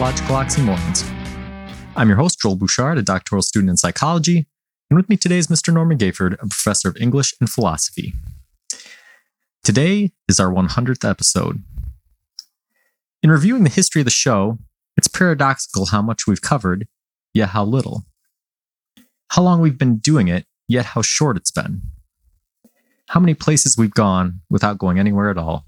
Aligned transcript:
Ontological 0.00 0.36
Oxymorons. 0.36 1.86
I'm 1.94 2.08
your 2.08 2.16
host, 2.16 2.40
Joel 2.40 2.56
Bouchard, 2.56 2.96
a 2.96 3.02
doctoral 3.02 3.42
student 3.42 3.68
in 3.68 3.76
psychology, 3.76 4.46
and 4.88 4.96
with 4.96 5.10
me 5.10 5.18
today 5.18 5.36
is 5.36 5.48
Mr. 5.48 5.74
Norman 5.74 5.98
Gayford, 5.98 6.32
a 6.42 6.46
professor 6.46 6.88
of 6.88 6.96
English 6.96 7.34
and 7.38 7.50
philosophy. 7.50 8.14
Today 9.62 10.12
is 10.26 10.40
our 10.40 10.50
100th 10.50 11.06
episode. 11.06 11.62
In 13.22 13.30
reviewing 13.30 13.62
the 13.62 13.68
history 13.68 14.00
of 14.00 14.06
the 14.06 14.10
show, 14.10 14.56
it's 14.96 15.06
paradoxical 15.06 15.84
how 15.84 16.00
much 16.00 16.26
we've 16.26 16.40
covered, 16.40 16.88
yet 17.34 17.50
how 17.50 17.64
little. 17.66 18.06
How 19.32 19.42
long 19.42 19.60
we've 19.60 19.76
been 19.76 19.98
doing 19.98 20.28
it, 20.28 20.46
yet 20.66 20.86
how 20.86 21.02
short 21.02 21.36
it's 21.36 21.50
been. 21.50 21.82
How 23.10 23.20
many 23.20 23.34
places 23.34 23.76
we've 23.76 23.92
gone 23.92 24.40
without 24.48 24.78
going 24.78 24.98
anywhere 24.98 25.28
at 25.28 25.36
all. 25.36 25.66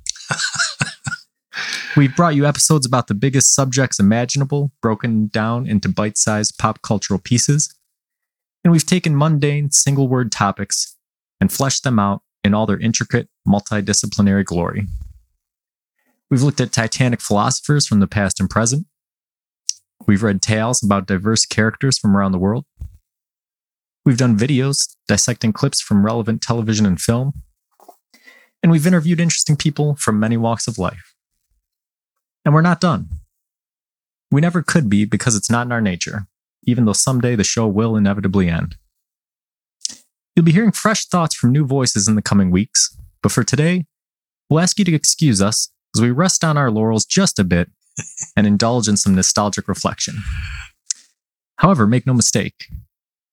We've 1.95 2.15
brought 2.17 2.35
you 2.35 2.47
episodes 2.47 2.87
about 2.87 3.09
the 3.09 3.15
biggest 3.15 3.55
subjects 3.55 4.01
imaginable, 4.01 4.73
broken 4.81 5.27
down 5.27 5.67
into 5.67 5.91
bite 5.91 6.17
sized 6.17 6.57
pop 6.57 6.81
cultural 6.81 7.21
pieces. 7.21 7.75
And 8.65 8.73
we've 8.73 8.87
taken 8.87 9.15
mundane, 9.17 9.71
single 9.73 10.09
word 10.09 10.33
topics 10.33 10.97
and 11.39 11.53
fleshed 11.53 11.85
them 11.85 11.99
out 11.99 12.23
in 12.43 12.55
all 12.55 12.65
their 12.65 12.79
intricate, 12.79 13.29
multidisciplinary 13.47 14.43
glory. 14.43 14.87
We've 16.31 16.43
looked 16.43 16.63
at 16.63 16.73
titanic 16.73 17.21
philosophers 17.21 17.87
from 17.87 18.01
the 18.01 18.07
past 18.07 18.41
and 18.41 18.49
present. 18.49 18.87
We've 20.07 20.23
read 20.23 20.41
tales 20.41 20.83
about 20.83 21.07
diverse 21.07 21.45
characters 21.45 21.99
from 21.99 22.17
around 22.17 22.33
the 22.33 22.39
world. 22.39 22.65
We've 24.07 24.17
done 24.17 24.39
videos 24.39 24.97
dissecting 25.09 25.53
clips 25.53 25.83
from 25.83 26.07
relevant 26.07 26.41
television 26.41 26.87
and 26.87 26.99
film. 26.99 27.43
And 28.63 28.73
we've 28.73 28.87
interviewed 28.87 29.21
interesting 29.21 29.57
people 29.57 29.97
from 29.97 30.19
many 30.19 30.39
walks 30.39 30.67
of 30.67 30.79
life. 30.79 31.12
And 32.45 32.55
we're 32.55 32.61
not 32.61 32.81
done. 32.81 33.09
We 34.31 34.41
never 34.41 34.63
could 34.63 34.89
be 34.89 35.05
because 35.05 35.37
it's 35.37 35.51
not 35.51 35.67
in 35.67 35.73
our 35.73 35.81
nature, 35.81 36.27
even 36.65 36.85
though 36.85 36.93
someday 36.93 37.37
the 37.37 37.45
show 37.45 37.67
will 37.67 37.97
inevitably 37.97 38.49
end. 38.49 38.77
You'll 40.35 40.47
be 40.47 40.53
hearing 40.53 40.73
fresh 40.73 41.07
thoughts 41.07 41.35
from 41.35 41.53
new 41.53 41.67
voices 41.67 42.09
in 42.09 42.15
the 42.15 42.23
coming 42.23 42.51
weeks, 42.51 42.97
but 43.23 43.33
for 43.33 43.45
today, 43.45 43.85
we'll 44.49 44.61
ask 44.61 44.79
you 44.79 44.85
to 44.87 44.95
excuse 44.95 45.43
us 45.43 45.71
as 45.95 46.01
we 46.01 46.11
rest 46.11 46.43
on 46.43 46.57
our 46.57 46.71
laurels 46.71 47.05
just 47.05 47.39
a 47.39 47.45
bit 47.45 47.71
and 48.37 48.47
indulge 48.47 48.89
in 48.89 48.97
some 48.97 49.15
nostalgic 49.15 49.69
reflection. 49.69 50.17
However, 51.57 51.87
make 51.87 52.07
no 52.07 52.15
mistake, 52.15 52.69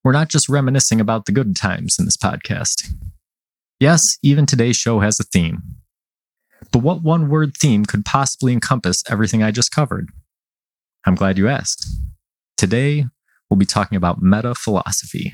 we're 0.03 0.11
not 0.11 0.30
just 0.30 0.49
reminiscing 0.49 0.99
about 0.99 1.25
the 1.25 1.31
good 1.31 1.55
times 1.55 1.97
in 1.97 2.05
this 2.05 2.17
podcast. 2.17 2.93
Yes, 3.80 4.17
even 4.21 4.45
today's 4.45 4.75
show 4.75 4.99
has 4.99 5.19
a 5.19 5.23
theme, 5.23 5.63
but 6.71 6.79
what 6.79 7.02
one 7.02 7.29
word 7.29 7.55
theme 7.57 7.85
could 7.85 8.05
possibly 8.05 8.53
encompass 8.53 9.03
everything 9.09 9.41
I 9.43 9.52
just 9.52 9.71
covered? 9.71 10.09
I'm 11.05 11.15
glad 11.15 11.37
you 11.37 11.47
asked. 11.47 11.86
Today, 12.58 13.05
we'll 13.49 13.58
be 13.58 13.65
talking 13.65 13.95
about 13.95 14.21
meta 14.21 14.53
philosophy. 14.55 15.33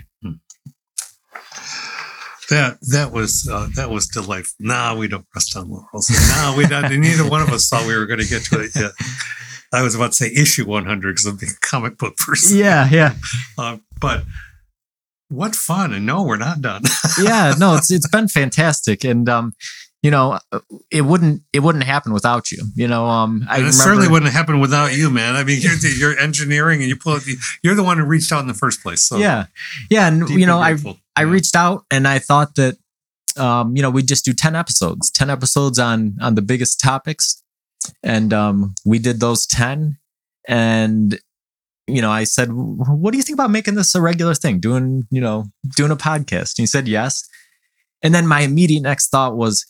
That 2.50 2.78
that 2.92 3.12
was 3.12 3.50
uh, 3.52 3.68
that 3.76 3.90
was 3.90 4.08
delightful. 4.08 4.54
Nah, 4.60 4.96
we 4.96 5.08
don't 5.08 5.26
rest 5.34 5.58
on 5.58 5.68
laurels. 5.70 6.12
Nah, 6.30 6.56
we 6.56 6.68
don't. 6.68 6.92
neither 7.02 7.28
one 7.28 7.42
of 7.42 7.50
us 7.50 7.68
thought 7.70 7.88
we 7.88 7.96
were 7.96 8.06
going 8.06 8.20
to 8.20 8.28
get 8.28 8.44
to 8.46 8.62
it 8.62 8.72
yet. 8.76 8.92
I 9.74 9.82
was 9.82 9.96
about 9.96 10.12
to 10.12 10.18
say 10.18 10.32
issue 10.32 10.66
100 10.68 11.16
because 11.16 11.26
I'm 11.26 11.38
a 11.38 11.52
comic 11.68 11.98
book 11.98 12.16
person. 12.18 12.58
Yeah, 12.60 12.88
yeah, 12.92 13.16
Uh, 13.58 13.78
but 14.00 14.26
what 15.30 15.56
fun! 15.56 15.92
And 15.92 16.06
no, 16.06 16.22
we're 16.22 16.38
not 16.38 16.62
done. 16.62 16.84
yeah. 17.20 17.56
No, 17.58 17.78
it's 17.78 17.90
it's 17.92 18.08
been 18.08 18.28
fantastic, 18.28 19.04
and 19.04 19.28
um, 19.28 19.54
you 20.06 20.12
know, 20.12 20.40
it 20.92 21.02
wouldn't 21.02 21.42
it 21.52 21.62
wouldn't 21.62 21.84
happen 21.84 22.14
without 22.14 22.52
you. 22.52 22.60
You 22.76 22.88
know, 22.88 23.06
um, 23.08 23.46
I 23.50 23.56
it 23.56 23.58
remember, 23.58 23.72
certainly 23.74 24.08
wouldn't 24.08 24.32
happen 24.32 24.60
without 24.60 24.96
you, 24.96 25.10
man. 25.10 25.36
I 25.36 25.44
mean, 25.44 25.60
you're, 25.62 25.76
the- 25.76 25.96
you're 26.00 26.18
engineering 26.20 26.82
and 26.82 26.90
you 26.90 26.96
pull 26.96 27.16
it. 27.16 27.24
You're 27.64 27.76
the 27.76 27.84
one 27.84 27.98
who 27.98 28.06
reached 28.06 28.32
out 28.32 28.42
in 28.42 28.48
the 28.48 28.54
first 28.54 28.84
place. 28.84 29.04
So 29.04 29.18
yeah, 29.18 29.48
yeah, 29.90 30.08
and 30.08 30.30
you 30.30 30.46
know, 30.46 30.60
I. 30.60 30.78
I 31.18 31.22
reached 31.22 31.56
out 31.56 31.86
and 31.90 32.10
I 32.10 32.20
thought 32.20 32.56
that 32.56 32.76
um, 33.38 33.76
you 33.76 33.82
know, 33.82 33.90
we'd 33.90 34.08
just 34.08 34.26
do 34.26 34.34
10 34.34 34.54
episodes, 34.54 35.10
10 35.12 35.30
episodes 35.30 35.80
on 35.80 36.18
on 36.22 36.36
the 36.36 36.42
biggest 36.42 36.80
topics. 36.82 37.42
And 38.04 38.34
um 38.34 38.76
we 38.86 39.00
did 39.00 39.20
those 39.20 39.46
10 39.48 39.98
and 40.48 41.20
you 41.88 42.02
know, 42.02 42.12
I 42.12 42.24
said, 42.26 42.50
"What 42.52 43.12
do 43.12 43.18
you 43.18 43.24
think 43.24 43.36
about 43.40 43.52
making 43.52 43.76
this 43.76 43.96
a 43.96 44.02
regular 44.02 44.34
thing? 44.36 44.60
Doing, 44.60 45.04
you 45.10 45.22
know, 45.22 45.46
doing 45.78 45.92
a 45.92 45.96
podcast?" 45.96 46.58
And 46.58 46.64
he 46.64 46.66
said, 46.66 46.88
"Yes." 46.88 47.24
And 48.02 48.14
then 48.14 48.28
my 48.28 48.42
immediate 48.42 48.82
next 48.82 49.10
thought 49.10 49.38
was 49.38 49.66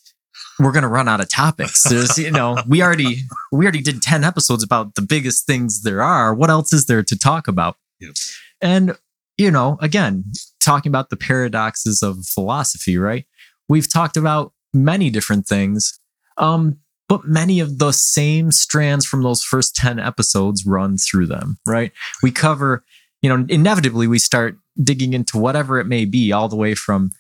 we're 0.59 0.71
going 0.71 0.83
to 0.83 0.89
run 0.89 1.07
out 1.07 1.21
of 1.21 1.29
topics. 1.29 1.83
There's, 1.83 2.17
you 2.17 2.31
know, 2.31 2.57
we 2.67 2.81
already 2.81 3.23
we 3.51 3.65
already 3.65 3.81
did 3.81 4.01
10 4.01 4.23
episodes 4.23 4.63
about 4.63 4.95
the 4.95 5.01
biggest 5.01 5.45
things 5.45 5.81
there 5.81 6.01
are. 6.01 6.33
What 6.33 6.49
else 6.49 6.73
is 6.73 6.85
there 6.85 7.03
to 7.03 7.17
talk 7.17 7.47
about? 7.47 7.77
Yep. 7.99 8.15
And 8.61 8.97
you 9.37 9.51
know, 9.51 9.77
again, 9.81 10.23
talking 10.61 10.89
about 10.89 11.09
the 11.09 11.17
paradoxes 11.17 12.01
of 12.01 12.25
philosophy, 12.25 12.97
right? 12.97 13.25
We've 13.67 13.91
talked 13.91 14.17
about 14.17 14.53
many 14.73 15.09
different 15.09 15.47
things, 15.47 15.99
um, 16.37 16.77
but 17.07 17.25
many 17.25 17.59
of 17.59 17.77
the 17.79 17.91
same 17.91 18.51
strands 18.51 19.05
from 19.05 19.23
those 19.23 19.43
first 19.43 19.75
10 19.75 19.99
episodes 19.99 20.65
run 20.65 20.97
through 20.97 21.27
them, 21.27 21.57
right? 21.67 21.91
We 22.23 22.31
cover, 22.31 22.83
you 23.21 23.29
know, 23.29 23.45
inevitably 23.49 24.07
we 24.07 24.19
start 24.19 24.57
digging 24.81 25.13
into 25.13 25.37
whatever 25.37 25.79
it 25.79 25.85
may 25.85 26.05
be, 26.05 26.31
all 26.31 26.49
the 26.49 26.55
way 26.55 26.75
from 26.75 27.11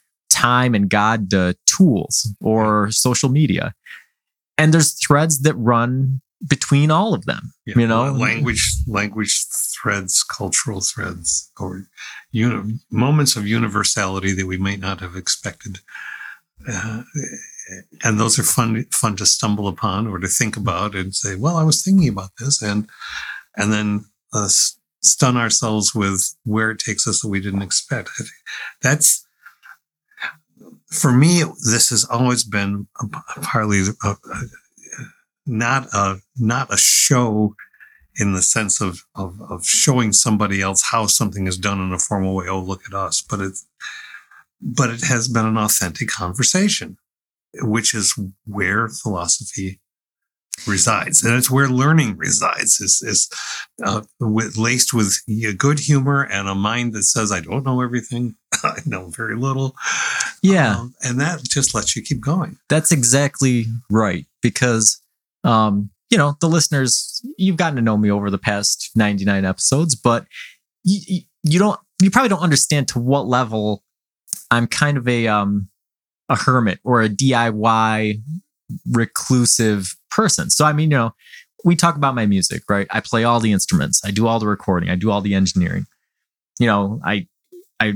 time 0.45 0.75
and 0.75 0.89
God 0.89 1.29
to 1.31 1.55
tools 1.65 2.15
or 2.41 2.91
social 2.91 3.29
media. 3.29 3.73
And 4.57 4.73
there's 4.73 4.93
threads 5.05 5.41
that 5.41 5.55
run 5.55 6.21
between 6.47 6.91
all 6.91 7.13
of 7.13 7.25
them, 7.25 7.53
Yeah, 7.65 7.79
you 7.79 7.87
know? 7.87 8.11
language, 8.11 8.63
language 8.87 9.35
threads, 9.75 10.23
cultural 10.23 10.81
threads, 10.81 11.51
or 11.59 11.87
uni- 12.31 12.79
moments 12.91 13.35
of 13.35 13.47
universality 13.47 14.31
that 14.33 14.45
we 14.45 14.57
may 14.57 14.77
not 14.77 14.99
have 14.99 15.15
expected. 15.15 15.79
Uh, 16.67 17.03
and 18.03 18.19
those 18.19 18.37
are 18.39 18.43
fun, 18.43 18.85
fun 18.91 19.15
to 19.15 19.25
stumble 19.25 19.67
upon 19.67 20.07
or 20.07 20.19
to 20.19 20.27
think 20.27 20.55
about 20.57 20.95
and 20.95 21.15
say, 21.15 21.35
"Well, 21.35 21.57
I 21.57 21.63
was 21.63 21.83
thinking 21.83 22.09
about 22.09 22.31
this," 22.39 22.61
and 22.61 22.87
and 23.57 23.71
then 23.73 24.05
uh, 24.33 24.49
stun 25.01 25.37
ourselves 25.37 25.93
with 25.95 26.35
where 26.43 26.71
it 26.71 26.79
takes 26.79 27.07
us 27.07 27.21
that 27.21 27.29
we 27.29 27.41
didn't 27.41 27.61
expect. 27.61 28.09
That's 28.81 29.24
for 30.91 31.11
me. 31.11 31.43
This 31.71 31.89
has 31.89 32.05
always 32.05 32.43
been 32.43 32.87
a, 33.01 33.07
partly 33.41 33.81
a, 34.03 34.07
a, 34.07 34.15
not 35.45 35.87
a 35.93 36.17
not 36.37 36.73
a 36.73 36.77
show 36.77 37.55
in 38.17 38.33
the 38.33 38.41
sense 38.41 38.81
of, 38.81 39.01
of 39.15 39.39
of 39.49 39.65
showing 39.65 40.13
somebody 40.13 40.61
else 40.61 40.83
how 40.91 41.05
something 41.05 41.47
is 41.47 41.57
done 41.57 41.81
in 41.81 41.93
a 41.93 41.99
formal 41.99 42.35
way. 42.35 42.47
Oh, 42.47 42.61
look 42.61 42.81
at 42.87 42.93
us! 42.93 43.21
But 43.21 43.41
it 43.41 43.57
but 44.61 44.89
it 44.89 45.03
has 45.03 45.27
been 45.27 45.45
an 45.45 45.57
authentic 45.57 46.09
conversation, 46.09 46.97
which 47.61 47.93
is 47.93 48.17
where 48.45 48.87
philosophy 48.87 49.79
resides, 50.67 51.23
and 51.23 51.35
it's 51.35 51.51
where 51.51 51.67
learning 51.67 52.17
resides. 52.17 52.79
Is 52.79 53.01
is 53.01 53.29
uh, 53.83 54.01
with, 54.19 54.57
laced 54.57 54.93
with 54.93 55.15
good 55.57 55.79
humor 55.79 56.23
and 56.23 56.47
a 56.47 56.55
mind 56.55 56.93
that 56.93 57.03
says, 57.03 57.31
"I 57.31 57.41
don't 57.41 57.65
know 57.65 57.81
everything. 57.81 58.35
I 58.63 58.79
know 58.85 59.09
very 59.09 59.35
little." 59.35 59.75
Yeah. 60.45 60.75
Um, 60.75 60.93
and 61.01 61.19
that 61.19 61.43
just 61.43 61.73
lets 61.73 61.95
you 61.95 62.03
keep 62.03 62.21
going. 62.21 62.57
That's 62.69 62.91
exactly 62.91 63.65
right. 63.89 64.25
Because, 64.43 65.01
um, 65.43 65.89
you 66.11 66.17
know, 66.17 66.35
the 66.39 66.47
listeners, 66.47 67.21
you've 67.37 67.57
gotten 67.57 67.75
to 67.77 67.81
know 67.81 67.97
me 67.97 68.11
over 68.11 68.29
the 68.29 68.37
past 68.37 68.91
99 68.95 69.43
episodes, 69.43 69.95
but 69.95 70.25
you, 70.83 71.21
you 71.41 71.57
don't, 71.57 71.79
you 71.99 72.11
probably 72.11 72.29
don't 72.29 72.41
understand 72.43 72.87
to 72.89 72.99
what 72.99 73.25
level 73.25 73.83
I'm 74.51 74.67
kind 74.67 74.97
of 74.97 75.07
a, 75.07 75.27
um, 75.27 75.69
a 76.29 76.35
hermit 76.35 76.79
or 76.83 77.01
a 77.01 77.09
DIY 77.09 78.21
reclusive 78.91 79.95
person. 80.15 80.49
So, 80.49 80.65
I 80.65 80.73
mean, 80.73 80.91
you 80.91 80.97
know, 80.97 81.13
we 81.63 81.75
talk 81.75 81.95
about 81.95 82.15
my 82.15 82.25
music, 82.25 82.63
right? 82.69 82.87
I 82.91 82.99
play 82.99 83.23
all 83.23 83.39
the 83.39 83.51
instruments. 83.51 84.01
I 84.05 84.11
do 84.11 84.27
all 84.27 84.39
the 84.39 84.47
recording. 84.47 84.89
I 84.89 84.95
do 84.95 85.11
all 85.11 85.21
the 85.21 85.33
engineering. 85.33 85.85
You 86.59 86.67
know, 86.67 87.01
I, 87.03 87.27
I 87.79 87.93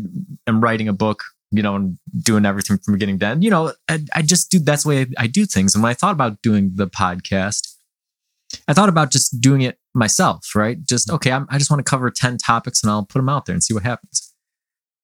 am 0.48 0.62
writing 0.62 0.88
a 0.88 0.94
book 0.94 1.24
you 1.52 1.64
know, 1.64 1.76
and 1.76 1.98
doing 2.22 2.46
everything 2.46 2.78
from 2.78 2.94
beginning 2.94 3.20
to 3.20 3.26
end. 3.26 3.44
You 3.44 3.50
know, 3.50 3.74
I, 3.88 4.00
I 4.16 4.22
just 4.22 4.52
do 4.52 4.60
that's 4.60 4.84
the 4.84 4.90
way 4.90 5.02
I, 5.02 5.08
I 5.18 5.28
do 5.28 5.46
things. 5.46 5.74
And 5.74 5.84
when 5.84 5.90
I 5.90 5.96
thought 5.96 6.12
about 6.12 6.42
doing 6.42 6.72
the 6.76 6.88
podcast, 6.88 7.76
I 8.68 8.74
thought 8.74 8.90
about 8.90 9.12
just 9.12 9.42
doing 9.42 9.62
it 9.62 9.78
myself, 9.94 10.46
right? 10.56 10.84
Just 10.84 11.10
okay, 11.10 11.32
I'm, 11.32 11.48
I 11.50 11.58
just 11.58 11.72
want 11.72 11.84
to 11.84 11.90
cover 11.90 12.12
ten 12.12 12.38
topics 12.38 12.84
and 12.84 12.92
I'll 12.92 13.06
put 13.06 13.20
them 13.20 13.30
out 13.30 13.46
there 13.46 13.54
and 13.54 13.64
see 13.64 13.74
what 13.74 13.84
happens. 13.84 14.34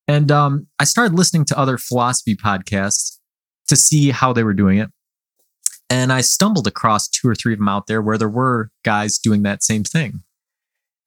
And 0.07 0.31
um, 0.31 0.67
I 0.79 0.83
started 0.83 1.15
listening 1.15 1.45
to 1.45 1.57
other 1.57 1.77
philosophy 1.77 2.35
podcasts 2.35 3.17
to 3.67 3.75
see 3.75 4.11
how 4.11 4.33
they 4.33 4.43
were 4.43 4.53
doing 4.53 4.77
it, 4.77 4.91
and 5.89 6.11
I 6.11 6.21
stumbled 6.21 6.67
across 6.67 7.07
two 7.07 7.27
or 7.27 7.35
three 7.35 7.53
of 7.53 7.59
them 7.59 7.69
out 7.69 7.87
there 7.87 8.01
where 8.01 8.17
there 8.17 8.29
were 8.29 8.69
guys 8.83 9.17
doing 9.17 9.43
that 9.43 9.63
same 9.63 9.83
thing. 9.83 10.23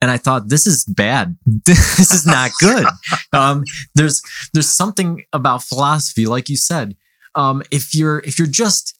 And 0.00 0.10
I 0.12 0.16
thought, 0.16 0.48
this 0.48 0.64
is 0.66 0.84
bad. 0.84 1.36
this 1.46 2.12
is 2.12 2.24
not 2.26 2.50
good. 2.60 2.86
Um, 3.32 3.64
there's 3.94 4.22
there's 4.54 4.72
something 4.72 5.24
about 5.32 5.62
philosophy, 5.62 6.24
like 6.26 6.48
you 6.48 6.56
said. 6.56 6.96
Um, 7.34 7.62
if 7.70 7.94
you're 7.94 8.20
if 8.20 8.38
you're 8.38 8.48
just 8.48 8.98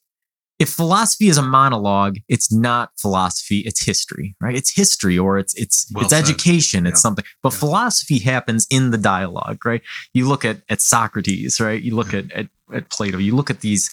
if 0.59 0.69
philosophy 0.69 1.29
is 1.29 1.37
a 1.37 1.41
monologue, 1.41 2.17
it's 2.27 2.51
not 2.51 2.91
philosophy, 2.99 3.59
it's 3.59 3.83
history, 3.85 4.35
right? 4.41 4.55
It's 4.55 4.71
history 4.75 5.17
or 5.17 5.39
it's 5.39 5.53
it's 5.55 5.89
Well 5.93 6.03
it's 6.03 6.13
said. 6.13 6.23
education, 6.25 6.85
it's 6.85 7.01
something. 7.01 7.25
But 7.41 7.53
Yeah. 7.53 7.59
philosophy 7.59 8.19
happens 8.19 8.67
in 8.69 8.91
the 8.91 8.97
dialogue, 8.97 9.65
right? 9.65 9.81
You 10.13 10.27
look 10.27 10.43
at 10.45 10.61
at 10.69 10.81
Socrates, 10.81 11.59
right? 11.59 11.81
You 11.81 11.95
look 11.95 12.13
at, 12.13 12.31
at 12.33 12.49
at 12.73 12.89
Plato, 12.89 13.17
you 13.17 13.35
look 13.35 13.49
at 13.49 13.61
these 13.61 13.89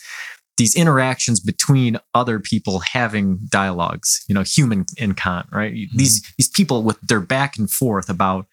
these 0.57 0.75
interactions 0.75 1.41
between 1.41 1.99
other 2.15 2.41
people 2.41 2.81
having 2.81 3.39
dialogues, 3.49 4.25
you 4.29 4.35
know, 4.35 4.43
Hume 4.43 4.85
and 4.99 5.17
Kant, 5.17 5.47
right? 5.53 5.73
Mm-hmm. 5.73 5.97
These 5.97 6.35
these 6.39 6.49
people 6.49 6.83
with 6.83 7.01
their 7.01 7.21
back 7.21 7.59
and 7.59 7.71
forth 7.71 8.09
about 8.09 8.47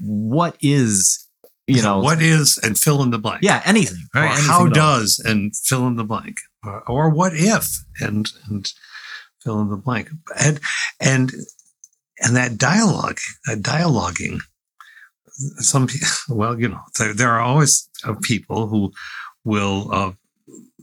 what 0.00 0.56
is, 0.60 1.26
you 1.66 1.82
know, 1.82 2.00
what 2.00 2.22
is 2.22 2.58
and 2.62 2.78
fill 2.78 3.02
in 3.02 3.10
the 3.10 3.18
blank. 3.18 3.42
yeah, 3.42 3.62
anything, 3.64 4.04
Or 4.14 4.22
right? 4.22 4.30
Anything 4.32 4.46
how 4.46 4.66
does 4.68 5.22
and 5.24 5.54
fill 5.56 5.86
in 5.86 5.96
the 5.96 6.04
blank. 6.04 6.38
Or, 6.64 6.82
or 6.88 7.10
what 7.10 7.32
if 7.34 7.68
and 8.00 8.28
and 8.48 8.70
fill 9.42 9.60
in 9.60 9.68
the 9.68 9.76
blank. 9.76 10.08
And 10.38 10.60
and 11.00 11.32
and 12.20 12.36
that 12.36 12.56
dialogue, 12.56 13.18
that 13.46 13.58
dialoguing. 13.62 14.40
Some 15.58 15.86
people, 15.86 16.08
well, 16.28 16.58
you 16.58 16.68
know, 16.68 16.80
there, 16.98 17.14
there 17.14 17.30
are 17.30 17.40
always 17.40 17.88
uh, 18.04 18.14
people 18.22 18.68
who 18.68 18.92
will 19.44 19.88
uh, 19.92 20.12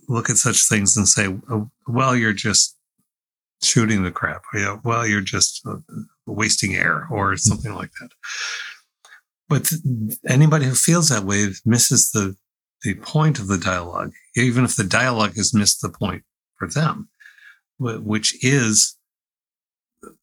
look 0.07 0.29
at 0.29 0.37
such 0.37 0.67
things 0.67 0.97
and 0.97 1.07
say, 1.07 1.27
oh, 1.49 1.69
"Well, 1.87 2.15
you're 2.15 2.33
just 2.33 2.75
shooting 3.61 4.03
the 4.03 4.11
crap." 4.11 4.43
Well, 4.83 5.07
you're 5.07 5.21
just 5.21 5.61
uh, 5.65 5.77
wasting 6.25 6.75
air, 6.75 7.07
or 7.09 7.37
something 7.37 7.73
like 7.73 7.91
that. 7.99 8.09
But 9.47 9.71
anybody 10.27 10.65
who 10.65 10.75
feels 10.75 11.09
that 11.09 11.23
way 11.23 11.49
misses 11.65 12.11
the 12.11 12.35
the 12.83 12.95
point 12.95 13.39
of 13.39 13.47
the 13.47 13.57
dialogue, 13.57 14.13
even 14.35 14.63
if 14.63 14.75
the 14.75 14.83
dialogue 14.83 15.35
has 15.35 15.53
missed 15.53 15.81
the 15.81 15.89
point 15.89 16.23
for 16.57 16.67
them, 16.67 17.09
which 17.77 18.43
is 18.43 18.97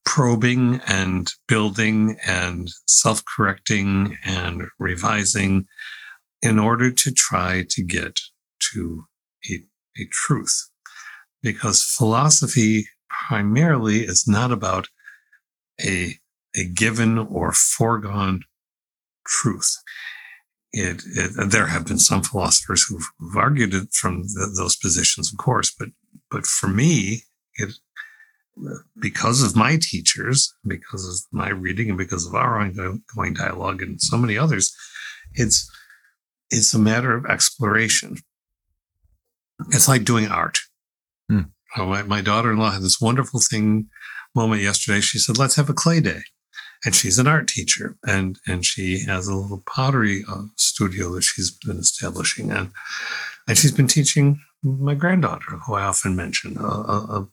probing 0.04 0.80
and 0.86 1.30
building 1.48 2.16
and 2.26 2.70
self 2.86 3.22
correcting 3.24 4.16
and 4.24 4.62
revising 4.78 5.66
in 6.42 6.58
order 6.58 6.90
to 6.90 7.10
try 7.12 7.64
to 7.68 7.82
get 7.82 8.18
to 8.72 9.04
a, 9.50 9.54
a 9.98 10.06
truth. 10.10 10.70
Because 11.42 11.82
philosophy 11.82 12.86
primarily 13.28 14.00
is 14.00 14.26
not 14.26 14.50
about 14.50 14.88
a, 15.80 16.14
a 16.56 16.64
given 16.64 17.18
or 17.18 17.52
foregone 17.52 18.42
truth. 19.26 19.76
It, 20.72 21.02
it, 21.14 21.50
there 21.50 21.66
have 21.68 21.86
been 21.86 21.98
some 21.98 22.22
philosophers 22.22 22.84
who've, 22.88 23.06
who've 23.18 23.36
argued 23.36 23.74
it 23.74 23.92
from 23.92 24.22
th 24.22 24.56
those 24.56 24.76
positions, 24.76 25.32
of 25.32 25.38
course, 25.38 25.74
but 25.78 25.88
but 26.30 26.44
for 26.44 26.68
me, 26.68 27.22
it 27.54 27.72
because 29.00 29.42
of 29.42 29.56
my 29.56 29.78
teachers, 29.80 30.52
because 30.66 31.06
of 31.08 31.38
my 31.38 31.50
reading, 31.50 31.90
and 31.90 31.98
because 31.98 32.26
of 32.26 32.34
our 32.34 32.58
ongoing 32.58 33.34
dialogue, 33.34 33.82
and 33.82 34.00
so 34.00 34.16
many 34.16 34.36
others, 34.36 34.74
it's 35.34 35.70
it's 36.50 36.74
a 36.74 36.78
matter 36.78 37.16
of 37.16 37.26
exploration. 37.26 38.16
It's 39.70 39.88
like 39.88 40.04
doing 40.04 40.28
art. 40.28 40.58
Uh, 41.76 41.86
My, 41.86 42.02
my 42.02 42.20
daughter-in-law 42.20 42.70
had 42.70 42.82
this 42.82 43.00
wonderful 43.00 43.40
thing 43.40 43.88
moment 44.34 44.62
yesterday. 44.62 45.00
She 45.00 45.18
said, 45.18 45.38
"Let's 45.38 45.56
have 45.56 45.70
a 45.70 45.74
clay 45.74 46.00
day." 46.00 46.22
and 46.84 46.94
she's 46.94 47.18
an 47.18 47.26
art 47.26 47.48
teacher 47.48 47.96
and 48.06 48.38
and 48.46 48.64
she 48.64 49.04
has 49.06 49.26
a 49.28 49.34
little 49.34 49.62
pottery 49.66 50.24
uh, 50.28 50.44
studio 50.56 51.14
that 51.14 51.22
she's 51.22 51.50
been 51.50 51.78
establishing 51.78 52.50
and 52.50 52.70
and 53.48 53.56
she's 53.56 53.72
been 53.72 53.86
teaching 53.86 54.40
my 54.62 54.94
granddaughter 54.94 55.56
who 55.66 55.74
i 55.74 55.82
often 55.82 56.14
mention 56.16 56.56
uh, 56.58 56.82
uh, 56.86 57.06
uh, 57.10 57.24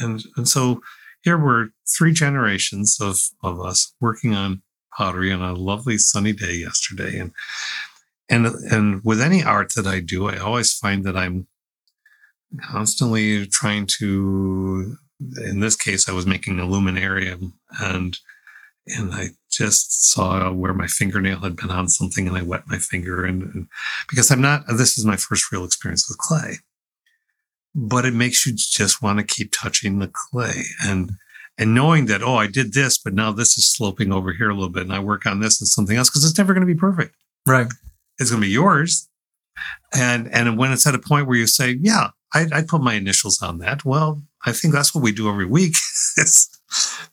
and 0.00 0.24
and 0.36 0.48
so 0.48 0.80
here 1.22 1.38
were 1.38 1.68
three 1.96 2.12
generations 2.12 2.98
of 3.00 3.18
of 3.42 3.60
us 3.60 3.94
working 4.00 4.34
on 4.34 4.62
pottery 4.96 5.32
on 5.32 5.40
a 5.42 5.54
lovely 5.54 5.96
sunny 5.98 6.32
day 6.32 6.54
yesterday 6.54 7.18
and 7.18 7.32
and 8.32 8.46
and 8.46 9.04
with 9.04 9.20
any 9.20 9.42
art 9.42 9.72
that 9.74 9.86
i 9.86 10.00
do 10.00 10.28
i 10.28 10.36
always 10.38 10.72
find 10.72 11.04
that 11.04 11.16
i'm 11.16 11.46
constantly 12.60 13.46
trying 13.46 13.86
to 13.86 14.96
in 15.44 15.60
this 15.60 15.76
case 15.76 16.08
i 16.08 16.12
was 16.12 16.26
making 16.26 16.58
a 16.58 16.64
luminarium 16.64 17.52
and 17.80 18.18
and 18.86 19.12
I 19.12 19.28
just 19.50 20.10
saw 20.10 20.50
where 20.50 20.74
my 20.74 20.86
fingernail 20.86 21.40
had 21.40 21.56
been 21.56 21.70
on 21.70 21.88
something 21.88 22.26
and 22.26 22.36
I 22.36 22.42
wet 22.42 22.62
my 22.66 22.78
finger 22.78 23.24
and, 23.24 23.42
and, 23.42 23.68
because 24.08 24.30
I'm 24.30 24.40
not 24.40 24.64
this 24.76 24.98
is 24.98 25.04
my 25.04 25.16
first 25.16 25.52
real 25.52 25.64
experience 25.64 26.08
with 26.08 26.18
clay. 26.18 26.58
But 27.74 28.04
it 28.04 28.14
makes 28.14 28.44
you 28.44 28.52
just 28.54 29.02
want 29.02 29.18
to 29.18 29.24
keep 29.24 29.52
touching 29.52 29.98
the 29.98 30.10
clay 30.12 30.64
and 30.82 31.12
and 31.58 31.74
knowing 31.74 32.06
that 32.06 32.22
oh 32.22 32.36
I 32.36 32.46
did 32.48 32.72
this 32.72 32.98
but 32.98 33.14
now 33.14 33.30
this 33.30 33.56
is 33.56 33.72
sloping 33.72 34.12
over 34.12 34.32
here 34.32 34.50
a 34.50 34.54
little 34.54 34.70
bit 34.70 34.84
and 34.84 34.92
I 34.92 34.98
work 34.98 35.26
on 35.26 35.40
this 35.40 35.60
and 35.60 35.68
something 35.68 35.96
else 35.96 36.10
because 36.10 36.24
it's 36.24 36.38
never 36.38 36.54
going 36.54 36.66
to 36.66 36.74
be 36.74 36.78
perfect. 36.78 37.14
Right. 37.46 37.68
It's 38.18 38.30
going 38.30 38.42
to 38.42 38.46
be 38.46 38.52
yours. 38.52 39.08
And 39.94 40.32
and 40.32 40.56
when 40.58 40.72
it's 40.72 40.86
at 40.86 40.94
a 40.94 40.98
point 40.98 41.26
where 41.26 41.36
you 41.36 41.46
say, 41.46 41.78
yeah, 41.80 42.08
I, 42.34 42.46
I 42.52 42.62
put 42.62 42.82
my 42.82 42.94
initials 42.94 43.42
on 43.42 43.58
that. 43.58 43.84
Well, 43.84 44.22
I 44.44 44.52
think 44.52 44.72
that's 44.74 44.94
what 44.94 45.04
we 45.04 45.12
do 45.12 45.28
every 45.28 45.46
week. 45.46 45.76
it's 46.16 46.48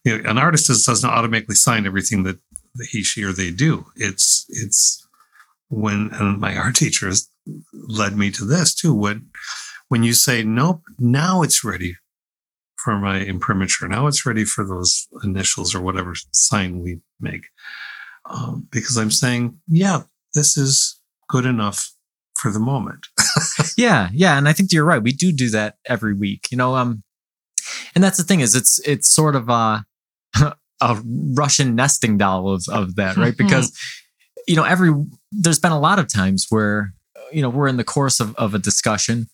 you 0.05 0.21
know, 0.21 0.29
an 0.29 0.37
artist 0.37 0.67
doesn't 0.67 1.09
automatically 1.09 1.55
sign 1.55 1.85
everything 1.85 2.23
that 2.23 2.39
he, 2.89 3.03
she, 3.03 3.23
or 3.23 3.33
they 3.33 3.51
do. 3.51 3.85
It's 3.95 4.45
it's 4.49 5.05
when 5.69 6.09
and 6.13 6.39
my 6.39 6.55
art 6.55 6.75
teachers 6.75 7.29
led 7.73 8.15
me 8.15 8.31
to 8.31 8.45
this 8.45 8.73
too. 8.73 8.93
When 8.93 9.29
when 9.89 10.03
you 10.03 10.13
say 10.13 10.43
nope, 10.43 10.81
now 10.97 11.41
it's 11.41 11.63
ready 11.63 11.95
for 12.77 12.97
my 12.97 13.19
imprimatur. 13.19 13.87
Now 13.87 14.07
it's 14.07 14.25
ready 14.25 14.45
for 14.45 14.65
those 14.65 15.07
initials 15.23 15.75
or 15.75 15.81
whatever 15.81 16.13
sign 16.31 16.79
we 16.79 17.01
make. 17.19 17.47
Um, 18.25 18.67
because 18.71 18.97
I'm 18.97 19.11
saying, 19.11 19.59
yeah, 19.67 20.03
this 20.33 20.57
is 20.57 20.99
good 21.27 21.45
enough 21.45 21.91
for 22.35 22.51
the 22.51 22.59
moment. 22.59 23.07
yeah, 23.77 24.09
yeah, 24.13 24.37
and 24.37 24.47
I 24.47 24.53
think 24.53 24.71
you're 24.71 24.85
right. 24.85 25.01
We 25.01 25.11
do 25.11 25.31
do 25.31 25.49
that 25.51 25.77
every 25.85 26.13
week. 26.13 26.47
You 26.51 26.57
know, 26.57 26.75
um, 26.75 27.03
and 27.95 28.03
that's 28.03 28.17
the 28.17 28.23
thing 28.23 28.39
is 28.39 28.55
it's 28.55 28.79
it's 28.87 29.13
sort 29.13 29.35
of 29.35 29.49
a 29.49 29.85
a 30.81 31.01
Russian 31.33 31.75
nesting 31.75 32.17
doll 32.17 32.49
of 32.49 32.65
of 32.71 32.95
that, 32.95 33.17
right? 33.17 33.35
Because 33.37 33.77
you 34.47 34.55
know, 34.55 34.63
every 34.63 34.91
there's 35.31 35.59
been 35.59 35.71
a 35.71 35.79
lot 35.79 35.99
of 35.99 36.11
times 36.11 36.47
where 36.49 36.93
you 37.31 37.41
know 37.41 37.49
we're 37.49 37.67
in 37.67 37.77
the 37.77 37.83
course 37.83 38.19
of 38.19 38.35
of 38.35 38.53
a 38.53 38.59
discussion, 38.59 39.27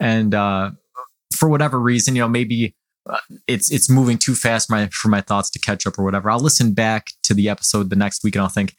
and 0.00 0.34
uh, 0.34 0.70
for 1.34 1.48
whatever 1.48 1.78
reason, 1.78 2.16
you 2.16 2.22
know, 2.22 2.28
maybe 2.28 2.74
uh, 3.08 3.18
it's 3.46 3.70
it's 3.70 3.90
moving 3.90 4.18
too 4.18 4.34
fast 4.34 4.70
my 4.70 4.88
for 4.92 5.08
my 5.08 5.20
thoughts 5.20 5.50
to 5.50 5.58
catch 5.58 5.86
up 5.86 5.98
or 5.98 6.04
whatever. 6.04 6.30
I'll 6.30 6.40
listen 6.40 6.74
back 6.74 7.08
to 7.24 7.34
the 7.34 7.48
episode 7.48 7.90
the 7.90 7.96
next 7.96 8.24
week 8.24 8.34
and 8.34 8.42
I'll 8.42 8.48
think, 8.48 8.74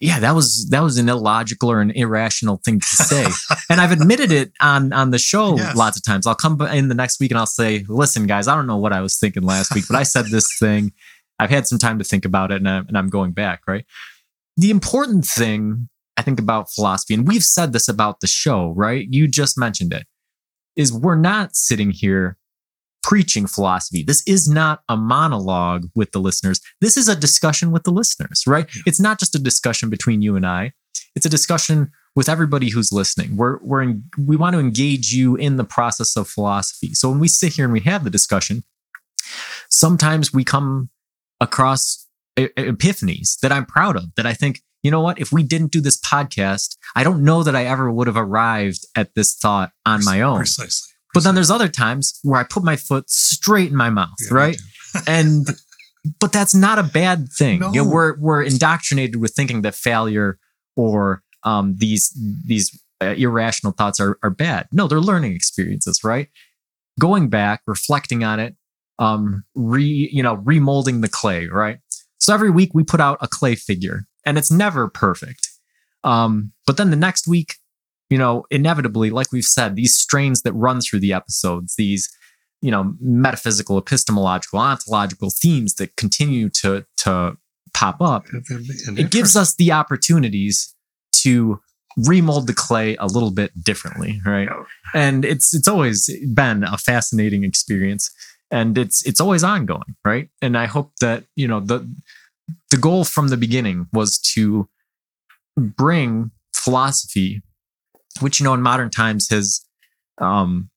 yeah, 0.00 0.20
that 0.20 0.34
was 0.34 0.68
that 0.70 0.82
was 0.82 0.96
an 0.98 1.08
illogical 1.08 1.70
or 1.70 1.80
an 1.80 1.90
irrational 1.90 2.60
thing 2.64 2.80
to 2.80 2.86
say. 2.86 3.26
and 3.70 3.80
I've 3.80 3.90
admitted 3.92 4.30
it 4.32 4.52
on 4.60 4.92
on 4.92 5.10
the 5.10 5.18
show 5.18 5.56
Yes. 5.56 5.74
lots 5.76 5.96
of 5.96 6.04
times. 6.04 6.26
I'll 6.26 6.34
come 6.34 6.60
in 6.62 6.88
the 6.88 6.94
next 6.94 7.18
week 7.20 7.30
and 7.32 7.38
I'll 7.38 7.46
say, 7.46 7.84
"Listen, 7.88 8.26
guys, 8.26 8.46
I 8.48 8.54
don't 8.54 8.66
know 8.66 8.76
what 8.76 8.92
I 8.92 9.00
was 9.00 9.18
thinking 9.18 9.42
last 9.42 9.74
week, 9.74 9.84
but 9.88 9.96
I 9.96 10.04
said 10.04 10.26
this 10.26 10.56
thing. 10.58 10.92
I've 11.40 11.50
had 11.50 11.66
some 11.66 11.78
time 11.78 11.98
to 11.98 12.04
think 12.04 12.24
about 12.24 12.50
it, 12.52 12.56
and, 12.56 12.68
I, 12.68 12.78
and 12.78 12.96
I'm 12.96 13.08
going 13.08 13.32
back." 13.32 13.62
Right. 13.66 13.84
The 14.56 14.70
important 14.70 15.24
thing 15.24 15.88
I 16.16 16.22
think 16.22 16.38
about 16.40 16.70
philosophy, 16.70 17.14
and 17.14 17.26
we've 17.26 17.44
said 17.44 17.72
this 17.72 17.88
about 17.88 18.20
the 18.20 18.26
show, 18.26 18.72
right? 18.76 19.06
You 19.10 19.28
just 19.28 19.58
mentioned 19.58 19.92
it, 19.92 20.06
is 20.76 20.92
we're 20.92 21.14
not 21.16 21.54
sitting 21.56 21.90
here 21.90 22.36
preaching 23.02 23.46
philosophy. 23.46 24.02
This 24.02 24.22
is 24.26 24.48
not 24.48 24.82
a 24.88 24.96
monologue 24.96 25.88
with 25.94 26.12
the 26.12 26.20
listeners. 26.20 26.60
This 26.80 26.96
is 26.96 27.08
a 27.08 27.16
discussion 27.16 27.70
with 27.70 27.84
the 27.84 27.90
listeners, 27.90 28.44
right? 28.46 28.66
It's 28.86 29.00
not 29.00 29.18
just 29.18 29.34
a 29.34 29.38
discussion 29.38 29.90
between 29.90 30.22
you 30.22 30.36
and 30.36 30.46
I. 30.46 30.72
It's 31.14 31.26
a 31.26 31.30
discussion 31.30 31.90
with 32.14 32.28
everybody 32.28 32.70
who's 32.70 32.92
listening. 32.92 33.36
We're 33.36 33.58
we're 33.58 33.82
in, 33.82 34.04
we 34.18 34.36
want 34.36 34.54
to 34.54 34.60
engage 34.60 35.12
you 35.12 35.36
in 35.36 35.56
the 35.56 35.64
process 35.64 36.16
of 36.16 36.28
philosophy. 36.28 36.94
So 36.94 37.10
when 37.10 37.20
we 37.20 37.28
sit 37.28 37.54
here 37.54 37.64
and 37.64 37.72
we 37.72 37.80
have 37.80 38.04
the 38.04 38.10
discussion, 38.10 38.64
sometimes 39.68 40.32
we 40.32 40.44
come 40.44 40.90
across 41.40 42.06
epiphanies 42.36 43.38
that 43.40 43.52
I'm 43.52 43.66
proud 43.66 43.96
of. 43.96 44.14
That 44.16 44.26
I 44.26 44.34
think, 44.34 44.62
you 44.82 44.90
know 44.90 45.00
what? 45.00 45.18
If 45.18 45.32
we 45.32 45.42
didn't 45.42 45.72
do 45.72 45.80
this 45.80 46.00
podcast, 46.00 46.76
I 46.94 47.04
don't 47.04 47.24
know 47.24 47.42
that 47.42 47.56
I 47.56 47.66
ever 47.66 47.90
would 47.90 48.06
have 48.06 48.16
arrived 48.16 48.86
at 48.94 49.14
this 49.14 49.34
thought 49.34 49.72
on 49.86 50.04
my 50.04 50.20
own. 50.20 50.38
Precisely. 50.38 50.94
But 51.14 51.24
then 51.24 51.34
there's 51.34 51.50
other 51.50 51.68
times 51.68 52.18
where 52.22 52.40
I 52.40 52.44
put 52.44 52.64
my 52.64 52.76
foot 52.76 53.08
straight 53.08 53.70
in 53.70 53.76
my 53.76 53.90
mouth, 53.90 54.16
Yeah, 54.20 54.34
right? 54.34 54.56
And 55.06 55.46
but 56.20 56.32
that's 56.32 56.54
not 56.54 56.78
a 56.78 56.82
bad 56.82 57.28
thing. 57.30 57.62
You 57.74 57.84
know, 57.84 57.90
we're 57.90 58.18
we're 58.18 58.42
indoctrinated 58.42 59.16
with 59.16 59.34
thinking 59.34 59.62
that 59.62 59.74
failure 59.74 60.38
or 60.76 61.22
um, 61.44 61.74
these 61.76 62.10
these 62.46 62.80
uh, 63.00 63.14
irrational 63.18 63.72
thoughts 63.72 64.00
are 64.00 64.18
are 64.22 64.30
bad. 64.30 64.68
No, 64.72 64.86
they're 64.86 65.00
learning 65.00 65.34
experiences, 65.34 66.02
right? 66.02 66.28
Going 66.98 67.28
back, 67.28 67.62
reflecting 67.66 68.24
on 68.24 68.40
it, 68.40 68.56
um, 68.98 69.44
re 69.54 70.08
you 70.12 70.22
know 70.22 70.38
remolding 70.38 71.02
the 71.02 71.08
clay, 71.08 71.46
right? 71.46 71.78
So 72.18 72.32
every 72.34 72.50
week 72.50 72.70
we 72.74 72.82
put 72.82 73.00
out 73.00 73.18
a 73.20 73.28
clay 73.28 73.54
figure, 73.54 74.06
and 74.24 74.38
it's 74.38 74.50
never 74.50 74.88
perfect. 74.88 75.48
Um, 76.04 76.52
but 76.66 76.76
then 76.76 76.90
the 76.90 76.96
next 76.96 77.26
week 77.28 77.56
you 78.10 78.18
know, 78.18 78.44
inevitably, 78.50 79.10
like 79.10 79.32
we've 79.32 79.44
said, 79.44 79.76
these 79.76 79.96
strains 79.96 80.42
that 80.42 80.52
run 80.52 80.80
through 80.80 81.00
the 81.00 81.12
episodes, 81.12 81.74
these, 81.76 82.08
you 82.62 82.70
know, 82.70 82.94
metaphysical, 83.00 83.78
epistemological, 83.78 84.58
ontological 84.58 85.30
themes 85.30 85.74
that 85.74 85.96
continue 85.96 86.48
to 86.50 86.84
to 86.98 87.36
pop 87.74 88.00
up, 88.00 88.24
it 88.96 89.10
gives 89.10 89.36
us 89.36 89.54
the 89.56 89.72
opportunities 89.72 90.74
to 91.12 91.60
remold 92.06 92.46
the 92.46 92.54
clay 92.54 92.96
a 92.96 93.06
little 93.06 93.30
bit 93.30 93.52
differently, 93.62 94.20
right? 94.24 94.48
And 94.94 95.24
it's 95.24 95.54
it's 95.54 95.68
always 95.68 96.10
been 96.34 96.64
a 96.64 96.78
fascinating 96.78 97.44
experience 97.44 98.10
and 98.50 98.78
it's 98.78 99.04
it's 99.06 99.20
always 99.20 99.44
ongoing, 99.44 99.96
right? 100.04 100.28
And 100.40 100.56
I 100.56 100.66
hope 100.66 100.92
that, 101.00 101.24
you 101.36 101.46
know, 101.46 101.60
the 101.60 101.88
the 102.70 102.76
goal 102.76 103.04
from 103.04 103.28
the 103.28 103.36
beginning 103.36 103.86
was 103.92 104.18
to 104.34 104.68
bring 105.56 106.30
philosophy 106.54 107.42
which 108.22 108.40
you 108.40 108.44
know 108.44 108.54
in 108.54 108.62
modern 108.62 108.90
times 108.90 109.28
has 109.30 109.60
um, 110.18 110.70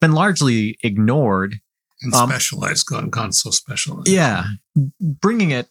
been 0.00 0.12
largely 0.12 0.78
ignored 0.82 1.56
and 2.02 2.14
Um, 2.14 2.28
specialized, 2.30 2.86
gone, 2.86 3.10
gone 3.10 3.32
so 3.32 3.50
specialized. 3.50 4.08
yeah 4.08 4.44
bringing 5.00 5.50
it 5.50 5.68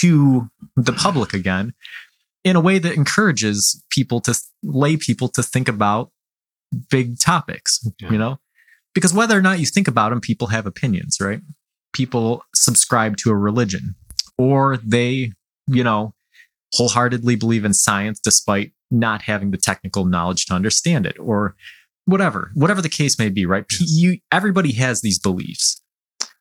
to 0.00 0.50
the 0.76 0.92
public 0.92 1.32
again 1.34 1.72
in 2.42 2.56
a 2.56 2.60
way 2.60 2.78
that 2.78 2.94
encourages 2.94 3.82
people 3.90 4.20
to 4.22 4.34
lay 4.62 4.96
people 4.96 5.28
to 5.28 5.42
think 5.42 5.68
about 5.68 6.10
big 6.90 7.18
topics 7.18 7.80
Yeah. 8.00 8.10
you 8.12 8.18
know 8.18 8.38
because 8.94 9.12
whether 9.14 9.36
or 9.38 9.42
not 9.42 9.58
you 9.60 9.66
think 9.66 9.88
about 9.88 10.10
them 10.10 10.20
people 10.20 10.48
have 10.48 10.66
opinions 10.66 11.18
right 11.20 11.40
people 11.92 12.44
subscribe 12.54 13.16
to 13.18 13.30
a 13.30 13.36
religion 13.36 13.94
or 14.38 14.76
they 14.78 15.32
you 15.66 15.84
know 15.84 16.14
wholeheartedly 16.74 17.36
believe 17.36 17.64
in 17.64 17.74
science 17.74 18.20
despite 18.20 18.72
not 18.90 19.22
having 19.22 19.50
the 19.50 19.56
technical 19.56 20.04
knowledge 20.04 20.46
to 20.46 20.54
understand 20.54 21.06
it 21.06 21.16
or 21.18 21.54
whatever 22.06 22.50
whatever 22.54 22.82
the 22.82 22.88
case 22.88 23.18
may 23.18 23.28
be 23.28 23.46
right 23.46 23.64
you 23.80 24.18
everybody 24.32 24.72
has 24.72 25.00
these 25.02 25.18
beliefs 25.18 25.80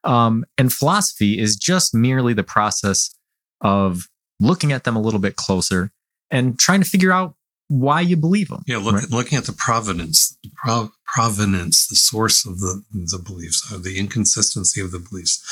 um, 0.03 0.45
and 0.57 0.71
philosophy 0.73 1.37
is 1.37 1.55
just 1.55 1.93
merely 1.93 2.33
the 2.33 2.43
process 2.43 3.13
of 3.61 4.07
looking 4.39 4.71
at 4.71 4.83
them 4.85 4.95
a 4.95 5.01
little 5.01 5.19
bit 5.19 5.35
closer 5.35 5.91
and 6.31 6.57
trying 6.57 6.81
to 6.81 6.89
figure 6.89 7.11
out 7.11 7.35
why 7.67 8.01
you 8.01 8.15
believe 8.17 8.47
them 8.47 8.63
Yeah, 8.65 8.77
look, 8.77 8.95
Right. 8.95 9.09
looking 9.11 9.37
at 9.37 9.43
the 9.45 9.51
provenance, 9.53 10.35
the 10.41 10.49
prov- 10.55 10.91
provenance, 11.05 11.85
the 11.87 11.95
source 11.97 12.43
of 12.45 12.59
the 12.59 12.81
the 12.91 13.19
beliefs, 13.23 13.71
or 13.71 13.77
the 13.77 13.99
inconsistency 13.99 14.81
of 14.81 14.89
the 14.91 14.97
beliefs. 14.99 15.43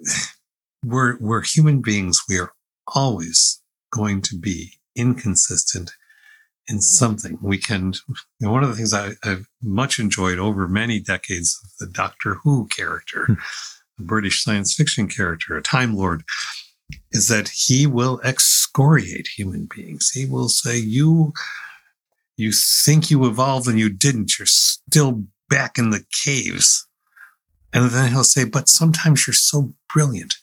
We're 0.84 1.16
we're 1.18 1.42
human 1.42 1.80
beings. 1.82 2.20
We 2.28 2.38
are 2.38 2.52
always 2.94 3.60
going 3.92 4.22
to 4.22 4.38
be 4.38 4.74
inconsistent 4.96 5.92
in 6.68 6.80
something. 6.80 7.38
We 7.40 7.58
can. 7.58 7.94
You 8.08 8.46
know, 8.46 8.52
one 8.52 8.62
of 8.62 8.70
the 8.70 8.76
things 8.76 8.92
I, 8.92 9.12
I've 9.22 9.46
much 9.62 9.98
enjoyed 9.98 10.38
over 10.38 10.66
many 10.66 11.00
decades 11.00 11.58
of 11.64 11.70
the 11.78 11.92
Doctor 11.92 12.34
Who 12.42 12.66
character, 12.68 13.26
hmm. 13.26 13.34
the 13.98 14.04
British 14.04 14.42
science 14.42 14.74
fiction 14.74 15.08
character, 15.08 15.56
a 15.56 15.62
Time 15.62 15.94
Lord, 15.94 16.24
is 17.12 17.28
that 17.28 17.48
he 17.48 17.86
will 17.86 18.20
excoriate 18.24 19.28
human 19.36 19.68
beings. 19.74 20.10
He 20.10 20.26
will 20.26 20.48
say, 20.48 20.76
"You, 20.78 21.32
you 22.36 22.52
think 22.52 23.10
you 23.10 23.26
evolved 23.26 23.68
and 23.68 23.78
you 23.78 23.88
didn't. 23.88 24.38
You're 24.38 24.46
still 24.46 25.24
back 25.48 25.78
in 25.78 25.90
the 25.90 26.04
caves." 26.24 26.86
And 27.72 27.90
then 27.90 28.10
he'll 28.10 28.24
say, 28.24 28.44
"But 28.44 28.68
sometimes 28.68 29.26
you're 29.26 29.34
so 29.34 29.74
brilliant." 29.92 30.36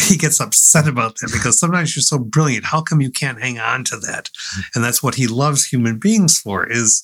He 0.00 0.16
gets 0.16 0.40
upset 0.40 0.86
about 0.86 1.16
that 1.16 1.30
because 1.32 1.58
sometimes 1.58 1.96
you're 1.96 2.02
so 2.02 2.18
brilliant. 2.18 2.66
How 2.66 2.82
come 2.82 3.00
you 3.00 3.10
can't 3.10 3.40
hang 3.40 3.58
on 3.58 3.84
to 3.84 3.96
that? 3.96 4.26
Mm-hmm. 4.26 4.60
And 4.74 4.84
that's 4.84 5.02
what 5.02 5.14
he 5.14 5.26
loves 5.26 5.66
human 5.66 5.98
beings 5.98 6.38
for 6.38 6.70
is 6.70 7.02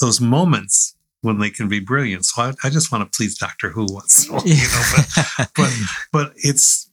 those 0.00 0.20
moments 0.20 0.96
when 1.20 1.38
they 1.38 1.50
can 1.50 1.68
be 1.68 1.80
brilliant. 1.80 2.24
So 2.24 2.42
I, 2.42 2.52
I 2.64 2.70
just 2.70 2.90
want 2.90 3.10
to 3.10 3.16
please 3.16 3.36
Doctor 3.36 3.70
Who 3.70 3.86
once 3.92 4.26
in 4.26 4.32
a 4.32 4.36
while, 4.36 4.46
you 4.46 4.54
know, 4.54 4.82
but 5.36 5.50
but 5.54 5.72
but 6.12 6.32
it's 6.36 6.90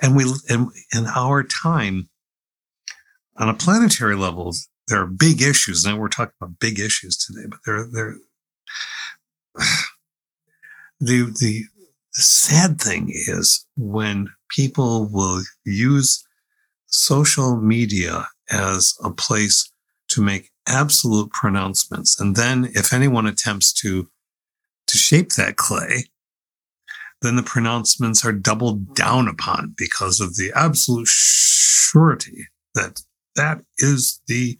and 0.00 0.16
we 0.16 0.24
and 0.48 0.70
in 0.94 1.06
our 1.06 1.42
time 1.42 2.08
on 3.36 3.48
a 3.48 3.54
planetary 3.54 4.16
level 4.16 4.54
there 4.88 5.02
are 5.02 5.06
big 5.06 5.42
issues 5.42 5.84
now 5.84 5.96
we're 5.96 6.08
talking 6.08 6.32
about 6.40 6.58
big 6.58 6.78
issues 6.78 7.16
today 7.16 7.46
but 7.48 7.60
there 7.66 7.86
there 7.92 8.16
the 11.00 11.24
the 11.38 11.64
the 12.14 12.22
sad 12.22 12.80
thing 12.80 13.10
is 13.10 13.66
when 13.76 14.28
people 14.48 15.08
will 15.10 15.42
use 15.64 16.24
social 16.86 17.56
media 17.56 18.26
as 18.50 18.94
a 19.04 19.10
place 19.10 19.70
to 20.08 20.22
make 20.22 20.50
absolute 20.66 21.30
pronouncements 21.32 22.18
and 22.20 22.36
then 22.36 22.70
if 22.74 22.92
anyone 22.92 23.26
attempts 23.26 23.72
to 23.72 24.08
to 24.86 24.98
shape 24.98 25.30
that 25.30 25.56
clay 25.56 26.04
then 27.22 27.36
the 27.36 27.42
pronouncements 27.42 28.24
are 28.24 28.32
doubled 28.32 28.94
down 28.94 29.28
upon 29.28 29.74
because 29.76 30.20
of 30.20 30.36
the 30.36 30.52
absolute 30.54 31.08
surety 31.08 32.46
that 32.74 33.02
that 33.34 33.60
is 33.78 34.20
the 34.28 34.58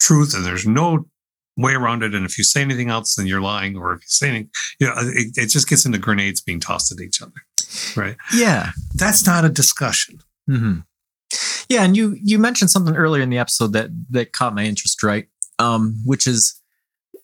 truth 0.00 0.34
and 0.34 0.44
there's 0.44 0.66
no 0.66 1.04
way 1.58 1.74
around 1.74 2.02
it. 2.02 2.14
And 2.14 2.24
if 2.24 2.38
you 2.38 2.44
say 2.44 2.62
anything 2.62 2.88
else, 2.88 3.16
then 3.16 3.26
you're 3.26 3.40
lying. 3.40 3.76
Or 3.76 3.92
if 3.92 4.00
you 4.00 4.06
say 4.06 4.28
anything, 4.28 4.50
you 4.80 4.86
know, 4.86 4.94
it, 4.96 5.36
it 5.36 5.46
just 5.48 5.68
gets 5.68 5.84
into 5.84 5.98
grenades 5.98 6.40
being 6.40 6.60
tossed 6.60 6.92
at 6.92 7.04
each 7.04 7.20
other. 7.20 7.32
Right. 7.96 8.16
yeah 8.34 8.70
That's 8.94 9.26
not 9.26 9.44
a 9.44 9.48
discussion. 9.48 10.20
hmm 10.46 10.78
Yeah, 11.68 11.84
and 11.84 11.96
you 11.96 12.16
you 12.22 12.38
mentioned 12.38 12.70
something 12.70 12.96
earlier 12.96 13.22
in 13.22 13.30
the 13.30 13.38
episode 13.38 13.72
that 13.74 13.90
that 14.10 14.32
caught 14.32 14.54
my 14.54 14.64
interest, 14.64 15.02
right? 15.02 15.26
Um, 15.58 16.00
which 16.04 16.26
is 16.26 16.54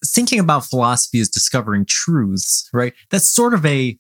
thinking 0.07 0.39
about 0.41 0.65
philosophy 0.67 1.21
as 1.21 1.29
discovering 1.31 1.87
truths, 1.89 2.69
right? 2.73 2.93
That's 3.11 3.29
sort 3.29 3.55
of 3.55 3.65
a 3.65 3.99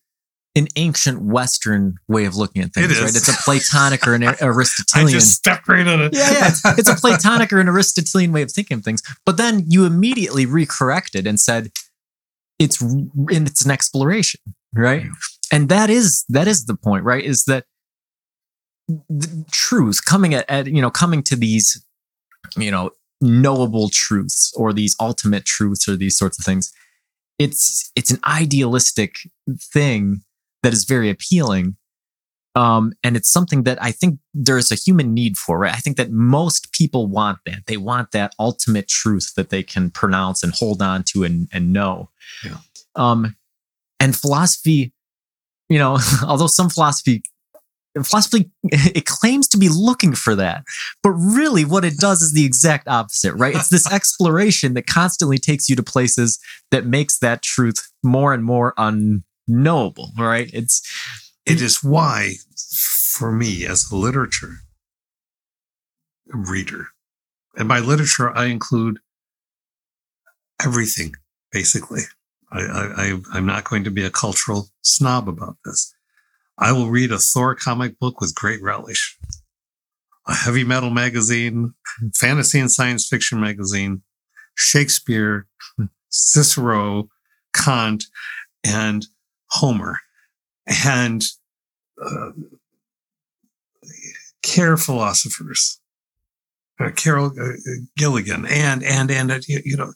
an 0.56 0.68
ancient 0.76 1.20
Western 1.22 1.96
way 2.06 2.26
of 2.26 2.36
looking 2.36 2.62
at 2.62 2.72
things, 2.72 2.84
It 2.86 2.92
is. 2.92 3.00
right? 3.00 3.16
It's 3.16 3.26
a 3.28 3.32
Platonic 3.44 4.06
or 4.06 4.14
an 4.14 4.22
I 4.28 4.36
Aristotelian. 4.40 5.08
just 5.08 5.32
stepped 5.32 5.66
right 5.66 5.84
on 5.86 6.00
it. 6.02 6.14
yeah, 6.14 6.30
yeah, 6.30 6.48
it's, 6.48 6.60
it's 6.78 6.88
a 6.88 6.94
Platonic 6.94 7.52
or 7.52 7.58
an 7.58 7.68
Aristotelian 7.68 8.30
way 8.32 8.42
of 8.42 8.52
thinking 8.52 8.76
of 8.78 8.84
things. 8.84 9.02
But 9.26 9.36
then 9.36 9.64
you 9.66 9.84
immediately 9.84 10.46
recorrected 10.46 11.26
and 11.26 11.40
said 11.40 11.70
it's 12.60 12.80
in 12.80 13.10
it's 13.46 13.64
an 13.64 13.70
exploration, 13.72 14.40
right? 14.74 15.06
And 15.54 15.68
that 15.68 15.88
is 15.88 16.24
that 16.28 16.48
is 16.48 16.64
the 16.66 16.76
point, 16.76 17.04
right? 17.04 17.24
Is 17.24 17.44
that 17.44 17.64
the 18.88 19.44
truth 19.50 20.04
coming 20.04 20.34
at, 20.34 20.48
at 20.50 20.66
you 20.66 20.82
know 20.82 20.90
coming 20.90 21.22
to 21.22 21.36
these 21.36 21.82
you 22.56 22.70
know 22.70 22.90
knowable 23.20 23.88
truths 23.90 24.52
or 24.56 24.72
these 24.72 24.94
ultimate 25.00 25.44
truths 25.44 25.88
or 25.88 25.96
these 25.96 26.18
sorts 26.18 26.38
of 26.38 26.44
things 26.44 26.70
it's 27.38 27.90
it's 27.96 28.10
an 28.10 28.18
idealistic 28.26 29.16
thing 29.72 30.20
that 30.62 30.74
is 30.74 30.84
very 30.84 31.08
appealing 31.08 31.76
um 32.54 32.92
and 33.02 33.16
it's 33.16 33.32
something 33.32 33.62
that 33.62 33.82
i 33.82 33.90
think 33.90 34.18
there's 34.34 34.70
a 34.70 34.74
human 34.74 35.14
need 35.14 35.38
for 35.38 35.58
right 35.58 35.72
i 35.72 35.78
think 35.78 35.96
that 35.96 36.10
most 36.10 36.70
people 36.72 37.06
want 37.06 37.38
that 37.46 37.60
they 37.66 37.78
want 37.78 38.10
that 38.10 38.34
ultimate 38.38 38.86
truth 38.88 39.32
that 39.36 39.48
they 39.48 39.62
can 39.62 39.90
pronounce 39.90 40.42
and 40.42 40.52
hold 40.54 40.82
on 40.82 41.02
to 41.02 41.24
and 41.24 41.48
and 41.52 41.72
know 41.72 42.10
Yeah. 42.44 42.58
um 42.96 43.34
and 43.98 44.14
philosophy 44.14 44.92
you 45.68 45.78
know 45.78 45.98
although 46.26 46.46
some 46.46 46.68
philosophy 46.70 47.22
philosophy 48.04 48.50
it 48.64 49.06
claims 49.06 49.46
to 49.46 49.56
be 49.56 49.68
looking 49.68 50.14
for 50.14 50.34
that 50.34 50.64
but 51.02 51.10
really 51.10 51.64
what 51.64 51.84
it 51.84 51.96
does 51.98 52.22
is 52.22 52.32
the 52.32 52.44
exact 52.44 52.88
opposite 52.88 53.34
right 53.34 53.54
it's 53.54 53.68
this 53.68 53.90
exploration 53.92 54.74
that 54.74 54.86
constantly 54.86 55.38
takes 55.38 55.68
you 55.68 55.76
to 55.76 55.82
places 55.82 56.38
that 56.70 56.86
makes 56.86 57.18
that 57.18 57.42
truth 57.42 57.92
more 58.02 58.34
and 58.34 58.44
more 58.44 58.74
unknowable 58.76 60.10
right 60.18 60.50
it's 60.52 60.82
It 61.46 61.60
is 61.60 61.84
why, 61.84 62.34
for 63.12 63.30
me 63.30 63.66
as 63.66 63.90
a 63.90 63.96
literature 63.96 64.56
reader, 66.26 66.88
and 67.56 67.68
by 67.68 67.78
literature, 67.80 68.34
I 68.36 68.46
include 68.46 68.98
everything, 70.62 71.14
basically. 71.52 72.02
I, 72.60 73.20
I'm 73.32 73.46
not 73.46 73.64
going 73.64 73.84
to 73.84 73.90
be 73.90 74.04
a 74.04 74.10
cultural 74.10 74.68
snob 74.82 75.28
about 75.28 75.56
this. 75.64 75.92
I 76.58 76.72
will 76.72 76.88
read 76.88 77.10
a 77.10 77.18
Thor 77.18 77.54
comic 77.54 77.98
book 77.98 78.20
with 78.20 78.34
great 78.34 78.62
relish, 78.62 79.18
a 80.28 80.34
heavy 80.34 80.62
metal 80.62 80.90
magazine, 80.90 81.74
fantasy 82.14 82.60
and 82.60 82.70
science 82.70 83.08
fiction 83.08 83.40
magazine, 83.40 84.02
Shakespeare, 84.54 85.46
Cicero, 86.10 87.08
Kant, 87.52 88.04
and 88.64 89.06
Homer 89.50 89.98
and 90.66 91.24
uh, 92.02 92.30
care 94.42 94.76
philosophers, 94.76 95.80
uh, 96.80 96.90
Carol 96.90 97.32
uh, 97.40 97.52
Gilligan, 97.96 98.46
and 98.46 98.82
and 98.82 99.10
and 99.10 99.30
uh, 99.30 99.40
you 99.46 99.76
know, 99.76 99.92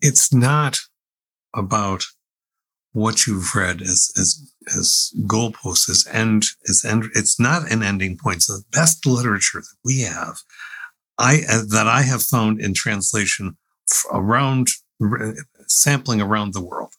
it's 0.00 0.32
not 0.32 0.78
about 1.54 2.04
what 2.92 3.26
you've 3.26 3.54
read 3.54 3.80
as 3.80 4.12
as 4.18 4.52
as 4.76 5.12
goalposts 5.26 5.88
as 5.88 6.06
end 6.10 6.44
as 6.68 6.84
end. 6.84 7.04
It's 7.14 7.40
not 7.40 7.70
an 7.70 7.82
ending 7.82 8.18
point. 8.18 8.42
So 8.42 8.54
the 8.54 8.64
best 8.72 9.06
literature 9.06 9.60
that 9.60 9.76
we 9.84 10.02
have 10.02 10.38
I 11.18 11.42
uh, 11.48 11.62
that 11.68 11.86
I 11.86 12.02
have 12.02 12.22
found 12.22 12.60
in 12.60 12.74
translation 12.74 13.56
around 14.12 14.68
r- 15.00 15.34
sampling 15.66 16.20
around 16.20 16.52
the 16.52 16.64
world 16.64 16.92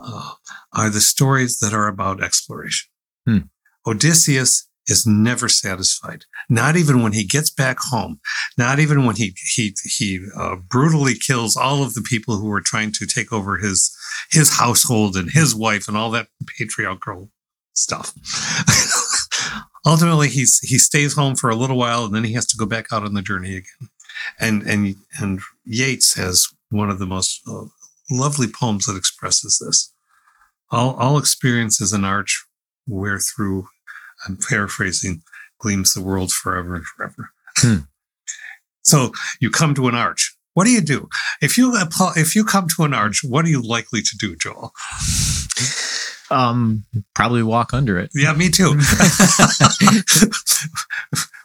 uh, 0.00 0.32
are 0.72 0.90
the 0.90 1.00
stories 1.00 1.58
that 1.58 1.72
are 1.72 1.88
about 1.88 2.22
exploration. 2.22 2.88
Hmm. 3.26 3.38
Odysseus 3.86 4.68
is 4.86 5.06
never 5.06 5.48
satisfied. 5.48 6.24
Not 6.48 6.76
even 6.76 7.02
when 7.02 7.12
he 7.12 7.24
gets 7.24 7.50
back 7.50 7.78
home. 7.80 8.20
Not 8.58 8.78
even 8.78 9.06
when 9.06 9.16
he 9.16 9.34
he 9.54 9.74
he 9.84 10.26
uh, 10.36 10.56
brutally 10.56 11.14
kills 11.14 11.56
all 11.56 11.82
of 11.82 11.94
the 11.94 12.02
people 12.02 12.36
who 12.36 12.46
were 12.46 12.60
trying 12.60 12.92
to 12.92 13.06
take 13.06 13.32
over 13.32 13.58
his 13.58 13.96
his 14.30 14.58
household 14.58 15.16
and 15.16 15.30
his 15.30 15.54
wife 15.54 15.88
and 15.88 15.96
all 15.96 16.10
that 16.10 16.28
patriarchal 16.58 17.30
stuff. 17.74 18.12
Ultimately, 19.86 20.28
he's 20.28 20.58
he 20.60 20.78
stays 20.78 21.14
home 21.14 21.36
for 21.36 21.50
a 21.50 21.56
little 21.56 21.76
while 21.76 22.04
and 22.04 22.14
then 22.14 22.24
he 22.24 22.32
has 22.34 22.46
to 22.46 22.56
go 22.56 22.66
back 22.66 22.92
out 22.92 23.04
on 23.04 23.14
the 23.14 23.22
journey 23.22 23.56
again. 23.56 23.88
And 24.38 24.62
and 24.62 24.96
and 25.18 25.40
Yeats 25.64 26.14
has 26.14 26.48
one 26.70 26.90
of 26.90 26.98
the 26.98 27.06
most 27.06 27.40
uh, 27.48 27.64
lovely 28.10 28.46
poems 28.48 28.86
that 28.86 28.96
expresses 28.96 29.62
this. 29.64 29.92
All 30.70 30.94
all 30.94 31.18
experience 31.18 31.80
is 31.80 31.92
an 31.92 32.04
arch 32.04 32.44
where 32.86 33.18
through 33.18 33.66
I'm 34.26 34.36
paraphrasing, 34.48 35.22
gleams 35.58 35.94
the 35.94 36.02
world 36.02 36.32
forever 36.32 36.74
and 36.76 36.84
forever. 36.84 37.30
Hmm. 37.58 37.76
So 38.84 39.12
you 39.40 39.48
come 39.48 39.76
to 39.76 39.86
an 39.86 39.94
arch. 39.94 40.36
What 40.54 40.64
do 40.64 40.70
you 40.72 40.80
do? 40.80 41.08
If 41.40 41.56
you 41.56 41.76
apply, 41.80 42.14
if 42.16 42.34
you 42.34 42.44
come 42.44 42.66
to 42.76 42.82
an 42.82 42.92
arch, 42.92 43.20
what 43.22 43.44
are 43.44 43.48
you 43.48 43.62
likely 43.62 44.02
to 44.02 44.16
do, 44.18 44.34
Joel? 44.34 44.72
Um, 46.32 46.84
probably 47.14 47.44
walk 47.44 47.72
under 47.72 47.96
it. 47.98 48.10
Yeah, 48.12 48.32
me 48.32 48.48
too. 48.50 48.70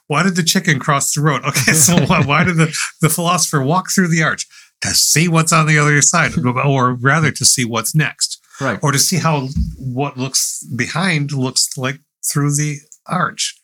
why 0.07 0.23
did 0.23 0.35
the 0.35 0.43
chicken 0.43 0.79
cross 0.79 1.13
the 1.13 1.21
road? 1.21 1.43
Okay, 1.45 1.73
so 1.73 2.03
why, 2.05 2.23
why 2.25 2.43
did 2.43 2.55
the, 2.57 2.75
the 3.01 3.09
philosopher 3.09 3.61
walk 3.61 3.91
through 3.93 4.07
the 4.07 4.23
arch? 4.23 4.47
To 4.81 4.89
see 4.89 5.27
what's 5.27 5.51
on 5.53 5.67
the 5.67 5.77
other 5.77 6.01
side, 6.01 6.31
or 6.65 6.93
rather 6.93 7.31
to 7.31 7.45
see 7.45 7.65
what's 7.65 7.93
next, 7.95 8.41
Right. 8.59 8.79
or 8.81 8.91
to 8.91 8.99
see 8.99 9.17
how 9.17 9.47
what 9.77 10.17
looks 10.17 10.63
behind 10.75 11.31
looks 11.31 11.77
like 11.77 11.99
through 12.25 12.55
the 12.55 12.77
arch. 13.05 13.59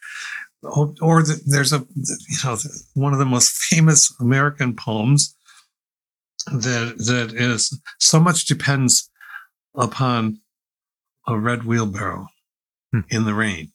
Or, 0.64 1.24
the, 1.24 1.42
there's 1.46 1.74
a, 1.74 1.86
you 1.96 2.38
know, 2.46 2.58
one 2.94 3.12
of 3.14 3.20
the 3.20 3.26
most 3.26 3.52
famous 3.52 4.14
American 4.20 4.76
poems 4.76 5.36
that 6.48 6.96
that 6.98 7.34
is 7.36 7.78
so 8.00 8.20
much 8.20 8.46
depends 8.46 9.10
upon 9.76 10.40
a 11.28 11.38
red 11.38 11.64
wheelbarrow 11.64 12.28
Hmm. 12.94 13.00
in 13.10 13.26
the 13.26 13.34
rain, 13.34 13.72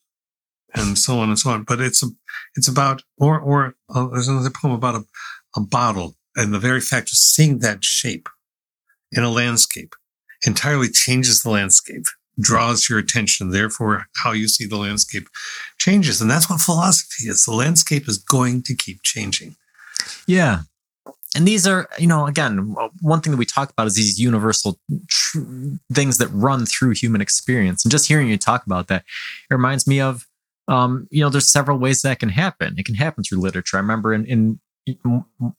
and 0.75 0.97
so 0.97 1.19
on 1.19 1.29
and 1.29 1.39
so 1.39 1.51
on. 1.51 1.65
But 1.65 1.81
it's 1.81 2.05
a, 2.05 2.07
it's 2.55 2.69
about, 2.69 3.03
or 3.19 3.41
or 3.41 3.75
uh, 3.93 4.07
there's 4.07 4.29
another 4.29 4.51
poem 4.51 4.73
about 4.73 4.95
a, 4.95 5.05
a 5.57 5.61
bottle, 5.61 6.17
and 6.37 6.55
the 6.55 6.61
very 6.61 6.81
fact 6.81 7.09
of 7.09 7.19
seeing 7.19 7.59
that 7.59 7.83
shape 7.83 8.29
in 9.11 9.25
a 9.25 9.31
landscape 9.31 9.95
entirely 10.47 10.89
changes 10.89 11.43
the 11.43 11.51
landscape, 11.51 12.05
draws 12.41 12.89
your 12.89 12.99
attention. 12.99 13.51
Therefore, 13.51 14.07
how 14.23 14.33
you 14.33 14.49
see 14.49 14.67
the 14.67 14.77
landscape 14.77 15.29
changes, 15.79 16.21
and 16.21 16.31
that's 16.31 16.49
what 16.49 16.61
philosophy 16.61 17.29
is. 17.29 17.45
The 17.45 17.55
landscape 17.55 18.09
is 18.09 18.19
going 18.19 18.63
to 18.65 18.75
keep 18.75 19.03
changing. 19.03 19.57
Yeah. 20.27 20.61
And 21.37 21.47
these 21.47 21.67
are, 21.67 21.89
you 21.99 22.07
know, 22.07 22.27
again, 22.27 22.75
one 23.03 23.21
thing 23.21 23.33
that 23.33 23.39
we 23.39 23.45
talk 23.45 23.71
about 23.71 23.87
is 23.87 23.95
these 23.95 24.19
universal 24.19 24.79
tr- 25.09 25.41
things 25.93 26.17
that 26.19 26.29
run 26.29 26.65
through 26.65 26.93
human 26.93 27.21
experience. 27.21 27.85
And 27.85 27.93
just 27.93 28.09
hearing 28.09 28.29
you 28.29 28.39
talk 28.39 28.65
about 28.65 28.89
that, 28.89 29.05
it 29.51 29.55
reminds 29.55 29.87
me 29.87 30.01
of, 30.01 30.27
um, 30.69 31.07
you 31.11 31.21
know, 31.21 31.29
there's 31.29 31.53
several 31.53 31.79
ways 31.79 32.01
that 32.03 32.19
can 32.19 32.31
happen. 32.31 32.75
It 32.79 32.87
can 32.87 32.95
happen 32.95 33.25
through 33.25 33.41
literature. 33.41 33.77
I 33.77 33.81
remember 33.81 34.15
in, 34.15 34.25
in 34.25 34.59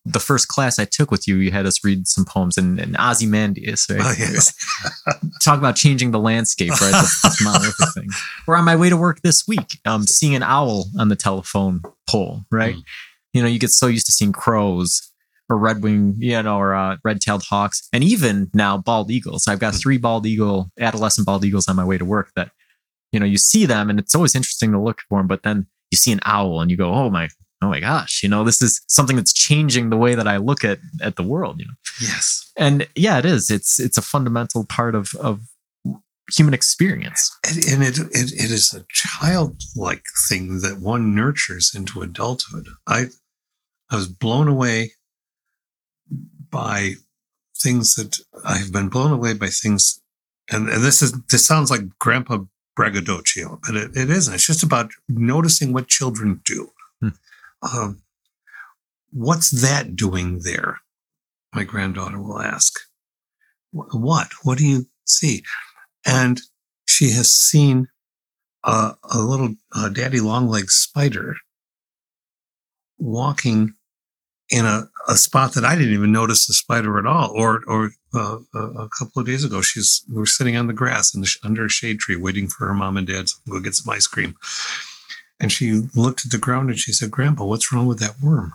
the 0.06 0.20
first 0.20 0.48
class 0.48 0.80
I 0.80 0.86
took 0.86 1.12
with 1.12 1.28
you, 1.28 1.38
you 1.38 1.52
had 1.52 1.66
us 1.66 1.84
read 1.84 2.08
some 2.08 2.26
poems 2.26 2.58
in, 2.58 2.80
in 2.80 2.96
Ozymandias, 2.98 3.88
right? 3.90 4.00
Oh, 4.02 4.14
yes. 4.18 4.54
Talk 5.42 5.58
about 5.58 5.76
changing 5.76 6.12
the 6.12 6.20
landscape, 6.20 6.72
right? 6.82 6.92
This, 6.92 7.22
this 7.22 7.44
monolithic 7.44 7.94
thing. 7.94 8.10
Or 8.48 8.56
on 8.56 8.66
my 8.66 8.76
way 8.76 8.90
to 8.90 8.98
work 8.98 9.22
this 9.22 9.48
week, 9.48 9.80
um, 9.86 10.04
seeing 10.04 10.36
an 10.36 10.44
owl 10.44 10.86
on 10.98 11.10
the 11.10 11.16
telephone 11.16 11.82
pole, 12.10 12.42
right? 12.52 12.76
Mm. 12.76 12.84
You 13.34 13.42
know, 13.42 13.48
you 13.48 13.60
get 13.60 13.72
so 13.72 13.88
used 13.88 14.06
to 14.08 14.12
seeing 14.12 14.32
crows 14.32 15.10
or 15.50 15.58
red 15.58 15.82
wing, 15.82 16.16
you 16.20 16.42
know, 16.42 16.58
or 16.58 16.76
uh, 16.76 16.98
red 17.04 17.20
tailed 17.20 17.44
hawks, 17.44 17.88
and 17.92 18.04
even 18.04 18.50
now 18.54 18.78
bald 18.78 19.10
eagles. 19.10 19.48
I've 19.48 19.60
got 19.60 19.74
three 19.74 19.98
bald 19.98 20.26
eagle, 20.26 20.72
adolescent 20.80 21.26
bald 21.26 21.44
eagles 21.44 21.68
on 21.68 21.76
my 21.76 21.84
way 21.84 21.98
to 21.98 22.06
work 22.06 22.32
that, 22.36 22.52
you 23.12 23.20
know, 23.20 23.26
you 23.26 23.38
see 23.38 23.66
them 23.66 23.90
and 23.90 24.00
it's 24.00 24.14
always 24.14 24.36
interesting 24.36 24.72
to 24.72 24.80
look 24.80 25.02
for 25.10 25.20
them, 25.20 25.28
but 25.28 25.44
then 25.44 25.66
you 25.92 25.98
see 25.98 26.12
an 26.12 26.20
owl 26.24 26.62
and 26.62 26.70
you 26.70 26.78
go, 26.78 26.94
oh 26.94 27.10
my, 27.10 27.30
oh 27.62 27.70
my 27.70 27.80
gosh, 27.80 28.24
you 28.24 28.30
know, 28.30 28.44
this 28.44 28.62
is 28.62 28.82
something 28.88 29.16
that's 29.16 29.34
changing 29.34 29.90
the 29.90 29.98
way 29.98 30.16
that 30.16 30.28
I 30.28 30.38
look 30.38 30.64
at 30.64 30.80
at 31.02 31.16
the 31.16 31.24
world, 31.24 31.60
you 31.60 31.66
know. 31.66 31.74
yes. 32.02 32.52
And 32.58 32.88
yeah, 32.96 33.18
it 33.20 33.26
is. 33.26 33.50
It's 33.50 33.80
it's 33.80 33.98
a 33.98 34.02
fundamental 34.02 34.66
part 34.66 34.96
of 34.96 35.14
of 35.16 35.42
human 36.36 36.54
experience. 36.54 37.38
And, 37.48 37.58
and 37.66 37.84
it, 37.84 38.00
it 38.00 38.32
it 38.34 38.52
is 38.52 38.74
a 38.74 38.86
childlike 38.90 40.04
thing 40.28 40.62
that 40.62 40.80
one 40.80 41.16
nurtures 41.16 41.72
into 41.76 42.02
adulthood. 42.02 42.68
I 42.88 43.06
I 43.90 43.96
was 43.96 44.08
blown 44.08 44.48
away 44.48 44.92
by 46.52 46.94
things 47.62 47.96
that 47.96 48.18
I 48.46 48.58
have 48.58 48.72
been 48.72 48.90
blown 48.90 49.12
away 49.12 49.34
by 49.34 49.48
things, 49.48 50.02
and, 50.52 50.70
and 50.70 50.84
this 50.84 51.02
is 51.02 51.14
this 51.30 51.46
sounds 51.46 51.70
like 51.70 51.98
Grandpa 52.00 52.40
braggadocio, 52.76 53.60
but 53.66 53.76
it, 53.76 53.92
it 53.96 54.10
isn't. 54.10 54.34
It's 54.34 54.48
just 54.48 54.64
about 54.64 54.92
noticing 55.10 55.74
what 55.74 55.88
children 55.88 56.42
do. 56.46 56.72
Hmm. 57.02 57.10
Um, 57.62 58.02
what's 59.12 59.50
that 59.62 59.96
doing 59.96 60.42
there? 60.44 60.80
My 61.54 61.64
granddaughter 61.64 62.22
will 62.22 62.42
ask. 62.42 62.74
What? 63.72 64.30
What 64.44 64.58
do 64.58 64.66
you 64.66 64.88
see? 65.06 65.44
And 66.06 66.40
she 66.86 67.12
has 67.12 67.30
seen 67.32 67.88
a, 68.64 68.94
a 69.12 69.20
little 69.20 69.56
uh, 69.76 69.90
daddy 69.90 70.20
longlegs 70.20 70.74
spider 70.74 71.36
walking 72.98 73.74
in 74.50 74.66
a, 74.66 74.90
a 75.08 75.16
spot 75.16 75.54
that 75.54 75.64
I 75.64 75.76
didn't 75.76 75.94
even 75.94 76.12
notice 76.12 76.48
the 76.48 76.54
spider 76.54 76.98
at 76.98 77.06
all. 77.06 77.32
Or, 77.32 77.62
or 77.68 77.92
uh, 78.14 78.40
a, 78.54 78.60
a 78.60 78.90
couple 78.98 79.20
of 79.20 79.28
days 79.28 79.44
ago, 79.44 79.62
she's 79.62 80.04
we 80.10 80.18
were 80.18 80.26
sitting 80.26 80.58
on 80.58 80.68
the 80.68 80.74
grass 80.74 81.14
in 81.14 81.22
the, 81.22 81.30
under 81.44 81.66
a 81.66 81.70
shade 81.70 82.00
tree, 82.00 82.16
waiting 82.16 82.48
for 82.48 82.66
her 82.68 82.74
mom 82.74 82.98
and 82.98 83.08
dad 83.08 83.28
to 83.28 83.34
go 83.50 83.60
get 83.60 83.76
some 83.76 83.94
ice 83.94 84.08
cream. 84.08 84.36
And 85.40 85.52
she 85.52 85.74
looked 85.96 86.26
at 86.26 86.32
the 86.32 86.38
ground 86.38 86.70
and 86.70 86.80
she 86.80 86.92
said, 86.92 87.12
"Grandpa, 87.12 87.46
what's 87.46 87.72
wrong 87.72 87.88
with 87.88 88.00
that 88.00 88.22
worm?" 88.22 88.54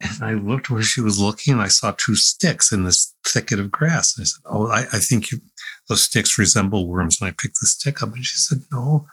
And 0.00 0.22
I 0.22 0.34
looked 0.34 0.68
where 0.68 0.82
she 0.82 1.00
was 1.00 1.18
looking, 1.18 1.54
and 1.54 1.62
I 1.62 1.68
saw 1.68 1.92
two 1.92 2.16
sticks 2.16 2.72
in 2.72 2.84
this 2.84 3.14
thicket 3.26 3.58
of 3.58 3.70
grass. 3.70 4.16
And 4.16 4.24
I 4.24 4.26
said, 4.26 4.42
"Oh, 4.44 4.66
I, 4.68 4.80
I 4.80 4.98
think 4.98 5.30
you, 5.30 5.40
those 5.88 6.02
sticks 6.02 6.38
resemble 6.38 6.88
worms." 6.88 7.20
And 7.20 7.28
I 7.28 7.30
picked 7.30 7.60
the 7.60 7.66
stick 7.66 8.02
up, 8.02 8.12
and 8.12 8.24
she 8.24 8.36
said, 8.36 8.64
"No, 8.72 9.06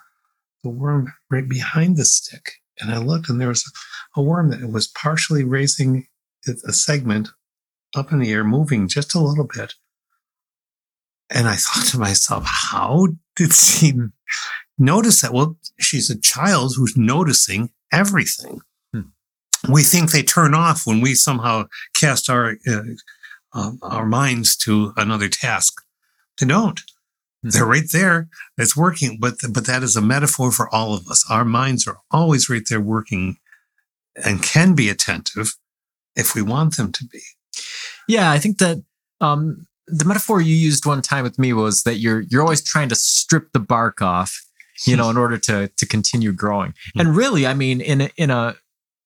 the 0.64 0.70
worm 0.70 1.14
right 1.30 1.48
behind 1.48 1.98
the 1.98 2.06
stick." 2.06 2.54
And 2.80 2.92
I 2.92 2.98
looked, 2.98 3.30
and 3.30 3.40
there 3.40 3.50
was 3.50 3.64
a 4.16 4.22
worm 4.22 4.50
that 4.50 4.72
was 4.72 4.88
partially 4.88 5.44
raising 5.44 6.08
a 6.48 6.74
segment 6.74 7.30
up 7.96 8.12
in 8.12 8.20
the 8.20 8.32
air, 8.32 8.44
moving 8.44 8.88
just 8.88 9.14
a 9.14 9.20
little 9.20 9.48
bit. 9.54 9.76
And 11.30 11.48
I 11.48 11.56
thought 11.56 11.86
to 11.88 12.00
myself, 12.00 12.44
how 12.46 13.08
did 13.36 13.54
she 13.54 13.94
notice 14.82 15.22
that? 15.22 15.34
Well, 15.34 15.58
she's 15.80 16.10
a 16.10 16.20
child 16.20 16.74
who's 16.76 16.98
noticing 16.98 17.70
everything. 17.92 18.62
Hmm. 18.94 19.72
We 19.72 19.84
think 19.84 20.12
they 20.12 20.24
turn 20.24 20.54
off 20.54 20.86
when 20.86 21.02
we 21.02 21.16
somehow 21.16 21.68
cast 21.96 22.30
our 22.30 22.58
uh, 22.68 22.82
uh, 23.54 23.72
our 23.82 24.06
minds 24.06 24.56
to 24.58 24.94
another 24.98 25.30
task. 25.30 25.82
They 26.40 26.48
don't. 26.48 26.80
Hmm. 27.44 27.50
They're 27.50 27.66
right 27.66 27.90
there. 27.92 28.30
It's 28.58 28.76
working, 28.76 29.18
but 29.20 29.36
but 29.50 29.66
that 29.68 29.84
is 29.84 29.96
a 29.96 30.02
metaphor 30.02 30.52
for 30.52 30.74
all 30.74 30.94
of 30.94 31.08
us. 31.08 31.24
Our 31.30 31.46
minds 31.46 31.88
are 31.88 31.98
always 32.10 32.50
right 32.50 32.64
there 32.70 32.82
working, 32.82 33.38
and 34.26 34.44
can 34.44 34.76
be 34.76 34.90
attentive 34.90 35.56
if 36.16 36.36
we 36.36 36.42
want 36.42 36.78
them 36.78 36.92
to 36.92 37.06
be. 37.06 37.22
Yeah, 38.08 38.32
I 38.32 38.40
think 38.40 38.58
that 38.58 38.84
um, 39.22 39.68
the 39.88 40.06
metaphor 40.06 40.42
you 40.42 40.56
used 40.56 40.86
one 40.86 41.02
time 41.02 41.24
with 41.24 41.38
me 41.38 41.54
was 41.54 41.84
that 41.84 41.96
you're 41.96 42.22
you're 42.22 42.42
always 42.42 42.64
trying 42.64 42.90
to 42.90 42.96
strip 42.96 43.52
the 43.52 43.60
bark 43.60 44.02
off, 44.02 44.42
you 44.86 44.96
know, 44.96 45.10
in 45.12 45.18
order 45.18 45.38
to 45.38 45.68
to 45.68 45.86
continue 45.86 46.32
growing. 46.32 46.74
And 46.96 47.10
hmm. 47.10 47.16
really, 47.16 47.48
I 47.48 47.54
mean, 47.54 47.82
in 47.82 48.02
a, 48.02 48.10
in 48.18 48.30
a 48.30 48.56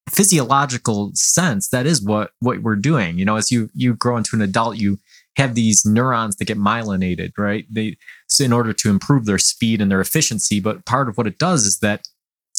physiological 0.09 1.11
sense, 1.13 1.69
that 1.69 1.85
is 1.85 2.01
what 2.01 2.31
what 2.39 2.59
we're 2.59 2.75
doing. 2.75 3.17
You 3.17 3.25
know, 3.25 3.35
as 3.35 3.51
you 3.51 3.69
you 3.73 3.95
grow 3.95 4.17
into 4.17 4.35
an 4.35 4.41
adult, 4.41 4.77
you 4.77 4.99
have 5.37 5.55
these 5.55 5.85
neurons 5.85 6.37
that 6.37 6.45
get 6.45 6.57
myelinated, 6.57 7.31
right? 7.37 7.65
They 7.69 7.97
so 8.27 8.43
in 8.43 8.53
order 8.53 8.73
to 8.73 8.89
improve 8.89 9.25
their 9.25 9.37
speed 9.37 9.81
and 9.81 9.91
their 9.91 10.01
efficiency. 10.01 10.59
But 10.59 10.85
part 10.85 11.09
of 11.09 11.17
what 11.17 11.27
it 11.27 11.37
does 11.37 11.65
is 11.65 11.79
that 11.79 12.07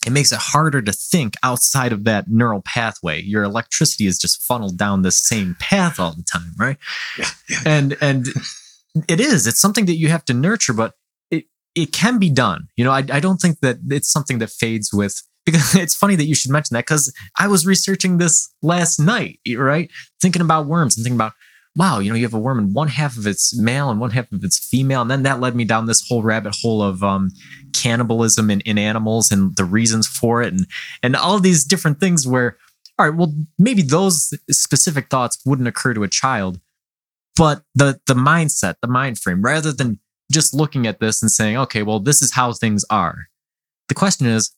it 0.06 0.12
makes 0.12 0.30
it 0.30 0.38
harder 0.40 0.82
to 0.82 0.92
think 0.92 1.34
outside 1.42 1.92
of 1.92 2.04
that 2.04 2.28
neural 2.28 2.62
pathway. 2.62 3.20
Your 3.22 3.42
electricity 3.42 4.06
is 4.06 4.18
just 4.18 4.42
funneled 4.42 4.76
down 4.76 5.02
the 5.02 5.10
same 5.10 5.56
path 5.58 5.98
all 5.98 6.12
the 6.12 6.22
time, 6.22 6.52
right? 6.58 6.76
Yeah, 7.18 7.30
yeah. 7.48 7.58
And 7.66 7.96
and 8.00 8.26
it 9.08 9.20
is. 9.20 9.46
It's 9.46 9.60
something 9.60 9.86
that 9.86 9.96
you 9.96 10.08
have 10.08 10.24
to 10.26 10.34
nurture, 10.34 10.72
but 10.72 10.94
it 11.76 11.92
can 11.92 12.18
be 12.18 12.30
done. 12.30 12.66
You 12.76 12.84
know, 12.84 12.90
I 12.90 13.04
I 13.12 13.20
don't 13.20 13.36
think 13.36 13.60
that 13.60 13.78
it's 13.88 14.10
something 14.10 14.38
that 14.38 14.50
fades 14.50 14.92
with 14.92 15.22
because 15.44 15.74
it's 15.76 15.94
funny 15.94 16.16
that 16.16 16.26
you 16.26 16.34
should 16.34 16.50
mention 16.50 16.74
that 16.74 16.86
because 16.86 17.12
I 17.38 17.46
was 17.46 17.64
researching 17.64 18.18
this 18.18 18.52
last 18.62 18.98
night, 18.98 19.38
right? 19.56 19.90
Thinking 20.20 20.42
about 20.42 20.66
worms 20.66 20.96
and 20.96 21.04
thinking 21.04 21.16
about, 21.16 21.32
wow, 21.76 22.00
you 22.00 22.10
know, 22.10 22.16
you 22.16 22.24
have 22.24 22.34
a 22.34 22.38
worm 22.38 22.58
and 22.58 22.74
one 22.74 22.88
half 22.88 23.16
of 23.16 23.26
it's 23.26 23.56
male 23.56 23.90
and 23.90 24.00
one 24.00 24.10
half 24.10 24.30
of 24.32 24.42
it's 24.42 24.58
female. 24.58 25.02
And 25.02 25.10
then 25.10 25.22
that 25.22 25.40
led 25.40 25.54
me 25.54 25.64
down 25.64 25.86
this 25.86 26.06
whole 26.08 26.22
rabbit 26.22 26.56
hole 26.60 26.82
of 26.82 27.02
um, 27.02 27.30
cannibalism 27.72 28.50
in, 28.50 28.60
in 28.62 28.78
animals 28.78 29.30
and 29.30 29.56
the 29.56 29.64
reasons 29.64 30.06
for 30.06 30.42
it 30.42 30.52
and, 30.52 30.66
and 31.02 31.14
all 31.14 31.38
these 31.38 31.64
different 31.64 32.00
things 32.00 32.26
where, 32.26 32.56
all 32.98 33.06
right, 33.06 33.16
well, 33.16 33.34
maybe 33.58 33.82
those 33.82 34.32
specific 34.50 35.10
thoughts 35.10 35.38
wouldn't 35.44 35.68
occur 35.68 35.92
to 35.92 36.02
a 36.02 36.08
child, 36.08 36.58
but 37.36 37.62
the 37.74 38.00
the 38.06 38.14
mindset, 38.14 38.76
the 38.80 38.88
mind 38.88 39.18
frame, 39.18 39.42
rather 39.42 39.70
than 39.70 40.00
just 40.30 40.54
looking 40.54 40.86
at 40.86 41.00
this 41.00 41.22
and 41.22 41.30
saying, 41.30 41.56
okay, 41.56 41.82
well, 41.82 42.00
this 42.00 42.22
is 42.22 42.32
how 42.32 42.52
things 42.52 42.84
are. 42.90 43.26
The 43.88 43.94
question 43.94 44.26
is, 44.26 44.52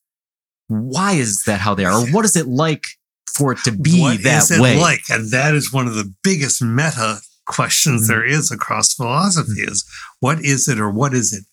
why 0.68 1.12
is 1.12 1.44
that 1.44 1.61
how 1.61 1.74
they 1.74 1.85
are? 1.85 1.92
Or 2.02 2.07
what 2.09 2.24
is 2.24 2.37
it 2.37 2.46
like 2.46 2.87
for 3.35 3.52
it 3.52 3.59
to 3.64 3.72
be 3.72 4.00
What 4.00 4.22
that 4.24 4.42
is 4.44 4.50
it 4.50 4.61
way? 4.61 4.78
like? 4.78 5.00
And 5.11 5.31
that 5.31 5.54
is 5.54 5.72
one 5.72 5.87
of 5.87 5.94
the 5.94 6.12
biggest 6.22 6.62
meta 6.62 7.18
questions 7.46 8.04
Mhm. 8.04 8.09
there 8.09 8.24
is 8.24 8.50
across 8.50 8.92
philosophy 8.92 9.62
is 9.62 9.85
what 10.20 10.40
is 10.44 10.68
it 10.68 10.78
or 10.78 10.90
what 10.90 11.14
is 11.14 11.33
it 11.33 11.44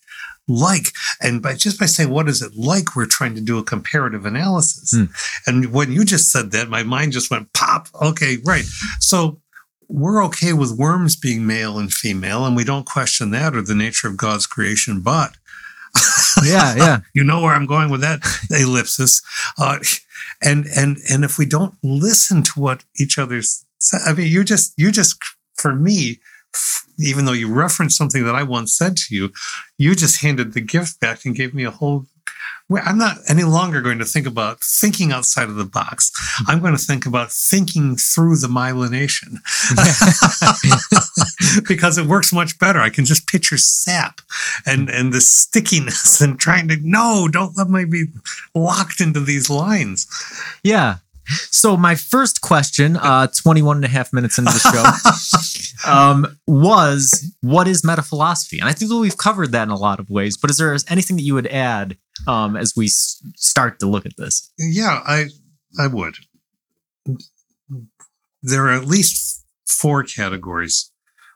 like? 0.48 0.92
And 1.22 1.40
by 1.42 1.54
just 1.54 1.78
by 1.80 1.86
saying 1.86 2.10
what 2.10 2.28
is 2.28 2.42
it 2.42 2.52
like, 2.56 2.94
we're 2.94 3.06
trying 3.06 3.34
to 3.34 3.40
do 3.40 3.58
a 3.58 3.64
comparative 3.64 4.26
analysis. 4.26 4.92
Mm. 4.94 5.08
And 5.46 5.72
when 5.72 5.92
you 5.92 6.04
just 6.04 6.30
said 6.30 6.50
that, 6.52 6.68
my 6.68 6.82
mind 6.82 7.12
just 7.12 7.30
went 7.30 7.52
pop. 7.54 7.88
Okay, 8.02 8.38
right. 8.44 8.64
So 9.00 9.40
we're 9.88 10.24
okay 10.24 10.52
with 10.52 10.76
worms 10.78 11.16
being 11.16 11.46
male 11.46 11.78
and 11.78 11.92
female, 11.92 12.44
and 12.44 12.56
we 12.56 12.64
don't 12.64 12.86
question 12.86 13.30
that 13.30 13.54
or 13.54 13.62
the 13.62 13.74
nature 13.74 14.08
of 14.08 14.16
God's 14.16 14.46
creation, 14.46 15.00
but 15.00 15.36
yeah, 16.44 16.74
yeah. 16.76 16.98
you 17.14 17.24
know 17.24 17.40
where 17.40 17.54
I'm 17.54 17.66
going 17.66 17.90
with 17.90 18.00
that 18.00 18.20
ellipsis. 18.50 19.22
Uh, 19.58 19.78
and 20.42 20.66
and 20.76 20.98
and 21.10 21.24
if 21.24 21.38
we 21.38 21.46
don't 21.46 21.74
listen 21.82 22.42
to 22.42 22.52
what 22.60 22.84
each 22.98 23.18
other's, 23.18 23.64
say- 23.78 23.98
I 24.06 24.12
mean, 24.12 24.28
you 24.30 24.44
just 24.44 24.74
you 24.76 24.90
just 24.90 25.18
for 25.54 25.74
me, 25.74 26.20
even 26.98 27.24
though 27.24 27.32
you 27.32 27.52
referenced 27.52 27.96
something 27.96 28.24
that 28.24 28.34
I 28.34 28.42
once 28.42 28.76
said 28.76 28.96
to 28.96 29.14
you, 29.14 29.30
you 29.78 29.94
just 29.94 30.22
handed 30.22 30.52
the 30.52 30.60
gift 30.60 31.00
back 31.00 31.24
and 31.24 31.34
gave 31.34 31.54
me 31.54 31.64
a 31.64 31.70
whole. 31.70 32.06
Well, 32.68 32.82
I'm 32.84 32.98
not 32.98 33.18
any 33.28 33.44
longer 33.44 33.80
going 33.80 34.00
to 34.00 34.04
think 34.04 34.26
about 34.26 34.58
thinking 34.60 35.12
outside 35.12 35.48
of 35.48 35.54
the 35.54 35.64
box. 35.64 36.10
I'm 36.48 36.60
going 36.60 36.76
to 36.76 36.82
think 36.82 37.06
about 37.06 37.30
thinking 37.30 37.96
through 37.96 38.38
the 38.38 38.48
myelination 38.48 39.38
because 41.68 41.96
it 41.96 42.06
works 42.06 42.32
much 42.32 42.58
better. 42.58 42.80
I 42.80 42.90
can 42.90 43.04
just 43.04 43.28
picture 43.28 43.56
sap 43.56 44.20
and 44.66 44.90
and 44.90 45.12
the 45.12 45.20
stickiness 45.20 46.20
and 46.20 46.40
trying 46.40 46.66
to 46.68 46.76
no, 46.82 47.28
don't 47.30 47.56
let 47.56 47.70
me 47.70 47.84
be 47.84 48.06
locked 48.52 49.00
into 49.00 49.20
these 49.20 49.48
lines. 49.48 50.08
Yeah. 50.64 50.96
So 51.50 51.76
my 51.76 51.94
first 51.94 52.40
question, 52.40 52.96
uh, 52.96 53.28
21 53.28 53.76
and 53.76 53.84
a 53.84 53.88
half 53.88 54.12
minutes 54.12 54.38
into 54.38 54.52
the 54.52 55.80
show, 55.84 55.90
um, 55.90 56.38
was 56.46 57.32
what 57.42 57.68
is 57.68 57.84
metaphilosophy? 57.84 58.58
And 58.58 58.68
I 58.68 58.72
think 58.72 58.90
that 58.90 58.96
we've 58.96 59.16
covered 59.16 59.52
that 59.52 59.64
in 59.64 59.70
a 59.70 59.76
lot 59.76 59.98
of 60.00 60.10
ways, 60.10 60.36
but 60.36 60.50
is 60.50 60.58
there 60.58 60.76
anything 60.88 61.16
that 61.16 61.22
you 61.22 61.34
would 61.34 61.48
add 61.48 61.96
um, 62.26 62.56
as 62.56 62.74
we 62.76 62.86
s- 62.86 63.22
start 63.36 63.78
to 63.80 63.86
look 63.86 64.06
at 64.06 64.16
this? 64.16 64.52
Yeah, 64.58 65.02
I 65.06 65.26
I 65.78 65.86
would. 65.86 66.14
There 68.42 68.66
are 68.66 68.72
at 68.72 68.86
least 68.86 69.44
four 69.66 70.02
categories 70.02 70.90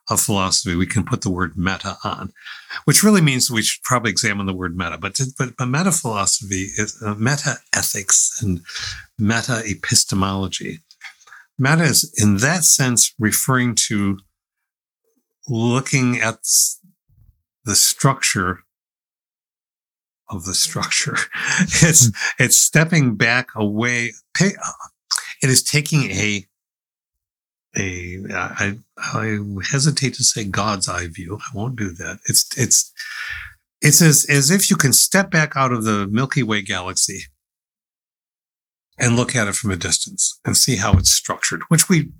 of 0.08 0.20
philosophy 0.20 0.74
we 0.74 0.86
can 0.86 1.04
put 1.04 1.22
the 1.22 1.30
word 1.30 1.56
meta 1.56 1.96
on, 2.02 2.32
which 2.84 3.02
really 3.02 3.20
means 3.20 3.50
we 3.50 3.62
should 3.62 3.82
probably 3.82 4.10
examine 4.10 4.46
the 4.46 4.52
word 4.52 4.76
meta. 4.76 4.98
But 4.98 5.18
but, 5.38 5.56
but 5.56 5.66
meta 5.66 5.92
philosophy 5.92 6.68
is 6.76 7.00
uh, 7.04 7.14
meta 7.14 7.58
ethics 7.74 8.40
and 8.42 8.60
meta 9.18 9.62
epistemology. 9.64 10.80
Meta 11.58 11.82
is, 11.82 12.12
in 12.16 12.38
that 12.38 12.64
sense, 12.64 13.14
referring 13.18 13.74
to 13.88 14.18
looking 15.48 16.18
at 16.20 16.38
the 17.64 17.74
structure 17.74 18.60
of 20.30 20.44
the 20.44 20.54
structure. 20.54 21.16
It's 21.82 22.10
it's 22.38 22.58
stepping 22.58 23.16
back 23.16 23.48
away. 23.54 24.12
Uh, 24.40 24.50
it 25.42 25.50
is 25.50 25.62
taking 25.62 26.10
a 26.10 26.46
a 27.76 28.18
I, 28.32 28.78
I 28.98 29.38
hesitate 29.70 30.14
to 30.14 30.24
say 30.24 30.44
God's 30.44 30.88
eye 30.88 31.08
view. 31.08 31.38
I 31.40 31.56
won't 31.56 31.76
do 31.76 31.90
that. 31.90 32.18
It's 32.26 32.46
it's 32.56 32.92
it's 33.80 34.02
as 34.02 34.26
as 34.28 34.50
if 34.50 34.70
you 34.70 34.76
can 34.76 34.92
step 34.92 35.30
back 35.30 35.56
out 35.56 35.72
of 35.72 35.84
the 35.84 36.06
Milky 36.06 36.42
Way 36.42 36.62
galaxy 36.62 37.24
and 38.98 39.16
look 39.16 39.34
at 39.34 39.48
it 39.48 39.54
from 39.54 39.70
a 39.70 39.76
distance 39.76 40.38
and 40.44 40.56
see 40.56 40.76
how 40.76 40.92
it's 40.92 41.10
structured, 41.10 41.62
which 41.68 41.88
we 41.88 42.10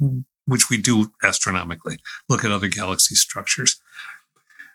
which 0.47 0.71
we 0.71 0.77
do 0.77 1.13
astronomically. 1.23 1.99
Look 2.29 2.45
at 2.45 2.51
other 2.51 2.69
galaxy 2.69 3.15
structures. 3.15 3.81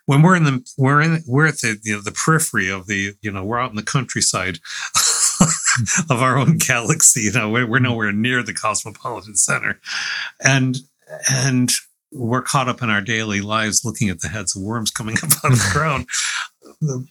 When 0.06 0.22
we're 0.22 0.36
in 0.36 0.44
the 0.44 0.66
we're 0.78 1.00
in 1.00 1.22
we're 1.26 1.46
at 1.46 1.58
the 1.58 1.78
you 1.82 1.94
know, 1.94 2.00
the 2.00 2.12
periphery 2.12 2.70
of 2.70 2.86
the 2.86 3.14
you 3.22 3.30
know 3.30 3.44
we're 3.44 3.60
out 3.60 3.70
in 3.70 3.76
the 3.76 3.82
countryside 3.82 4.58
of 6.10 6.22
our 6.22 6.38
own 6.38 6.58
galaxy. 6.58 7.22
You 7.22 7.32
know 7.32 7.50
we're, 7.50 7.66
we're 7.66 7.78
nowhere 7.78 8.12
near 8.12 8.42
the 8.42 8.54
cosmopolitan 8.54 9.36
center, 9.36 9.80
and 10.40 10.78
and 11.30 11.70
we're 12.12 12.42
caught 12.42 12.68
up 12.68 12.82
in 12.82 12.90
our 12.90 13.00
daily 13.00 13.40
lives 13.40 13.84
looking 13.84 14.08
at 14.08 14.20
the 14.20 14.28
heads 14.28 14.56
of 14.56 14.62
worms 14.62 14.90
coming 14.90 15.16
up 15.22 15.30
out 15.44 15.52
of 15.52 15.58
the 15.58 15.70
ground. 15.72 16.06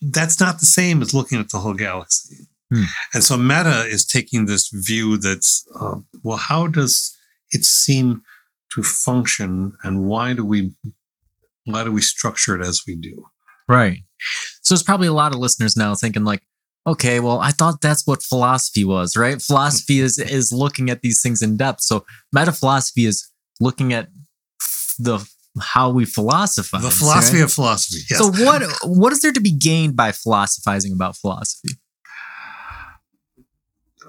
That's 0.01 0.39
not 0.39 0.59
the 0.59 0.65
same 0.65 1.01
as 1.01 1.13
looking 1.13 1.39
at 1.39 1.49
the 1.49 1.59
whole 1.59 1.73
galaxy. 1.73 2.47
Hmm. 2.73 2.83
And 3.13 3.23
so 3.23 3.37
meta 3.37 3.85
is 3.85 4.05
taking 4.05 4.45
this 4.45 4.69
view 4.69 5.17
that's, 5.17 5.67
uh, 5.79 5.97
well, 6.23 6.37
how 6.37 6.67
does 6.67 7.15
it 7.51 7.63
seem 7.63 8.23
to 8.73 8.83
function 8.83 9.73
and 9.83 10.05
why 10.05 10.33
do 10.33 10.43
we, 10.43 10.73
why 11.65 11.83
do 11.83 11.91
we 11.91 12.01
structure 12.01 12.59
it 12.59 12.65
as 12.65 12.81
we 12.87 12.95
do? 12.95 13.25
Right. 13.67 13.99
So 14.61 14.73
there's 14.73 14.83
probably 14.83 15.07
a 15.07 15.13
lot 15.13 15.33
of 15.33 15.39
listeners 15.39 15.75
now 15.75 15.95
thinking 15.95 16.23
like, 16.23 16.41
okay, 16.87 17.19
well, 17.19 17.39
I 17.39 17.51
thought 17.51 17.81
that's 17.81 18.05
what 18.05 18.21
philosophy 18.21 18.85
was, 18.85 19.15
right? 19.15 19.41
Philosophy 19.41 19.99
is 20.07 20.19
is 20.19 20.51
looking 20.51 20.89
at 20.89 21.01
these 21.01 21.21
things 21.21 21.41
in 21.41 21.57
depth. 21.57 21.81
So 21.81 22.05
meta 22.31 22.51
philosophy 22.51 23.05
is 23.05 23.29
looking 23.59 23.93
at 23.93 24.09
the 24.99 25.27
how 25.59 25.89
we 25.89 26.05
philosophize. 26.05 26.83
The 26.83 26.91
philosophy 26.91 27.37
right? 27.37 27.45
of 27.45 27.53
philosophy. 27.53 28.01
Yes. 28.09 28.19
So 28.19 28.31
what 28.43 28.63
what 28.83 29.13
is 29.13 29.21
there 29.21 29.31
to 29.31 29.41
be 29.41 29.51
gained 29.51 29.95
by 29.95 30.11
philosophizing 30.11 30.93
about 30.93 31.15
philosophy? 31.17 31.75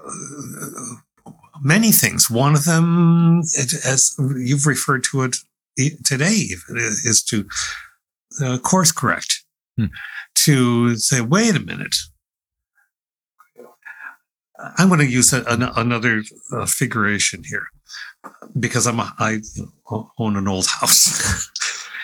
uh, 0.07 1.31
many 1.61 1.91
things. 1.91 2.29
One 2.29 2.55
of 2.55 2.65
them, 2.65 3.41
it, 3.53 3.73
as 3.85 4.15
you've 4.37 4.65
referred 4.65 5.03
to 5.11 5.23
it 5.23 5.37
today, 6.03 6.33
even, 6.33 6.77
is 6.77 7.23
to 7.29 7.47
uh, 8.43 8.57
course 8.59 8.91
correct, 8.91 9.43
Hmm. 9.77 9.85
to 10.35 10.95
say, 10.95 11.21
wait 11.21 11.55
a 11.55 11.59
minute. 11.59 11.95
I'm 14.77 14.87
going 14.87 14.99
to 15.01 15.05
use 15.05 15.33
a, 15.33 15.43
an, 15.43 15.61
another 15.61 16.23
uh, 16.51 16.65
figuration 16.65 17.43
here 17.47 17.67
because 18.59 18.87
I'm 18.87 18.99
a, 18.99 19.13
I 19.19 19.39
own 20.17 20.35
an 20.35 20.47
old 20.47 20.67
house. 20.67 21.49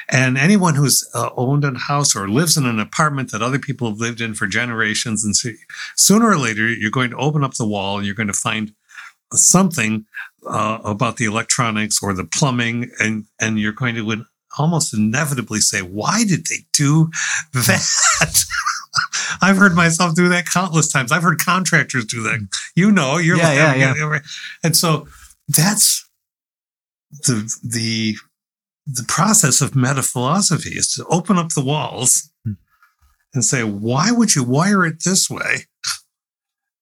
And 0.09 0.37
anyone 0.37 0.75
who's 0.75 1.09
uh, 1.15 1.29
owned 1.37 1.63
a 1.63 1.73
house 1.75 2.13
or 2.15 2.27
lives 2.27 2.57
in 2.57 2.65
an 2.65 2.79
apartment 2.79 3.31
that 3.31 3.41
other 3.41 3.57
people 3.57 3.89
have 3.89 3.99
lived 3.99 4.19
in 4.21 4.33
for 4.35 4.45
generations, 4.45 5.23
and 5.23 5.33
so 5.35 5.49
sooner 5.95 6.27
or 6.27 6.37
later 6.37 6.67
you're 6.67 6.91
going 6.91 7.09
to 7.11 7.17
open 7.17 7.43
up 7.43 7.53
the 7.55 7.65
wall 7.65 7.97
and 7.97 8.05
you're 8.05 8.13
going 8.13 8.27
to 8.27 8.33
find 8.33 8.73
something 9.31 10.05
uh, 10.47 10.79
about 10.83 11.17
the 11.17 11.25
electronics 11.25 12.01
or 12.01 12.13
the 12.13 12.25
plumbing, 12.25 12.91
and 12.99 13.25
and 13.39 13.59
you're 13.59 13.71
going 13.73 13.95
to 13.95 14.25
almost 14.57 14.93
inevitably 14.93 15.59
say, 15.59 15.81
"Why 15.81 16.23
did 16.23 16.47
they 16.47 16.65
do 16.73 17.09
that?" 17.53 17.85
I've 19.41 19.57
heard 19.57 19.73
myself 19.75 20.15
do 20.15 20.29
that 20.29 20.45
countless 20.45 20.91
times. 20.91 21.11
I've 21.11 21.23
heard 21.23 21.39
contractors 21.43 22.05
do 22.05 22.21
that. 22.23 22.47
You 22.75 22.91
know, 22.91 23.17
you're 23.17 23.37
Yeah, 23.37 23.47
like, 23.47 23.57
yeah, 23.79 24.19
and 24.63 24.77
so 24.77 25.07
that's 25.47 26.07
the 27.11 27.51
the 27.63 28.15
the 28.85 29.03
process 29.07 29.61
of 29.61 29.75
meta 29.75 30.03
philosophy 30.03 30.71
is 30.71 30.91
to 30.93 31.05
open 31.07 31.37
up 31.37 31.49
the 31.49 31.63
walls 31.63 32.29
Hmm. 32.45 32.53
and 33.33 33.43
say, 33.45 33.63
why 33.63 34.11
would 34.11 34.35
you 34.35 34.43
wire 34.43 34.85
it 34.85 35.03
this 35.03 35.29
way? 35.29 35.65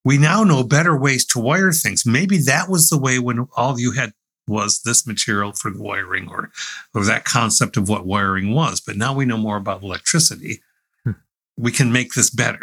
We 0.04 0.18
now 0.18 0.42
know 0.42 0.64
better 0.64 0.96
ways 0.96 1.24
to 1.26 1.38
wire 1.38 1.72
things. 1.72 2.04
Maybe 2.04 2.38
that 2.38 2.68
was 2.68 2.88
the 2.88 2.98
way 2.98 3.18
when 3.18 3.46
all 3.56 3.78
you 3.78 3.92
had 3.92 4.12
was 4.48 4.80
this 4.84 5.06
material 5.06 5.52
for 5.52 5.70
the 5.70 5.82
wiring 5.82 6.28
or, 6.28 6.50
or 6.94 7.04
that 7.04 7.24
concept 7.24 7.76
of 7.76 7.88
what 7.88 8.06
wiring 8.06 8.52
was. 8.54 8.80
But 8.80 8.96
now 8.96 9.14
we 9.14 9.24
know 9.24 9.36
more 9.36 9.56
about 9.56 9.82
electricity. 9.82 10.62
Hmm. 11.04 11.12
We 11.56 11.70
can 11.70 11.92
make 11.92 12.14
this 12.14 12.30
better. 12.30 12.60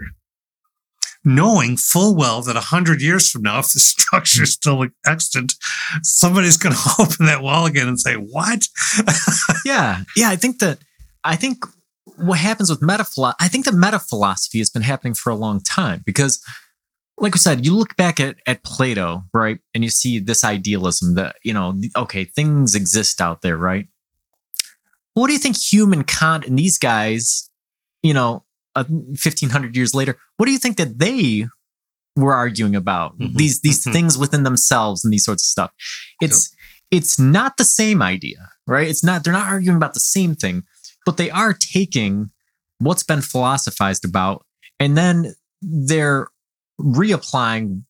Knowing 1.26 1.78
full 1.78 2.16
well 2.16 2.42
that 2.42 2.56
a 2.56 2.62
hundred 2.62 3.02
years 3.02 3.30
from 3.30 3.44
now, 3.44 3.60
if 3.60 3.72
the 3.72 3.80
structure 3.80 4.44
is 4.44 4.54
still 4.54 4.86
extant, 5.06 5.54
somebody's 6.02 6.58
going 6.58 6.76
to 6.76 6.92
open 7.00 7.26
that 7.26 7.42
wall 7.42 7.66
again 7.66 7.88
and 7.88 8.00
say, 8.00 8.16
"What?" 8.16 8.68
yeah, 9.66 10.04
yeah. 10.16 10.30
I 10.30 10.38
think 10.38 10.60
that 10.60 10.80
I 11.26 11.36
think 11.36 11.66
what 12.16 12.40
happens 12.40 12.70
with 12.70 12.82
meta 12.82 13.04
philo- 13.04 13.34
I 13.40 13.50
think 13.50 13.66
the 13.66 13.74
meta 13.74 14.00
philosophy 14.00 14.60
has 14.60 14.70
been 14.70 14.82
happening 14.82 15.14
for 15.14 15.30
a 15.30 15.36
long 15.36 15.62
time 15.62 16.04
because 16.06 16.42
like 17.20 17.34
we 17.34 17.40
said, 17.40 17.66
you 17.66 17.76
look 17.76 17.96
back 17.98 18.20
at, 18.20 18.38
at 18.48 18.64
Plato, 18.64 19.24
right? 19.34 19.60
And 19.74 19.84
you 19.84 19.90
see 19.90 20.20
this 20.20 20.44
idealism 20.44 21.16
that, 21.16 21.36
you 21.44 21.54
know, 21.54 21.80
okay, 21.96 22.24
things 22.26 22.76
exist 22.76 23.20
out 23.22 23.42
there, 23.42 23.58
right? 23.58 23.88
What 25.14 25.28
do 25.28 25.34
you 25.34 25.40
think 25.40 25.58
Hume 25.58 25.94
and 25.94 26.06
Kant 26.08 26.46
and 26.46 26.58
these 26.58 26.78
guys, 26.78 27.50
you 28.04 28.14
know, 28.14 28.46
uh, 28.76 28.86
1500 28.86 29.76
years 29.76 29.94
later, 29.94 30.18
what 30.38 30.46
do 30.46 30.52
you 30.52 30.58
think 30.60 30.78
that 30.78 31.00
they 31.00 31.48
were 32.16 32.34
arguing 32.34 32.76
about? 32.76 33.18
Mhm. 33.20 33.36
These 33.36 33.62
these 33.62 33.84
Mhm. 33.84 33.94
things 33.94 34.18
within 34.18 34.44
themselves 34.44 35.04
and 35.04 35.12
these 35.12 35.26
sorts 35.26 35.44
of 35.44 35.48
stuff. 35.48 35.72
It's 36.22 36.54
it's 36.92 37.20
not 37.20 37.58
the 37.58 37.66
same 37.66 38.02
idea, 38.02 38.50
right? 38.66 38.88
It's 38.88 39.04
not 39.04 39.24
they're 39.24 39.34
not 39.34 39.48
arguing 39.48 39.78
about 39.78 39.94
the 39.94 40.00
same 40.00 40.36
thing, 40.36 40.64
but 41.06 41.18
they 41.18 41.30
are 41.30 41.54
taking 41.54 42.32
what's 42.78 43.04
been 43.04 43.22
philosophized 43.22 44.06
about 44.06 44.46
and 44.80 44.96
then 44.98 45.34
they're 45.62 46.28
reapplying 46.80 47.84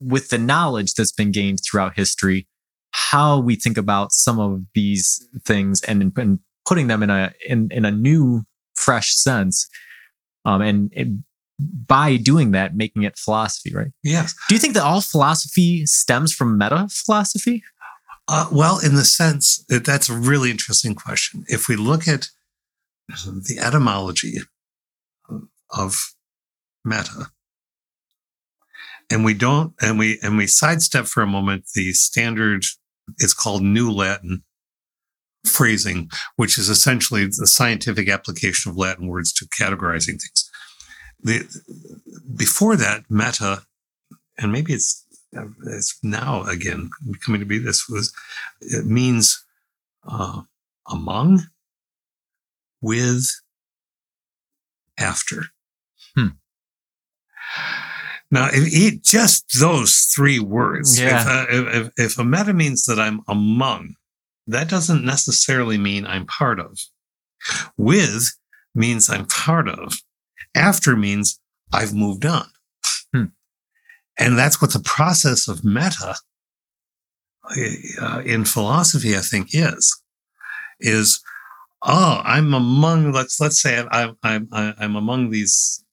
with 0.00 0.28
the 0.30 0.38
knowledge 0.38 0.94
that's 0.94 1.12
been 1.12 1.30
gained 1.32 1.58
throughout 1.64 1.94
history 1.96 2.46
how 2.90 3.38
we 3.40 3.56
think 3.56 3.76
about 3.76 4.12
some 4.12 4.38
of 4.38 4.62
these 4.74 5.26
things 5.44 5.82
and, 5.82 6.12
and 6.16 6.38
putting 6.66 6.86
them 6.86 7.02
in 7.02 7.10
a 7.10 7.32
in, 7.48 7.68
in 7.70 7.84
a 7.84 7.90
new 7.90 8.42
fresh 8.74 9.14
sense 9.14 9.68
um, 10.44 10.60
and 10.62 11.24
by 11.86 12.16
doing 12.16 12.50
that 12.52 12.74
making 12.76 13.02
it 13.02 13.16
philosophy 13.18 13.72
right 13.74 13.92
Yes. 14.02 14.34
do 14.48 14.54
you 14.54 14.58
think 14.58 14.74
that 14.74 14.82
all 14.84 15.00
philosophy 15.00 15.86
stems 15.86 16.32
from 16.32 16.58
meta 16.58 16.88
philosophy 16.90 17.62
Uh, 18.26 18.48
well, 18.50 18.78
in 18.78 18.94
the 18.94 19.04
sense 19.04 19.62
that 19.68 19.84
that's 19.84 20.08
a 20.08 20.14
really 20.16 20.50
interesting 20.50 20.94
question. 20.94 21.44
If 21.46 21.68
we 21.68 21.76
look 21.76 22.08
at 22.08 22.28
the 23.08 23.58
etymology 23.60 24.38
of 25.70 26.14
meta, 26.84 27.30
and 29.10 29.24
we 29.24 29.34
don't, 29.34 29.74
and 29.80 29.98
we 29.98 30.18
and 30.22 30.36
we 30.36 30.46
sidestep 30.46 31.06
for 31.06 31.22
a 31.22 31.26
moment 31.26 31.64
the 31.74 31.92
standard, 31.92 32.64
it's 33.18 33.34
called 33.34 33.62
New 33.62 33.90
Latin 33.90 34.42
phrasing, 35.44 36.10
which 36.36 36.58
is 36.58 36.68
essentially 36.68 37.26
the 37.26 37.46
scientific 37.46 38.08
application 38.08 38.70
of 38.70 38.76
Latin 38.76 39.08
words 39.08 39.32
to 39.34 39.46
categorizing 39.46 40.18
things. 40.20 40.50
The 41.22 41.46
before 42.36 42.76
that, 42.76 43.04
meta, 43.10 43.62
and 44.38 44.52
maybe 44.52 44.72
it's 44.72 45.04
it's 45.66 45.98
now 46.02 46.44
again 46.44 46.90
coming 47.24 47.40
to 47.40 47.46
be 47.46 47.58
this 47.58 47.88
was 47.88 48.12
it 48.60 48.86
means 48.86 49.44
uh, 50.08 50.42
among 50.88 51.42
with 52.80 53.26
after 54.98 55.46
Hmm. 56.14 56.28
Now 58.34 58.46
if 58.52 58.64
it, 58.66 59.02
just 59.02 59.44
those 59.60 59.92
three 60.14 60.40
words 60.40 61.00
Yeah. 61.00 61.20
if, 61.20 61.26
uh, 61.28 61.46
if, 61.56 61.64
if, 61.78 61.86
if 62.06 62.18
a 62.18 62.24
meta 62.24 62.52
means 62.52 62.84
that 62.86 62.98
i'm 62.98 63.20
among 63.28 63.94
that 64.54 64.68
doesn't 64.68 65.04
necessarily 65.04 65.78
mean 65.78 66.06
i'm 66.06 66.26
part 66.26 66.58
of 66.60 66.72
with 67.76 68.22
means 68.74 69.08
i'm 69.10 69.26
part 69.26 69.68
of 69.68 69.94
after 70.54 70.96
means 70.96 71.38
i've 71.72 71.94
moved 71.94 72.24
on 72.26 72.46
Hmm. 73.14 73.24
and 74.18 74.38
that's 74.38 74.60
what 74.60 74.72
the 74.72 74.80
process 74.96 75.48
of 75.48 75.64
meta 75.64 76.14
uh, 78.00 78.22
in 78.24 78.44
philosophy, 78.46 79.14
I 79.16 79.20
think 79.20 79.48
is, 79.52 80.00
is, 80.80 81.20
oh, 81.82 82.22
I'm 82.24 82.54
among, 82.54 83.12
let's, 83.12 83.38
let's 83.38 83.60
say 83.60 83.84
I'm, 83.90 84.16
I'm, 84.22 84.48
I'm 84.52 84.96
among 84.96 85.28
these 85.30 85.83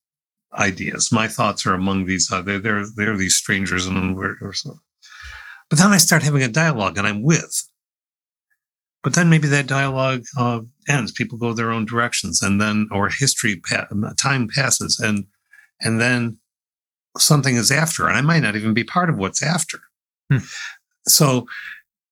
ideas. 0.54 1.12
My 1.12 1.28
thoughts 1.28 1.66
are 1.66 1.74
among 1.74 2.06
these, 2.06 2.32
uh, 2.32 2.42
they're, 2.42 2.60
they're, 2.96 3.18
these 3.18 3.36
strangers 3.36 3.86
and 3.86 4.16
we're, 4.16 4.36
or 4.42 4.54
so. 4.54 4.80
But 5.70 5.80
then 5.80 5.92
I 5.92 5.98
start 5.98 6.24
having 6.24 6.44
a 6.44 6.48
dialogue 6.48 6.98
and 6.98 7.08
I'm 7.08 7.24
with. 7.24 7.64
But 9.04 9.16
then 9.16 9.30
maybe 9.30 9.48
that 9.48 9.68
dialogue 9.68 10.24
uh, 10.38 10.62
ends. 10.88 11.12
People 11.12 11.38
go 11.38 11.54
their 11.54 11.72
own 11.72 11.86
directions, 11.86 12.42
and 12.42 12.62
then, 12.62 12.88
or 12.92 13.10
history, 13.10 13.60
pa- 13.68 13.88
time 14.20 14.48
passes, 14.48 15.00
and 15.00 15.26
and 15.80 16.00
then 16.00 16.38
something 17.18 17.56
is 17.56 17.72
after, 17.72 18.08
and 18.08 18.16
I 18.16 18.22
might 18.22 18.42
not 18.42 18.56
even 18.56 18.74
be 18.74 18.84
part 18.84 19.10
of 19.10 19.18
what's 19.18 19.42
after. 19.42 19.80
Hmm. 20.32 20.40
So 21.08 21.48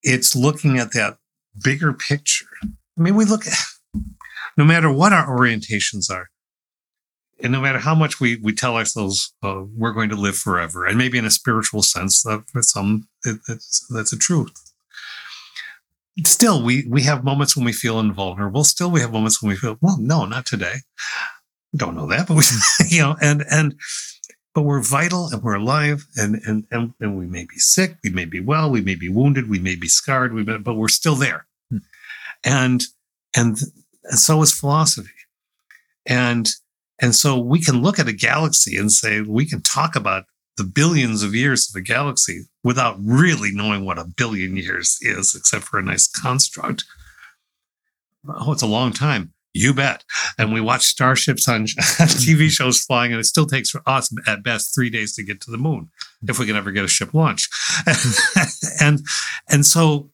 it's 0.02 0.36
looking 0.36 0.80
at 0.80 0.93
that 0.93 1.17
bigger 1.63 1.93
picture. 1.93 2.47
I 2.63 3.02
mean, 3.02 3.15
we 3.15 3.25
look 3.25 3.45
at 3.45 3.54
no 4.58 4.65
matter 4.65 4.91
what 4.91 5.13
our 5.13 5.28
orientations 5.28 6.10
are, 6.10 6.30
and 7.41 7.52
no 7.52 7.62
matter 7.62 7.80
how 7.80 7.95
much 7.95 8.19
we 8.19 8.38
we 8.38 8.54
tell 8.54 8.75
ourselves 8.75 9.34
uh, 9.43 9.63
we're 9.75 9.93
going 9.93 10.10
to 10.10 10.15
live 10.15 10.36
forever, 10.36 10.86
and 10.86 10.97
maybe 10.97 11.17
in 11.17 11.25
a 11.25 11.32
spiritual 11.32 11.84
sense, 11.84 12.23
that 12.23 12.43
for 12.52 12.62
some 12.62 13.08
it, 13.25 13.39
that's 13.47 13.86
that's 13.89 14.13
a 14.13 14.17
truth. 14.17 14.52
Still, 16.25 16.63
we 16.63 16.86
we 16.88 17.04
have 17.04 17.23
moments 17.23 17.56
when 17.56 17.65
we 17.65 17.73
feel 17.73 17.99
invulnerable. 17.99 18.63
Still, 18.63 18.91
we 18.91 19.02
have 19.02 19.13
moments 19.13 19.41
when 19.41 19.49
we 19.49 19.56
feel, 19.56 19.78
well, 19.82 19.97
no, 19.99 20.25
not 20.25 20.45
today. 20.45 20.75
Don't 21.75 21.95
know 21.95 22.08
that, 22.08 22.28
but 22.28 22.36
we, 22.36 22.43
you 22.88 23.02
know, 23.02 23.15
and 23.21 23.43
and 23.49 23.75
but 24.54 24.63
we're 24.63 24.82
vital 24.82 25.30
and 25.32 25.41
we're 25.43 25.56
alive 25.56 26.06
and, 26.17 26.41
and, 26.45 26.65
and, 26.71 26.93
and 26.99 27.17
we 27.17 27.28
may 27.28 27.45
be 27.45 27.58
sick, 27.58 27.95
we 28.04 28.10
may 28.10 28.25
be 28.25 28.39
well, 28.39 28.69
we 28.69 28.82
may 28.82 28.95
be 28.95 29.08
wounded, 29.08 29.49
we 29.49 29.60
may 29.60 29.75
be 29.75 29.88
scarred, 29.88 30.34
we 30.34 30.43
may, 30.43 30.58
but 30.58 30.73
we're 30.73 30.88
still 30.88 31.15
there. 31.15 31.45
Hmm. 31.69 31.78
And, 32.43 32.84
and, 33.36 33.58
and 34.04 34.19
so 34.19 34.41
is 34.41 34.52
philosophy. 34.52 35.12
And, 36.06 36.49
and 37.01 37.15
so 37.15 37.39
we 37.39 37.62
can 37.62 37.81
look 37.81 37.99
at 37.99 38.07
a 38.07 38.13
galaxy 38.13 38.77
and 38.77 38.91
say, 38.91 39.21
we 39.21 39.45
can 39.45 39.62
talk 39.62 39.95
about 39.95 40.25
the 40.57 40.63
billions 40.63 41.23
of 41.23 41.33
years 41.33 41.69
of 41.69 41.79
a 41.79 41.81
galaxy 41.81 42.41
without 42.63 42.97
really 43.01 43.51
knowing 43.53 43.85
what 43.85 43.97
a 43.97 44.05
billion 44.05 44.57
years 44.57 44.97
is, 45.01 45.33
except 45.33 45.63
for 45.63 45.79
a 45.79 45.83
nice 45.83 46.07
construct. 46.07 46.83
Oh, 48.27 48.51
it's 48.51 48.62
a 48.62 48.67
long 48.67 48.91
time. 48.91 49.33
You 49.53 49.73
bet. 49.73 50.03
And 50.38 50.53
we 50.53 50.62
watch 50.62 50.83
starships 50.83 51.47
on 51.47 51.63
TV 51.65 52.35
mm-hmm. 52.35 52.47
shows 52.47 52.81
flying, 52.81 53.13
and 53.13 53.19
it 53.19 53.23
still 53.23 53.47
takes 53.47 53.69
for 53.69 53.81
us 53.85 54.13
at 54.27 54.43
best 54.43 54.75
three 54.75 54.89
days 54.89 55.15
to 55.15 55.23
get 55.23 55.41
to 55.41 55.51
the 55.51 55.57
moon 55.57 55.89
if 56.27 56.38
we 56.38 56.45
can 56.45 56.57
ever 56.57 56.71
get 56.71 56.83
a 56.83 56.89
ship 56.89 57.13
launched. 57.13 57.49
and 58.81 58.99
and 59.49 59.65
so 59.65 60.12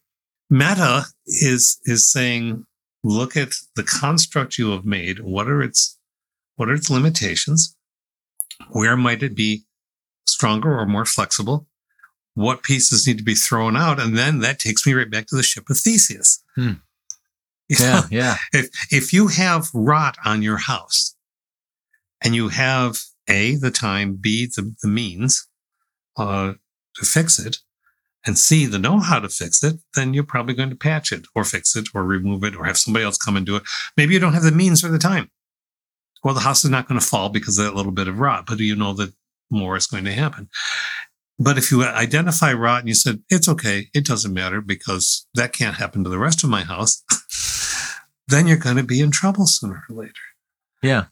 meta 0.48 1.06
is 1.26 1.78
is 1.84 2.10
saying, 2.10 2.64
look 3.02 3.36
at 3.36 3.52
the 3.74 3.82
construct 3.82 4.58
you 4.58 4.70
have 4.70 4.84
made. 4.84 5.20
What 5.20 5.48
are 5.48 5.62
its 5.62 5.95
what 6.56 6.68
are 6.68 6.74
its 6.74 6.90
limitations? 6.90 7.76
Where 8.70 8.96
might 8.96 9.22
it 9.22 9.36
be 9.36 9.64
stronger 10.26 10.78
or 10.78 10.86
more 10.86 11.04
flexible? 11.04 11.66
What 12.34 12.62
pieces 12.62 13.06
need 13.06 13.18
to 13.18 13.24
be 13.24 13.34
thrown 13.34 13.76
out? 13.76 14.00
And 14.00 14.16
then 14.16 14.40
that 14.40 14.58
takes 14.58 14.86
me 14.86 14.92
right 14.92 15.10
back 15.10 15.26
to 15.28 15.36
the 15.36 15.42
ship 15.42 15.70
of 15.70 15.78
Theseus. 15.78 16.42
Hmm. 16.54 16.72
Yeah 17.80 18.02
yeah 18.10 18.36
if 18.52 18.68
if 18.92 19.12
you 19.12 19.26
have 19.26 19.66
rot 19.74 20.16
on 20.24 20.40
your 20.40 20.58
house 20.58 21.16
and 22.22 22.34
you 22.34 22.48
have 22.48 22.98
a 23.28 23.56
the 23.56 23.72
time 23.72 24.14
b 24.14 24.46
the, 24.46 24.74
the 24.82 24.88
means 24.88 25.48
uh, 26.16 26.52
to 26.94 27.04
fix 27.04 27.38
it 27.38 27.58
and 28.24 28.38
c 28.38 28.66
the 28.66 28.78
know 28.78 29.00
how 29.00 29.18
to 29.18 29.28
fix 29.28 29.64
it 29.64 29.80
then 29.94 30.14
you're 30.14 30.22
probably 30.22 30.54
going 30.54 30.70
to 30.70 30.76
patch 30.76 31.10
it 31.10 31.26
or 31.34 31.42
fix 31.42 31.74
it 31.74 31.88
or 31.92 32.04
remove 32.04 32.44
it 32.44 32.54
or 32.54 32.64
have 32.64 32.78
somebody 32.78 33.04
else 33.04 33.18
come 33.18 33.36
and 33.36 33.46
do 33.46 33.56
it 33.56 33.64
maybe 33.96 34.14
you 34.14 34.20
don't 34.20 34.34
have 34.34 34.44
the 34.44 34.52
means 34.52 34.84
or 34.84 34.88
the 34.88 34.98
time 34.98 35.28
well 36.24 36.34
the 36.34 36.40
house 36.40 36.64
is 36.64 36.70
not 36.70 36.88
going 36.88 37.00
to 37.00 37.06
fall 37.06 37.28
because 37.28 37.58
of 37.58 37.64
that 37.64 37.74
little 37.74 37.92
bit 37.92 38.08
of 38.08 38.18
rot 38.18 38.44
but 38.46 38.58
you 38.58 38.76
know 38.76 38.92
that 38.92 39.12
more 39.50 39.76
is 39.76 39.86
going 39.86 40.04
to 40.04 40.12
happen 40.12 40.48
but 41.38 41.58
if 41.58 41.70
you 41.70 41.84
identify 41.84 42.52
rot 42.52 42.80
and 42.80 42.88
you 42.88 42.94
said 42.94 43.22
it's 43.30 43.48
okay 43.48 43.88
it 43.94 44.04
doesn't 44.04 44.34
matter 44.34 44.60
because 44.60 45.26
that 45.34 45.52
can't 45.52 45.76
happen 45.76 46.02
to 46.02 46.10
the 46.10 46.18
rest 46.18 46.42
of 46.42 46.50
my 46.50 46.62
house 46.62 47.02
then 48.28 48.46
you're 48.46 48.56
going 48.56 48.76
to 48.76 48.82
be 48.82 49.00
in 49.00 49.10
trouble 49.10 49.46
sooner 49.46 49.84
or 49.88 49.96
later. 49.96 50.12
Yeah. 50.82 51.04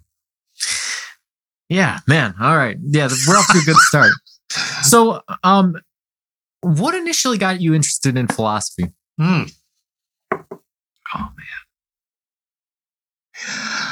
Yeah, 1.69 2.01
man. 2.07 2.35
All 2.41 2.57
right. 2.57 2.77
Yeah, 2.83 3.09
we're 3.27 3.37
off 3.37 3.51
to 3.53 3.59
a 3.59 3.63
good 3.63 3.77
start. 3.77 4.13
So, 4.83 5.21
um, 5.43 5.75
what 6.61 6.95
initially 6.95 7.39
got 7.39 7.61
you 7.61 7.75
interested 7.75 8.17
in 8.17 8.29
philosophy? 8.29 8.93
Hmm. 9.19 9.45
Oh 10.33 11.29
man. 13.53 13.91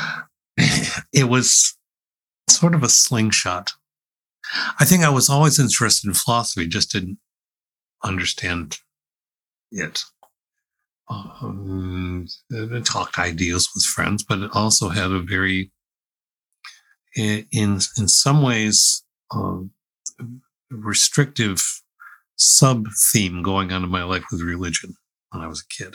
It 1.13 1.25
was 1.25 1.77
sort 2.49 2.75
of 2.75 2.83
a 2.83 2.89
slingshot. 2.89 3.73
I 4.79 4.85
think 4.85 5.05
I 5.05 5.09
was 5.09 5.29
always 5.29 5.59
interested 5.59 6.09
in 6.09 6.15
philosophy, 6.15 6.67
just 6.67 6.93
didn't 6.93 7.19
understand 8.03 8.79
it. 9.71 10.03
Um, 11.09 12.27
talked 12.85 13.19
ideas 13.19 13.69
with 13.75 13.85
friends, 13.85 14.23
but 14.23 14.39
it 14.39 14.51
also 14.55 14.89
had 14.89 15.11
a 15.11 15.21
very, 15.21 15.71
in 17.15 17.47
in 17.53 18.09
some 18.09 18.43
ways, 18.43 19.05
um, 19.31 19.73
restrictive 20.71 21.63
sub 22.37 22.87
theme 23.13 23.43
going 23.43 23.73
on 23.73 23.85
in 23.85 23.91
my 23.91 24.03
life 24.03 24.25
with 24.31 24.41
religion 24.41 24.95
when 25.31 25.43
I 25.43 25.49
was 25.49 25.61
a 25.61 25.75
kid. 25.83 25.95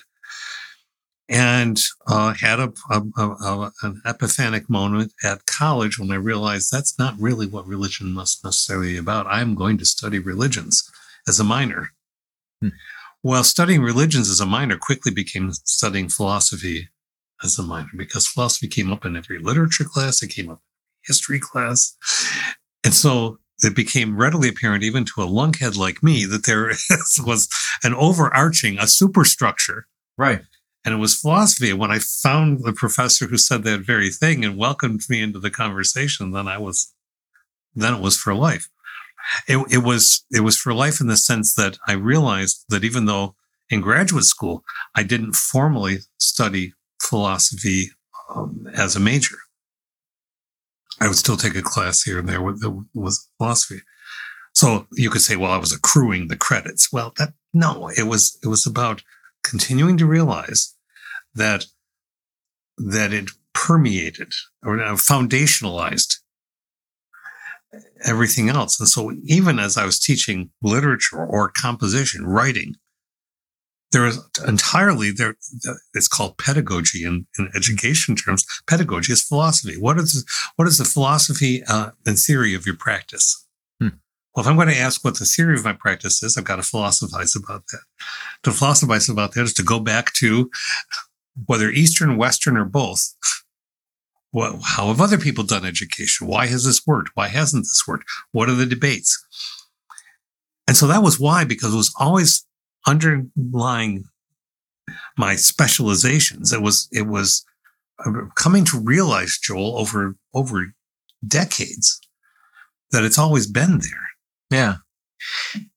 And 1.29 1.81
uh, 2.07 2.33
had 2.33 2.59
a, 2.59 2.71
a, 2.89 3.01
a, 3.17 3.71
an 3.83 4.01
epiphanic 4.05 4.69
moment 4.69 5.11
at 5.23 5.45
college 5.45 5.99
when 5.99 6.11
I 6.11 6.15
realized 6.15 6.71
that's 6.71 6.97
not 6.97 7.15
really 7.19 7.45
what 7.45 7.67
religion 7.67 8.13
must 8.13 8.43
necessarily 8.43 8.93
be 8.93 8.97
about. 8.97 9.27
I'm 9.27 9.55
going 9.55 9.77
to 9.79 9.85
study 9.85 10.19
religions 10.19 10.89
as 11.27 11.39
a 11.39 11.43
minor. 11.43 11.89
Hmm. 12.61 12.69
Well, 13.23 13.43
studying 13.43 13.81
religions 13.81 14.29
as 14.29 14.39
a 14.39 14.45
minor 14.45 14.77
quickly 14.77 15.11
became 15.11 15.51
studying 15.51 16.07
philosophy 16.07 16.89
as 17.43 17.59
a 17.59 17.63
minor 17.63 17.89
because 17.97 18.27
philosophy 18.27 18.67
came 18.67 18.91
up 18.91 19.05
in 19.05 19.17
every 19.17 19.39
literature 19.39 19.83
class, 19.83 20.23
it 20.23 20.29
came 20.29 20.49
up 20.49 20.59
in 20.59 21.07
history 21.07 21.39
class. 21.39 21.97
And 22.85 22.93
so 22.93 23.39
it 23.63 23.75
became 23.75 24.17
readily 24.17 24.49
apparent, 24.49 24.83
even 24.83 25.03
to 25.03 25.23
a 25.23 25.27
lunkhead 25.27 25.75
like 25.75 26.01
me, 26.01 26.25
that 26.25 26.45
there 26.45 26.71
was 27.25 27.49
an 27.83 27.93
overarching, 27.95 28.77
a 28.79 28.87
superstructure. 28.87 29.87
Right 30.17 30.41
and 30.87 30.93
it 30.93 30.99
was 30.99 31.19
philosophy. 31.19 31.69
And 31.69 31.79
when 31.79 31.91
I 31.91 31.99
found 31.99 32.63
the 32.63 32.71
professor 32.71 33.27
who 33.27 33.37
said 33.37 33.63
that 33.63 33.81
very 33.81 34.09
thing 34.09 34.45
and 34.45 34.55
welcomed 34.55 35.01
me 35.09 35.21
into 35.21 35.37
the 35.37 35.49
conversation, 35.49 36.31
then 36.31 36.47
I 36.47 36.57
was, 36.57 36.93
then 37.75 37.95
it 37.95 37.99
was 37.99 38.15
for 38.15 38.33
life. 38.33 38.69
It, 39.49 39.57
it 39.69 39.79
was, 39.79 40.23
it 40.31 40.39
was 40.39 40.57
for 40.57 40.73
life 40.73 41.01
in 41.01 41.07
the 41.07 41.17
sense 41.17 41.55
that 41.55 41.77
I 41.89 41.91
realized 41.91 42.63
that 42.69 42.85
even 42.85 43.03
though 43.03 43.35
in 43.69 43.81
graduate 43.81 44.23
school, 44.23 44.63
I 44.95 45.03
didn't 45.03 45.35
formally 45.35 45.97
study 46.19 46.71
philosophy 47.01 47.89
um, 48.33 48.69
as 48.73 48.95
a 48.95 49.01
major. 49.01 49.35
I 51.01 51.09
would 51.09 51.17
still 51.17 51.35
take 51.35 51.57
a 51.57 51.61
class 51.61 52.01
here 52.01 52.17
and 52.17 52.29
there 52.29 52.41
with, 52.41 52.63
with 52.93 53.19
philosophy. 53.37 53.81
So 54.53 54.87
you 54.93 55.09
could 55.09 55.21
say, 55.21 55.35
well, 55.35 55.51
I 55.51 55.57
was 55.57 55.73
accruing 55.73 56.29
the 56.29 56.37
credits. 56.37 56.93
Well, 56.93 57.11
that, 57.17 57.33
no, 57.53 57.89
it 57.89 58.03
was, 58.03 58.39
it 58.41 58.47
was 58.47 58.65
about 58.65 59.03
continuing 59.43 59.97
to 59.97 60.05
realize 60.05 60.75
that 61.37 61.65
that 62.77 63.13
it 63.13 63.29
permeated 63.53 64.33
or 64.63 64.77
foundationalized 64.77 66.17
everything 68.05 68.49
else. 68.49 68.79
And 68.79 68.87
so 68.87 69.13
even 69.25 69.59
as 69.59 69.77
I 69.77 69.85
was 69.85 69.99
teaching 69.99 70.51
literature 70.61 71.25
or 71.25 71.51
composition, 71.51 72.25
writing, 72.25 72.75
there 73.91 74.05
is 74.05 74.19
entirely 74.45 75.11
there. 75.11 75.35
It's 75.93 76.07
called 76.07 76.37
pedagogy 76.37 77.03
in, 77.03 77.25
in 77.39 77.49
education 77.55 78.15
terms. 78.15 78.45
Pedagogy 78.67 79.13
is 79.13 79.23
philosophy. 79.23 79.75
What 79.79 79.97
is 79.97 80.25
what 80.57 80.67
is 80.67 80.77
the 80.77 80.85
philosophy 80.85 81.63
uh, 81.67 81.91
and 82.05 82.19
theory 82.19 82.53
of 82.53 82.65
your 82.65 82.75
practice? 82.75 83.47
Well, 84.37 84.45
if 84.45 84.51
I'm 84.51 84.55
going 84.55 84.67
to 84.67 84.77
ask 84.77 85.03
what 85.03 85.17
the 85.17 85.25
theory 85.25 85.55
of 85.55 85.65
my 85.65 85.73
practice 85.73 86.21
is, 86.21 86.37
I've 86.37 86.43
got 86.43 86.57
to 86.57 86.61
philosophize 86.61 87.35
about 87.35 87.63
that. 87.71 87.81
To 88.43 88.51
philosophize 88.51 89.09
about 89.09 89.33
that 89.33 89.41
is 89.41 89.53
to 89.55 89.63
go 89.63 89.79
back 89.79 90.13
to 90.13 90.51
whether 91.45 91.69
Eastern, 91.69 92.17
Western, 92.17 92.57
or 92.57 92.65
both. 92.65 93.13
How 94.33 94.87
have 94.87 95.01
other 95.01 95.17
people 95.17 95.43
done 95.43 95.65
education? 95.65 96.27
Why 96.27 96.47
has 96.47 96.65
this 96.65 96.85
worked? 96.85 97.11
Why 97.15 97.27
hasn't 97.27 97.63
this 97.63 97.83
worked? 97.87 98.05
What 98.31 98.49
are 98.49 98.55
the 98.55 98.65
debates? 98.65 99.17
And 100.67 100.75
so 100.75 100.85
that 100.87 101.01
was 101.01 101.19
why, 101.19 101.45
because 101.45 101.73
it 101.73 101.77
was 101.77 101.93
always 101.99 102.45
underlying 102.85 104.03
my 105.17 105.35
specializations. 105.35 106.51
It 106.53 106.61
was, 106.61 106.87
it 106.91 107.07
was 107.07 107.45
uh, 108.05 108.11
coming 108.35 108.65
to 108.65 108.79
realize, 108.79 109.39
Joel, 109.41 109.77
over, 109.79 110.15
over 110.33 110.73
decades 111.25 111.99
that 112.91 113.03
it's 113.03 113.17
always 113.17 113.47
been 113.47 113.79
there. 113.79 114.07
Yeah. 114.51 114.75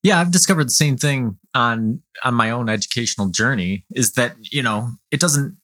Yeah, 0.03 0.21
I've 0.21 0.33
discovered 0.33 0.65
the 0.65 0.71
same 0.71 0.97
thing 0.97 1.39
on 1.55 2.03
on 2.25 2.35
my 2.35 2.51
own 2.51 2.69
educational 2.69 3.29
journey 3.29 3.85
is 3.91 4.13
that, 4.13 4.37
you 4.53 4.63
know, 4.63 4.91
it 5.11 5.21
doesn't 5.21 5.57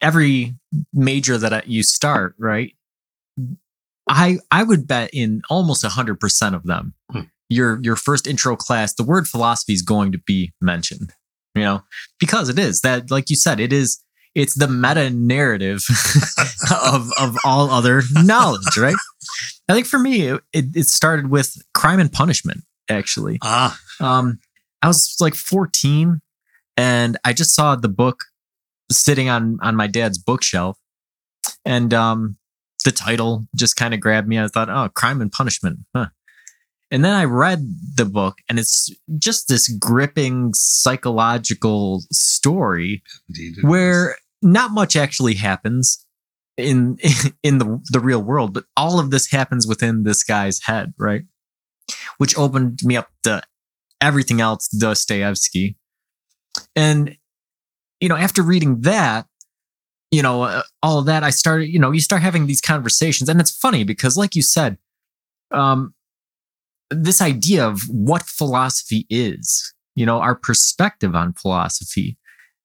every 0.00 0.54
major 0.92 1.38
that 1.38 1.68
you 1.68 1.82
start, 1.82 2.34
right? 2.38 2.74
I 4.08 4.38
I 4.50 4.62
would 4.62 4.86
bet 4.86 5.10
in 5.12 5.42
almost 5.48 5.84
100% 5.84 6.54
of 6.54 6.64
them. 6.64 6.94
Hmm. 7.10 7.20
Your 7.48 7.78
your 7.82 7.96
first 7.96 8.26
intro 8.26 8.56
class, 8.56 8.94
the 8.94 9.04
word 9.04 9.28
philosophy 9.28 9.74
is 9.74 9.82
going 9.82 10.12
to 10.12 10.18
be 10.18 10.52
mentioned, 10.60 11.12
you 11.54 11.62
know, 11.62 11.82
because 12.18 12.48
it 12.48 12.58
is 12.58 12.80
that 12.80 13.10
like 13.10 13.30
you 13.30 13.36
said, 13.36 13.60
it 13.60 13.72
is 13.72 14.02
it's 14.34 14.54
the 14.54 14.68
meta 14.68 15.10
narrative 15.10 15.84
of 16.82 17.12
of 17.18 17.36
all 17.44 17.70
other 17.70 18.02
knowledge, 18.12 18.76
right? 18.76 18.96
I 19.68 19.74
think 19.74 19.86
for 19.86 19.98
me, 19.98 20.28
it, 20.28 20.42
it 20.52 20.86
started 20.86 21.30
with 21.30 21.56
Crime 21.74 22.00
and 22.00 22.12
Punishment. 22.12 22.62
Actually, 22.92 23.38
ah, 23.42 23.78
um, 24.00 24.38
I 24.80 24.88
was 24.88 25.16
like 25.20 25.34
14, 25.34 26.20
and 26.76 27.16
I 27.24 27.32
just 27.32 27.54
saw 27.54 27.76
the 27.76 27.88
book 27.88 28.24
sitting 28.90 29.28
on 29.28 29.58
on 29.62 29.76
my 29.76 29.86
dad's 29.86 30.18
bookshelf, 30.18 30.78
and 31.64 31.92
um, 31.92 32.36
the 32.84 32.92
title 32.92 33.46
just 33.54 33.76
kind 33.76 33.94
of 33.94 34.00
grabbed 34.00 34.28
me. 34.28 34.38
I 34.38 34.46
thought, 34.48 34.70
oh, 34.70 34.88
Crime 34.94 35.20
and 35.20 35.32
Punishment, 35.32 35.80
huh. 35.94 36.06
And 36.90 37.02
then 37.02 37.14
I 37.14 37.24
read 37.24 37.60
the 37.96 38.04
book, 38.04 38.38
and 38.50 38.58
it's 38.58 38.90
just 39.18 39.48
this 39.48 39.66
gripping 39.68 40.52
psychological 40.54 42.02
story 42.12 43.02
Indeed, 43.30 43.54
where 43.62 44.10
is. 44.10 44.16
not 44.42 44.72
much 44.72 44.94
actually 44.94 45.34
happens 45.34 46.04
in 46.58 46.98
in 47.42 47.56
the 47.56 47.80
the 47.90 48.00
real 48.00 48.22
world, 48.22 48.52
but 48.52 48.64
all 48.76 49.00
of 49.00 49.10
this 49.10 49.30
happens 49.30 49.66
within 49.66 50.02
this 50.02 50.22
guy's 50.22 50.60
head, 50.64 50.92
right? 50.98 51.22
Which 52.18 52.36
opened 52.36 52.80
me 52.82 52.96
up 52.96 53.08
to 53.24 53.42
everything 54.00 54.40
else 54.40 54.68
Dostoevsky. 54.68 55.76
And 56.76 57.16
you 58.00 58.08
know, 58.08 58.16
after 58.16 58.42
reading 58.42 58.80
that, 58.80 59.26
you 60.10 60.22
know, 60.22 60.42
uh, 60.42 60.62
all 60.82 60.98
of 60.98 61.06
that, 61.06 61.22
I 61.22 61.30
started, 61.30 61.68
you 61.68 61.78
know, 61.78 61.92
you 61.92 62.00
start 62.00 62.20
having 62.20 62.46
these 62.46 62.60
conversations, 62.60 63.28
and 63.28 63.40
it's 63.40 63.56
funny 63.56 63.84
because, 63.84 64.16
like 64.16 64.34
you 64.34 64.42
said, 64.42 64.76
um, 65.52 65.94
this 66.90 67.22
idea 67.22 67.66
of 67.66 67.82
what 67.88 68.22
philosophy 68.24 69.06
is, 69.08 69.72
you 69.94 70.04
know, 70.04 70.18
our 70.18 70.34
perspective 70.34 71.14
on 71.14 71.32
philosophy 71.32 72.18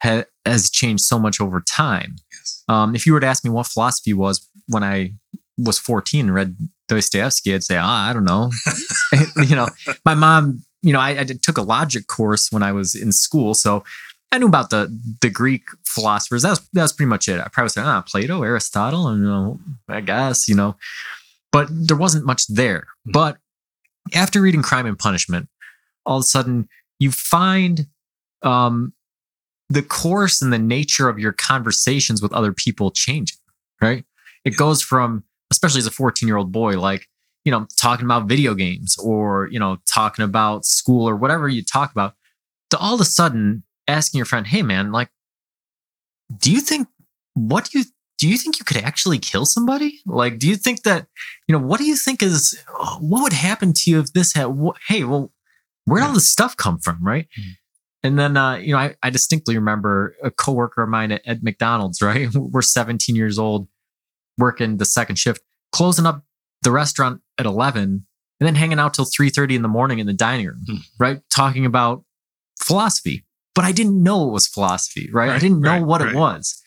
ha- 0.04 0.26
has 0.46 0.70
changed 0.70 1.04
so 1.04 1.20
much 1.20 1.40
over 1.40 1.62
time. 1.62 2.16
Yes. 2.34 2.64
Um, 2.68 2.96
if 2.96 3.06
you 3.06 3.14
were 3.14 3.20
to 3.20 3.28
ask 3.28 3.44
me 3.44 3.50
what 3.50 3.68
philosophy 3.68 4.14
was 4.14 4.50
when 4.68 4.84
I 4.84 5.14
was 5.58 5.80
14 5.80 6.26
and 6.26 6.34
read 6.34 6.58
Dostoevsky, 6.88 7.54
I'd 7.54 7.64
say, 7.64 7.78
ah, 7.78 8.10
I 8.10 8.14
don't 8.14 8.26
know. 8.26 8.52
you 9.48 9.56
know, 9.56 9.68
my 10.06 10.14
mom, 10.14 10.64
you 10.82 10.94
know, 10.94 11.00
I, 11.00 11.20
I 11.20 11.24
took 11.24 11.58
a 11.58 11.64
logic 11.64 12.08
course 12.08 12.52
when 12.52 12.64
I 12.64 12.72
was 12.72 12.96
in 12.96 13.12
school. 13.12 13.54
So 13.54 13.84
I 14.32 14.38
knew 14.38 14.48
about 14.48 14.70
the 14.70 14.88
the 15.22 15.30
Greek 15.30 15.64
philosophers. 15.86 16.42
That 16.42 16.50
was 16.50 16.70
that 16.74 16.82
was 16.82 16.94
pretty 16.94 17.10
much 17.10 17.28
it. 17.28 17.40
I 17.40 17.48
probably 17.48 17.70
said, 17.70 17.86
ah, 17.86 18.02
Plato, 18.02 18.44
Aristotle, 18.44 19.08
and 19.08 19.22
you 19.22 19.28
know, 19.28 19.60
I 19.88 20.02
guess, 20.02 20.48
you 20.48 20.56
know. 20.56 20.76
But 21.52 21.68
there 21.72 21.98
wasn't 21.98 22.26
much 22.26 22.48
there. 22.48 22.88
Hmm. 23.06 23.12
But 23.12 23.38
after 24.14 24.42
reading 24.42 24.62
Crime 24.62 24.86
and 24.86 25.00
Punishment, 25.00 25.48
all 26.06 26.18
of 26.18 26.22
a 26.22 26.24
sudden 26.26 26.68
you 27.00 27.12
find 27.12 27.88
um, 28.42 28.94
the 29.70 29.82
course 29.82 30.42
and 30.42 30.52
the 30.52 30.60
nature 30.60 31.10
of 31.10 31.20
your 31.20 31.34
conversations 31.34 32.22
with 32.22 32.34
other 32.34 32.54
people 32.54 32.92
changing, 32.92 33.38
right? 33.82 34.06
It 34.46 34.56
goes 34.56 34.82
from, 34.82 35.24
especially 35.52 35.80
as 35.80 35.88
a 35.88 35.92
14 35.92 36.28
year 36.28 36.38
old 36.38 36.52
boy, 36.52 36.80
like, 36.80 37.08
you 37.46 37.52
know, 37.52 37.68
talking 37.80 38.06
about 38.06 38.28
video 38.28 38.54
games 38.54 38.98
or, 38.98 39.48
you 39.52 39.60
know, 39.60 39.78
talking 39.92 40.26
about 40.26 40.66
school 40.66 41.08
or 41.08 41.16
whatever 41.16 41.48
you 41.48 41.64
talk 41.64 41.92
about, 41.92 42.14
to 42.70 42.78
all 42.78 42.94
of 42.94 43.02
a 43.02 43.06
sudden 43.06 43.64
asking 43.88 44.18
your 44.18 44.26
friend, 44.26 44.48
hey, 44.48 44.62
man, 44.62 44.92
like, 44.92 45.10
do 46.38 46.52
you 46.52 46.60
think, 46.60 46.88
what 47.36 47.70
do 47.70 47.80
you, 47.80 47.86
do 48.18 48.28
you 48.28 48.38
think 48.38 48.60
you 48.60 48.66
could 48.66 48.78
actually 48.78 49.20
kill 49.20 49.46
somebody? 49.46 50.00
Like, 50.06 50.40
do 50.40 50.48
you 50.48 50.56
think 50.56 50.84
that, 50.84 51.08
you 51.48 51.54
know, 51.54 51.64
what 51.64 51.80
do 51.80 51.86
you 51.86 51.96
think 51.96 52.22
is, 52.22 52.62
what 53.00 53.24
would 53.24 53.34
happen 53.34 53.72
to 53.74 53.92
you 53.92 54.00
if 54.00 54.12
this 54.12 54.34
had, 54.34 54.48
what, 54.48 54.76
hey, 54.88 55.04
well, 55.04 55.32
where'd 55.86 56.04
all 56.04 56.14
this 56.14 56.30
stuff 56.30 56.58
come 56.58 56.80
from, 56.80 56.98
right? 57.02 57.28
Mm-hmm. 57.40 57.52
And 58.04 58.20
then, 58.20 58.38
uh, 58.38 58.56
you 58.56 58.74
know, 58.74 58.80
I, 58.80 58.96
I 59.02 59.10
distinctly 59.10 59.56
remember 59.56 60.16
a 60.24 60.32
coworker 60.32 60.84
of 60.84 60.90
mine 60.90 61.12
at, 61.12 61.22
at 61.26 61.44
McDonald's, 61.44 62.02
right? 62.02 62.34
We're 62.34 62.62
17 62.62 63.16
years 63.16 63.40
old, 63.40 63.68
working 64.38 64.78
the 64.78 64.86
second 64.86 65.18
shift, 65.18 65.42
closing 65.78 66.06
up 66.06 66.24
the 66.64 66.72
restaurant 66.72 67.22
at 67.38 67.46
11 67.46 67.84
and 68.40 68.48
then 68.48 68.56
hanging 68.56 68.80
out 68.80 68.94
till 68.94 69.06
3.30 69.06 69.56
in 69.56 69.62
the 69.62 69.68
morning 69.68 70.00
in 70.00 70.08
the 70.08 70.14
dining 70.14 70.48
room, 70.48 70.66
mm. 70.68 70.80
right? 71.00 71.22
Talking 71.30 71.66
about 71.66 72.04
philosophy. 72.60 73.24
But 73.56 73.66
I 73.66 73.72
didn't 73.72 74.02
know 74.02 74.28
it 74.28 74.32
was 74.32 74.48
philosophy, 74.48 75.10
right? 75.12 75.30
right 75.30 75.36
I 75.36 75.40
didn't 75.40 75.62
know 75.62 75.72
right, 75.72 75.84
what 75.84 76.02
right. 76.02 76.14
it 76.14 76.16
was. 76.16 76.62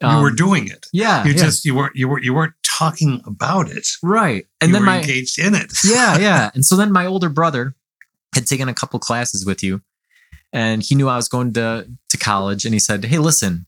Um, 0.00 0.16
you 0.16 0.22
were 0.22 0.30
um, 0.30 0.36
doing 0.36 0.68
it. 0.68 0.86
Yeah. 0.92 1.24
You 1.24 1.32
yeah. 1.32 1.36
just, 1.36 1.64
you 1.64 1.74
weren't, 1.74 1.96
you 1.96 2.08
weren't, 2.08 2.24
you 2.24 2.34
weren't 2.34 2.54
talking 2.64 3.22
about 3.26 3.70
it. 3.70 3.86
Right. 4.02 4.46
And 4.60 4.68
you 4.68 4.74
then 4.74 4.84
my 4.84 5.00
engaged 5.00 5.38
in 5.38 5.54
it. 5.54 5.72
yeah. 5.84 6.18
Yeah. 6.18 6.50
And 6.54 6.64
so 6.64 6.76
then 6.76 6.92
my 6.92 7.06
older 7.06 7.28
brother 7.28 7.74
had 8.34 8.46
taken 8.46 8.68
a 8.68 8.74
couple 8.74 8.98
classes 8.98 9.44
with 9.46 9.62
you 9.62 9.80
and 10.52 10.82
he 10.82 10.94
knew 10.94 11.08
I 11.08 11.16
was 11.16 11.28
going 11.28 11.52
to 11.54 11.88
to 12.08 12.16
college, 12.16 12.64
and 12.64 12.74
he 12.74 12.80
said, 12.80 13.04
"Hey, 13.04 13.18
listen, 13.18 13.66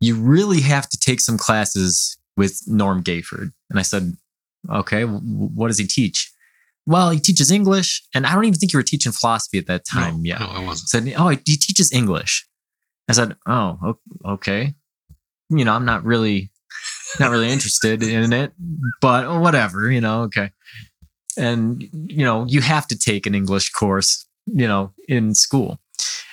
you 0.00 0.16
really 0.16 0.60
have 0.62 0.88
to 0.88 0.98
take 0.98 1.20
some 1.20 1.38
classes 1.38 2.15
with 2.36 2.62
Norm 2.66 3.02
Gayford." 3.02 3.52
And 3.70 3.78
I 3.78 3.82
said, 3.82 4.14
"Okay, 4.70 5.04
what 5.04 5.68
does 5.68 5.78
he 5.78 5.86
teach?" 5.86 6.32
Well, 6.86 7.10
he 7.10 7.18
teaches 7.18 7.50
English, 7.50 8.02
and 8.14 8.26
I 8.26 8.34
don't 8.34 8.44
even 8.44 8.58
think 8.58 8.72
you 8.72 8.78
were 8.78 8.84
teaching 8.84 9.12
philosophy 9.12 9.58
at 9.58 9.66
that 9.66 9.84
time 9.84 10.22
no, 10.22 10.28
yet. 10.28 10.40
No, 10.40 10.46
I 10.46 10.64
wasn't. 10.64 10.88
Said, 10.88 11.14
"Oh, 11.16 11.28
he 11.28 11.36
teaches 11.36 11.92
English." 11.92 12.46
I 13.08 13.12
said, 13.12 13.36
"Oh, 13.46 13.98
okay." 14.24 14.74
you 15.50 15.64
know, 15.64 15.72
I'm 15.72 15.84
not 15.84 16.04
really, 16.04 16.50
not 17.20 17.30
really 17.30 17.48
interested 17.48 18.02
in 18.02 18.32
it, 18.32 18.52
but 19.00 19.40
whatever, 19.40 19.90
you 19.90 20.00
know, 20.00 20.22
okay. 20.22 20.50
And, 21.38 21.82
you 21.92 22.24
know, 22.24 22.46
you 22.46 22.60
have 22.62 22.86
to 22.88 22.98
take 22.98 23.26
an 23.26 23.34
English 23.34 23.70
course, 23.70 24.26
you 24.46 24.66
know, 24.66 24.92
in 25.08 25.34
school. 25.34 25.80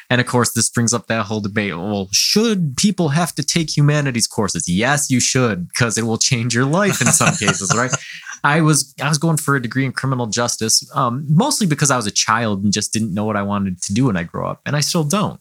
And 0.10 0.22
of 0.22 0.28
course, 0.28 0.54
this 0.54 0.70
brings 0.70 0.94
up 0.94 1.08
that 1.08 1.26
whole 1.26 1.42
debate. 1.42 1.76
Well, 1.76 2.10
should 2.12 2.76
people 2.78 3.10
have 3.10 3.34
to 3.36 3.44
take 3.44 3.76
humanities 3.76 4.28
courses? 4.28 4.68
Yes, 4.68 5.10
you 5.10 5.20
should, 5.20 5.68
because 5.70 5.98
it 5.98 6.04
will 6.04 6.18
change 6.18 6.54
your 6.54 6.66
life 6.66 7.02
in 7.02 7.08
some 7.08 7.36
cases, 7.36 7.74
right? 7.76 7.92
I 8.44 8.60
was 8.62 8.94
I 9.02 9.08
was 9.08 9.18
going 9.18 9.38
for 9.38 9.56
a 9.56 9.62
degree 9.62 9.86
in 9.86 9.94
criminal 9.94 10.28
justice, 10.28 10.90
um, 10.96 11.26
mostly 11.30 11.66
because 11.66 11.90
I 11.90 11.96
was 11.96 12.06
a 12.06 12.12
child 12.12 12.64
and 12.64 12.74
just 12.74 12.92
didn't 12.92 13.14
know 13.14 13.24
what 13.24 13.38
I 13.38 13.42
wanted 13.42 13.82
to 13.84 13.94
do 13.94 14.06
when 14.06 14.18
I 14.18 14.24
grow 14.24 14.48
up, 14.48 14.62
and 14.66 14.76
I 14.76 14.82
still 14.82 15.06
don't. 15.06 15.40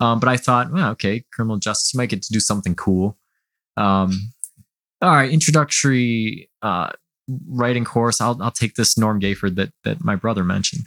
Um, 0.00 0.20
but 0.20 0.28
I 0.28 0.36
thought, 0.36 0.70
well, 0.70 0.90
okay, 0.90 1.24
criminal 1.32 1.56
justice, 1.56 1.94
you 1.94 1.98
might 1.98 2.10
get 2.10 2.22
to 2.22 2.32
do 2.32 2.40
something 2.40 2.74
cool. 2.74 3.16
Um, 3.78 4.32
all 5.00 5.10
right, 5.10 5.30
introductory 5.30 6.50
uh, 6.60 6.90
writing 7.48 7.84
course. 7.84 8.20
I'll 8.20 8.40
I'll 8.42 8.50
take 8.50 8.74
this 8.74 8.98
Norm 8.98 9.18
Gayford 9.18 9.56
that 9.56 9.72
that 9.84 10.04
my 10.04 10.14
brother 10.14 10.44
mentioned, 10.44 10.84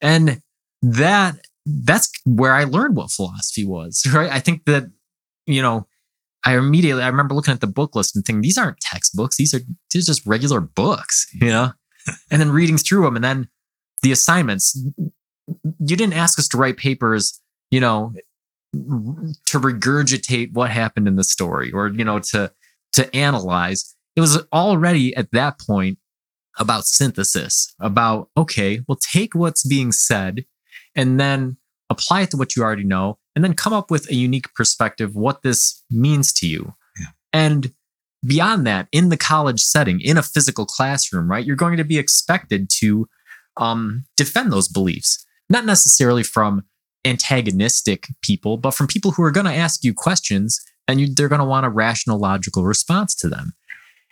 and 0.00 0.40
that 0.82 1.36
that's 1.84 2.10
where 2.24 2.54
I 2.54 2.64
learned 2.64 2.96
what 2.96 3.10
philosophy 3.10 3.64
was. 3.64 4.02
Right? 4.12 4.30
I 4.30 4.40
think 4.40 4.64
that 4.66 4.84
you 5.46 5.62
know, 5.62 5.86
I 6.44 6.56
immediately 6.56 7.02
I 7.02 7.08
remember 7.08 7.34
looking 7.34 7.54
at 7.54 7.60
the 7.60 7.66
book 7.66 7.94
list 7.94 8.14
and 8.14 8.24
thinking 8.24 8.42
these 8.42 8.58
aren't 8.58 8.80
textbooks. 8.80 9.36
These 9.36 9.54
are 9.54 9.60
these 9.92 10.08
are 10.08 10.12
just 10.12 10.26
regular 10.26 10.60
books. 10.60 11.26
You 11.40 11.48
know, 11.48 11.72
and 12.30 12.40
then 12.40 12.50
reading 12.50 12.78
through 12.78 13.04
them, 13.04 13.16
and 13.16 13.24
then 13.24 13.48
the 14.02 14.12
assignments. 14.12 14.78
You 15.80 15.96
didn't 15.96 16.12
ask 16.12 16.38
us 16.38 16.48
to 16.48 16.56
write 16.56 16.76
papers. 16.76 17.40
You 17.70 17.80
know, 17.80 18.12
to 18.72 19.60
regurgitate 19.60 20.52
what 20.52 20.70
happened 20.70 21.08
in 21.08 21.16
the 21.16 21.24
story, 21.24 21.72
or 21.72 21.88
you 21.88 22.04
know, 22.04 22.18
to 22.30 22.52
to 22.92 23.16
analyze. 23.16 23.94
It 24.16 24.20
was 24.20 24.42
already 24.52 25.14
at 25.14 25.30
that 25.32 25.60
point 25.60 25.98
about 26.58 26.84
synthesis, 26.84 27.74
about, 27.80 28.28
okay, 28.36 28.80
well, 28.86 28.98
take 29.00 29.34
what's 29.34 29.66
being 29.66 29.92
said 29.92 30.44
and 30.94 31.18
then 31.20 31.56
apply 31.90 32.22
it 32.22 32.30
to 32.30 32.36
what 32.36 32.56
you 32.56 32.62
already 32.62 32.84
know, 32.84 33.18
and 33.34 33.44
then 33.44 33.54
come 33.54 33.72
up 33.72 33.90
with 33.90 34.08
a 34.10 34.14
unique 34.14 34.52
perspective, 34.54 35.14
what 35.14 35.42
this 35.42 35.82
means 35.90 36.32
to 36.34 36.48
you. 36.48 36.74
Yeah. 36.98 37.06
And 37.32 37.72
beyond 38.24 38.66
that, 38.66 38.88
in 38.92 39.08
the 39.08 39.16
college 39.16 39.60
setting, 39.60 40.00
in 40.00 40.16
a 40.16 40.22
physical 40.22 40.64
classroom, 40.64 41.30
right, 41.30 41.44
you're 41.44 41.56
going 41.56 41.76
to 41.76 41.84
be 41.84 41.98
expected 41.98 42.70
to 42.78 43.08
um, 43.56 44.04
defend 44.16 44.52
those 44.52 44.68
beliefs, 44.68 45.26
not 45.48 45.64
necessarily 45.64 46.22
from 46.22 46.64
antagonistic 47.04 48.06
people, 48.22 48.56
but 48.56 48.72
from 48.72 48.86
people 48.86 49.10
who 49.12 49.22
are 49.22 49.30
going 49.30 49.46
to 49.46 49.54
ask 49.54 49.84
you 49.84 49.94
questions 49.94 50.60
and 50.86 51.00
you, 51.00 51.12
they're 51.12 51.28
going 51.28 51.40
to 51.40 51.44
want 51.44 51.66
a 51.66 51.70
rational, 51.70 52.18
logical 52.18 52.64
response 52.64 53.14
to 53.16 53.28
them. 53.28 53.52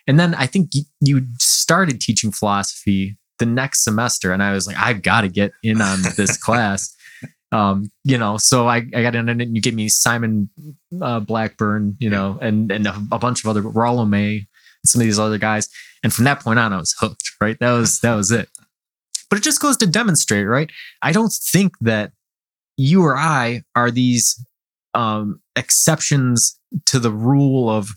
And 0.07 0.19
then 0.19 0.35
I 0.35 0.47
think 0.47 0.71
you, 0.73 0.83
you 1.01 1.27
started 1.39 2.01
teaching 2.01 2.33
philosophy 2.33 3.19
the 3.39 3.47
next 3.47 3.85
semester, 3.85 4.33
and 4.33 4.43
I 4.43 4.53
was 4.53 4.67
like, 4.67 4.77
I've 4.77 5.03
got 5.03 5.21
to 5.21 5.29
get 5.29 5.53
in 5.63 5.81
on 5.81 6.01
this 6.17 6.37
class. 6.43 6.95
Um, 7.51 7.91
you 8.05 8.19
know, 8.19 8.37
so 8.37 8.69
I, 8.69 8.77
I 8.95 9.03
got 9.03 9.15
in 9.15 9.29
and 9.29 9.57
you 9.57 9.63
gave 9.63 9.75
me 9.75 9.89
Simon 9.89 10.51
uh, 11.01 11.21
Blackburn, 11.21 11.97
you 11.99 12.11
know, 12.11 12.39
and 12.43 12.71
and 12.71 12.87
a, 12.87 12.95
a 13.13 13.19
bunch 13.19 13.43
of 13.43 13.49
other 13.49 13.63
Rollo 13.63 14.05
May, 14.05 14.47
some 14.85 15.01
of 15.01 15.07
these 15.07 15.19
other 15.19 15.39
guys, 15.39 15.69
and 16.03 16.13
from 16.13 16.25
that 16.25 16.41
point 16.41 16.59
on, 16.59 16.73
I 16.73 16.79
was 16.79 16.95
hooked. 16.99 17.31
Right, 17.41 17.59
that 17.61 17.73
was 17.73 18.01
that 18.01 18.15
was 18.15 18.31
it. 18.31 18.49
But 19.31 19.39
it 19.39 19.43
just 19.43 19.61
goes 19.61 19.77
to 19.79 19.87
demonstrate, 19.87 20.47
right? 20.47 20.71
I 21.03 21.13
don't 21.13 21.33
think 21.33 21.73
that 21.81 22.13
you 22.77 23.05
or 23.05 23.17
I 23.17 23.63
are 23.75 23.91
these 23.91 24.45
um, 24.95 25.41
exceptions 25.57 26.59
to 26.87 26.99
the 26.99 27.13
rule 27.13 27.71
of 27.71 27.91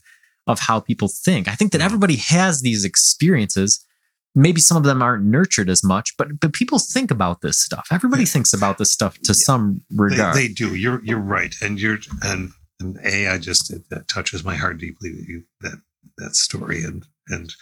of 0.47 0.59
how 0.59 0.79
people 0.79 1.07
think. 1.07 1.47
I 1.47 1.55
think 1.55 1.71
that 1.71 1.81
everybody 1.81 2.15
has 2.15 2.61
these 2.61 2.83
experiences. 2.83 3.85
Maybe 4.33 4.61
some 4.61 4.77
of 4.77 4.83
them 4.83 5.01
aren't 5.01 5.25
nurtured 5.25 5.69
as 5.69 5.83
much, 5.83 6.15
but 6.17 6.39
but 6.39 6.53
people 6.53 6.79
think 6.79 7.11
about 7.11 7.41
this 7.41 7.59
stuff. 7.61 7.87
Everybody 7.91 8.25
thinks 8.25 8.53
about 8.53 8.77
this 8.77 8.91
stuff 8.91 9.15
to 9.19 9.33
yeah. 9.33 9.33
some 9.33 9.81
regard. 9.91 10.35
They, 10.35 10.47
they, 10.47 10.53
do. 10.53 10.75
You're 10.75 11.03
you're 11.03 11.19
right, 11.19 11.53
and 11.61 11.79
you're 11.79 11.99
and 12.23 12.51
and 12.79 12.97
a 13.03 13.27
I 13.27 13.37
just 13.37 13.71
it, 13.71 13.89
that 13.89 14.07
touches 14.07 14.43
my 14.43 14.55
heart 14.55 14.77
deeply 14.77 15.11
that 15.11 15.25
you 15.27 15.43
that 15.61 15.81
that 16.17 16.35
story 16.35 16.83
and 16.83 17.05
and 17.27 17.53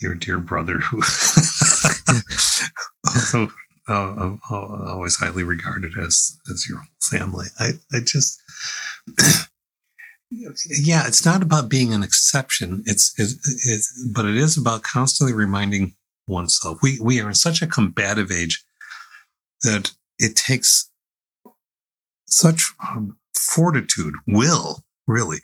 your 0.00 0.14
dear 0.14 0.38
brother 0.38 0.78
who 0.78 0.98
also 3.06 3.48
uh, 3.88 4.36
always 4.50 5.16
highly 5.16 5.42
regarded 5.42 5.98
as 5.98 6.38
as 6.50 6.68
your 6.68 6.82
family. 7.10 7.46
I 7.58 7.72
I 7.92 8.00
just 8.00 8.40
yeah, 10.32 11.06
it's 11.06 11.24
not 11.24 11.42
about 11.42 11.68
being 11.68 11.92
an 11.92 12.02
exception. 12.02 12.82
It's, 12.86 13.14
it's, 13.18 13.34
it's, 13.68 14.10
but 14.12 14.24
it 14.24 14.36
is 14.36 14.56
about 14.56 14.82
constantly 14.82 15.34
reminding 15.34 15.94
oneself. 16.26 16.78
We, 16.82 16.98
we 17.00 17.20
are 17.20 17.28
in 17.28 17.34
such 17.34 17.60
a 17.60 17.66
combative 17.66 18.30
age 18.30 18.64
that 19.62 19.92
it 20.18 20.36
takes 20.36 20.90
such 22.26 22.72
um, 22.88 23.18
fortitude, 23.34 24.14
will 24.26 24.82
really, 25.06 25.38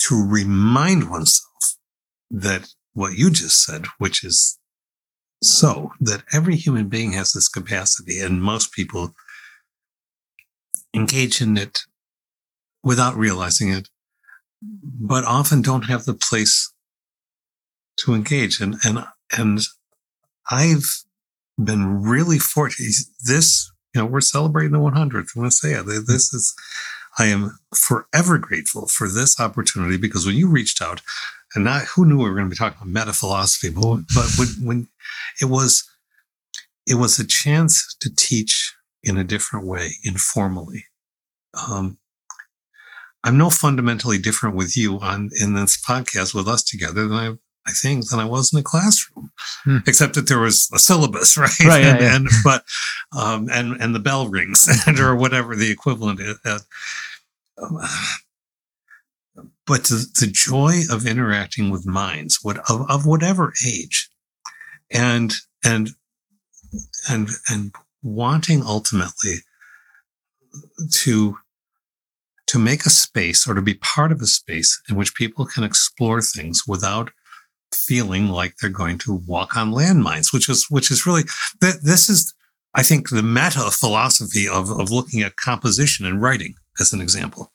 to 0.00 0.26
remind 0.26 1.10
oneself 1.10 1.76
that 2.30 2.68
what 2.94 3.14
you 3.14 3.30
just 3.30 3.62
said, 3.64 3.86
which 3.98 4.24
is 4.24 4.58
so 5.42 5.92
that 6.00 6.24
every 6.32 6.56
human 6.56 6.88
being 6.88 7.12
has 7.12 7.32
this 7.32 7.48
capacity 7.48 8.20
and 8.20 8.42
most 8.42 8.72
people 8.72 9.12
engage 10.94 11.40
in 11.40 11.56
it 11.56 11.80
without 12.84 13.16
realizing 13.16 13.70
it, 13.70 13.88
but 14.62 15.24
often 15.24 15.62
don't 15.62 15.86
have 15.86 16.04
the 16.04 16.14
place 16.14 16.72
to 17.96 18.14
engage. 18.14 18.60
And, 18.60 18.76
and, 18.84 19.04
and 19.36 19.60
I've 20.50 21.04
been 21.62 22.02
really 22.02 22.38
fortunate. 22.38 22.94
This, 23.24 23.70
you 23.94 24.00
know, 24.00 24.06
we're 24.06 24.20
celebrating 24.20 24.72
the 24.72 24.78
100th. 24.78 25.14
I'm 25.14 25.26
going 25.34 25.50
to 25.50 25.50
say 25.50 25.72
it. 25.72 25.86
This 25.86 26.32
is, 26.34 26.54
I 27.18 27.26
am 27.26 27.58
forever 27.74 28.38
grateful 28.38 28.86
for 28.88 29.08
this 29.08 29.40
opportunity 29.40 29.96
because 29.96 30.26
when 30.26 30.36
you 30.36 30.48
reached 30.48 30.82
out, 30.82 31.00
and 31.54 31.64
not 31.64 31.84
who 31.84 32.04
knew 32.04 32.18
we 32.18 32.24
were 32.24 32.34
going 32.34 32.46
to 32.46 32.50
be 32.50 32.56
talking 32.56 32.78
about 32.80 33.06
meta 33.06 33.12
philosophy, 33.12 33.70
but, 33.70 34.00
but 34.14 34.26
when, 34.36 34.48
when 34.66 34.88
it 35.40 35.44
was, 35.46 35.88
it 36.86 36.96
was 36.96 37.18
a 37.18 37.26
chance 37.26 37.94
to 38.00 38.14
teach 38.14 38.74
in 39.04 39.16
a 39.16 39.24
different 39.24 39.64
way, 39.64 39.92
informally. 40.02 40.86
Um, 41.68 41.98
I'm 43.24 43.38
no 43.38 43.50
fundamentally 43.50 44.18
different 44.18 44.54
with 44.54 44.76
you 44.76 45.00
on 45.00 45.30
in 45.40 45.54
this 45.54 45.80
podcast 45.82 46.34
with 46.34 46.46
us 46.46 46.62
together 46.62 47.08
than 47.08 47.16
I 47.16 47.34
I 47.66 47.72
think 47.72 48.08
than 48.10 48.20
I 48.20 48.26
was 48.26 48.52
in 48.52 48.58
a 48.58 48.62
classroom, 48.62 49.32
hmm. 49.64 49.78
except 49.86 50.14
that 50.14 50.28
there 50.28 50.38
was 50.38 50.68
a 50.74 50.78
syllabus, 50.78 51.36
right? 51.38 51.50
Right. 51.60 51.84
and, 51.84 52.00
yeah, 52.00 52.06
yeah. 52.06 52.16
and 52.16 52.28
but 52.44 52.64
um, 53.16 53.48
and 53.50 53.80
and 53.80 53.94
the 53.94 54.00
bell 54.00 54.28
rings 54.28 54.68
and 54.86 55.00
or 55.00 55.16
whatever 55.16 55.56
the 55.56 55.70
equivalent 55.70 56.20
is. 56.20 56.38
Uh, 56.44 56.58
but 59.66 59.84
the, 59.84 60.06
the 60.20 60.26
joy 60.26 60.80
of 60.90 61.06
interacting 61.06 61.70
with 61.70 61.86
minds, 61.86 62.40
what 62.42 62.58
of, 62.70 62.88
of 62.90 63.06
whatever 63.06 63.54
age, 63.66 64.10
and 64.90 65.32
and 65.64 65.90
and 67.08 67.30
and 67.48 67.74
wanting 68.02 68.62
ultimately 68.62 69.36
to 70.90 71.38
to 72.46 72.58
make 72.58 72.84
a 72.84 72.90
space 72.90 73.48
or 73.48 73.54
to 73.54 73.62
be 73.62 73.74
part 73.74 74.12
of 74.12 74.20
a 74.20 74.26
space 74.26 74.80
in 74.88 74.96
which 74.96 75.14
people 75.14 75.46
can 75.46 75.64
explore 75.64 76.20
things 76.20 76.62
without 76.66 77.10
feeling 77.72 78.28
like 78.28 78.54
they're 78.56 78.70
going 78.70 78.98
to 78.98 79.22
walk 79.26 79.56
on 79.56 79.72
landmines, 79.72 80.32
which 80.32 80.48
is, 80.48 80.66
which 80.70 80.90
is 80.90 81.06
really, 81.06 81.22
this 81.60 82.08
is, 82.08 82.34
I 82.74 82.82
think, 82.82 83.08
the 83.08 83.22
meta 83.22 83.70
philosophy 83.70 84.48
of, 84.48 84.70
of 84.70 84.90
looking 84.90 85.22
at 85.22 85.36
composition 85.36 86.06
and 86.06 86.20
writing 86.20 86.54
as 86.80 86.92
an 86.92 87.00
example. 87.00 87.52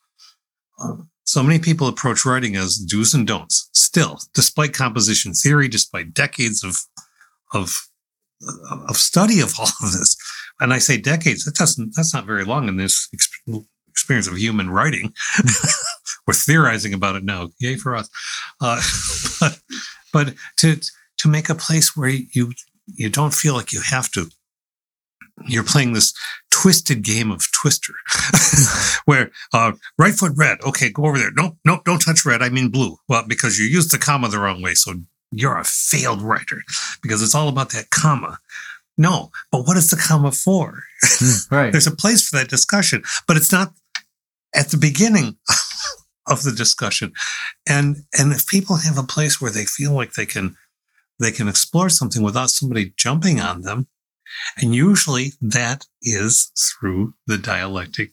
Um, 0.81 1.09
so 1.23 1.43
many 1.43 1.59
people 1.59 1.87
approach 1.87 2.25
writing 2.25 2.55
as 2.55 2.77
do's 2.77 3.13
and 3.13 3.27
don'ts. 3.27 3.69
Still, 3.73 4.19
despite 4.33 4.73
composition 4.73 5.33
theory, 5.33 5.67
despite 5.67 6.13
decades 6.13 6.63
of, 6.63 6.77
of, 7.53 7.87
of 8.87 8.97
study 8.97 9.39
of 9.39 9.53
all 9.59 9.67
of 9.83 9.91
this, 9.91 10.17
and 10.59 10.73
I 10.73 10.79
say 10.79 10.97
decades, 10.97 11.45
that 11.45 11.55
doesn't, 11.55 11.95
that's 11.95 12.13
not 12.13 12.25
very 12.25 12.43
long 12.43 12.67
in 12.67 12.77
this 12.77 13.09
experience 13.99 14.27
of 14.27 14.37
human 14.37 14.69
writing. 14.69 15.13
We're 16.27 16.33
theorizing 16.33 16.93
about 16.93 17.15
it 17.15 17.23
now. 17.23 17.49
Yay 17.59 17.75
for 17.75 17.95
us! 17.95 18.09
Uh, 18.61 18.81
but, 19.39 19.59
but 20.13 20.33
to 20.57 20.79
to 21.17 21.27
make 21.27 21.49
a 21.49 21.55
place 21.55 21.95
where 21.97 22.09
you 22.09 22.53
you 22.85 23.09
don't 23.09 23.33
feel 23.33 23.53
like 23.53 23.73
you 23.73 23.81
have 23.81 24.09
to. 24.11 24.29
You're 25.47 25.63
playing 25.63 25.93
this 25.93 26.13
twisted 26.51 27.01
game 27.01 27.31
of 27.31 27.49
Twister, 27.53 27.93
where 29.05 29.31
uh, 29.53 29.71
right 29.97 30.13
foot 30.13 30.33
red. 30.35 30.59
Okay, 30.67 30.91
go 30.91 31.05
over 31.05 31.17
there. 31.17 31.31
Nope, 31.33 31.55
nope, 31.63 31.85
don't 31.85 31.99
touch 31.99 32.25
red. 32.25 32.41
I 32.41 32.49
mean 32.49 32.69
blue. 32.69 32.97
Well, 33.07 33.23
because 33.25 33.57
you 33.57 33.65
used 33.65 33.91
the 33.91 33.97
comma 33.97 34.27
the 34.27 34.39
wrong 34.39 34.61
way, 34.61 34.73
so 34.73 34.95
you're 35.31 35.57
a 35.57 35.63
failed 35.63 36.21
writer 36.21 36.61
because 37.01 37.21
it's 37.21 37.35
all 37.35 37.47
about 37.47 37.69
that 37.69 37.89
comma. 37.89 38.39
No, 38.97 39.31
but 39.49 39.65
what 39.65 39.77
is 39.77 39.89
the 39.89 39.95
comma 39.95 40.33
for? 40.33 40.83
Hmm, 41.01 41.55
right. 41.55 41.71
There's 41.71 41.87
a 41.87 41.95
place 41.95 42.27
for 42.27 42.37
that 42.37 42.49
discussion, 42.49 43.01
but 43.27 43.37
it's 43.37 43.51
not 43.51 43.71
at 44.55 44.69
the 44.69 44.77
beginning 44.77 45.37
of 46.27 46.43
the 46.43 46.51
discussion. 46.51 47.11
And 47.67 47.97
and 48.17 48.31
if 48.31 48.47
people 48.47 48.77
have 48.77 48.97
a 48.97 49.03
place 49.03 49.41
where 49.41 49.51
they 49.51 49.65
feel 49.65 49.93
like 49.93 50.13
they 50.13 50.25
can 50.25 50.55
they 51.19 51.31
can 51.31 51.47
explore 51.47 51.89
something 51.89 52.21
without 52.23 52.49
somebody 52.49 52.93
jumping 52.95 53.39
on 53.39 53.61
them, 53.61 53.87
and 54.57 54.73
usually 54.73 55.33
that 55.41 55.85
is 56.01 56.51
through 56.57 57.13
the 57.27 57.37
dialectic 57.37 58.11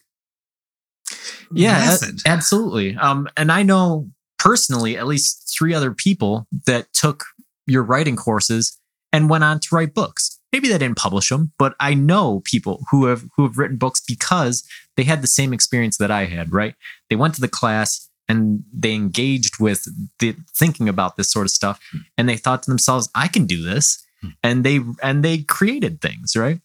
yeah 1.52 1.96
a- 2.02 2.28
absolutely. 2.28 2.96
Um 2.96 3.28
and 3.36 3.52
i 3.52 3.62
know 3.62 4.10
personally 4.38 4.96
at 4.96 5.06
least 5.06 5.54
three 5.56 5.72
other 5.72 5.92
people 5.92 6.46
that 6.66 6.92
took 6.92 7.24
your 7.66 7.82
writing 7.82 8.16
courses 8.16 8.78
and 9.12 9.30
went 9.30 9.44
on 9.44 9.60
to 9.60 9.68
write 9.72 9.94
books. 9.94 10.38
Maybe 10.52 10.68
they 10.68 10.78
didn't 10.78 10.96
publish 10.96 11.28
them 11.28 11.52
but 11.58 11.74
i 11.80 11.94
know 11.94 12.40
people 12.44 12.84
who 12.90 13.06
have 13.06 13.24
who 13.36 13.44
have 13.44 13.58
written 13.58 13.76
books 13.76 14.00
because 14.00 14.66
they 14.96 15.04
had 15.04 15.22
the 15.22 15.26
same 15.28 15.52
experience 15.52 15.98
that 15.98 16.10
i 16.10 16.24
had 16.24 16.52
right? 16.52 16.74
They 17.10 17.16
went 17.16 17.34
to 17.34 17.40
the 17.40 17.48
class 17.48 18.08
and 18.28 18.64
they 18.72 18.94
engaged 18.94 19.60
with 19.60 19.86
the 20.18 20.34
thinking 20.54 20.88
about 20.88 21.16
this 21.16 21.30
sort 21.30 21.46
of 21.46 21.50
stuff 21.50 21.80
and 22.18 22.28
they 22.28 22.36
thought 22.36 22.62
to 22.64 22.70
themselves 22.70 23.08
i 23.14 23.28
can 23.28 23.46
do 23.46 23.62
this. 23.62 24.02
Hmm. 24.22 24.28
and 24.42 24.64
they 24.64 24.80
and 25.02 25.22
they 25.22 25.38
created 25.42 26.00
things 26.00 26.34
right? 26.36 26.60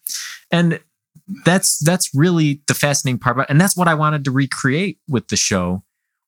And 0.52 0.80
that's 1.46 1.80
that's 1.80 2.14
really 2.14 2.62
the 2.68 2.74
fascinating 2.74 3.20
part 3.20 3.36
about 3.36 3.50
and 3.50 3.60
that's 3.60 3.78
what 3.78 3.88
i 3.88 3.94
wanted 3.94 4.26
to 4.26 4.32
recreate 4.32 4.98
with 5.08 5.28
the 5.30 5.38
show 5.38 5.84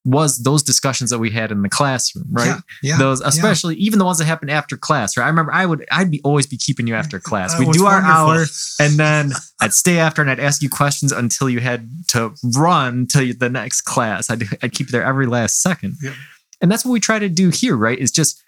was 0.06 0.40
those 0.40 0.62
discussions 0.62 1.10
that 1.10 1.20
we 1.20 1.30
had 1.30 1.52
in 1.52 1.62
the 1.62 1.70
classroom 1.70 2.26
right? 2.30 2.48
Yeah, 2.48 2.60
yeah. 2.84 2.98
those 2.98 3.22
especially 3.22 3.76
even 3.76 4.00
the 4.00 4.06
ones 4.06 4.18
that 4.18 4.26
happened 4.26 4.52
after 4.52 4.76
class 4.76 5.16
right? 5.16 5.26
I 5.26 5.28
remember 5.28 5.54
i 5.54 5.66
would 5.66 5.86
i'd 5.92 6.12
be 6.12 6.20
always 6.24 6.46
be 6.46 6.58
keeping 6.58 6.88
you 6.88 6.96
after 6.96 7.20
mm, 7.20 7.24
class. 7.24 7.58
we'd 7.58 7.72
do 7.72 7.86
our 7.86 8.02
wonderful. 8.02 8.14
hour 8.14 8.46
and 8.80 9.00
then 9.00 9.32
i'd 9.62 9.74
stay 9.74 10.00
after 10.00 10.22
and 10.22 10.30
i'd 10.30 10.40
ask 10.40 10.62
you 10.62 10.70
questions 10.70 11.12
until 11.12 11.50
you 11.50 11.60
had 11.62 11.90
to 12.08 12.34
run 12.56 13.08
to 13.08 13.34
the 13.34 13.50
next 13.50 13.82
class. 13.82 14.30
I'd, 14.30 14.44
I'd 14.62 14.72
keep 14.74 14.88
you 14.88 14.92
there 14.92 15.04
every 15.04 15.26
last 15.26 15.62
second. 15.62 15.96
Yeah. 16.02 16.14
and 16.62 16.72
that's 16.72 16.86
what 16.86 16.92
we 16.92 17.00
try 17.00 17.20
to 17.20 17.30
do 17.30 17.50
here 17.50 17.76
right? 17.76 17.98
Is 17.98 18.12
just 18.12 18.42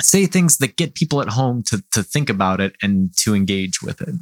say 0.00 0.26
things 0.26 0.58
that 0.58 0.76
get 0.76 0.94
people 0.94 1.22
at 1.22 1.28
home 1.28 1.62
to, 1.64 1.82
to 1.92 2.02
think 2.02 2.28
about 2.28 2.60
it 2.60 2.76
and 2.82 3.16
to 3.16 3.34
engage 3.34 3.80
with 3.82 4.02
it. 4.02 4.14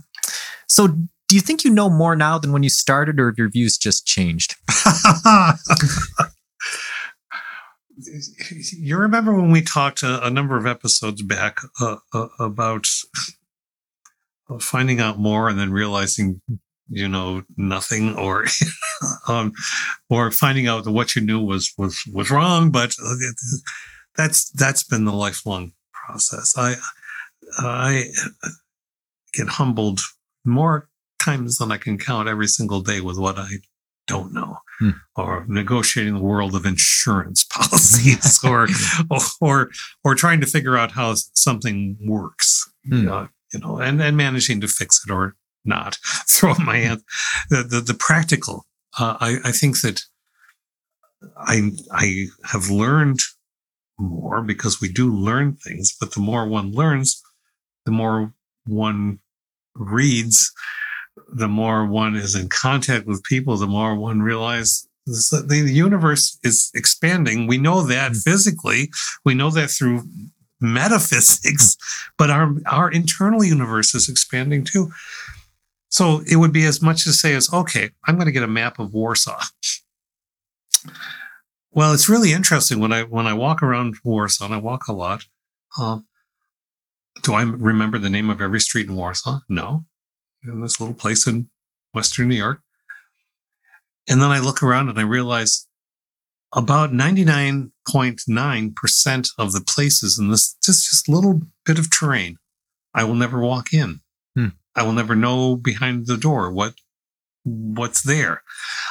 So 0.69 0.87
do 0.87 1.35
you 1.35 1.41
think 1.41 1.65
you 1.65 1.71
know 1.71 1.91
more 1.91 2.15
now 2.15 2.39
than 2.39 2.53
when 2.53 2.63
you 2.63 2.69
started 2.69 3.19
or 3.19 3.27
have 3.27 3.39
your 3.39 3.49
views 3.49 3.77
just 3.77 4.07
changed 4.07 4.55
you 8.73 8.97
remember 8.97 9.35
when 9.35 9.51
we 9.51 9.63
talked 9.63 10.03
a, 10.03 10.27
a 10.27 10.31
number 10.31 10.57
of 10.57 10.67
episodes 10.67 11.23
back 11.23 11.59
uh, 11.81 11.97
uh, 12.13 12.29
about 12.39 12.87
finding 14.61 15.01
out 15.01 15.19
more 15.19 15.49
and 15.49 15.59
then 15.59 15.73
realizing 15.73 16.41
you 16.89 17.09
know 17.09 17.43
nothing 17.57 18.15
or 18.17 18.47
um, 19.29 19.53
or 20.11 20.31
finding 20.31 20.67
out 20.67 20.85
that 20.85 20.93
what 20.93 21.17
you 21.17 21.23
knew 21.23 21.41
was 21.41 21.73
was 21.79 22.03
was 22.13 22.31
wrong 22.31 22.71
but 22.71 22.95
uh, 23.05 23.15
that's 24.17 24.51
that's 24.51 24.85
been 24.85 25.05
the 25.05 25.13
lifelong 25.13 25.73
process. 25.93 26.55
I 26.57 26.75
i 27.59 28.05
get 29.33 29.49
humbled 29.49 30.01
more 30.45 30.89
times 31.19 31.59
than 31.59 31.71
i 31.71 31.77
can 31.77 31.99
count 31.99 32.29
every 32.29 32.47
single 32.47 32.81
day 32.81 33.01
with 33.01 33.19
what 33.19 33.39
i 33.39 33.49
don't 34.07 34.33
know 34.33 34.59
Hmm. 34.81 34.91
or 35.15 35.45
negotiating 35.47 36.15
the 36.15 36.21
world 36.21 36.57
of 36.57 36.67
insurance 36.67 37.45
policies 37.51 38.41
or 38.45 38.67
or 39.41 39.71
or 40.03 40.15
trying 40.17 40.41
to 40.41 40.47
figure 40.49 40.77
out 40.77 40.93
how 40.93 41.15
something 41.35 41.97
works 42.05 42.69
Hmm. 42.89 43.09
uh, 43.09 43.27
you 43.53 43.61
know 43.61 43.79
and 43.79 44.03
and 44.03 44.17
managing 44.17 44.61
to 44.63 44.69
fix 44.69 45.01
it 45.07 45.13
or 45.13 45.37
not 45.65 45.97
throw 46.29 46.51
up 46.53 46.59
my 46.61 46.79
hand 46.79 47.03
the 47.51 47.63
the, 47.63 47.81
the 47.81 47.95
practical 47.95 48.67
uh, 48.99 49.17
i 49.21 49.39
i 49.45 49.53
think 49.53 49.81
that 49.83 50.03
i 51.37 51.71
i 51.93 52.27
have 52.45 52.69
learned 52.69 53.21
more 53.99 54.43
because 54.43 54.81
we 54.81 54.93
do 54.93 55.15
learn 55.15 55.55
things 55.55 55.95
but 56.01 56.13
the 56.15 56.21
more 56.21 56.47
one 56.49 56.73
learns 56.73 57.23
the 57.87 57.93
more 57.93 58.35
one 58.67 59.21
reads 59.77 60.53
the 61.29 61.49
more 61.49 61.87
one 61.87 62.17
is 62.17 62.35
in 62.35 62.49
contact 62.49 63.07
with 63.07 63.23
people, 63.25 63.57
the 63.57 63.67
more 63.67 63.95
one 63.95 64.23
realizes 64.23 64.89
the 65.07 65.69
universe 65.71 66.39
is 66.43 66.71
expanding. 66.75 67.47
We 67.47 67.59
know 67.59 67.83
that 67.83 68.17
physically, 68.17 68.91
we 69.25 69.35
know 69.35 69.51
that 69.51 69.71
through 69.71 70.05
metaphysics, 70.61 71.77
but 72.19 72.31
our 72.31 72.55
our 72.67 72.91
internal 72.91 73.45
universe 73.45 73.95
is 73.95 74.09
expanding 74.09 74.65
too. 74.65 74.91
So 75.89 76.23
it 76.29 76.37
would 76.37 76.53
be 76.53 76.65
as 76.65 76.83
much 76.83 77.05
to 77.05 77.13
say 77.13 77.35
as, 77.35 77.53
okay, 77.53 77.91
I'm 78.07 78.17
going 78.17 78.27
to 78.27 78.33
get 78.33 78.43
a 78.43 78.49
map 78.49 78.81
of 78.81 78.93
Warsaw. 78.93 79.41
Well, 81.71 81.93
it's 81.93 82.09
really 82.09 82.33
interesting 82.33 82.81
when 82.81 82.93
I 82.93 83.03
when 83.03 83.27
I 83.27 83.35
walk 83.35 83.63
around 83.63 83.97
Warsaw, 84.03 84.47
and 84.47 84.55
I 84.55 84.59
walk 84.59 84.89
a 84.89 84.93
lot. 84.93 85.27
Um, 85.79 86.07
do 87.23 87.35
I 87.35 87.43
remember 87.43 87.99
the 87.99 88.11
name 88.11 88.31
of 88.31 88.41
every 88.41 88.61
street 88.61 88.89
in 88.89 88.97
Warsaw? 88.97 89.41
No 89.49 89.85
in 90.47 90.61
this 90.61 90.79
little 90.81 90.95
place 90.95 91.27
in 91.27 91.49
Western 91.93 92.29
New 92.29 92.37
York. 92.37 92.61
And 94.09 94.21
then 94.21 94.31
I 94.31 94.39
look 94.39 94.63
around 94.63 94.91
and 94.91 94.99
I 94.99 95.03
realize 95.03 95.67
about 96.55 96.93
99.9% 96.93 99.29
of 99.39 99.53
the 99.53 99.61
places 99.61 100.19
in 100.19 100.31
this 100.31 100.57
just, 100.63 100.89
just 100.89 101.09
little 101.09 101.43
bit 101.65 101.79
of 101.79 101.91
terrain, 101.91 102.37
I 102.95 103.05
will 103.05 103.15
never 103.15 103.41
walk 103.41 103.73
in. 103.73 104.01
Hmm. 104.37 104.49
I 104.77 104.83
will 104.83 104.93
never 104.93 105.17
know 105.17 105.57
behind 105.57 106.07
the 106.07 106.17
door 106.17 106.51
what 106.51 106.75
what's 107.45 108.03
there. 108.03 108.43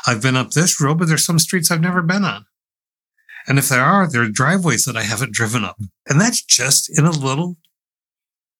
I've 0.05 0.21
been 0.21 0.35
up 0.35 0.51
this 0.51 0.79
road, 0.79 0.99
but 0.99 1.07
there's 1.07 1.25
some 1.25 1.39
streets 1.39 1.71
I've 1.71 1.81
never 1.81 2.01
been 2.01 2.23
on. 2.23 2.45
And 3.47 3.57
if 3.57 3.67
there 3.67 3.83
are, 3.83 4.09
there 4.09 4.21
are 4.21 4.29
driveways 4.29 4.85
that 4.85 4.95
I 4.95 5.03
haven't 5.03 5.33
driven 5.33 5.65
up. 5.65 5.77
And 6.07 6.21
that's 6.21 6.43
just 6.43 6.97
in 6.97 7.05
a 7.05 7.11
little 7.11 7.57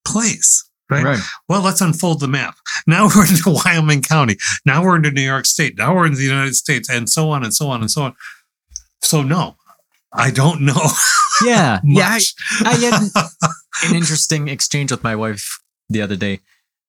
place. 0.06 0.70
Right. 0.90 1.20
Well, 1.50 1.62
let's 1.62 1.82
unfold 1.82 2.20
the 2.20 2.28
map. 2.28 2.56
Now 2.86 3.08
we're 3.16 3.26
into 3.26 3.44
Wyoming 3.66 4.02
County. 4.02 4.36
Now 4.66 4.84
we're 4.84 4.98
into 4.98 5.10
New 5.10 5.22
York 5.22 5.46
State. 5.46 5.78
Now 5.78 5.96
we're 5.96 6.06
in 6.06 6.16
the 6.16 6.22
United 6.22 6.54
States, 6.56 6.90
and 6.90 7.10
so 7.10 7.30
on 7.30 7.42
and 7.42 7.54
so 7.54 7.70
on 7.70 7.80
and 7.80 7.90
so 7.90 8.04
on. 8.04 8.14
So 9.02 9.22
no, 9.24 9.56
I 10.12 10.32
don't 10.32 10.62
know. 10.66 10.90
yeah 11.46 11.80
yeah 11.86 12.10
I. 12.10 12.20
I 12.66 12.76
had 12.76 13.90
an 13.90 13.96
interesting 13.96 14.50
exchange 14.50 14.92
with 14.92 15.02
my 15.02 15.16
wife 15.16 15.60
the 15.88 16.02
other 16.02 16.18
day. 16.18 16.42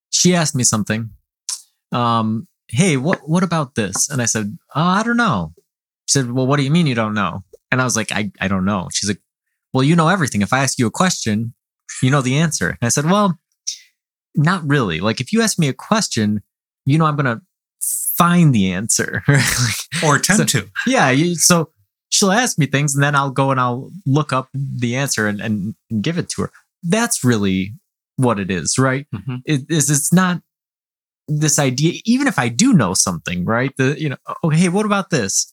She 0.09 0.35
asked 0.35 0.53
me 0.53 0.63
something. 0.65 1.11
Um, 1.93 2.47
hey, 2.67 2.97
what 2.97 3.19
what 3.29 3.43
about 3.43 3.75
this? 3.75 4.09
And 4.09 4.21
I 4.21 4.25
said, 4.25 4.57
oh, 4.75 4.81
I 4.81 5.01
don't 5.03 5.17
know. 5.17 5.53
She 6.07 6.19
said, 6.19 6.31
Well, 6.31 6.47
what 6.47 6.57
do 6.57 6.63
you 6.63 6.71
mean 6.71 6.87
you 6.87 6.95
don't 6.95 7.13
know? 7.13 7.43
And 7.71 7.81
I 7.81 7.83
was 7.83 7.95
like, 7.95 8.11
I, 8.11 8.31
I 8.39 8.47
don't 8.47 8.65
know. 8.65 8.89
She's 8.91 9.09
like, 9.09 9.21
Well, 9.73 9.83
you 9.83 9.95
know 9.95 10.07
everything. 10.07 10.41
If 10.41 10.53
I 10.53 10.59
ask 10.59 10.77
you 10.77 10.87
a 10.87 10.91
question, 10.91 11.53
you 12.01 12.11
know 12.11 12.21
the 12.21 12.37
answer. 12.37 12.69
And 12.69 12.77
I 12.81 12.89
said, 12.89 13.05
Well, 13.05 13.37
not 14.35 14.67
really. 14.67 14.99
Like 14.99 15.19
if 15.21 15.31
you 15.33 15.41
ask 15.41 15.57
me 15.59 15.67
a 15.67 15.73
question, 15.73 16.41
you 16.85 16.97
know 16.97 17.05
I'm 17.05 17.15
gonna 17.15 17.41
find 18.17 18.53
the 18.55 18.71
answer. 18.71 19.23
like, 19.27 20.03
or 20.03 20.15
attempt 20.15 20.49
to. 20.51 20.69
yeah 20.87 21.09
you, 21.09 21.35
so 21.35 21.69
she'll 22.09 22.31
ask 22.31 22.57
me 22.57 22.65
things 22.65 22.93
and 22.95 23.03
then 23.03 23.13
i'll 23.15 23.31
go 23.31 23.51
and 23.51 23.59
i'll 23.59 23.89
look 24.05 24.31
up 24.31 24.47
the 24.53 24.95
answer 24.95 25.27
and, 25.27 25.41
and, 25.41 25.75
and 25.89 26.03
give 26.03 26.17
it 26.17 26.29
to 26.29 26.43
her 26.43 26.51
that's 26.83 27.23
really 27.23 27.73
what 28.17 28.39
it 28.39 28.49
is 28.49 28.77
right 28.77 29.05
Mhm. 29.13 29.41
it 29.45 29.61
is 29.69 29.89
it's 29.89 30.13
not 30.13 30.41
this 31.27 31.57
idea 31.59 31.99
even 32.05 32.27
if 32.27 32.37
i 32.39 32.47
do 32.47 32.71
know 32.73 32.93
something 32.93 33.43
right 33.43 33.71
the 33.77 33.99
you 33.99 34.07
know 34.09 34.17
oh 34.43 34.49
hey 34.49 34.69
what 34.69 34.85
about 34.85 35.09
this 35.09 35.51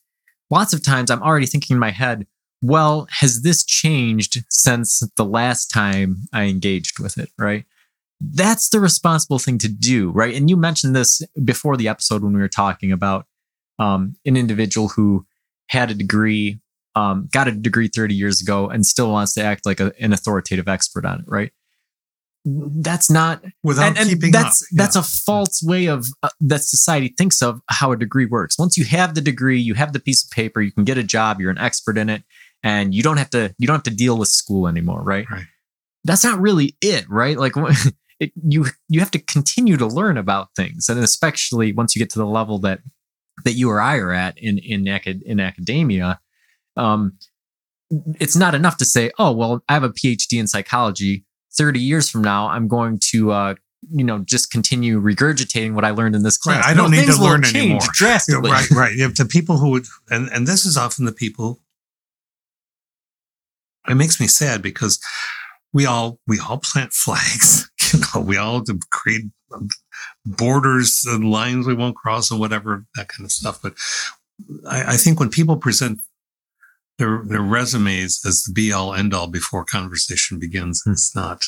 lots 0.50 0.72
of 0.72 0.82
times 0.84 1.10
i'm 1.10 1.22
already 1.22 1.46
thinking 1.46 1.74
in 1.74 1.80
my 1.80 1.90
head 1.90 2.26
well 2.60 3.08
has 3.10 3.42
this 3.42 3.64
changed 3.64 4.44
since 4.50 5.02
the 5.16 5.24
last 5.24 5.66
time 5.68 6.16
i 6.32 6.44
engaged 6.44 6.98
with 7.00 7.18
it 7.18 7.30
right 7.38 7.64
that's 8.30 8.68
the 8.68 8.80
responsible 8.80 9.38
thing 9.38 9.58
to 9.58 9.68
do 9.68 10.10
right? 10.10 10.34
And 10.34 10.48
you 10.48 10.56
mentioned 10.56 10.94
this 10.94 11.22
before 11.44 11.76
the 11.76 11.88
episode 11.88 12.22
when 12.22 12.32
we 12.32 12.40
were 12.40 12.48
talking 12.48 12.92
about 12.92 13.26
um, 13.78 14.14
an 14.24 14.36
individual 14.36 14.88
who 14.88 15.26
had 15.68 15.90
a 15.90 15.94
degree 15.94 16.60
um, 16.94 17.28
got 17.32 17.48
a 17.48 17.52
degree 17.52 17.88
30 17.88 18.14
years 18.14 18.40
ago 18.40 18.68
and 18.68 18.84
still 18.84 19.10
wants 19.10 19.32
to 19.34 19.42
act 19.42 19.64
like 19.64 19.80
a, 19.80 19.92
an 19.98 20.12
authoritative 20.12 20.68
expert 20.68 21.04
on 21.04 21.20
it 21.20 21.24
right? 21.26 21.52
That's 22.44 23.08
not 23.08 23.42
Without 23.62 23.86
and, 23.88 23.98
and 23.98 24.08
keeping 24.08 24.32
that's 24.32 24.62
up. 24.62 24.68
that's 24.72 24.96
a 24.96 25.02
false 25.02 25.62
way 25.62 25.86
of 25.86 26.06
uh, 26.22 26.28
that 26.40 26.62
society 26.62 27.14
thinks 27.16 27.40
of 27.40 27.60
how 27.68 27.92
a 27.92 27.96
degree 27.96 28.26
works. 28.26 28.58
Once 28.58 28.76
you 28.76 28.84
have 28.84 29.14
the 29.14 29.20
degree 29.20 29.60
you 29.60 29.74
have 29.74 29.92
the 29.92 30.00
piece 30.00 30.24
of 30.24 30.30
paper 30.30 30.60
you 30.60 30.72
can 30.72 30.84
get 30.84 30.98
a 30.98 31.04
job 31.04 31.40
you're 31.40 31.52
an 31.52 31.58
expert 31.58 31.96
in 31.96 32.08
it 32.08 32.24
and 32.62 32.94
you 32.94 33.02
don't 33.02 33.16
have 33.16 33.30
to 33.30 33.54
you 33.58 33.66
don't 33.66 33.76
have 33.76 33.84
to 33.84 33.94
deal 33.94 34.18
with 34.18 34.28
school 34.28 34.66
anymore 34.66 35.02
right? 35.02 35.30
Right. 35.30 35.46
that's 36.04 36.24
not 36.24 36.40
really 36.40 36.76
it 36.82 37.08
right? 37.08 37.38
Like 37.38 37.54
it, 38.22 38.32
you 38.46 38.66
you 38.88 39.00
have 39.00 39.10
to 39.10 39.18
continue 39.18 39.76
to 39.76 39.86
learn 39.86 40.16
about 40.16 40.54
things 40.54 40.88
and 40.88 40.98
especially 41.00 41.72
once 41.72 41.94
you 41.94 42.00
get 42.00 42.10
to 42.10 42.18
the 42.18 42.26
level 42.26 42.58
that 42.58 42.80
that 43.44 43.52
you 43.52 43.68
or 43.70 43.80
I 43.80 43.96
are 43.96 44.12
at 44.12 44.38
in 44.38 44.58
in 44.58 44.86
acad- 44.86 45.22
in 45.22 45.40
academia 45.40 46.20
um 46.76 47.18
it's 48.20 48.36
not 48.36 48.54
enough 48.54 48.76
to 48.78 48.84
say 48.84 49.10
oh 49.18 49.32
well 49.32 49.62
I 49.68 49.74
have 49.74 49.82
a 49.82 49.90
PhD 49.90 50.38
in 50.38 50.46
psychology 50.46 51.24
30 51.56 51.80
years 51.80 52.08
from 52.08 52.22
now 52.22 52.48
I'm 52.48 52.68
going 52.68 53.00
to 53.10 53.32
uh 53.32 53.54
you 53.90 54.04
know 54.04 54.20
just 54.20 54.52
continue 54.52 55.00
regurgitating 55.00 55.74
what 55.74 55.84
I 55.84 55.90
learned 55.90 56.14
in 56.14 56.22
this 56.22 56.38
Right, 56.46 56.60
class 56.60 56.68
I 56.68 56.74
don't 56.74 56.92
need 56.92 57.06
to 57.06 57.20
learn 57.20 57.44
anymore. 57.44 57.80
Yeah, 57.82 57.88
drastically 57.92 58.50
right, 58.50 58.70
right. 58.70 58.94
You 58.94 59.02
have 59.02 59.16
the 59.16 59.24
people 59.24 59.58
who 59.58 59.70
would, 59.70 59.86
and, 60.08 60.28
and 60.30 60.46
this 60.46 60.64
is 60.64 60.76
often 60.76 61.04
the 61.04 61.12
people 61.12 61.60
it 63.88 63.96
makes 63.96 64.20
me 64.20 64.28
sad 64.28 64.62
because 64.62 65.00
we 65.72 65.86
all 65.86 66.20
we 66.26 66.38
all 66.38 66.58
plant 66.58 66.92
flags. 66.92 67.70
You 67.98 68.00
know, 68.14 68.20
we 68.20 68.36
all 68.36 68.62
create 68.90 69.24
borders 70.24 71.04
and 71.06 71.30
lines 71.30 71.66
we 71.66 71.74
won't 71.74 71.96
cross 71.96 72.30
and 72.30 72.40
whatever 72.40 72.86
that 72.94 73.08
kind 73.08 73.24
of 73.24 73.32
stuff. 73.32 73.60
But 73.62 73.74
I, 74.68 74.94
I 74.94 74.96
think 74.96 75.20
when 75.20 75.28
people 75.28 75.56
present 75.56 75.98
their 76.98 77.22
their 77.24 77.42
resumes 77.42 78.20
as 78.26 78.42
the 78.42 78.52
be 78.52 78.72
all 78.72 78.94
end 78.94 79.14
all 79.14 79.26
before 79.26 79.64
conversation 79.64 80.38
begins, 80.38 80.82
hmm. 80.84 80.92
it's 80.92 81.14
not 81.14 81.44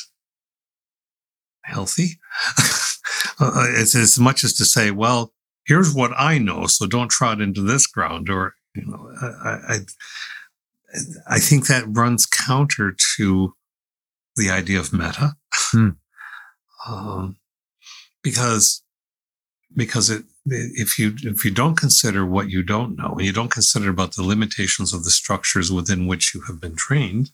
healthy. 1.63 2.19
Uh, 3.37 3.65
it's 3.71 3.95
as 3.95 4.17
much 4.17 4.43
as 4.43 4.53
to 4.53 4.63
say, 4.63 4.91
well, 4.91 5.33
here's 5.65 5.93
what 5.93 6.11
I 6.17 6.37
know, 6.37 6.67
so 6.67 6.87
don't 6.87 7.11
trot 7.11 7.41
into 7.41 7.61
this 7.61 7.85
ground, 7.85 8.29
or 8.29 8.53
you 8.73 8.85
know, 8.85 9.11
I, 9.21 9.75
I 9.75 9.79
I 11.27 11.39
think 11.39 11.67
that 11.67 11.83
runs 11.87 12.25
counter 12.25 12.95
to 13.17 13.53
the 14.35 14.49
idea 14.49 14.79
of 14.79 14.93
meta. 14.93 15.33
Hmm. 15.53 15.89
Um, 16.85 17.37
because, 18.21 18.83
because 19.75 20.09
it, 20.09 20.23
if 20.45 20.99
you, 20.99 21.15
if 21.23 21.43
you 21.43 21.51
don't 21.51 21.75
consider 21.75 22.25
what 22.25 22.49
you 22.49 22.63
don't 22.63 22.95
know 22.95 23.15
and 23.17 23.25
you 23.25 23.33
don't 23.33 23.51
consider 23.51 23.89
about 23.89 24.15
the 24.15 24.23
limitations 24.23 24.93
of 24.93 25.03
the 25.03 25.09
structures 25.11 25.71
within 25.71 26.07
which 26.07 26.33
you 26.33 26.41
have 26.47 26.61
been 26.61 26.75
trained, 26.75 27.31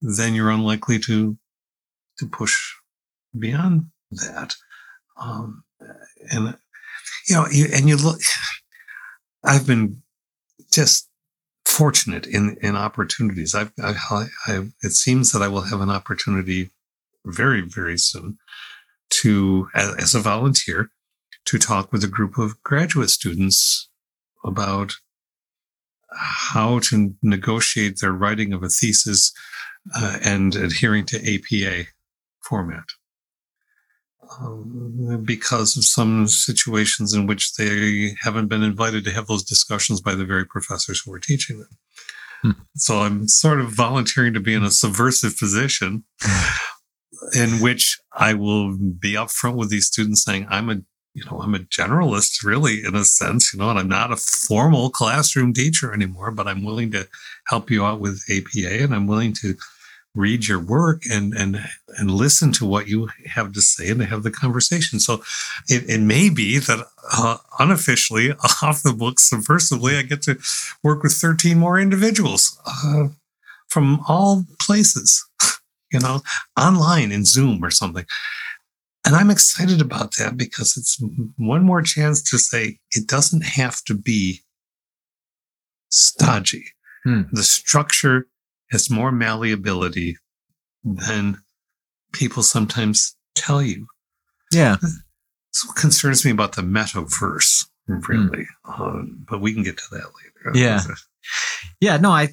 then 0.00 0.34
you're 0.34 0.50
unlikely 0.50 0.98
to, 0.98 1.36
to 2.18 2.26
push 2.26 2.56
beyond 3.38 3.86
that. 4.10 4.54
Um, 5.20 5.64
and, 6.30 6.56
you 7.28 7.36
know, 7.36 7.46
you, 7.50 7.66
and 7.72 7.88
you 7.88 7.96
look, 7.96 8.20
I've 9.44 9.66
been 9.66 10.02
just 10.72 11.08
fortunate 11.64 12.26
in 12.26 12.56
in 12.60 12.76
opportunities. 12.76 13.54
I've, 13.54 13.72
I, 13.82 14.26
I, 14.46 14.68
it 14.82 14.92
seems 14.92 15.32
that 15.32 15.42
I 15.42 15.48
will 15.48 15.62
have 15.62 15.80
an 15.80 15.90
opportunity 15.90 16.70
very 17.24 17.60
very 17.60 17.98
soon 17.98 18.38
to 19.10 19.68
as, 19.74 19.94
as 19.96 20.14
a 20.14 20.20
volunteer 20.20 20.90
to 21.44 21.58
talk 21.58 21.92
with 21.92 22.04
a 22.04 22.08
group 22.08 22.38
of 22.38 22.62
graduate 22.62 23.10
students 23.10 23.88
about 24.44 24.94
how 26.14 26.78
to 26.78 27.14
negotiate 27.22 27.98
their 28.00 28.12
writing 28.12 28.52
of 28.52 28.62
a 28.62 28.68
thesis 28.68 29.32
uh, 29.94 30.18
and 30.22 30.54
adhering 30.54 31.06
to 31.06 31.16
APA 31.18 31.88
format. 32.42 32.84
Um, 34.40 35.22
because 35.24 35.76
of 35.76 35.84
some 35.84 36.26
situations 36.26 37.12
in 37.12 37.26
which 37.26 37.54
they 37.54 38.14
haven't 38.22 38.48
been 38.48 38.62
invited 38.62 39.04
to 39.04 39.10
have 39.10 39.26
those 39.26 39.42
discussions 39.42 40.00
by 40.00 40.14
the 40.14 40.24
very 40.24 40.46
professors 40.46 41.02
who 41.04 41.12
are 41.12 41.18
teaching 41.18 41.58
them. 41.58 41.68
Hmm. 42.42 42.62
So 42.76 43.00
I'm 43.00 43.28
sort 43.28 43.60
of 43.60 43.72
volunteering 43.72 44.32
to 44.32 44.40
be 44.40 44.54
in 44.54 44.62
a 44.62 44.70
subversive 44.70 45.36
position 45.36 46.04
in 47.34 47.60
which 47.60 48.00
I 48.12 48.34
will 48.34 48.76
be 48.76 49.14
upfront 49.14 49.56
with 49.56 49.70
these 49.70 49.86
students 49.86 50.24
saying, 50.24 50.46
I'm 50.48 50.70
a 50.70 50.80
you 51.14 51.22
know, 51.26 51.40
I'm 51.42 51.54
a 51.54 51.58
generalist 51.58 52.42
really 52.42 52.84
in 52.84 52.94
a 52.94 53.04
sense, 53.04 53.52
you 53.52 53.58
know, 53.58 53.68
and 53.68 53.78
I'm 53.78 53.88
not 53.88 54.12
a 54.12 54.16
formal 54.16 54.88
classroom 54.88 55.52
teacher 55.52 55.92
anymore, 55.92 56.30
but 56.30 56.48
I'm 56.48 56.64
willing 56.64 56.90
to 56.92 57.06
help 57.48 57.70
you 57.70 57.84
out 57.84 58.00
with 58.00 58.24
APA 58.30 58.82
and 58.82 58.94
I'm 58.94 59.06
willing 59.06 59.34
to 59.34 59.54
read 60.14 60.46
your 60.46 60.60
work 60.60 61.02
and 61.10 61.32
and 61.34 61.58
and 61.96 62.10
listen 62.10 62.52
to 62.52 62.66
what 62.66 62.86
you 62.86 63.08
have 63.26 63.52
to 63.52 63.62
say 63.62 63.90
and 63.90 64.00
to 64.00 64.06
have 64.06 64.22
the 64.22 64.30
conversation. 64.30 65.00
So 65.00 65.22
it, 65.68 65.88
it 65.88 66.00
may 66.00 66.28
be 66.28 66.58
that 66.58 66.86
uh, 67.12 67.38
unofficially, 67.58 68.32
off 68.62 68.82
the 68.82 68.92
books, 68.92 69.30
subversively, 69.30 69.98
I 69.98 70.02
get 70.02 70.22
to 70.22 70.38
work 70.82 71.02
with 71.02 71.12
13 71.12 71.58
more 71.58 71.78
individuals 71.78 72.60
uh, 72.66 73.08
from 73.68 74.00
all 74.06 74.44
places, 74.60 75.26
you 75.92 76.00
know, 76.00 76.22
online 76.58 77.12
in 77.12 77.24
Zoom 77.24 77.64
or 77.64 77.70
something. 77.70 78.04
And 79.04 79.16
I'm 79.16 79.30
excited 79.30 79.80
about 79.80 80.16
that 80.16 80.36
because 80.36 80.76
it's 80.76 81.02
one 81.36 81.64
more 81.64 81.82
chance 81.82 82.22
to 82.30 82.38
say 82.38 82.78
it 82.92 83.08
doesn't 83.08 83.44
have 83.44 83.82
to 83.84 83.94
be 83.94 84.40
stodgy. 85.90 86.64
Hmm. 87.04 87.22
The 87.32 87.42
structure 87.42 88.28
has 88.70 88.90
more 88.90 89.10
malleability 89.10 90.16
than 90.84 91.38
people 92.12 92.42
sometimes 92.42 93.16
tell 93.34 93.60
you. 93.60 93.86
Yeah. 94.52 94.76
That's 94.80 95.66
what 95.66 95.76
concerns 95.76 96.24
me 96.24 96.30
about 96.30 96.54
the 96.54 96.62
metaverse, 96.62 97.66
really. 97.86 98.46
Mm. 98.66 98.78
Uh, 98.78 99.02
but 99.28 99.40
we 99.40 99.52
can 99.52 99.62
get 99.62 99.76
to 99.78 99.84
that 99.92 100.04
later. 100.04 100.58
Yeah. 100.58 100.80
Yeah. 101.80 101.98
No, 101.98 102.10
I, 102.10 102.28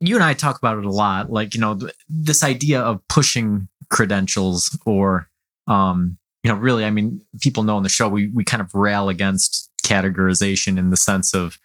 you 0.00 0.14
and 0.14 0.24
I 0.24 0.34
talk 0.34 0.58
about 0.58 0.78
it 0.78 0.84
a 0.84 0.90
lot. 0.90 1.30
Like, 1.30 1.54
you 1.54 1.60
know, 1.60 1.76
th- 1.76 1.92
this 2.08 2.42
idea 2.42 2.80
of 2.80 3.00
pushing 3.08 3.68
credentials 3.90 4.76
or, 4.86 5.28
um, 5.66 6.18
you 6.42 6.52
know, 6.52 6.56
really, 6.56 6.84
I 6.84 6.90
mean, 6.90 7.20
people 7.40 7.62
know 7.62 7.76
on 7.76 7.82
the 7.82 7.88
show, 7.88 8.08
we, 8.08 8.28
we 8.28 8.44
kind 8.44 8.60
of 8.60 8.74
rail 8.74 9.08
against 9.08 9.70
categorization 9.84 10.78
in 10.78 10.90
the 10.90 10.96
sense 10.96 11.34
of, 11.34 11.58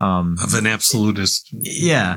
um, 0.00 0.36
of 0.42 0.54
an 0.54 0.66
absolutist. 0.66 1.48
Yeah, 1.52 2.16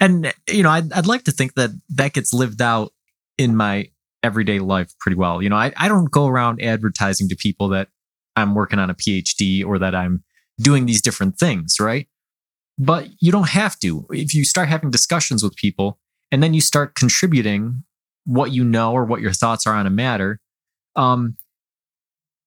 and 0.00 0.32
you 0.48 0.62
know, 0.62 0.70
I'd 0.70 0.92
I'd 0.92 1.06
like 1.06 1.24
to 1.24 1.30
think 1.30 1.54
that 1.54 1.70
that 1.90 2.12
gets 2.12 2.34
lived 2.34 2.60
out 2.60 2.92
in 3.38 3.56
my 3.56 3.88
everyday 4.22 4.58
life 4.58 4.92
pretty 4.98 5.16
well. 5.16 5.40
You 5.40 5.48
know, 5.48 5.56
I 5.56 5.72
I 5.76 5.88
don't 5.88 6.10
go 6.10 6.26
around 6.26 6.60
advertising 6.62 7.28
to 7.28 7.36
people 7.36 7.68
that 7.68 7.88
I'm 8.36 8.54
working 8.54 8.78
on 8.78 8.90
a 8.90 8.94
PhD 8.94 9.64
or 9.64 9.78
that 9.78 9.94
I'm 9.94 10.24
doing 10.60 10.86
these 10.86 11.00
different 11.00 11.38
things, 11.38 11.76
right? 11.80 12.08
But 12.78 13.08
you 13.20 13.30
don't 13.30 13.50
have 13.50 13.78
to. 13.80 14.06
If 14.10 14.34
you 14.34 14.44
start 14.44 14.68
having 14.68 14.90
discussions 14.90 15.42
with 15.42 15.56
people 15.56 15.98
and 16.30 16.42
then 16.42 16.54
you 16.54 16.60
start 16.60 16.94
contributing 16.94 17.84
what 18.24 18.52
you 18.52 18.64
know 18.64 18.92
or 18.92 19.04
what 19.04 19.20
your 19.20 19.32
thoughts 19.32 19.66
are 19.66 19.74
on 19.74 19.86
a 19.86 19.90
matter, 19.90 20.40
um, 20.96 21.36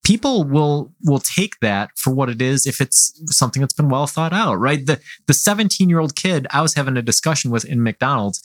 people 0.06 0.44
will 0.44 0.94
will 1.04 1.20
take 1.20 1.60
that 1.62 1.90
for 1.98 2.14
what 2.14 2.30
it 2.30 2.42
is 2.42 2.66
if 2.66 2.80
it's 2.80 3.20
something 3.28 3.60
that's 3.60 3.74
been 3.74 3.90
well 3.90 4.08
thought 4.08 4.32
out 4.32 4.56
right 4.56 4.86
the 4.86 5.02
the 5.26 5.34
17 5.34 5.90
year 5.90 6.00
old 6.00 6.16
kid 6.16 6.48
i 6.52 6.62
was 6.62 6.76
having 6.76 6.96
a 6.96 7.02
discussion 7.02 7.50
with 7.50 7.66
in 7.66 7.82
mcdonald's 7.82 8.42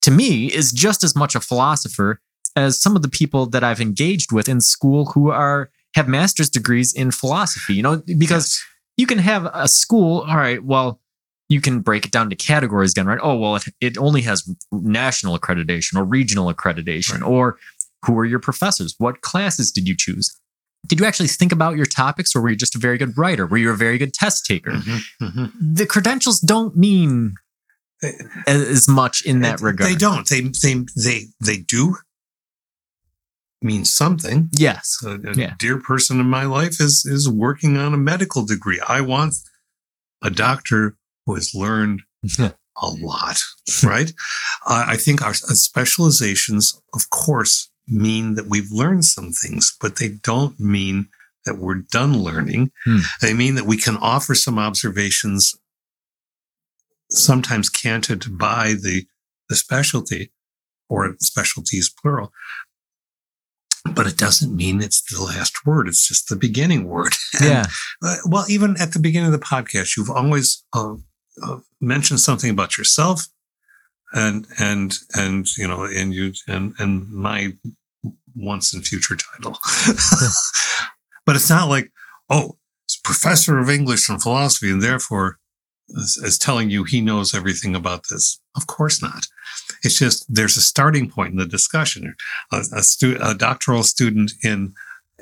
to 0.00 0.10
me 0.10 0.46
is 0.46 0.72
just 0.72 1.04
as 1.04 1.14
much 1.14 1.34
a 1.34 1.40
philosopher 1.40 2.20
as 2.56 2.80
some 2.80 2.96
of 2.96 3.02
the 3.02 3.10
people 3.10 3.46
that 3.46 3.62
i've 3.62 3.80
engaged 3.80 4.32
with 4.32 4.48
in 4.48 4.60
school 4.60 5.06
who 5.12 5.30
are 5.30 5.70
have 5.94 6.08
master's 6.08 6.48
degrees 6.48 6.94
in 6.94 7.10
philosophy 7.10 7.74
you 7.74 7.82
know 7.82 8.02
because 8.18 8.56
yes. 8.56 8.64
you 8.96 9.06
can 9.06 9.18
have 9.18 9.48
a 9.52 9.68
school 9.68 10.24
all 10.26 10.36
right 10.36 10.64
well 10.64 10.98
you 11.48 11.60
can 11.60 11.80
break 11.80 12.04
it 12.04 12.10
down 12.10 12.30
to 12.30 12.36
categories 12.36 12.92
again 12.92 13.06
right 13.06 13.20
oh 13.22 13.36
well 13.36 13.56
it, 13.56 13.64
it 13.80 13.98
only 13.98 14.22
has 14.22 14.48
national 14.72 15.38
accreditation 15.38 15.96
or 15.96 16.04
regional 16.04 16.52
accreditation 16.52 17.20
right. 17.20 17.22
or 17.22 17.58
who 18.04 18.16
are 18.18 18.24
your 18.24 18.40
professors 18.40 18.94
what 18.98 19.20
classes 19.20 19.70
did 19.70 19.88
you 19.88 19.96
choose 19.96 20.38
did 20.86 21.00
you 21.00 21.06
actually 21.06 21.28
think 21.28 21.52
about 21.52 21.76
your 21.76 21.86
topics 21.86 22.34
or 22.34 22.40
were 22.40 22.50
you 22.50 22.56
just 22.56 22.76
a 22.76 22.78
very 22.78 22.96
good 22.96 23.16
writer? 23.18 23.46
Were 23.46 23.56
you 23.56 23.70
a 23.70 23.76
very 23.76 23.98
good 23.98 24.14
test 24.14 24.46
taker? 24.46 24.70
Mm-hmm, 24.70 25.24
mm-hmm. 25.24 25.74
The 25.74 25.84
credentials 25.84 26.38
don't 26.38 26.76
mean 26.76 27.34
as 28.46 28.88
much 28.88 29.24
in 29.24 29.40
that 29.40 29.60
regard. 29.60 29.90
They 29.90 29.96
don't. 29.96 30.28
They 30.28 30.42
they 30.42 30.84
they 30.96 31.24
they 31.44 31.56
do 31.58 31.96
mean 33.62 33.84
something. 33.84 34.50
Yes. 34.52 34.98
A, 35.04 35.14
a 35.14 35.34
yeah. 35.34 35.54
dear 35.58 35.80
person 35.80 36.20
in 36.20 36.26
my 36.26 36.44
life 36.44 36.80
is 36.80 37.04
is 37.06 37.28
working 37.28 37.76
on 37.76 37.94
a 37.94 37.98
medical 37.98 38.44
degree. 38.44 38.80
I 38.86 39.00
want 39.00 39.34
a 40.22 40.30
doctor 40.30 40.96
who 41.26 41.34
has 41.34 41.54
learned 41.54 42.02
a 42.38 42.50
lot, 42.86 43.38
right? 43.84 44.12
uh, 44.66 44.84
I 44.88 44.96
think 44.96 45.22
our 45.22 45.34
specializations, 45.34 46.80
of 46.94 47.10
course, 47.10 47.70
mean 47.88 48.34
that 48.34 48.46
we've 48.46 48.70
learned 48.70 49.04
some 49.04 49.32
things, 49.32 49.76
but 49.80 49.96
they 49.96 50.08
don't 50.08 50.58
mean 50.58 51.08
that 51.44 51.58
we're 51.58 51.82
done 51.90 52.22
learning. 52.22 52.70
Hmm. 52.84 52.98
They 53.20 53.32
mean 53.32 53.54
that 53.54 53.66
we 53.66 53.76
can 53.76 53.96
offer 53.96 54.34
some 54.34 54.58
observations, 54.58 55.54
sometimes 57.10 57.68
canted 57.68 58.36
by 58.36 58.74
the, 58.80 59.06
the 59.48 59.56
specialty 59.56 60.32
or 60.88 61.16
specialties 61.20 61.92
plural. 62.02 62.32
But 63.94 64.08
it 64.08 64.16
doesn't 64.16 64.54
mean 64.54 64.82
it's 64.82 65.02
the 65.02 65.22
last 65.22 65.64
word. 65.64 65.86
It's 65.86 66.08
just 66.08 66.28
the 66.28 66.36
beginning 66.36 66.88
word. 66.88 67.12
Yeah. 67.40 67.66
uh, 68.02 68.16
well, 68.24 68.46
even 68.48 68.76
at 68.80 68.92
the 68.92 68.98
beginning 68.98 69.32
of 69.32 69.38
the 69.38 69.46
podcast, 69.46 69.96
you've 69.96 70.10
always 70.10 70.64
uh, 70.72 70.94
uh, 71.42 71.58
mentioned 71.80 72.20
something 72.20 72.50
about 72.50 72.78
yourself, 72.78 73.26
and 74.12 74.46
and 74.58 74.94
and 75.14 75.56
you 75.56 75.66
know 75.66 75.84
and 75.84 76.14
you 76.14 76.32
and 76.48 76.74
and 76.78 77.08
my 77.10 77.52
once 78.34 78.72
and 78.72 78.86
future 78.86 79.16
title 79.16 79.58
but 81.26 81.36
it's 81.36 81.50
not 81.50 81.68
like 81.68 81.90
oh 82.30 82.56
it's 82.84 82.96
professor 82.96 83.58
of 83.58 83.70
english 83.70 84.08
and 84.08 84.22
philosophy 84.22 84.70
and 84.70 84.82
therefore 84.82 85.38
is, 85.88 86.20
is 86.22 86.38
telling 86.38 86.70
you 86.70 86.84
he 86.84 87.00
knows 87.00 87.34
everything 87.34 87.74
about 87.74 88.02
this 88.10 88.40
of 88.56 88.66
course 88.66 89.02
not 89.02 89.26
it's 89.82 89.98
just 89.98 90.24
there's 90.32 90.56
a 90.56 90.62
starting 90.62 91.10
point 91.10 91.30
in 91.30 91.38
the 91.38 91.46
discussion 91.46 92.14
a, 92.52 92.58
a, 92.72 92.82
stu- 92.82 93.18
a 93.22 93.34
doctoral 93.34 93.82
student 93.82 94.32
in 94.42 94.72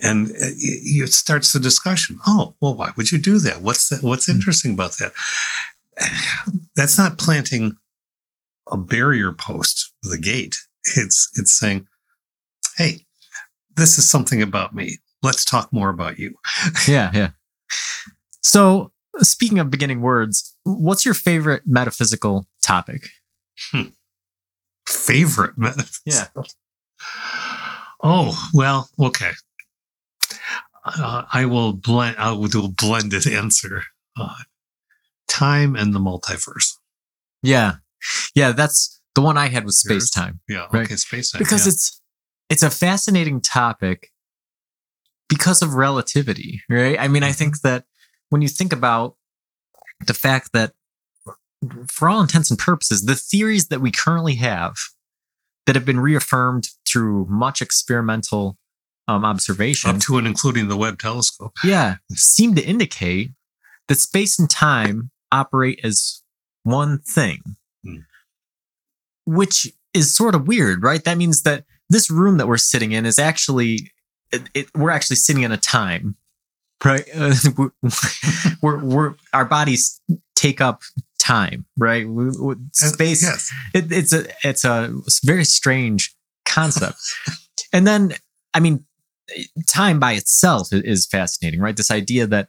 and 0.02 0.32
it 0.34 1.12
starts 1.12 1.52
the 1.52 1.60
discussion. 1.60 2.18
Oh, 2.26 2.56
well, 2.60 2.74
why 2.74 2.90
would 2.96 3.12
you 3.12 3.18
do 3.18 3.38
that? 3.38 3.60
What's 3.60 3.90
that? 3.90 4.02
What's 4.02 4.26
hmm. 4.26 4.32
interesting 4.32 4.74
about 4.74 4.98
that? 4.98 5.12
That's 6.76 6.98
not 6.98 7.18
planting 7.18 7.76
a 8.70 8.76
barrier 8.76 9.32
post 9.32 9.92
with 10.02 10.12
a 10.12 10.20
gate. 10.20 10.56
It's 10.96 11.30
it's 11.36 11.58
saying, 11.58 11.86
"Hey, 12.76 13.06
this 13.76 13.98
is 13.98 14.08
something 14.08 14.42
about 14.42 14.74
me. 14.74 14.98
Let's 15.22 15.44
talk 15.44 15.72
more 15.72 15.90
about 15.90 16.18
you." 16.18 16.34
yeah, 16.88 17.10
yeah. 17.14 17.30
So, 18.42 18.92
speaking 19.18 19.58
of 19.58 19.70
beginning 19.70 20.00
words, 20.00 20.56
what's 20.64 21.04
your 21.04 21.14
favorite 21.14 21.62
metaphysical 21.66 22.46
topic? 22.62 23.08
Favorite 24.86 25.56
metaphysical? 25.56 26.44
Yeah. 26.46 26.52
Oh 28.06 28.50
well, 28.52 28.90
okay. 29.00 29.30
Uh, 30.84 31.22
I 31.32 31.46
will 31.46 31.72
blend. 31.72 32.18
I 32.18 32.32
will 32.32 32.48
do 32.48 32.66
a 32.66 32.68
blended 32.68 33.26
answer. 33.26 33.82
Uh, 34.14 34.34
time 35.28 35.76
and 35.76 35.94
the 35.94 36.00
multiverse. 36.00 36.72
Yeah, 37.42 37.76
yeah. 38.34 38.52
That's 38.52 39.00
the 39.14 39.22
one 39.22 39.38
I 39.38 39.48
had 39.48 39.64
with 39.64 39.74
space 39.74 40.10
time 40.10 40.40
Yeah. 40.48 40.66
Right. 40.72 40.86
Okay. 40.86 40.96
Space 40.96 41.30
time. 41.30 41.38
because 41.38 41.66
yeah. 41.66 41.72
it's 41.72 42.00
it's 42.50 42.62
a 42.62 42.70
fascinating 42.70 43.40
topic 43.40 44.10
because 45.28 45.62
of 45.62 45.74
relativity, 45.74 46.62
right? 46.68 46.98
I 46.98 47.08
mean, 47.08 47.22
I 47.22 47.32
think 47.32 47.60
that 47.62 47.84
when 48.28 48.42
you 48.42 48.48
think 48.48 48.72
about 48.72 49.16
the 50.06 50.14
fact 50.14 50.50
that, 50.52 50.72
for 51.88 52.08
all 52.08 52.20
intents 52.20 52.50
and 52.50 52.58
purposes, 52.58 53.02
the 53.02 53.14
theories 53.14 53.68
that 53.68 53.80
we 53.80 53.90
currently 53.90 54.34
have 54.36 54.74
that 55.66 55.74
have 55.74 55.86
been 55.86 56.00
reaffirmed 56.00 56.68
through 56.86 57.26
much 57.30 57.62
experimental 57.62 58.58
um, 59.08 59.24
observation, 59.24 59.90
up 59.90 60.00
to 60.00 60.18
and 60.18 60.26
including 60.26 60.68
the 60.68 60.76
Webb 60.76 60.98
telescope. 60.98 61.54
yeah, 61.64 61.96
seem 62.12 62.54
to 62.54 62.62
indicate 62.62 63.30
that 63.88 63.96
space 63.96 64.38
and 64.38 64.50
time 64.50 65.10
operate 65.34 65.80
as 65.84 66.22
one 66.62 66.98
thing, 66.98 67.40
Hmm. 67.84 67.96
which 69.26 69.66
is 69.92 70.14
sort 70.14 70.34
of 70.34 70.46
weird, 70.46 70.82
right? 70.82 71.02
That 71.04 71.16
means 71.18 71.42
that 71.42 71.64
this 71.90 72.10
room 72.10 72.38
that 72.38 72.48
we're 72.48 72.56
sitting 72.56 72.92
in 72.92 73.06
is 73.06 73.18
actually, 73.18 73.90
it, 74.32 74.42
it, 74.54 74.66
we're 74.74 74.90
actually 74.90 75.16
sitting 75.16 75.42
in 75.42 75.52
a 75.52 75.56
time, 75.56 76.16
right? 76.84 77.04
Uh, 77.14 77.34
we're, 78.62 78.82
we're, 78.84 79.14
our 79.32 79.44
bodies 79.44 80.00
take 80.34 80.60
up 80.60 80.82
time, 81.18 81.64
right? 81.78 82.06
We, 82.08 82.30
we- 82.40 82.56
space, 82.72 83.22
Yes. 83.22 83.50
it, 83.74 83.90
it's 83.92 84.12
a 84.12 84.24
it's 84.42 84.64
a 84.64 84.92
very 85.24 85.44
strange 85.44 86.14
concept 86.46 86.98
and 87.72 87.86
then 87.86 88.12
i 88.52 88.60
mean 88.60 88.84
time 89.66 89.98
by 89.98 90.12
itself 90.12 90.68
is 90.72 91.06
fascinating 91.06 91.58
right 91.58 91.76
this 91.76 91.90
idea 91.90 92.26
that 92.26 92.48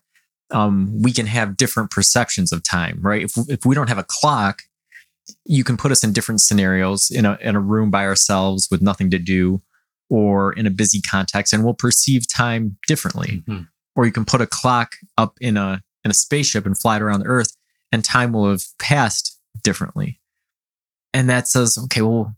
um, 0.52 1.02
we 1.02 1.12
can 1.12 1.26
have 1.26 1.58
different 1.58 1.90
perceptions 1.92 2.52
of 2.52 2.62
time 2.64 3.00
right? 3.02 3.24
If, 3.24 3.32
if 3.50 3.66
we 3.66 3.76
don't 3.76 3.90
have 3.90 3.98
a 3.98 4.06
clock 4.08 4.64
you 5.44 5.64
can 5.64 5.76
put 5.76 5.92
us 5.92 6.04
in 6.04 6.14
different 6.14 6.40
scenarios 6.42 7.10
in 7.10 7.26
a, 7.26 7.36
in 7.42 7.56
a 7.56 7.60
room 7.60 7.90
by 7.90 8.06
ourselves 8.06 8.68
with 8.70 8.82
nothing 8.82 9.10
to 9.10 9.18
do 9.18 9.62
or 10.10 10.54
in 10.54 10.68
a 10.68 10.70
busy 10.70 11.02
context 11.02 11.52
and 11.52 11.64
we'll 11.64 11.74
perceive 11.74 12.28
time 12.28 12.78
differently. 12.88 13.44
Mhm. 13.48 13.68
or 13.96 14.06
you 14.06 14.12
can 14.12 14.26
put 14.26 14.42
a 14.42 14.46
clock 14.46 14.96
up 15.18 15.36
in 15.42 15.58
a 15.58 15.82
in 16.04 16.12
a 16.12 16.14
spaceship 16.14 16.66
and 16.66 16.78
fly 16.78 16.98
it 16.98 17.02
around 17.02 17.22
the 17.22 17.26
earth 17.26 17.56
and 17.92 18.04
time 18.04 18.34
will 18.34 18.50
have 18.52 18.64
passed 18.78 19.40
differently. 19.64 20.20
And 21.14 21.28
that 21.30 21.48
says 21.48 21.78
okay 21.86 22.02
well 22.04 22.36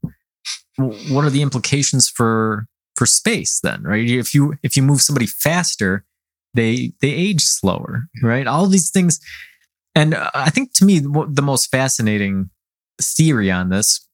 what 1.09 1.25
are 1.25 1.29
the 1.31 1.41
implications 1.41 2.07
for 2.07 2.67
for 2.95 3.05
space 3.05 3.59
then 3.61 3.83
right? 3.83 4.07
If 4.09 4.33
you 4.33 4.53
if 4.63 4.77
you 4.77 4.83
move 4.83 5.01
somebody 5.01 5.25
faster 5.25 6.05
they 6.57 6.91
they 7.01 7.11
age 7.11 7.43
slower 7.43 8.03
right? 8.21 8.47
All 8.47 8.67
these 8.67 8.89
things. 8.89 9.19
And 9.95 10.13
uh, 10.13 10.29
i 10.35 10.49
think 10.49 10.73
to 10.73 10.85
me 10.85 10.99
the 10.99 11.41
most 11.41 11.71
fascinating 11.71 12.49
theory 13.01 13.49
on 13.49 13.69
this 13.69 14.05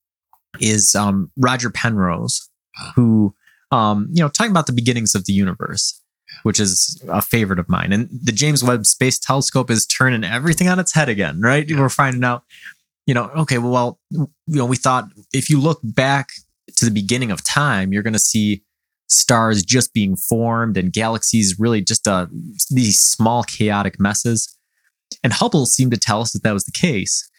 is 0.60 0.94
um 0.94 1.30
roger 1.36 1.70
penrose 1.70 2.48
who 2.94 3.34
um 3.70 4.06
you 4.10 4.22
know 4.22 4.28
talking 4.28 4.50
about 4.50 4.66
the 4.66 4.72
beginnings 4.72 5.14
of 5.14 5.26
the 5.26 5.32
universe 5.32 6.00
which 6.42 6.58
is 6.58 7.00
a 7.08 7.22
favorite 7.22 7.58
of 7.58 7.68
mine. 7.68 7.92
And 7.92 8.08
the 8.10 8.32
james 8.32 8.64
webb 8.64 8.86
space 8.86 9.18
telescope 9.18 9.70
is 9.70 9.86
turning 9.86 10.24
everything 10.24 10.68
on 10.68 10.78
its 10.78 10.94
head 10.94 11.08
again 11.08 11.40
right? 11.40 11.68
Yeah. 11.68 11.80
we're 11.80 11.88
finding 11.88 12.24
out 12.24 12.44
you 13.06 13.14
know 13.14 13.30
okay 13.42 13.58
well 13.58 13.98
you 14.14 14.28
know 14.46 14.66
we 14.66 14.76
thought 14.76 15.04
if 15.32 15.50
you 15.50 15.60
look 15.60 15.80
back 15.82 16.28
to 16.76 16.84
the 16.84 16.90
beginning 16.90 17.30
of 17.30 17.44
time 17.44 17.92
you're 17.92 18.02
going 18.02 18.20
to 18.20 18.28
see 18.32 18.62
stars 19.08 19.62
just 19.62 19.92
being 19.92 20.16
formed 20.16 20.76
and 20.76 20.92
galaxies 20.92 21.56
really 21.58 21.80
just 21.80 22.08
uh, 22.08 22.26
these 22.70 22.98
small 23.00 23.42
chaotic 23.44 24.00
messes. 24.00 24.56
And 25.22 25.32
hubble 25.32 25.66
seemed 25.66 25.92
to 25.92 25.98
tell 25.98 26.20
us 26.20 26.32
that 26.32 26.42
that 26.42 26.52
was 26.52 26.64
the 26.64 26.72
case 26.72 27.30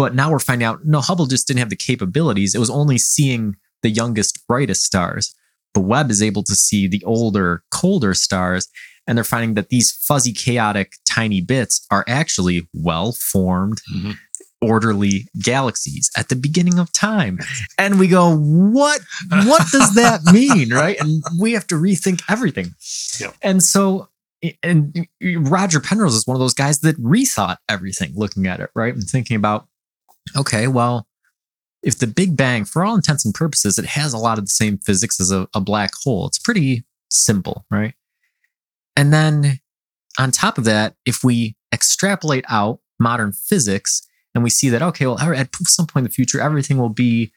but 0.00 0.14
now 0.14 0.30
we're 0.30 0.38
finding 0.38 0.64
out 0.64 0.86
no 0.86 1.02
hubble 1.02 1.26
just 1.26 1.46
didn't 1.46 1.58
have 1.58 1.68
the 1.68 1.76
capabilities. 1.76 2.54
It 2.54 2.58
was 2.58 2.70
only 2.70 2.96
seeing 2.96 3.56
the 3.82 3.90
youngest 3.90 4.46
brightest 4.48 4.82
stars. 4.82 5.34
But 5.74 5.82
webb 5.82 6.10
is 6.10 6.22
able 6.22 6.42
to 6.44 6.54
see 6.54 6.88
the 6.88 7.04
older 7.04 7.62
colder 7.70 8.14
stars 8.14 8.66
and 9.06 9.18
they're 9.18 9.24
finding 9.24 9.54
that 9.54 9.68
these 9.68 9.92
fuzzy 9.92 10.32
chaotic 10.32 10.94
tiny 11.06 11.42
bits 11.42 11.86
are 11.90 12.06
actually 12.08 12.66
well 12.72 13.12
formed. 13.12 13.82
Mhm. 13.94 14.16
Orderly 14.62 15.28
galaxies 15.42 16.10
at 16.16 16.28
the 16.28 16.36
beginning 16.36 16.78
of 16.78 16.92
time. 16.92 17.38
And 17.78 17.98
we 17.98 18.08
go 18.08 18.36
what? 18.36 19.00
What 19.30 19.66
does 19.72 19.94
that 19.94 20.22
mean? 20.32 20.72
Right? 20.72 21.00
And 21.00 21.22
we 21.40 21.52
have 21.52 21.66
to 21.68 21.76
rethink 21.76 22.22
everything. 22.28 22.74
Yep. 23.20 23.34
and 23.42 23.62
so 23.62 24.08
and 24.62 25.06
roger 25.22 25.80
penrose 25.80 26.14
is 26.14 26.26
one 26.26 26.34
of 26.34 26.40
those 26.40 26.54
guys 26.54 26.80
that 26.80 26.96
rethought 26.96 27.56
everything 27.68 28.12
looking 28.14 28.46
at 28.46 28.60
it 28.60 28.70
right? 28.74 28.94
And 28.94 29.02
thinking 29.04 29.36
about 29.36 29.66
okay 30.36 30.66
well 30.66 31.06
if 31.82 31.98
the 31.98 32.06
big 32.06 32.36
bang 32.36 32.64
for 32.64 32.84
all 32.84 32.94
intents 32.94 33.24
and 33.24 33.34
purposes 33.34 33.78
it 33.78 33.84
has 33.84 34.12
a 34.14 34.18
lot 34.18 34.38
of 34.38 34.44
the 34.44 34.50
same 34.50 34.78
physics 34.78 35.20
as 35.20 35.30
a, 35.30 35.46
a 35.54 35.60
black 35.60 35.90
hole 36.02 36.26
it's 36.26 36.38
pretty 36.38 36.84
simple 37.10 37.66
right? 37.70 37.94
And 38.96 39.12
then 39.12 39.58
on 40.18 40.30
top 40.30 40.56
of 40.56 40.64
that 40.64 40.94
if 41.04 41.22
we 41.22 41.56
extrapolate 41.72 42.44
out 42.48 42.80
modern 42.98 43.32
physics 43.32 44.06
and 44.34 44.44
we 44.44 44.50
see 44.50 44.68
that 44.68 44.82
okay 44.82 45.06
well 45.06 45.18
at 45.18 45.54
some 45.62 45.86
point 45.86 46.02
in 46.02 46.08
the 46.08 46.14
future 46.14 46.40
everything 46.40 46.78
will 46.78 46.88
be 46.88 47.32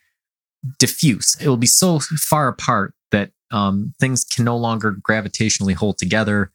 diffuse. 0.78 1.36
It 1.40 1.48
will 1.48 1.56
be 1.56 1.66
so 1.66 1.98
far 1.98 2.48
apart 2.48 2.94
that 3.10 3.30
um, 3.50 3.94
things 4.00 4.24
can 4.24 4.44
no 4.44 4.56
longer 4.56 4.92
gravitationally 4.92 5.74
hold 5.74 5.98
together. 5.98 6.50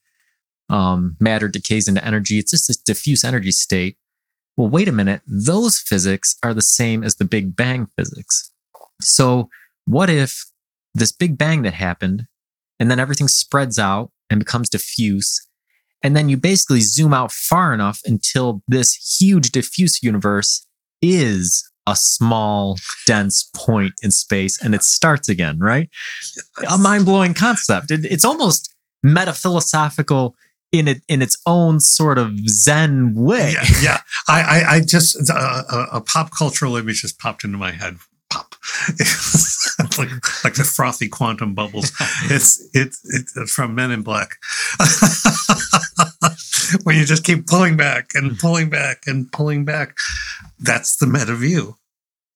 Um, 0.70 1.18
matter 1.20 1.48
decays 1.48 1.88
into 1.88 2.04
energy. 2.06 2.38
It's 2.38 2.52
just 2.52 2.68
this 2.68 2.78
diffuse 2.78 3.24
energy 3.24 3.52
state. 3.52 3.98
Well 4.56 4.70
wait 4.70 4.88
a 4.88 4.92
minute. 4.92 5.22
Those 5.26 5.80
physics 5.80 6.36
are 6.44 6.54
the 6.54 6.62
same 6.62 7.04
as 7.04 7.16
the 7.16 7.26
big 7.26 7.56
bang 7.56 7.88
physics. 7.98 8.52
So 9.02 9.50
what 9.86 10.10
if 10.10 10.46
this 10.94 11.12
big 11.12 11.38
bang 11.38 11.62
that 11.64 11.74
happened 11.74 12.28
and 12.80 12.92
then 12.92 13.00
everything 13.00 13.28
spreads 13.28 13.80
out 13.80 14.12
and 14.30 14.40
becomes 14.40 14.70
diffuse 14.70 15.48
and 16.02 16.16
then 16.16 16.30
you 16.30 16.38
basically 16.38 16.82
zoom 16.82 17.14
out 17.14 17.32
far 17.32 17.74
enough 17.74 18.00
until 18.06 18.62
this 18.68 19.18
huge 19.20 19.52
diffuse 19.52 20.02
universe 20.02 20.66
is 21.02 21.70
a 21.88 21.96
small, 21.96 22.78
dense 23.06 23.50
point 23.56 23.94
in 24.04 24.12
space 24.12 24.62
and 24.62 24.76
it 24.76 24.84
starts 24.84 25.28
again, 25.28 25.60
right? 25.60 25.90
A 26.70 26.78
mind 26.78 27.06
blowing 27.06 27.34
concept. 27.34 27.92
It, 27.92 28.06
it's 28.06 28.26
almost 28.26 28.74
metaphilosophical 29.04 30.36
in 30.72 30.88
it 30.88 31.02
in 31.08 31.22
its 31.22 31.38
own 31.46 31.80
sort 31.80 32.18
of 32.18 32.38
Zen 32.48 33.16
way. 33.16 33.54
Yeah, 33.54 33.66
yeah. 33.82 33.98
I, 34.28 34.42
I, 34.42 34.76
I 34.76 34.82
just 34.82 35.30
uh, 35.30 35.64
a, 35.70 35.98
a 35.98 36.02
pop 36.02 36.32
cultural 36.32 36.76
image 36.76 37.02
just 37.02 37.20
popped 37.20 37.44
into 37.44 37.58
my 37.58 37.72
head. 37.72 37.98
Pop, 38.30 38.56
like 39.98 40.10
like 40.44 40.56
the 40.56 40.64
frothy 40.64 41.08
quantum 41.08 41.54
bubbles. 41.54 41.92
It's 42.30 42.68
it's 42.74 43.00
it's 43.36 43.54
from 43.54 43.76
Men 43.76 43.92
in 43.92 44.02
Black. 44.02 44.36
when 46.84 46.98
you 46.98 47.06
just 47.06 47.24
keep 47.24 47.48
pulling 47.48 47.78
back 47.78 48.10
and 48.14 48.38
pulling 48.38 48.70
back 48.70 49.04
and 49.08 49.32
pulling 49.32 49.66
back, 49.66 49.96
that's 50.60 50.98
the 50.98 51.08
meta 51.08 51.36
view. 51.36 51.78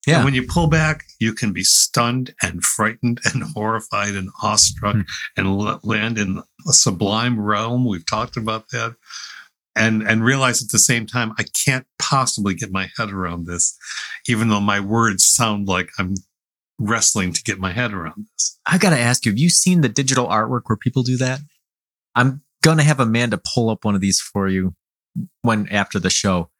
Yeah. 0.06 0.16
And 0.16 0.24
when 0.26 0.34
you 0.34 0.46
pull 0.46 0.66
back, 0.66 1.04
you 1.18 1.32
can 1.32 1.52
be 1.52 1.64
stunned 1.64 2.34
and 2.42 2.62
frightened 2.62 3.20
and 3.32 3.42
horrified 3.42 4.14
and 4.14 4.28
awestruck 4.42 4.96
Hmm. 4.96 5.00
and 5.36 5.46
l- 5.46 5.80
land 5.82 6.18
in 6.18 6.42
a 6.68 6.72
sublime 6.72 7.40
realm. 7.40 7.86
We've 7.86 8.04
talked 8.04 8.36
about 8.36 8.68
that. 8.70 8.96
And, 9.76 10.02
and 10.02 10.22
realize 10.22 10.62
at 10.62 10.70
the 10.70 10.78
same 10.78 11.04
time, 11.04 11.32
I 11.38 11.44
can't 11.64 11.84
possibly 11.98 12.54
get 12.54 12.70
my 12.70 12.88
head 12.96 13.10
around 13.10 13.46
this, 13.46 13.76
even 14.28 14.48
though 14.48 14.60
my 14.60 14.78
words 14.78 15.26
sound 15.26 15.66
like 15.66 15.90
I'm 15.98 16.14
wrestling 16.78 17.32
to 17.32 17.42
get 17.42 17.58
my 17.58 17.72
head 17.72 17.92
around 17.92 18.26
this. 18.32 18.58
I 18.66 18.78
gotta 18.78 18.98
ask 18.98 19.24
you, 19.24 19.32
have 19.32 19.38
you 19.38 19.50
seen 19.50 19.80
the 19.80 19.88
digital 19.88 20.26
artwork 20.26 20.62
where 20.66 20.76
people 20.76 21.02
do 21.02 21.16
that? 21.18 21.40
I'm 22.14 22.42
gonna 22.62 22.82
have 22.82 23.00
Amanda 23.00 23.38
pull 23.54 23.70
up 23.70 23.84
one 23.84 23.94
of 23.94 24.00
these 24.00 24.20
for 24.20 24.48
you 24.48 24.74
when 25.42 25.68
after 25.68 25.98
the 25.98 26.10
show. 26.10 26.50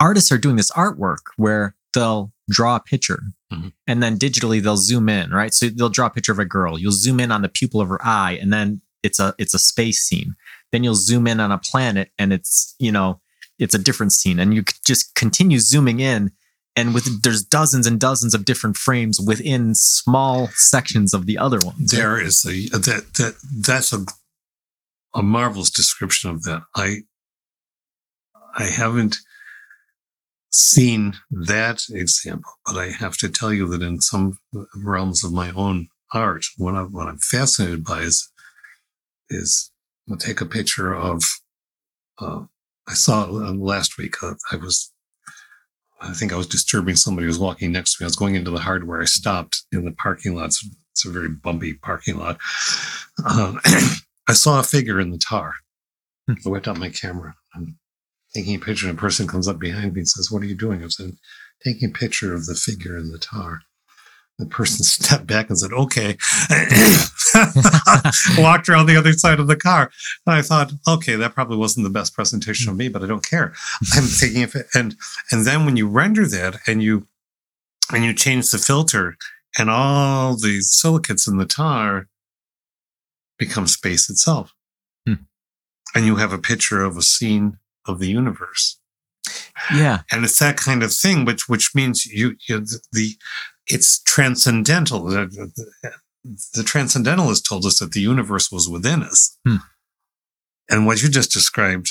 Artists 0.00 0.30
are 0.32 0.38
doing 0.38 0.56
this 0.56 0.70
artwork 0.72 1.18
where 1.36 1.74
they'll 1.94 2.32
draw 2.50 2.76
a 2.76 2.80
picture 2.80 3.22
Mhm. 3.52 3.72
and 3.86 4.02
then 4.02 4.18
digitally 4.18 4.62
they'll 4.62 4.76
zoom 4.76 5.08
in, 5.08 5.30
right? 5.30 5.52
So 5.52 5.68
they'll 5.68 5.88
draw 5.90 6.06
a 6.06 6.10
picture 6.10 6.32
of 6.32 6.38
a 6.38 6.44
girl. 6.44 6.78
You'll 6.78 6.92
zoom 6.92 7.20
in 7.20 7.32
on 7.32 7.42
the 7.42 7.48
pupil 7.48 7.80
of 7.80 7.88
her 7.88 8.04
eye, 8.06 8.38
and 8.40 8.52
then 8.52 8.80
it's 9.02 9.18
a 9.18 9.34
it's 9.38 9.54
a 9.54 9.58
space 9.58 10.00
scene. 10.02 10.34
Then 10.72 10.84
you'll 10.84 10.94
zoom 10.94 11.26
in 11.26 11.40
on 11.40 11.50
a 11.50 11.58
planet 11.58 12.10
and 12.18 12.32
it's, 12.32 12.74
you 12.78 12.92
know, 12.92 13.20
it's 13.58 13.74
a 13.74 13.78
different 13.78 14.12
scene. 14.12 14.38
And 14.38 14.54
you 14.54 14.64
just 14.86 15.14
continue 15.14 15.58
zooming 15.58 16.00
in 16.00 16.30
and 16.78 16.94
with 16.94 17.22
there's 17.22 17.42
dozens 17.42 17.86
and 17.86 17.98
dozens 17.98 18.34
of 18.34 18.44
different 18.44 18.76
frames 18.76 19.20
within 19.20 19.74
small 19.74 20.48
sections 20.54 21.12
of 21.12 21.26
the 21.26 21.36
other 21.36 21.58
ones. 21.64 21.90
There 21.90 22.20
is 22.20 22.44
a 22.46 22.68
that 22.78 23.14
that 23.14 23.34
that's 23.66 23.92
a 23.92 24.04
a 25.14 25.22
marvelous 25.22 25.70
description 25.70 26.30
of 26.30 26.44
that. 26.44 26.62
I 26.74 26.98
I 28.54 28.64
haven't 28.64 29.16
seen 30.50 31.14
that 31.30 31.82
example, 31.90 32.52
but 32.64 32.76
I 32.76 32.90
have 32.90 33.16
to 33.18 33.28
tell 33.28 33.52
you 33.52 33.66
that 33.68 33.82
in 33.82 34.00
some 34.00 34.38
realms 34.74 35.24
of 35.24 35.32
my 35.32 35.50
own 35.50 35.88
art, 36.14 36.44
what 36.56 36.74
I 36.74 36.82
what 36.82 37.08
I'm 37.08 37.18
fascinated 37.18 37.84
by 37.84 38.00
is 38.00 38.30
is 39.28 39.72
I'll 40.08 40.16
take 40.16 40.40
a 40.40 40.46
picture 40.46 40.94
of. 40.94 41.24
Uh, 42.20 42.44
I 42.88 42.94
saw 42.94 43.24
it 43.24 43.56
last 43.58 43.98
week. 43.98 44.14
Uh, 44.22 44.34
I 44.50 44.56
was, 44.56 44.92
I 46.00 46.12
think 46.12 46.32
I 46.32 46.36
was 46.36 46.46
disturbing 46.46 46.96
somebody 46.96 47.24
who 47.24 47.28
was 47.28 47.38
walking 47.38 47.72
next 47.72 47.96
to 47.96 48.02
me. 48.02 48.06
I 48.06 48.08
was 48.08 48.16
going 48.16 48.34
into 48.34 48.50
the 48.50 48.58
hardware. 48.58 49.00
I 49.00 49.06
stopped 49.06 49.62
in 49.72 49.84
the 49.84 49.92
parking 49.92 50.34
lot. 50.34 50.46
It's, 50.46 50.68
it's 50.92 51.04
a 51.04 51.10
very 51.10 51.28
bumpy 51.28 51.74
parking 51.74 52.18
lot. 52.18 52.38
Um, 53.28 53.60
I 54.28 54.34
saw 54.34 54.60
a 54.60 54.62
figure 54.62 55.00
in 55.00 55.10
the 55.10 55.18
tar. 55.18 55.54
I 56.28 56.34
whipped 56.44 56.68
out 56.68 56.78
my 56.78 56.90
camera. 56.90 57.34
I'm 57.54 57.78
taking 58.34 58.54
a 58.54 58.58
picture, 58.58 58.88
and 58.88 58.98
a 58.98 59.00
person 59.00 59.26
comes 59.26 59.48
up 59.48 59.58
behind 59.58 59.94
me 59.94 60.00
and 60.00 60.08
says, 60.08 60.30
"What 60.30 60.42
are 60.42 60.46
you 60.46 60.54
doing?" 60.54 60.84
I 60.84 60.88
said, 60.88 61.16
"Taking 61.64 61.90
a 61.90 61.92
picture 61.98 62.34
of 62.34 62.46
the 62.46 62.54
figure 62.54 62.98
in 62.98 63.10
the 63.10 63.18
tar." 63.18 63.62
The 64.38 64.46
person 64.46 64.84
stepped 64.84 65.26
back 65.26 65.48
and 65.48 65.58
said, 65.58 65.72
okay. 65.72 66.16
Walked 68.38 68.68
around 68.68 68.86
the 68.86 68.96
other 68.96 69.12
side 69.12 69.40
of 69.40 69.48
the 69.48 69.56
car. 69.56 69.90
And 70.26 70.36
I 70.36 70.42
thought, 70.42 70.72
okay, 70.86 71.16
that 71.16 71.34
probably 71.34 71.56
wasn't 71.56 71.84
the 71.84 71.90
best 71.90 72.14
presentation 72.14 72.70
of 72.70 72.76
me, 72.76 72.88
but 72.88 73.02
I 73.02 73.06
don't 73.06 73.28
care. 73.28 73.52
I'm 73.94 74.04
thinking 74.04 74.46
taking 74.46 74.60
it. 74.60 74.66
And, 74.74 74.96
and 75.30 75.44
then 75.44 75.64
when 75.64 75.76
you 75.76 75.88
render 75.88 76.26
that 76.26 76.60
and 76.66 76.82
you, 76.82 77.06
and 77.92 78.04
you 78.04 78.12
change 78.12 78.50
the 78.50 78.58
filter 78.58 79.16
and 79.58 79.70
all 79.70 80.36
the 80.36 80.60
silicates 80.60 81.26
in 81.26 81.38
the 81.38 81.46
tar 81.46 82.06
become 83.38 83.66
space 83.66 84.10
itself. 84.10 84.52
Hmm. 85.06 85.14
And 85.94 86.04
you 86.04 86.16
have 86.16 86.32
a 86.32 86.38
picture 86.38 86.82
of 86.82 86.96
a 86.96 87.02
scene 87.02 87.58
of 87.86 87.98
the 87.98 88.08
universe. 88.08 88.78
Yeah. 89.74 90.02
And 90.12 90.24
it's 90.24 90.38
that 90.38 90.56
kind 90.56 90.82
of 90.82 90.92
thing, 90.92 91.24
which, 91.24 91.48
which 91.48 91.74
means 91.74 92.06
you, 92.06 92.36
you 92.48 92.64
the, 92.92 93.14
it's 93.68 94.02
transcendental. 94.02 95.04
The, 95.04 95.26
the, 95.26 95.92
the 96.54 96.62
transcendentalist 96.62 97.46
told 97.46 97.64
us 97.64 97.78
that 97.78 97.92
the 97.92 98.00
universe 98.00 98.50
was 98.50 98.68
within 98.68 99.02
us. 99.02 99.38
Hmm. 99.46 99.56
And 100.70 100.86
what 100.86 101.02
you 101.02 101.08
just 101.08 101.32
described, 101.32 101.90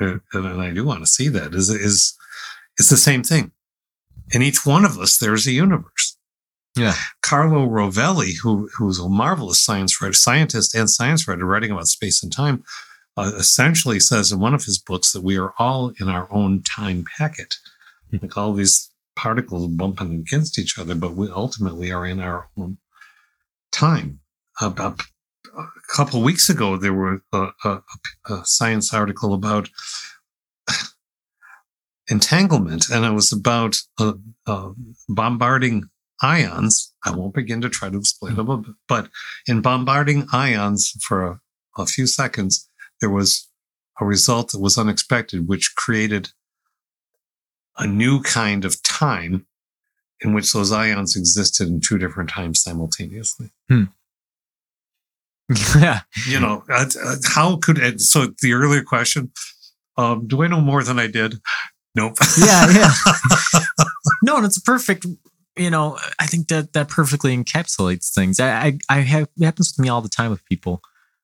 uh, 0.00 0.18
and 0.32 0.60
I 0.60 0.72
do 0.72 0.84
want 0.84 1.00
to 1.00 1.06
see 1.06 1.28
that, 1.28 1.54
is, 1.54 1.68
is, 1.68 2.16
it's 2.78 2.90
the 2.90 2.96
same 2.96 3.22
thing. 3.22 3.52
In 4.32 4.42
each 4.42 4.64
one 4.64 4.84
of 4.84 4.98
us, 4.98 5.18
there's 5.18 5.46
a 5.46 5.52
universe. 5.52 6.16
Yeah. 6.76 6.94
Carlo 7.22 7.66
Rovelli, 7.66 8.34
who, 8.42 8.68
who's 8.76 8.98
a 8.98 9.08
marvelous 9.08 9.60
science 9.60 10.00
writer, 10.00 10.14
scientist 10.14 10.74
and 10.74 10.90
science 10.90 11.26
writer 11.28 11.44
writing 11.44 11.70
about 11.70 11.86
space 11.86 12.22
and 12.22 12.32
time, 12.32 12.64
uh, 13.16 13.32
essentially 13.36 14.00
says 14.00 14.32
in 14.32 14.40
one 14.40 14.54
of 14.54 14.64
his 14.64 14.78
books 14.78 15.12
that 15.12 15.22
we 15.22 15.36
are 15.36 15.54
all 15.58 15.92
in 16.00 16.08
our 16.08 16.28
own 16.32 16.62
time 16.62 17.04
packet. 17.16 17.54
Hmm. 18.10 18.18
Like 18.22 18.36
all 18.36 18.52
these 18.52 18.90
particles 19.16 19.68
bumping 19.68 20.14
against 20.14 20.58
each 20.58 20.78
other, 20.78 20.94
but 20.94 21.14
we 21.14 21.28
ultimately 21.28 21.92
are 21.92 22.06
in 22.06 22.20
our 22.20 22.48
own 22.56 22.78
time. 23.72 24.20
About 24.60 25.00
a 25.56 25.66
couple 25.94 26.20
of 26.20 26.24
weeks 26.24 26.48
ago, 26.48 26.76
there 26.76 26.94
was 26.94 27.20
a, 27.32 27.48
a, 27.64 27.82
a, 28.28 28.44
science 28.44 28.94
article 28.94 29.34
about 29.34 29.68
entanglement, 32.08 32.88
and 32.88 33.04
it 33.04 33.12
was 33.12 33.32
about 33.32 33.76
uh, 33.98 34.14
uh, 34.46 34.70
bombarding 35.08 35.84
ions. 36.22 36.92
I 37.04 37.10
won't 37.10 37.34
begin 37.34 37.60
to 37.62 37.68
try 37.68 37.90
to 37.90 37.98
explain 37.98 38.36
them, 38.36 38.76
but 38.88 39.08
in 39.46 39.60
bombarding 39.60 40.26
ions 40.32 40.92
for 41.02 41.26
a, 41.26 41.40
a 41.76 41.86
few 41.86 42.06
seconds, 42.06 42.68
there 43.00 43.10
was 43.10 43.48
a 44.00 44.04
result 44.04 44.52
that 44.52 44.60
was 44.60 44.78
unexpected, 44.78 45.48
which 45.48 45.74
created 45.76 46.30
a 47.78 47.86
new 47.86 48.22
kind 48.22 48.64
of 48.64 48.82
time 48.82 49.46
in 50.20 50.32
which 50.32 50.52
those 50.52 50.72
ions 50.72 51.16
existed 51.16 51.68
in 51.68 51.80
two 51.80 51.98
different 51.98 52.30
times 52.30 52.62
simultaneously. 52.62 53.50
Hmm. 53.68 53.84
yeah. 55.76 56.00
You 56.26 56.40
know, 56.40 56.64
uh, 56.70 56.86
uh, 57.04 57.16
how 57.26 57.56
could, 57.56 58.00
so 58.00 58.28
the 58.40 58.54
earlier 58.54 58.82
question, 58.82 59.30
um, 59.96 60.26
do 60.26 60.42
I 60.42 60.48
know 60.48 60.60
more 60.60 60.82
than 60.82 60.98
I 60.98 61.06
did? 61.06 61.36
Nope. 61.94 62.16
yeah, 62.38 62.70
yeah. 62.70 62.92
no, 64.22 64.36
and 64.36 64.46
it's 64.46 64.56
a 64.56 64.62
perfect, 64.62 65.06
you 65.56 65.70
know, 65.70 65.98
I 66.18 66.26
think 66.26 66.48
that 66.48 66.72
that 66.72 66.88
perfectly 66.88 67.36
encapsulates 67.36 68.12
things. 68.12 68.40
I, 68.40 68.66
I, 68.66 68.78
I 68.88 69.00
have, 69.00 69.28
it 69.38 69.44
happens 69.44 69.72
with 69.76 69.82
me 69.84 69.88
all 69.88 70.00
the 70.00 70.08
time 70.08 70.30
with 70.30 70.44
people. 70.46 70.80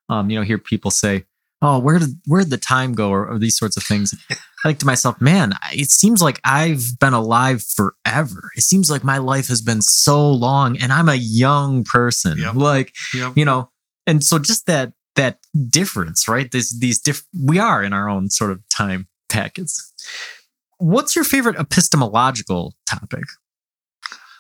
Um, 0.09 0.31
you 0.31 0.39
know, 0.39 0.45
hear 0.45 0.59
people 0.59 0.91
say, 0.91 1.25
oh, 1.63 1.79
where 1.79 1.99
did 1.99 2.11
where 2.27 2.41
did 2.43 2.51
the 2.51 2.57
time 2.59 2.95
go, 2.95 3.11
or, 3.11 3.27
or 3.29 3.39
these 3.39 3.57
sorts 3.57 3.77
of 3.77 3.83
things. 3.83 4.15
I 4.31 4.69
think 4.69 4.79
to 4.81 4.87
myself, 4.87 5.21
man, 5.21 5.55
it 5.73 5.91
seems 5.91 6.21
like 6.23 6.39
I've 6.45 6.99
been 6.99 7.15
alive 7.15 7.63
forever. 7.63 8.51
It 8.57 8.63
seems 8.63 8.91
like 8.91 9.03
my 9.05 9.19
life 9.19 9.49
has 9.49 9.63
been 9.63 9.81
so 9.83 10.31
long, 10.31 10.77
and 10.79 10.93
I'm 10.93 11.09
a 11.09 11.15
young 11.15 11.83
person. 11.85 12.39
Yep. 12.39 12.55
Like, 12.55 12.95
Yep. 13.15 13.33
you 13.37 13.45
know, 13.45 13.71
and 14.07 14.23
so 14.25 14.39
just 14.39 14.67
that 14.67 14.93
that 15.17 15.39
difference, 15.69 16.29
right? 16.29 16.51
These 16.51 16.79
these 16.79 16.99
diff- 17.01 17.25
we 17.39 17.59
are 17.59 17.83
in 17.83 17.93
our 17.93 18.09
own 18.09 18.31
sort 18.31 18.51
of 18.51 18.61
time 18.69 19.09
packets. 19.29 19.93
What's 20.79 21.15
your 21.15 21.25
favorite 21.25 21.57
epistemological 21.57 22.75
topic? 22.89 23.25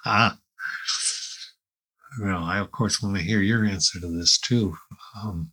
Ah. 0.07 0.39
Well, 2.21 2.43
I 2.43 2.59
of 2.59 2.71
course 2.73 3.01
want 3.03 3.17
to 3.17 3.23
hear 3.23 3.41
your 3.41 3.65
answer 3.65 4.01
to 4.01 4.07
this 4.09 4.39
too. 4.39 4.77
Um, 5.23 5.53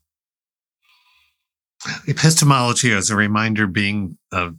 epistemology 2.07 2.91
as 2.91 3.09
a 3.09 3.15
reminder 3.15 3.67
being 3.67 4.17
of 4.31 4.55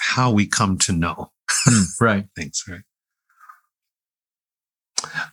how 0.00 0.30
we 0.30 0.46
come 0.46 0.76
to 0.78 0.92
know 0.92 1.30
right. 2.00 2.26
things, 2.36 2.64
right? 2.68 2.80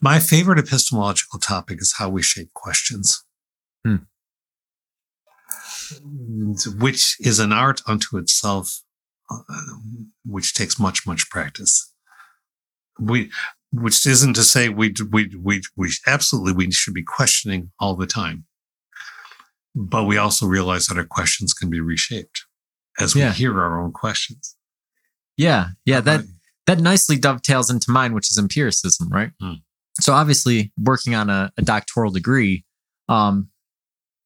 My 0.01 0.19
favorite 0.19 0.59
epistemological 0.59 1.39
topic 1.39 1.79
is 1.81 1.95
how 1.97 2.09
we 2.09 2.21
shape 2.21 2.53
questions, 2.53 3.23
Hmm. 3.83 3.97
which 6.77 7.17
is 7.19 7.39
an 7.39 7.51
art 7.51 7.81
unto 7.87 8.17
itself, 8.17 8.81
uh, 9.29 9.39
which 10.25 10.53
takes 10.53 10.79
much, 10.79 11.05
much 11.05 11.29
practice. 11.29 11.93
We, 12.99 13.29
which 13.71 14.05
isn't 14.05 14.35
to 14.35 14.43
say 14.43 14.69
we, 14.69 14.93
we, 15.11 15.35
we, 15.35 15.61
we 15.75 15.91
absolutely 16.05 16.53
we 16.53 16.71
should 16.71 16.93
be 16.93 17.03
questioning 17.03 17.71
all 17.79 17.95
the 17.95 18.07
time, 18.07 18.45
but 19.79 20.05
we 20.05 20.17
also 20.17 20.45
realize 20.47 20.87
that 20.87 20.97
our 20.97 21.05
questions 21.05 21.53
can 21.53 21.69
be 21.69 21.79
reshaped 21.79 22.45
as 22.99 23.13
we 23.13 23.21
Yeah. 23.21 23.31
hear 23.33 23.59
our 23.61 23.79
own 23.81 23.91
questions. 23.91 24.55
Yeah. 25.37 25.69
Yeah. 25.85 26.01
That 26.01 26.25
that 26.65 26.79
nicely 26.79 27.17
dovetails 27.17 27.69
into 27.69 27.91
mine, 27.91 28.13
which 28.13 28.29
is 28.31 28.37
empiricism, 28.37 29.07
right? 29.09 29.31
Hmm. 29.39 29.53
So 30.01 30.13
obviously, 30.13 30.71
working 30.77 31.15
on 31.15 31.29
a, 31.29 31.51
a 31.57 31.61
doctoral 31.61 32.11
degree, 32.11 32.65
um, 33.07 33.49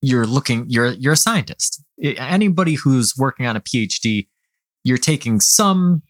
you're 0.01 0.25
looking, 0.25 0.65
you're 0.67 0.93
you're 0.93 1.13
a 1.13 1.17
scientist. 1.17 1.83
Anybody 2.01 2.73
who's 2.75 3.13
working 3.17 3.45
on 3.45 3.55
a 3.55 3.61
PhD, 3.61 4.27
you're 4.83 4.97
taking 4.97 5.39
some 5.39 6.01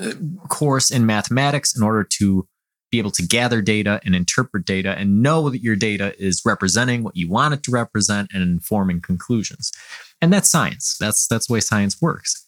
uh, 0.00 0.12
course 0.48 0.90
in 0.90 1.04
mathematics 1.04 1.76
in 1.76 1.82
order 1.82 2.02
to 2.18 2.48
be 2.92 2.98
able 2.98 3.10
to 3.10 3.26
gather 3.26 3.60
data 3.60 4.00
and 4.04 4.14
interpret 4.14 4.64
data 4.64 4.96
and 4.96 5.22
know 5.22 5.48
that 5.50 5.62
your 5.62 5.74
data 5.74 6.14
is 6.22 6.42
representing 6.44 7.02
what 7.02 7.16
you 7.16 7.28
want 7.28 7.54
it 7.54 7.62
to 7.64 7.72
represent 7.72 8.30
and 8.32 8.42
informing 8.42 9.00
conclusions. 9.00 9.72
And 10.20 10.32
that's 10.32 10.48
science. 10.48 10.96
That's 11.00 11.26
that's 11.26 11.48
the 11.48 11.54
way 11.54 11.60
science 11.60 12.00
works. 12.00 12.46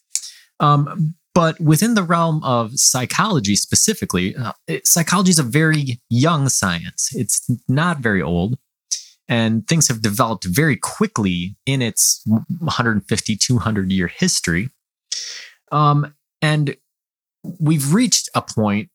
Um, 0.61 1.17
but 1.35 1.59
within 1.59 1.95
the 1.95 2.05
realm 2.05 2.45
of 2.45 2.79
psychology 2.79 3.57
specifically, 3.57 4.37
uh, 4.37 4.53
it, 4.69 4.87
psychology 4.87 5.31
is 5.31 5.41
a 5.41 5.43
very 5.43 6.01
young 6.09 6.49
science. 6.49 7.09
It's 7.13 7.51
not 7.67 7.99
very 7.99 8.23
old. 8.23 8.57
And 9.27 9.67
things 9.67 9.89
have 9.89 10.03
developed 10.03 10.45
very 10.45 10.77
quickly 10.77 11.57
in 11.67 11.81
its 11.81 12.23
150, 12.27 13.37
200 13.37 13.91
year 13.91 14.07
history. 14.07 14.69
Um, 15.73 16.15
and 16.43 16.77
we've 17.59 17.93
reached 17.93 18.29
a 18.35 18.43
point 18.43 18.91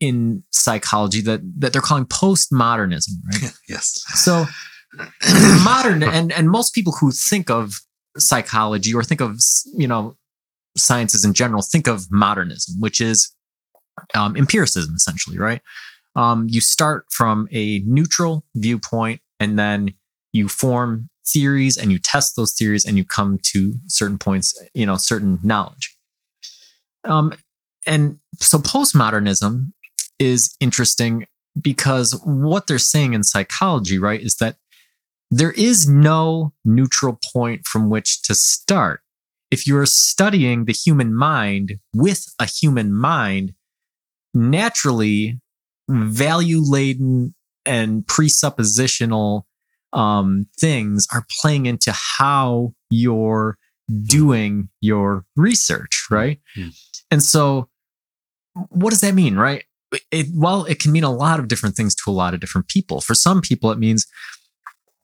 in 0.00 0.42
psychology 0.50 1.20
that, 1.22 1.40
that 1.58 1.72
they're 1.72 1.82
calling 1.82 2.06
postmodernism, 2.06 3.12
right? 3.32 3.52
yes. 3.68 4.02
So 4.14 4.46
modern 5.64 6.02
and 6.02 6.32
and 6.32 6.50
most 6.50 6.74
people 6.74 6.92
who 6.92 7.10
think 7.10 7.50
of 7.50 7.74
psychology 8.16 8.94
or 8.94 9.02
think 9.04 9.20
of 9.20 9.38
you 9.76 9.86
know 9.86 10.16
sciences 10.76 11.24
in 11.24 11.34
general 11.34 11.62
think 11.62 11.86
of 11.86 12.06
modernism 12.10 12.80
which 12.80 13.00
is 13.00 13.34
um, 14.14 14.36
empiricism 14.36 14.94
essentially 14.94 15.38
right 15.38 15.60
um, 16.16 16.46
you 16.48 16.60
start 16.60 17.04
from 17.10 17.48
a 17.52 17.80
neutral 17.80 18.44
viewpoint 18.56 19.20
and 19.40 19.58
then 19.58 19.92
you 20.32 20.48
form 20.48 21.08
theories 21.26 21.76
and 21.76 21.92
you 21.92 21.98
test 21.98 22.34
those 22.36 22.54
theories 22.54 22.86
and 22.86 22.96
you 22.96 23.04
come 23.04 23.38
to 23.42 23.74
certain 23.88 24.18
points 24.18 24.58
you 24.72 24.86
know 24.86 24.96
certain 24.96 25.38
knowledge 25.42 25.96
um, 27.04 27.32
and 27.86 28.18
so 28.36 28.58
postmodernism 28.58 29.72
is 30.18 30.56
interesting 30.60 31.26
because 31.60 32.20
what 32.24 32.66
they're 32.66 32.78
saying 32.78 33.14
in 33.14 33.24
psychology, 33.24 33.98
right, 33.98 34.20
is 34.20 34.36
that 34.36 34.56
there 35.30 35.52
is 35.52 35.88
no 35.88 36.52
neutral 36.64 37.18
point 37.32 37.66
from 37.66 37.90
which 37.90 38.22
to 38.22 38.34
start. 38.34 39.00
If 39.50 39.66
you're 39.66 39.86
studying 39.86 40.64
the 40.64 40.72
human 40.72 41.14
mind 41.14 41.78
with 41.94 42.26
a 42.38 42.46
human 42.46 42.92
mind, 42.92 43.54
naturally 44.34 45.40
value 45.88 46.60
laden 46.62 47.34
and 47.64 48.06
presuppositional 48.06 49.42
um, 49.92 50.46
things 50.58 51.06
are 51.12 51.24
playing 51.40 51.66
into 51.66 51.92
how 51.92 52.74
you're 52.90 53.56
doing 54.02 54.68
your 54.80 55.24
research, 55.34 56.06
right? 56.10 56.40
Mm. 56.56 56.78
And 57.10 57.22
so, 57.22 57.68
what 58.68 58.90
does 58.90 59.00
that 59.00 59.14
mean, 59.14 59.36
right? 59.36 59.64
It, 60.10 60.26
well, 60.34 60.64
it 60.64 60.80
can 60.80 60.92
mean 60.92 61.04
a 61.04 61.12
lot 61.12 61.40
of 61.40 61.48
different 61.48 61.74
things 61.76 61.94
to 61.94 62.10
a 62.10 62.12
lot 62.12 62.34
of 62.34 62.40
different 62.40 62.68
people. 62.68 63.00
For 63.00 63.14
some 63.14 63.40
people, 63.40 63.70
it 63.70 63.78
means 63.78 64.06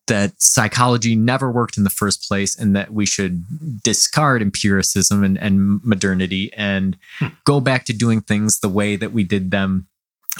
that 0.07 0.35
psychology 0.39 1.17
never 1.17 1.51
worked 1.51 1.79
in 1.79 1.85
the 1.85 1.91
first 1.91 2.29
place 2.29 2.59
and 2.59 2.77
that 2.77 2.93
we 2.93 3.07
should 3.07 3.43
discard 3.83 4.43
empiricism 4.43 5.25
and, 5.25 5.39
and 5.39 5.83
modernity 5.83 6.53
and 6.55 6.99
Hmm. 7.19 7.29
go 7.45 7.61
back 7.61 7.87
to 7.87 7.95
doing 7.95 8.21
things 8.21 8.61
the 8.61 8.69
way 8.69 8.97
that 8.97 9.13
we 9.13 9.25
did 9.25 9.51
them 9.51 9.87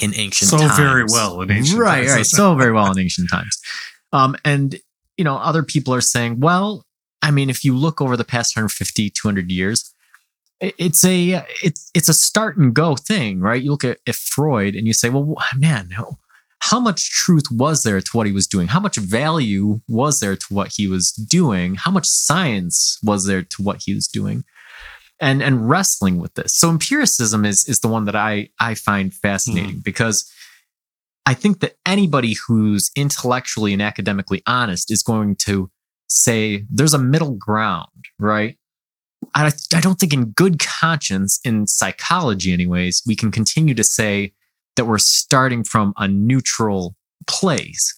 in 0.01 0.13
ancient 0.15 0.51
times. 0.51 0.61
So 0.61 0.67
times. 0.67 0.77
very 0.79 1.05
well 1.05 1.41
in 1.41 1.49
ancient 1.49 1.79
right, 1.79 2.01
times. 2.05 2.11
Right, 2.11 2.25
so 2.25 2.53
very 2.55 2.73
well 2.73 2.91
in 2.91 2.99
ancient 2.99 3.29
times. 3.31 3.59
Um, 4.13 4.35
and, 4.45 4.75
you 5.17 5.23
know, 5.23 5.37
other 5.37 5.63
people 5.63 5.93
are 5.95 6.01
saying, 6.01 6.39
well, 6.39 6.85
I 7.23 7.31
mean, 7.31 7.49
if 7.49 7.63
you 7.63 7.75
look 7.75 8.01
over 8.01 8.15
the 8.15 8.23
past 8.23 8.55
150, 8.55 9.09
200 9.09 9.51
years, 9.51 9.94
it's 10.61 11.03
a 11.03 11.45
it's 11.63 11.91
it's 11.93 12.09
a 12.09 12.13
start 12.13 12.57
and 12.57 12.73
go 12.73 12.95
thing, 12.95 13.39
right? 13.39 13.61
You 13.61 13.71
look 13.71 13.83
at, 13.83 13.99
at 14.07 14.15
Freud 14.15 14.75
and 14.75 14.87
you 14.87 14.93
say, 14.93 15.09
well, 15.09 15.35
man, 15.57 15.89
how- 15.91 16.17
how 16.59 16.79
much 16.79 17.11
truth 17.11 17.51
was 17.51 17.83
there 17.83 18.01
to 18.01 18.17
what 18.17 18.25
he 18.25 18.33
was 18.33 18.47
doing? 18.47 18.67
How 18.67 18.79
much 18.79 18.95
value 18.95 19.81
was 19.87 20.19
there 20.19 20.35
to 20.35 20.53
what 20.53 20.73
he 20.75 20.87
was 20.87 21.11
doing? 21.11 21.75
How 21.75 21.91
much 21.91 22.07
science 22.07 22.97
was 23.03 23.25
there 23.25 23.43
to 23.43 23.61
what 23.61 23.83
he 23.85 23.93
was 23.93 24.07
doing? 24.07 24.43
And 25.19 25.43
and 25.43 25.69
wrestling 25.69 26.17
with 26.17 26.33
this. 26.33 26.55
So 26.55 26.69
empiricism 26.69 27.45
is 27.45 27.69
is 27.69 27.81
the 27.81 27.87
one 27.87 28.05
that 28.05 28.15
I 28.15 28.49
I 28.59 28.73
find 28.73 29.13
fascinating 29.13 29.69
mm-hmm. 29.71 29.79
because 29.91 30.29
I 31.25 31.35
think 31.35 31.59
that 31.59 31.75
anybody 31.85 32.35
who's 32.47 32.89
intellectually 32.95 33.71
and 33.71 33.81
academically 33.81 34.41
honest 34.47 34.91
is 34.91 35.03
going 35.03 35.35
to 35.45 35.69
say 36.07 36.65
there's 36.69 36.93
a 36.93 36.99
middle 36.99 37.35
ground, 37.35 38.05
right? 38.19 38.57
I, 39.33 39.51
I 39.73 39.81
don't 39.81 39.99
think, 39.99 40.13
in 40.13 40.31
good 40.31 40.59
conscience, 40.59 41.39
in 41.43 41.67
psychology, 41.67 42.53
anyways, 42.53 43.03
we 43.05 43.15
can 43.15 43.31
continue 43.31 43.73
to 43.75 43.83
say 43.83 44.33
that 44.75 44.85
we're 44.85 44.97
starting 44.97 45.63
from 45.63 45.93
a 45.97 46.07
neutral 46.07 46.95
place. 47.27 47.95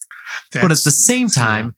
but 0.54 0.72
at 0.72 0.84
the 0.84 0.92
same 0.92 1.28
time, 1.30 1.76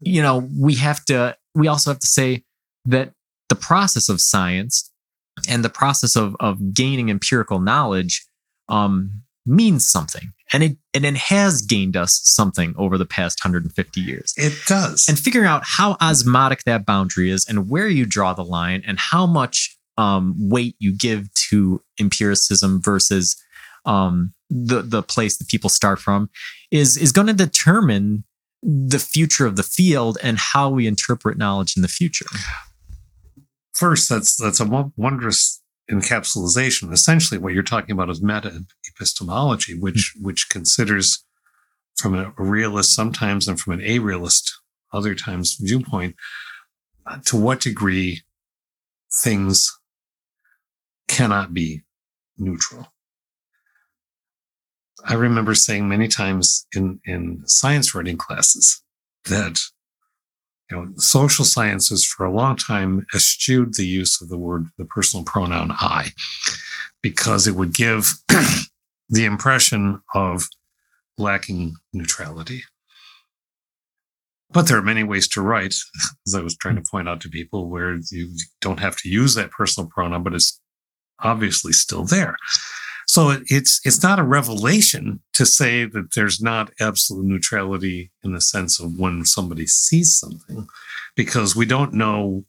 you 0.00 0.22
know, 0.22 0.48
we 0.58 0.74
have 0.76 1.04
to, 1.06 1.36
we 1.54 1.68
also 1.68 1.90
have 1.90 2.00
to 2.00 2.06
say 2.06 2.44
that 2.84 3.12
the 3.48 3.54
process 3.54 4.08
of 4.08 4.20
science 4.20 4.90
and 5.48 5.64
the 5.64 5.70
process 5.70 6.16
of, 6.16 6.36
of 6.40 6.74
gaining 6.74 7.10
empirical 7.10 7.60
knowledge 7.60 8.26
um, 8.68 9.23
means 9.46 9.88
something. 9.88 10.32
And 10.52 10.62
it, 10.62 10.76
and 10.92 11.04
it 11.04 11.16
has 11.16 11.62
gained 11.62 11.96
us 11.96 12.20
something 12.22 12.74
over 12.76 12.96
the 12.96 13.06
past 13.06 13.44
150 13.44 14.00
years 14.00 14.34
it 14.36 14.52
does. 14.66 15.06
and 15.08 15.18
figuring 15.18 15.48
out 15.48 15.62
how 15.64 15.96
osmotic 16.00 16.62
that 16.64 16.86
boundary 16.86 17.30
is 17.30 17.46
and 17.48 17.68
where 17.68 17.88
you 17.88 18.06
draw 18.06 18.34
the 18.34 18.44
line 18.44 18.82
and 18.86 18.98
how 18.98 19.26
much 19.26 19.76
um, 19.96 20.34
weight 20.38 20.76
you 20.78 20.92
give 20.96 21.32
to 21.34 21.82
empiricism 21.98 22.80
versus 22.82 23.36
um, 23.84 24.32
the 24.50 24.82
the 24.82 25.02
place 25.02 25.36
that 25.38 25.48
people 25.48 25.70
start 25.70 25.98
from 25.98 26.30
is 26.70 26.96
is 26.96 27.12
going 27.12 27.26
to 27.26 27.32
determine 27.32 28.24
the 28.62 28.98
future 28.98 29.46
of 29.46 29.56
the 29.56 29.62
field 29.62 30.16
and 30.22 30.38
how 30.38 30.70
we 30.70 30.86
interpret 30.86 31.36
knowledge 31.36 31.76
in 31.76 31.82
the 31.82 31.88
future. 31.88 32.26
First, 33.72 34.08
that's 34.08 34.36
that's 34.36 34.60
a 34.60 34.90
wondrous 34.96 35.60
encapsulation. 35.90 36.92
Essentially, 36.92 37.38
what 37.38 37.52
you're 37.52 37.62
talking 37.62 37.92
about 37.92 38.10
is 38.10 38.22
meta 38.22 38.64
epistemology, 38.88 39.78
which 39.78 40.14
which 40.20 40.48
considers 40.48 41.24
from 41.96 42.14
a 42.14 42.32
realist 42.36 42.94
sometimes 42.94 43.46
and 43.46 43.60
from 43.60 43.74
an 43.74 43.82
a 43.82 43.98
realist 43.98 44.52
other 44.92 45.14
times 45.14 45.56
viewpoint 45.60 46.16
uh, 47.06 47.18
to 47.26 47.36
what 47.36 47.60
degree 47.60 48.22
things 49.22 49.70
cannot 51.08 51.52
be 51.52 51.82
neutral. 52.38 52.88
I 55.04 55.14
remember 55.14 55.54
saying 55.54 55.88
many 55.88 56.08
times 56.08 56.66
in, 56.74 57.00
in 57.04 57.42
science 57.46 57.94
writing 57.94 58.16
classes 58.16 58.82
that 59.26 59.60
you 60.70 60.76
know, 60.76 60.88
social 60.96 61.44
sciences 61.44 62.04
for 62.04 62.24
a 62.24 62.32
long 62.32 62.56
time 62.56 63.06
eschewed 63.14 63.74
the 63.74 63.86
use 63.86 64.20
of 64.20 64.28
the 64.28 64.38
word, 64.38 64.66
the 64.78 64.84
personal 64.84 65.24
pronoun 65.24 65.72
I, 65.72 66.08
because 67.02 67.46
it 67.46 67.54
would 67.54 67.74
give 67.74 68.12
the 69.08 69.24
impression 69.24 70.00
of 70.14 70.48
lacking 71.18 71.74
neutrality. 71.92 72.62
But 74.50 74.68
there 74.68 74.78
are 74.78 74.82
many 74.82 75.02
ways 75.02 75.28
to 75.28 75.42
write, 75.42 75.74
as 76.26 76.34
I 76.34 76.40
was 76.40 76.56
trying 76.56 76.76
to 76.76 76.90
point 76.90 77.08
out 77.08 77.20
to 77.22 77.28
people, 77.28 77.68
where 77.68 77.98
you 78.10 78.30
don't 78.60 78.80
have 78.80 78.96
to 78.98 79.08
use 79.08 79.34
that 79.34 79.50
personal 79.50 79.90
pronoun, 79.90 80.22
but 80.22 80.34
it's 80.34 80.60
obviously 81.20 81.72
still 81.72 82.04
there. 82.04 82.36
So 83.06 83.36
it's 83.46 83.80
it's 83.84 84.02
not 84.02 84.18
a 84.18 84.24
revelation 84.24 85.20
to 85.34 85.44
say 85.46 85.84
that 85.84 86.14
there's 86.14 86.40
not 86.40 86.72
absolute 86.80 87.26
neutrality 87.26 88.10
in 88.22 88.32
the 88.32 88.40
sense 88.40 88.80
of 88.80 88.98
when 88.98 89.24
somebody 89.24 89.66
sees 89.66 90.18
something, 90.18 90.66
because 91.14 91.54
we 91.54 91.66
don't 91.66 91.92
know 91.92 92.44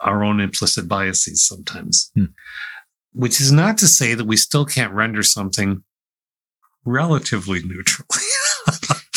our 0.00 0.24
own 0.24 0.40
implicit 0.40 0.88
biases 0.88 1.46
sometimes. 1.46 2.10
Hmm. 2.14 2.26
Which 3.12 3.40
is 3.40 3.52
not 3.52 3.78
to 3.78 3.86
say 3.86 4.14
that 4.14 4.26
we 4.26 4.36
still 4.36 4.64
can't 4.64 4.92
render 4.92 5.22
something 5.22 5.84
relatively 6.84 7.62
neutral. 7.62 8.08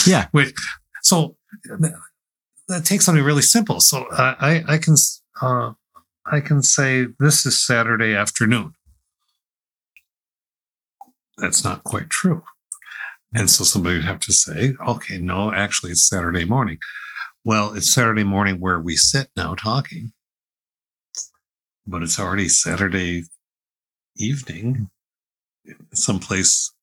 Yeah. 0.07 0.27
Which, 0.31 0.53
so 1.03 1.35
that 2.67 2.85
takes 2.85 3.05
something 3.05 3.23
really 3.23 3.41
simple. 3.41 3.79
So 3.79 4.05
I 4.11 4.63
I, 4.67 4.73
I 4.73 4.77
can 4.77 4.95
uh, 5.41 5.73
I 6.25 6.39
can 6.39 6.63
say 6.63 7.07
this 7.19 7.45
is 7.45 7.59
Saturday 7.59 8.15
afternoon. 8.15 8.73
That's 11.37 11.63
not 11.63 11.83
quite 11.83 12.09
true. 12.09 12.43
And 13.33 13.49
so 13.49 13.63
somebody 13.63 13.97
would 13.97 14.05
have 14.05 14.19
to 14.21 14.33
say, 14.33 14.73
okay, 14.87 15.17
no, 15.17 15.51
actually 15.51 15.91
it's 15.91 16.07
Saturday 16.07 16.45
morning. 16.45 16.77
Well, 17.43 17.73
it's 17.73 17.93
Saturday 17.93 18.23
morning 18.23 18.59
where 18.59 18.79
we 18.79 18.95
sit 18.95 19.29
now 19.35 19.55
talking, 19.55 20.11
but 21.85 22.03
it's 22.03 22.19
already 22.19 22.49
Saturday 22.49 23.23
evening, 24.17 24.89
someplace 25.93 26.73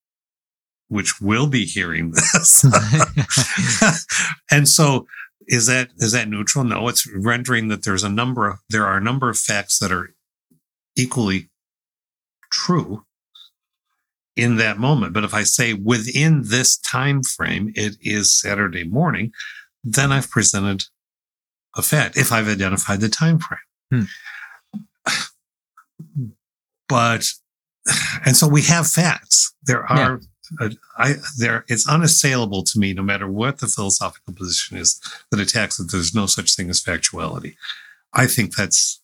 which 0.89 1.21
will 1.21 1.47
be 1.47 1.65
hearing 1.65 2.13
this. 2.13 2.65
and 4.51 4.69
so 4.69 5.07
is 5.47 5.67
that 5.67 5.91
is 5.97 6.13
that 6.13 6.29
neutral? 6.29 6.65
No, 6.65 6.89
it's 6.89 7.07
rendering 7.15 7.69
that 7.69 7.85
there's 7.85 8.05
a 8.05 8.09
number 8.09 8.49
of 8.49 8.59
there 8.71 8.87
are 8.87 8.97
a 8.97 9.03
number 9.03 9.29
of 9.29 9.39
facts 9.39 9.79
that 9.79 9.93
are 9.93 10.15
equally 10.97 11.51
true 12.51 13.05
in 14.37 14.57
that 14.57 14.79
moment. 14.79 15.13
But 15.13 15.25
if 15.25 15.35
I 15.35 15.43
say 15.43 15.73
within 15.73 16.43
this 16.45 16.77
time 16.79 17.23
frame 17.23 17.73
it 17.75 17.97
is 18.01 18.35
Saturday 18.35 18.85
morning, 18.85 19.33
then 19.83 20.13
I've 20.13 20.31
presented 20.31 20.85
a 21.77 21.83
fact 21.83 22.17
if 22.17 22.33
I've 22.33 22.49
identified 22.49 23.01
the 23.01 23.09
time 23.09 23.39
frame. 23.39 24.09
But 26.87 27.25
and 28.27 28.37
so 28.37 28.47
we 28.47 28.63
have 28.63 28.87
facts. 28.87 29.55
There 29.63 29.85
are 29.91 30.21
uh, 30.61 30.71
I 30.99 31.15
there 31.39 31.65
it's 31.69 31.89
unassailable 31.89 32.63
to 32.65 32.79
me, 32.79 32.93
no 32.93 33.03
matter 33.03 33.27
what 33.27 33.59
the 33.59 33.67
philosophical 33.67 34.35
position 34.35 34.77
is 34.77 35.01
that 35.31 35.41
attacks 35.41 35.79
that 35.79 35.91
there's 35.91 36.15
no 36.15 36.27
such 36.27 36.55
thing 36.55 36.71
as 36.71 36.83
factuality. 36.83 37.57
I 38.13 38.27
think 38.27 38.55
that's 38.55 39.01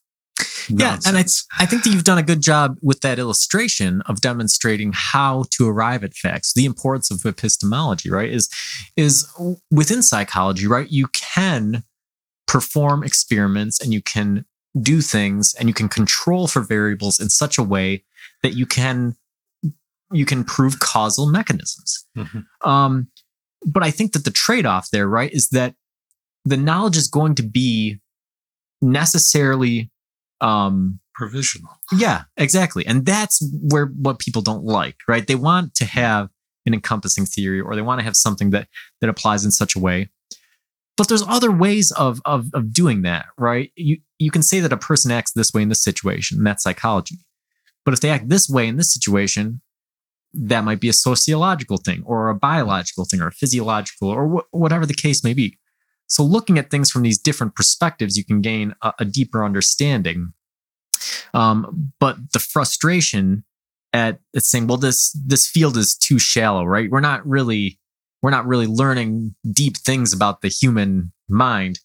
Yeah, 0.69 0.95
and 0.95 1.15
nonsense. 1.15 1.47
I 1.59 1.67
think 1.67 1.85
that 1.85 1.91
you've 1.91 2.05
done 2.05 2.19
a 2.19 2.23
good 2.23 2.41
job 2.41 2.77
with 2.83 3.01
that 3.01 3.19
illustration 3.19 4.03
of 4.03 4.21
demonstrating 4.21 4.93
how 4.95 5.45
to 5.51 5.69
arrive 5.69 6.05
at 6.05 6.15
facts. 6.15 6.53
The 6.53 6.65
importance 6.65 7.11
of 7.11 7.25
epistemology, 7.25 8.11
right, 8.11 8.31
is 8.31 8.49
is 8.97 9.27
within 9.71 10.03
psychology, 10.03 10.67
right? 10.67 10.91
You 10.91 11.09
can 11.09 11.85
perform 12.47 13.05
experiments 13.05 13.81
and 13.81 13.93
you 13.93 14.03
can 14.03 14.45
do 14.81 15.01
things 15.01 15.55
and 15.55 15.69
you 15.69 15.75
can 15.75 15.89
control 15.89 16.47
for 16.47 16.63
variables 16.63 17.19
in 17.21 17.29
such 17.29 17.59
a 17.59 17.63
way 17.63 18.05
that 18.43 18.55
you 18.55 18.67
can 18.67 19.17
you 20.13 20.25
can 20.25 20.43
prove 20.43 20.81
causal 20.81 21.31
mechanisms. 21.31 22.05
Mhm. 22.17 22.45
Um, 22.63 23.09
but 23.65 23.83
I 23.85 23.91
think 23.91 24.13
that 24.13 24.25
the 24.25 24.31
trade-off 24.31 24.91
there, 24.91 25.07
right, 25.09 25.33
is 25.33 25.51
that 25.51 25.75
the 26.45 26.57
knowledge 26.57 26.97
is 26.97 27.07
going 27.07 27.35
to 27.37 27.43
be 27.43 28.01
necessarily 28.81 29.90
um, 30.41 31.01
provisional. 31.15 31.71
Yeah, 31.93 32.23
exactly. 32.37 32.87
And 32.87 33.05
that's 33.05 33.43
where 33.63 33.87
what 33.87 34.19
people 34.19 34.43
don't 34.43 34.65
like, 34.65 34.97
right? 35.09 35.27
They 35.27 35.35
want 35.35 35.75
to 35.77 35.85
have 35.85 36.29
an 36.67 36.75
encompassing 36.75 37.27
theory 37.27 37.61
or 37.61 37.75
they 37.75 37.83
want 37.83 38.01
to 38.01 38.05
have 38.05 38.17
something 38.17 38.51
that 38.51 38.69
that 39.01 39.11
applies 39.11 39.45
in 39.45 39.51
such 39.51 39.75
a 39.75 39.79
way. 39.79 40.09
But 40.97 41.09
there's 41.09 41.25
other 41.27 41.51
ways 41.51 41.93
of 41.93 42.21
of 42.25 42.49
of 42.53 42.73
doing 42.73 43.03
that, 43.03 43.27
right? 43.39 43.71
You 43.77 43.99
you 44.19 44.31
can 44.31 44.43
say 44.43 44.61
that 44.61 44.73
a 44.73 44.77
person 44.77 45.11
acts 45.11 45.33
this 45.33 45.53
way 45.53 45.63
in 45.63 45.69
this 45.69 45.83
situation, 45.83 46.39
and 46.39 46.47
that's 46.47 46.63
psychology. 46.63 47.17
But 47.85 47.95
if 47.95 48.01
they 48.01 48.11
act 48.11 48.29
this 48.29 48.49
way 48.49 48.69
in 48.69 48.77
this 48.77 48.93
situation, 48.93 49.63
that 50.33 50.65
might 50.65 50.81
be 50.81 50.89
a 50.89 50.93
sociological 50.93 51.79
thing 51.79 52.03
or 52.05 52.29
a 52.29 52.35
biological 52.35 53.05
thing 53.05 53.21
or 53.21 53.29
a 53.29 53.33
physiological 53.33 54.09
or 54.09 54.29
wh- 54.29 54.55
whatever 54.55 54.87
the 54.87 54.95
case 54.95 55.25
may 55.25 55.35
be. 55.35 55.59
So 56.11 56.25
looking 56.25 56.59
at 56.59 56.71
things 56.71 56.91
from 56.91 57.03
these 57.03 57.19
different 57.19 57.55
perspectives, 57.55 58.17
you 58.17 58.25
can 58.25 58.41
gain 58.41 58.75
a, 58.83 58.93
a 58.99 59.05
deeper 59.05 59.45
understanding. 59.45 60.33
Um, 61.33 61.93
but 62.01 62.17
the 62.33 62.41
frustration 62.41 63.45
at, 63.93 64.19
at 64.35 64.43
saying, 64.43 64.67
well, 64.67 64.77
this 64.77 65.17
this 65.25 65.47
field 65.47 65.77
is 65.77 65.97
too 65.97 66.19
shallow, 66.19 66.65
right? 66.65 66.91
We're 66.91 67.01
not 67.01 67.27
really 67.27 67.79
we're 68.23 68.31
not 68.31 68.47
really 68.47 68.67
learning 68.67 69.37
deep 69.51 69.77
things 69.79 70.13
about 70.13 70.43
the 70.43 70.49
human 70.49 71.13
mind. 71.29 71.79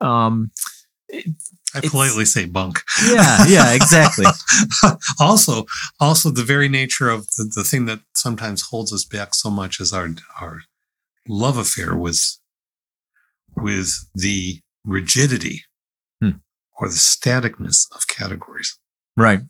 Um, 0.00 0.50
I 1.74 1.80
politely 1.80 2.24
say 2.24 2.44
bunk. 2.44 2.80
Yeah, 3.06 3.46
yeah, 3.46 3.72
exactly. 3.72 4.26
also, 5.20 5.66
also 6.00 6.30
the 6.30 6.42
very 6.42 6.68
nature 6.68 7.08
of 7.08 7.28
the, 7.36 7.50
the 7.54 7.64
thing 7.64 7.86
that 7.86 8.00
sometimes 8.14 8.62
holds 8.62 8.92
us 8.92 9.04
back 9.04 9.34
so 9.34 9.50
much 9.50 9.80
is 9.80 9.92
our 9.92 10.08
our 10.40 10.62
love 11.28 11.56
affair 11.56 11.96
with 11.96 12.38
with 13.60 13.92
the 14.14 14.60
rigidity 14.84 15.62
hmm. 16.22 16.30
or 16.78 16.88
the 16.88 16.94
staticness 16.94 17.86
of 17.94 18.06
categories. 18.08 18.78
Right. 19.16 19.40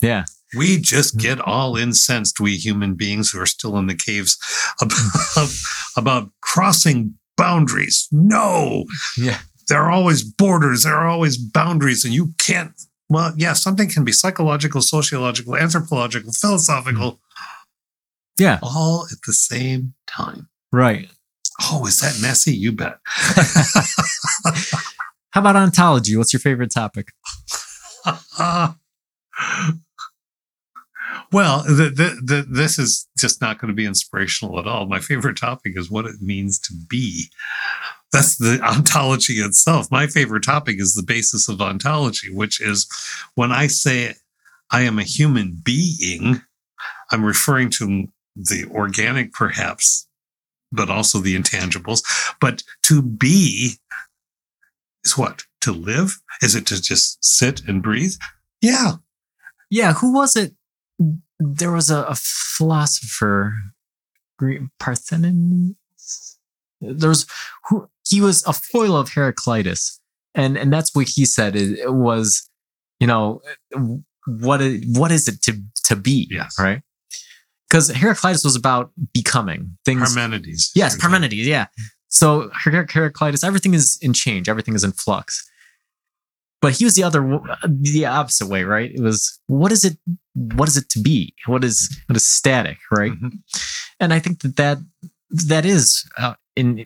Yeah. 0.00 0.24
We 0.56 0.78
just 0.78 1.16
get 1.16 1.40
all 1.40 1.76
incensed, 1.76 2.40
we 2.40 2.56
human 2.56 2.94
beings 2.94 3.30
who 3.30 3.40
are 3.40 3.46
still 3.46 3.76
in 3.78 3.86
the 3.86 3.94
caves, 3.94 4.36
about, 4.80 5.48
about 5.96 6.30
crossing 6.40 7.14
boundaries. 7.36 8.08
No. 8.10 8.84
Yeah. 9.16 9.38
There 9.68 9.80
are 9.80 9.90
always 9.90 10.24
borders, 10.24 10.82
there 10.82 10.96
are 10.96 11.06
always 11.06 11.36
boundaries, 11.36 12.04
and 12.04 12.12
you 12.12 12.34
can't. 12.38 12.72
Well, 13.08 13.32
yeah, 13.36 13.52
something 13.52 13.88
can 13.88 14.04
be 14.04 14.12
psychological, 14.12 14.80
sociological, 14.80 15.56
anthropological, 15.56 16.32
philosophical. 16.32 17.20
Yeah. 18.38 18.58
All 18.62 19.06
at 19.12 19.18
the 19.26 19.32
same 19.32 19.94
time. 20.08 20.48
Right. 20.72 21.08
Oh, 21.62 21.86
is 21.86 22.00
that 22.00 22.18
messy? 22.20 22.54
You 22.54 22.72
bet. 22.72 22.98
How 25.30 25.40
about 25.40 25.56
ontology? 25.56 26.16
What's 26.16 26.32
your 26.32 26.40
favorite 26.40 26.72
topic? 26.72 27.12
Uh, 28.38 28.72
well, 31.32 31.62
the, 31.62 31.90
the, 31.94 32.20
the, 32.22 32.46
this 32.50 32.78
is 32.78 33.08
just 33.16 33.40
not 33.40 33.58
going 33.60 33.68
to 33.68 33.74
be 33.74 33.86
inspirational 33.86 34.58
at 34.58 34.66
all. 34.66 34.86
My 34.86 34.98
favorite 34.98 35.36
topic 35.36 35.74
is 35.76 35.90
what 35.90 36.06
it 36.06 36.20
means 36.20 36.58
to 36.60 36.74
be. 36.88 37.26
That's 38.12 38.38
the 38.38 38.60
ontology 38.62 39.34
itself. 39.34 39.88
My 39.90 40.08
favorite 40.08 40.42
topic 40.42 40.80
is 40.80 40.94
the 40.94 41.04
basis 41.04 41.48
of 41.48 41.60
ontology, 41.60 42.32
which 42.32 42.60
is 42.60 42.88
when 43.36 43.52
I 43.52 43.68
say 43.68 44.14
I 44.72 44.82
am 44.82 44.98
a 44.98 45.04
human 45.04 45.60
being, 45.62 46.42
I'm 47.12 47.24
referring 47.24 47.70
to 47.70 48.08
the 48.34 48.66
organic, 48.72 49.32
perhaps, 49.32 50.08
but 50.72 50.90
also 50.90 51.18
the 51.18 51.36
intangibles. 51.36 52.02
But 52.40 52.62
to 52.84 53.02
be 53.02 53.78
is 55.04 55.16
what? 55.16 55.44
To 55.62 55.72
live? 55.72 56.20
Is 56.42 56.54
it 56.54 56.66
to 56.66 56.80
just 56.80 57.22
sit 57.24 57.62
and 57.66 57.82
breathe? 57.82 58.14
Yeah. 58.60 58.92
Yeah. 59.70 59.94
Who 59.94 60.12
was 60.12 60.36
it? 60.36 60.54
There 61.38 61.72
was 61.72 61.90
a, 61.90 62.02
a 62.04 62.14
philosopher, 62.14 63.54
Parthenides. 64.78 65.74
There 66.80 67.08
was 67.08 67.26
who 67.68 67.88
he 68.08 68.20
was 68.20 68.44
a 68.46 68.52
foil 68.52 68.96
of 68.96 69.10
Heraclitus, 69.12 70.00
and 70.34 70.56
and 70.56 70.72
that's 70.72 70.94
what 70.94 71.08
he 71.08 71.24
said. 71.24 71.56
It, 71.56 71.92
was, 71.92 72.48
you 72.98 73.06
know, 73.06 73.40
what 74.26 74.60
is, 74.60 74.98
what 74.98 75.12
is 75.12 75.28
it 75.28 75.42
to 75.42 75.62
to 75.84 75.96
be? 75.96 76.26
Yes. 76.30 76.56
Right. 76.58 76.82
Because 77.70 77.88
Heraclitus 77.88 78.44
was 78.44 78.56
about 78.56 78.90
becoming 79.14 79.76
things. 79.84 80.14
Parmenides. 80.14 80.70
Yes, 80.74 80.96
Parmenides. 80.96 81.46
Yeah. 81.46 81.66
So 82.08 82.50
Heraclitus, 82.52 83.44
everything 83.44 83.74
is 83.74 83.96
in 84.02 84.12
change. 84.12 84.48
Everything 84.48 84.74
is 84.74 84.82
in 84.82 84.90
flux. 84.90 85.48
But 86.60 86.76
he 86.76 86.84
was 86.84 86.94
the 86.94 87.04
other, 87.04 87.40
the 87.66 88.04
opposite 88.06 88.48
way, 88.48 88.64
right? 88.64 88.90
It 88.92 89.00
was 89.00 89.38
what 89.46 89.72
is 89.72 89.84
it? 89.84 89.96
What 90.34 90.68
is 90.68 90.76
it 90.76 90.88
to 90.90 91.00
be? 91.00 91.32
What 91.46 91.64
is 91.64 91.96
what 92.06 92.16
is 92.16 92.26
static, 92.26 92.78
right? 92.90 93.12
Mhm. 93.12 93.38
And 94.00 94.12
I 94.12 94.18
think 94.18 94.40
that 94.42 94.56
that 94.56 94.78
that 95.30 95.64
is 95.64 96.04
uh, 96.18 96.34
in 96.56 96.84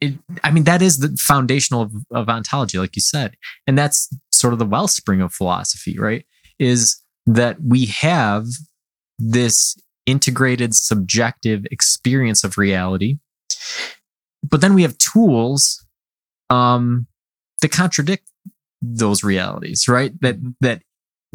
it. 0.00 0.14
I 0.42 0.50
mean, 0.50 0.64
that 0.64 0.82
is 0.82 0.98
the 0.98 1.16
foundational 1.16 1.82
of, 1.82 1.92
of 2.10 2.28
ontology, 2.28 2.76
like 2.78 2.96
you 2.96 3.02
said, 3.02 3.36
and 3.68 3.78
that's 3.78 4.12
sort 4.32 4.52
of 4.52 4.58
the 4.58 4.66
wellspring 4.66 5.22
of 5.22 5.32
philosophy, 5.32 5.96
right? 5.98 6.26
Is 6.58 7.00
that 7.24 7.62
we 7.62 7.86
have 7.86 8.46
this 9.18 9.76
integrated 10.06 10.74
subjective 10.74 11.64
experience 11.70 12.44
of 12.44 12.58
reality 12.58 13.18
but 14.48 14.60
then 14.60 14.74
we 14.74 14.82
have 14.82 14.98
tools 14.98 15.84
um, 16.50 17.06
that 17.60 17.70
contradict 17.70 18.28
those 18.80 19.22
realities, 19.22 19.86
right? 19.88 20.12
That 20.20 20.36
that 20.60 20.82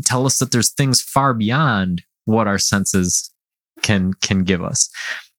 tell 0.06 0.26
us 0.26 0.38
that 0.40 0.52
there's 0.52 0.72
things 0.72 1.02
far 1.02 1.34
beyond 1.34 2.04
what 2.26 2.48
our 2.48 2.58
senses 2.58 3.34
can 3.82 4.14
can 4.14 4.44
give 4.44 4.62
us. 4.62 4.90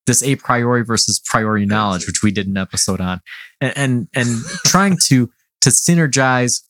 This 0.07 0.23
a 0.23 0.37
priori 0.37 0.85
versus 0.85 1.21
priori 1.21 1.67
knowledge, 1.67 2.07
which 2.07 2.23
we 2.23 2.31
did 2.31 2.47
an 2.47 2.57
episode 2.57 3.01
on, 3.01 3.21
and 3.61 3.73
and, 3.77 4.09
and 4.15 4.29
trying 4.65 4.97
to 5.07 5.31
to 5.61 5.71
synergize. 5.71 6.63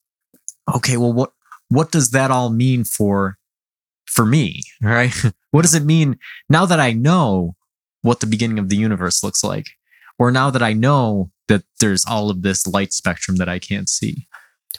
Okay, 0.74 0.96
well, 0.96 1.12
what 1.12 1.32
what 1.68 1.92
does 1.92 2.10
that 2.10 2.30
all 2.30 2.50
mean 2.50 2.84
for 2.84 3.38
for 4.06 4.26
me, 4.26 4.62
right? 4.82 5.14
What 5.50 5.62
does 5.62 5.74
it 5.74 5.84
mean 5.84 6.18
now 6.48 6.66
that 6.66 6.80
I 6.80 6.92
know 6.92 7.54
what 8.02 8.20
the 8.20 8.26
beginning 8.26 8.58
of 8.58 8.68
the 8.68 8.76
universe 8.76 9.22
looks 9.22 9.42
like? 9.42 9.66
Or 10.18 10.30
now 10.30 10.50
that 10.50 10.62
I 10.62 10.72
know 10.72 11.30
that 11.48 11.62
there's 11.80 12.04
all 12.06 12.30
of 12.30 12.42
this 12.42 12.66
light 12.66 12.92
spectrum 12.92 13.36
that 13.36 13.48
I 13.48 13.58
can't 13.58 13.88
see. 13.88 14.26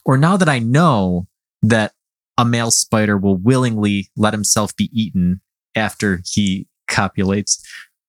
Or 0.06 0.18
now 0.18 0.38
that 0.38 0.50
I 0.50 0.60
know 0.60 1.28
that 1.62 1.94
a 2.38 2.46
male 2.46 2.72
spider 2.72 3.18
will 3.18 3.36
willingly 3.38 4.10
let 4.16 4.34
himself 4.34 4.76
be 4.76 4.90
eaten 4.94 5.42
after 5.76 6.22
he 6.26 6.68
copulates. 6.88 7.62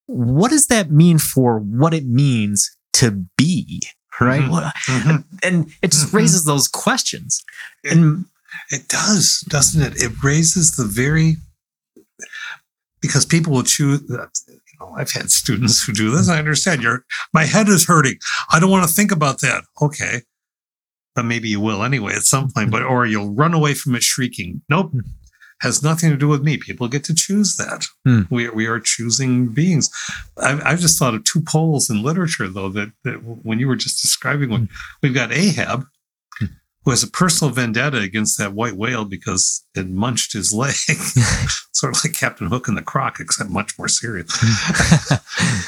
What 0.07 0.51
does 0.51 0.67
that 0.67 0.91
mean 0.91 1.17
for 1.19 1.57
what 1.59 1.93
it 1.93 2.05
means 2.05 2.69
to 2.93 3.25
be? 3.37 3.81
Right. 4.19 4.41
Mhm. 4.41 4.49
What- 4.49 4.75
Mhm. 4.87 5.23
And 5.43 5.71
it 5.81 5.91
just 5.91 6.07
Mhm. 6.07 6.13
raises 6.13 6.43
those 6.43 6.67
questions. 6.67 7.43
It- 7.83 7.93
And 7.93 8.25
It 8.69 8.89
does, 8.89 9.45
doesn't 9.47 9.81
it? 9.81 9.95
It 10.01 10.11
raises 10.21 10.75
the 10.75 10.83
very 10.83 11.37
because 13.01 13.25
people 13.25 13.53
will 13.53 13.63
choose. 13.63 14.01
You 14.09 14.57
know, 14.79 14.93
I've 14.97 15.11
had 15.11 15.31
students 15.31 15.83
who 15.83 15.93
do 15.93 16.11
this. 16.11 16.29
I 16.29 16.39
understand. 16.39 16.83
Your 16.83 17.05
my 17.33 17.45
head 17.45 17.67
is 17.67 17.87
hurting. 17.87 18.17
I 18.51 18.59
don't 18.59 18.71
want 18.71 18.87
to 18.87 18.93
think 18.93 19.11
about 19.11 19.41
that. 19.41 19.63
Okay, 19.81 20.21
but 21.15 21.25
maybe 21.25 21.49
you 21.49 21.59
will 21.59 21.83
anyway 21.83 22.13
at 22.13 22.23
some 22.23 22.49
point. 22.51 22.71
But 22.71 22.83
or 22.83 23.05
you'll 23.05 23.33
run 23.33 23.53
away 23.53 23.73
from 23.73 23.95
it 23.95 24.03
shrieking. 24.03 24.61
Nope, 24.69 24.93
has 25.61 25.83
nothing 25.83 26.09
to 26.09 26.17
do 26.17 26.27
with 26.27 26.41
me. 26.41 26.57
People 26.57 26.87
get 26.87 27.03
to 27.05 27.15
choose 27.15 27.55
that. 27.57 27.85
Hmm. 28.05 28.21
We 28.29 28.49
we 28.49 28.65
are 28.65 28.79
choosing 28.79 29.47
beings. 29.49 29.89
I've, 30.37 30.61
I've 30.65 30.79
just 30.79 30.97
thought 30.97 31.15
of 31.15 31.23
two 31.23 31.41
poles 31.41 31.89
in 31.89 32.03
literature 32.03 32.47
though 32.47 32.69
that 32.69 32.91
that 33.03 33.23
when 33.23 33.59
you 33.59 33.67
were 33.67 33.75
just 33.75 34.01
describing 34.01 34.49
one, 34.49 34.69
we've 35.01 35.13
got 35.13 35.31
Ahab 35.31 35.85
who 36.83 36.91
has 36.91 37.03
a 37.03 37.07
personal 37.07 37.53
vendetta 37.53 37.99
against 37.99 38.37
that 38.37 38.53
white 38.53 38.75
whale 38.75 39.05
because 39.05 39.65
it 39.75 39.87
munched 39.87 40.33
his 40.33 40.53
leg, 40.53 40.73
sort 41.73 41.95
of 41.95 42.03
like 42.03 42.13
Captain 42.13 42.47
Hook 42.47 42.67
and 42.67 42.77
the 42.77 42.81
Croc, 42.81 43.19
except 43.19 43.49
much 43.49 43.77
more 43.77 43.87
serious, 43.87 44.31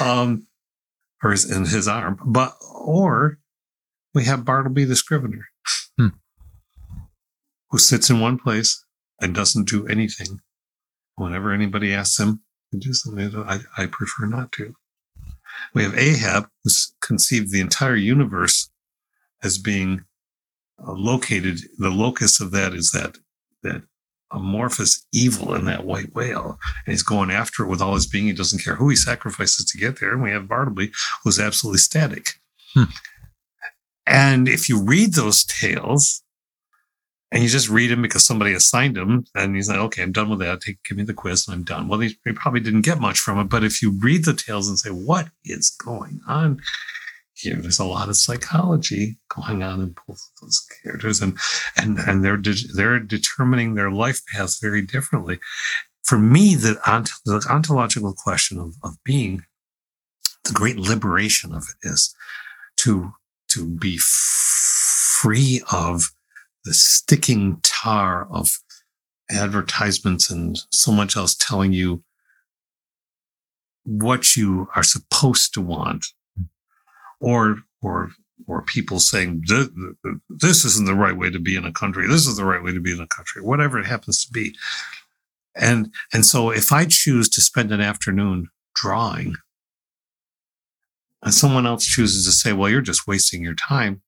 um, 0.00 0.46
or 1.22 1.30
his, 1.30 1.50
in 1.50 1.64
his 1.66 1.86
arm. 1.88 2.18
But 2.24 2.54
or 2.74 3.38
we 4.14 4.24
have 4.24 4.44
Bartleby 4.44 4.84
the 4.84 4.96
Scrivener, 4.96 5.46
Hmm. 5.98 6.08
who 7.70 7.78
sits 7.78 8.10
in 8.10 8.20
one 8.20 8.38
place 8.38 8.84
and 9.20 9.34
doesn't 9.34 9.68
do 9.68 9.86
anything. 9.86 10.40
Whenever 11.16 11.52
anybody 11.52 11.92
asks 11.94 12.18
him 12.18 12.40
to 12.72 12.78
do 12.78 12.92
something, 12.92 13.32
I, 13.36 13.60
I 13.78 13.86
prefer 13.86 14.26
not 14.26 14.50
to. 14.52 14.74
We 15.72 15.84
have 15.84 15.96
Ahab, 15.96 16.48
who's 16.64 16.94
conceived 17.00 17.52
the 17.52 17.60
entire 17.60 17.94
universe 17.94 18.70
as 19.42 19.58
being 19.58 20.04
located. 20.92 21.60
The 21.78 21.90
locus 21.90 22.40
of 22.40 22.50
that 22.52 22.74
is 22.74 22.90
that 22.92 23.16
that 23.62 23.82
amorphous 24.30 25.06
evil 25.12 25.54
in 25.54 25.64
that 25.66 25.84
white 25.84 26.14
whale, 26.14 26.58
and 26.84 26.92
he's 26.92 27.02
going 27.02 27.30
after 27.30 27.64
it 27.64 27.68
with 27.68 27.80
all 27.80 27.94
his 27.94 28.06
being. 28.06 28.26
He 28.26 28.32
doesn't 28.32 28.62
care 28.62 28.76
who 28.76 28.88
he 28.88 28.96
sacrifices 28.96 29.64
to 29.66 29.78
get 29.78 30.00
there. 30.00 30.12
And 30.12 30.22
we 30.22 30.30
have 30.30 30.48
Bartleby, 30.48 30.92
who's 31.22 31.38
absolutely 31.38 31.78
static. 31.78 32.40
Hmm. 32.74 32.84
And 34.06 34.48
if 34.48 34.68
you 34.68 34.82
read 34.82 35.14
those 35.14 35.44
tales, 35.44 36.22
and 37.32 37.42
you 37.42 37.48
just 37.48 37.68
read 37.68 37.90
him 37.90 38.00
because 38.00 38.24
somebody 38.24 38.52
assigned 38.52 38.96
him, 38.96 39.24
and 39.34 39.56
he's 39.56 39.68
like, 39.68 39.78
"Okay, 39.78 40.02
I'm 40.02 40.12
done 40.12 40.30
with 40.30 40.38
that. 40.38 40.60
Take, 40.60 40.82
give 40.84 40.96
me 40.96 41.04
the 41.04 41.14
quiz, 41.14 41.48
and 41.48 41.54
I'm 41.54 41.64
done." 41.64 41.88
Well, 41.88 42.00
he, 42.00 42.16
he 42.24 42.32
probably 42.32 42.60
didn't 42.60 42.82
get 42.82 43.00
much 43.00 43.18
from 43.18 43.38
it, 43.40 43.48
but 43.48 43.64
if 43.64 43.82
you 43.82 43.90
read 43.90 44.24
the 44.24 44.34
tales 44.34 44.68
and 44.68 44.78
say, 44.78 44.90
"What 44.90 45.28
is 45.44 45.70
going 45.70 46.20
on?" 46.28 46.60
Here, 47.34 47.56
there's 47.56 47.80
a 47.80 47.84
lot 47.84 48.08
of 48.08 48.16
psychology 48.16 49.18
going 49.28 49.62
on 49.62 49.80
in 49.80 49.94
both 50.06 50.18
of 50.18 50.40
those 50.40 50.64
characters, 50.82 51.20
and 51.20 51.36
and 51.76 51.98
and 51.98 52.24
they're 52.24 52.36
de- 52.36 52.72
they're 52.74 53.00
determining 53.00 53.74
their 53.74 53.90
life 53.90 54.20
paths 54.32 54.60
very 54.60 54.82
differently. 54.82 55.40
For 56.04 56.18
me, 56.18 56.54
the, 56.54 56.78
ont- 56.86 57.10
the 57.24 57.44
ontological 57.48 58.12
question 58.12 58.58
of, 58.58 58.74
of 58.82 58.96
being, 59.04 59.42
the 60.44 60.52
great 60.52 60.76
liberation 60.76 61.54
of 61.54 61.64
it 61.70 61.88
is 61.88 62.14
to 62.78 63.12
to 63.48 63.66
be 63.66 63.98
free 63.98 65.62
of 65.72 66.04
the 66.64 66.74
sticking 66.74 67.58
tar 67.62 68.28
of 68.30 68.58
advertisements 69.30 70.30
and 70.30 70.58
so 70.70 70.92
much 70.92 71.16
else 71.16 71.34
telling 71.34 71.72
you 71.72 72.02
what 73.84 74.36
you 74.36 74.68
are 74.74 74.82
supposed 74.82 75.52
to 75.54 75.60
want 75.60 76.06
or 77.24 77.58
or 77.82 78.10
or 78.46 78.62
people 78.62 78.98
saying 79.00 79.42
this 80.28 80.64
isn't 80.64 80.86
the 80.86 80.94
right 80.94 81.16
way 81.16 81.30
to 81.30 81.38
be 81.38 81.56
in 81.56 81.64
a 81.64 81.72
country 81.72 82.06
this 82.06 82.26
is 82.26 82.36
the 82.36 82.44
right 82.44 82.62
way 82.62 82.72
to 82.72 82.80
be 82.80 82.92
in 82.92 83.00
a 83.00 83.06
country 83.08 83.42
whatever 83.42 83.78
it 83.78 83.86
happens 83.86 84.24
to 84.24 84.32
be 84.32 84.54
and 85.54 85.92
and 86.12 86.24
so 86.26 86.50
if 86.50 86.72
i 86.72 86.84
choose 86.84 87.28
to 87.28 87.40
spend 87.40 87.72
an 87.72 87.80
afternoon 87.80 88.48
drawing 88.74 89.34
and 91.22 91.32
someone 91.32 91.66
else 91.66 91.86
chooses 91.86 92.24
to 92.24 92.32
say 92.32 92.52
well 92.52 92.70
you're 92.70 92.80
just 92.80 93.06
wasting 93.06 93.42
your 93.42 93.54
time 93.54 94.02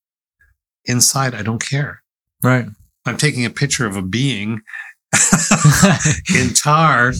inside 0.85 1.35
i 1.35 1.43
don't 1.43 1.65
care 1.65 2.03
Right. 2.43 2.67
I'm 3.05 3.17
taking 3.17 3.45
a 3.45 3.51
picture 3.51 3.87
of 3.87 3.97
a 3.97 4.03
being 4.03 4.61
in 6.35 6.53
tar 6.55 7.13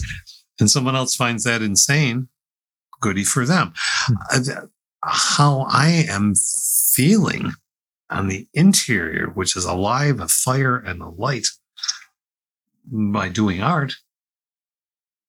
and 0.59 0.69
someone 0.69 0.95
else 0.95 1.15
finds 1.15 1.43
that 1.43 1.61
insane. 1.61 2.27
Goody 2.99 3.23
for 3.23 3.45
them. 3.45 3.73
Uh, 4.31 4.39
How 5.07 5.65
I 5.69 6.05
am 6.09 6.33
feeling 6.93 7.53
on 8.09 8.27
the 8.27 8.47
interior, 8.53 9.27
which 9.27 9.55
is 9.55 9.65
alive, 9.65 10.19
a 10.19 10.27
fire 10.27 10.77
and 10.77 11.01
a 11.01 11.09
light 11.09 11.47
by 12.91 13.29
doing 13.29 13.61
art, 13.61 13.95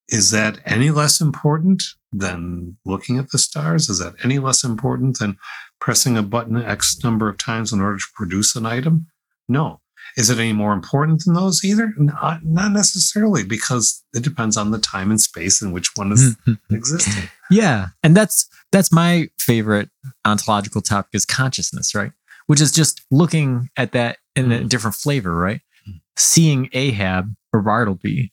is 0.08 0.30
that 0.30 0.58
any 0.64 0.90
less 0.90 1.20
important 1.20 1.82
than 2.12 2.76
looking 2.84 3.18
at 3.18 3.30
the 3.30 3.38
stars? 3.38 3.88
Is 3.88 3.98
that 3.98 4.14
any 4.24 4.38
less 4.38 4.64
important 4.64 5.18
than 5.18 5.36
pressing 5.80 6.16
a 6.16 6.22
button 6.22 6.56
X 6.56 6.98
number 7.04 7.28
of 7.28 7.38
times 7.38 7.72
in 7.72 7.80
order 7.80 7.98
to 7.98 8.06
produce 8.14 8.56
an 8.56 8.66
item? 8.66 9.06
No. 9.48 9.80
Is 10.16 10.30
it 10.30 10.38
any 10.38 10.52
more 10.52 10.72
important 10.72 11.22
than 11.24 11.34
those 11.34 11.62
either? 11.64 11.92
Not, 11.96 12.44
not 12.44 12.72
necessarily, 12.72 13.44
because 13.44 14.02
it 14.14 14.22
depends 14.22 14.56
on 14.56 14.70
the 14.70 14.78
time 14.78 15.10
and 15.10 15.20
space 15.20 15.60
in 15.62 15.72
which 15.72 15.90
one 15.94 16.12
is 16.12 16.36
existing. 16.70 17.28
Yeah, 17.50 17.88
and 18.02 18.16
that's 18.16 18.48
that's 18.72 18.92
my 18.92 19.28
favorite 19.38 19.90
ontological 20.24 20.80
topic 20.82 21.10
is 21.14 21.24
consciousness, 21.24 21.94
right? 21.94 22.12
Which 22.46 22.60
is 22.60 22.72
just 22.72 23.02
looking 23.10 23.68
at 23.76 23.92
that 23.92 24.18
in 24.36 24.50
a 24.52 24.58
Mm. 24.60 24.68
different 24.68 24.96
flavor, 24.96 25.34
right? 25.34 25.60
Mm. 25.88 26.00
Seeing 26.16 26.68
Ahab 26.72 27.34
or 27.52 27.62
Bartleby, 27.62 28.32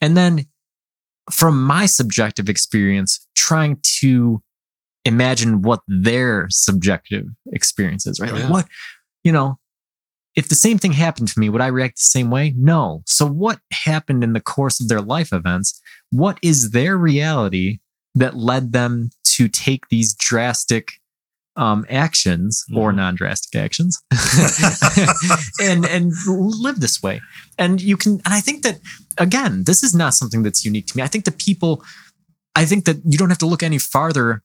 and 0.00 0.16
then 0.16 0.46
from 1.30 1.62
my 1.64 1.86
subjective 1.86 2.48
experience, 2.48 3.26
trying 3.34 3.78
to 4.00 4.42
imagine 5.06 5.62
what 5.62 5.80
their 5.88 6.46
subjective 6.50 7.26
experience 7.52 8.06
is, 8.06 8.20
right? 8.20 8.32
Like 8.32 8.50
what, 8.50 8.66
you 9.22 9.32
know, 9.32 9.58
if 10.36 10.48
the 10.48 10.54
same 10.54 10.78
thing 10.78 10.92
happened 10.92 11.28
to 11.28 11.38
me, 11.38 11.48
would 11.48 11.60
I 11.60 11.68
react 11.68 11.96
the 11.98 12.02
same 12.02 12.30
way? 12.30 12.54
No. 12.56 13.02
So 13.06 13.24
what 13.26 13.60
happened 13.72 14.24
in 14.24 14.32
the 14.32 14.40
course 14.40 14.80
of 14.80 14.88
their 14.88 15.00
life 15.00 15.32
events? 15.32 15.80
What 16.10 16.38
is 16.42 16.70
their 16.70 16.96
reality 16.96 17.78
that 18.16 18.36
led 18.36 18.72
them 18.72 19.10
to 19.24 19.48
take 19.48 19.88
these 19.88 20.14
drastic 20.14 20.92
um, 21.56 21.86
actions 21.88 22.64
or 22.74 22.90
Mhm. 22.92 22.96
non-drastic 22.96 23.54
actions 23.60 24.02
and 25.62 25.84
and 25.86 26.12
live 26.26 26.80
this 26.80 27.00
way 27.02 27.20
and 27.58 27.80
you 27.80 27.96
can 27.96 28.14
and 28.24 28.34
i 28.34 28.40
think 28.40 28.62
that 28.64 28.78
again 29.18 29.62
this 29.64 29.82
is 29.84 29.94
not 29.94 30.14
something 30.14 30.42
that's 30.42 30.64
unique 30.64 30.86
to 30.88 30.96
me 30.96 31.02
i 31.02 31.06
think 31.06 31.24
the 31.24 31.30
people 31.30 31.84
i 32.56 32.64
think 32.64 32.86
that 32.86 32.96
you 33.04 33.16
don't 33.16 33.28
have 33.28 33.38
to 33.38 33.46
look 33.46 33.62
any 33.62 33.78
farther 33.78 34.42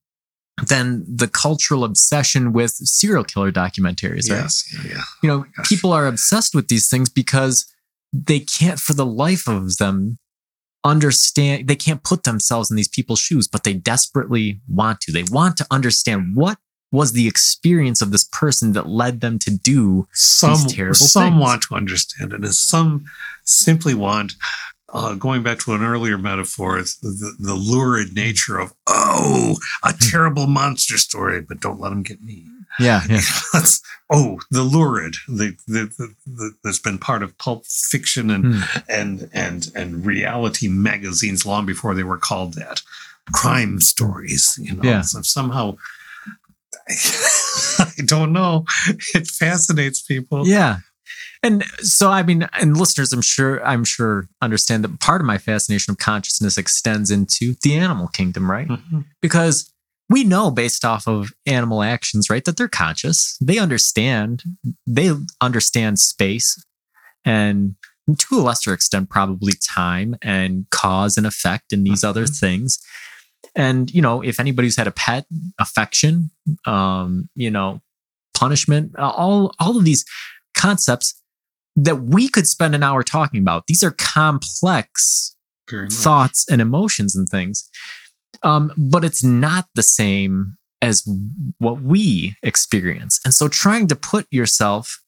than 0.67 1.03
the 1.07 1.27
cultural 1.27 1.83
obsession 1.83 2.53
with 2.53 2.71
serial 2.71 3.23
killer 3.23 3.51
documentaries 3.51 4.29
right 4.29 4.41
Yes. 4.43 4.63
Yeah. 4.85 4.91
yeah. 4.93 5.01
you 5.23 5.29
know 5.29 5.39
oh 5.39 5.45
gosh. 5.57 5.67
people 5.69 5.91
are 5.93 6.07
obsessed 6.07 6.53
with 6.55 6.67
these 6.67 6.87
things 6.89 7.09
because 7.09 7.65
they 8.11 8.39
can't 8.39 8.79
for 8.79 8.93
the 8.93 9.05
life 9.05 9.47
of 9.47 9.77
them 9.77 10.17
understand 10.85 11.67
they 11.67 11.75
can't 11.75 12.03
put 12.03 12.23
themselves 12.23 12.71
in 12.71 12.77
these 12.77 12.87
people's 12.87 13.19
shoes 13.19 13.47
but 13.47 13.63
they 13.63 13.73
desperately 13.73 14.61
want 14.67 15.01
to 15.01 15.11
they 15.11 15.23
want 15.29 15.57
to 15.57 15.65
understand 15.69 16.35
what 16.35 16.57
was 16.91 17.11
the 17.11 17.27
experience 17.27 18.01
of 18.01 18.11
this 18.11 18.23
person 18.31 18.71
that 18.73 18.87
led 18.87 19.21
them 19.21 19.37
to 19.37 19.51
do 19.51 20.07
Some, 20.13 20.65
terrible 20.67 20.95
some 20.95 21.33
things. 21.33 21.41
want 21.41 21.61
to 21.63 21.75
understand 21.75 22.33
it, 22.33 22.43
and 22.43 22.55
some 22.55 23.05
simply 23.45 23.93
want, 23.93 24.33
uh, 24.93 25.13
going 25.15 25.43
back 25.43 25.59
to 25.59 25.73
an 25.73 25.83
earlier 25.83 26.17
metaphor, 26.17 26.77
it's 26.79 26.97
the, 26.97 27.35
the 27.39 27.53
lurid 27.53 28.13
nature 28.15 28.57
of, 28.59 28.73
oh, 28.87 29.57
a 29.83 29.93
terrible 29.93 30.47
monster 30.47 30.97
story, 30.97 31.41
but 31.41 31.59
don't 31.59 31.79
let 31.79 31.89
them 31.89 32.03
get 32.03 32.21
me. 32.23 32.45
yeah 32.79 33.01
yeah 33.09 33.21
oh, 34.11 34.39
the 34.51 34.63
lurid, 34.63 35.15
the, 35.27 35.55
the, 35.67 35.91
the, 36.25 36.51
that's 36.63 36.79
been 36.79 36.97
part 36.97 37.23
of 37.23 37.37
pulp 37.37 37.65
fiction 37.65 38.29
and, 38.31 38.45
Hmm. 38.55 38.61
and, 38.89 39.29
and, 39.33 39.71
and 39.75 40.05
reality 40.05 40.67
magazines 40.67 41.45
long 41.45 41.65
before 41.65 41.93
they 41.95 42.03
were 42.03 42.17
called 42.17 42.53
that. 42.55 42.81
Crime 43.31 43.79
stories, 43.79 44.57
you 44.61 44.73
know, 44.75 44.81
Yeah. 44.83 45.01
so 45.01 45.21
somehow, 45.21 45.75
I 47.79 47.91
don't 48.05 48.33
know. 48.33 48.65
It 49.13 49.27
fascinates 49.27 50.01
people. 50.01 50.47
yeah 50.47 50.77
and 51.43 51.63
so 51.79 52.09
i 52.09 52.21
mean 52.23 52.47
and 52.59 52.77
listeners 52.77 53.13
i'm 53.13 53.21
sure 53.21 53.65
i'm 53.65 53.83
sure 53.83 54.27
understand 54.41 54.83
that 54.83 54.99
part 54.99 55.21
of 55.21 55.25
my 55.27 55.37
fascination 55.37 55.91
of 55.91 55.97
consciousness 55.97 56.57
extends 56.57 57.09
into 57.11 57.55
the 57.63 57.75
animal 57.75 58.07
kingdom 58.07 58.49
right 58.49 58.67
Mhm. 58.67 59.05
because 59.21 59.71
we 60.11 60.23
know 60.23 60.49
based 60.49 60.83
off 60.83 61.07
of 61.07 61.29
animal 61.45 61.83
actions, 61.83 62.31
right, 62.31 62.43
that 62.45 62.57
they're 62.57 62.67
conscious. 62.67 63.37
They 63.39 63.59
understand, 63.59 64.41
they 64.87 65.11
understand 65.39 65.99
space 65.99 66.59
and 67.23 67.75
to 68.17 68.39
a 68.39 68.41
lesser 68.41 68.73
extent, 68.73 69.11
probably 69.11 69.53
time 69.71 70.15
and 70.23 70.65
cause 70.71 71.15
and 71.15 71.27
effect 71.27 71.71
and 71.71 71.85
these 71.85 72.03
other 72.03 72.25
things. 72.25 72.79
And, 73.55 73.93
you 73.93 74.01
know, 74.01 74.21
if 74.23 74.39
anybody's 74.39 74.77
had 74.77 74.87
a 74.87 74.91
pet, 74.91 75.27
affection, 75.59 76.31
um, 76.65 77.29
you 77.35 77.51
know, 77.51 77.79
punishment, 78.33 78.97
all, 78.97 79.53
all 79.59 79.77
of 79.77 79.85
these 79.85 80.03
concepts 80.55 81.18
that 81.83 82.03
we 82.03 82.27
could 82.27 82.47
spend 82.47 82.75
an 82.75 82.83
hour 82.83 83.03
talking 83.03 83.41
about. 83.41 83.67
These 83.67 83.83
are 83.83 83.91
complex 83.91 85.35
thoughts 85.91 86.45
and 86.49 86.61
emotions 86.61 87.15
and 87.15 87.27
things. 87.27 87.69
Um, 88.43 88.71
but 88.77 89.03
it's 89.03 89.23
not 89.23 89.67
the 89.75 89.83
same 89.83 90.55
as 90.81 91.07
what 91.57 91.81
we 91.81 92.35
experience. 92.41 93.19
And 93.25 93.33
so 93.33 93.47
trying 93.47 93.87
to 93.87 93.95
put 93.95 94.25
yourself 94.31 95.01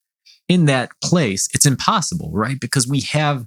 in 0.48 0.66
that 0.66 0.90
place, 1.02 1.48
it's 1.54 1.66
impossible, 1.66 2.30
right? 2.32 2.60
Because 2.60 2.86
we 2.86 3.00
have, 3.00 3.46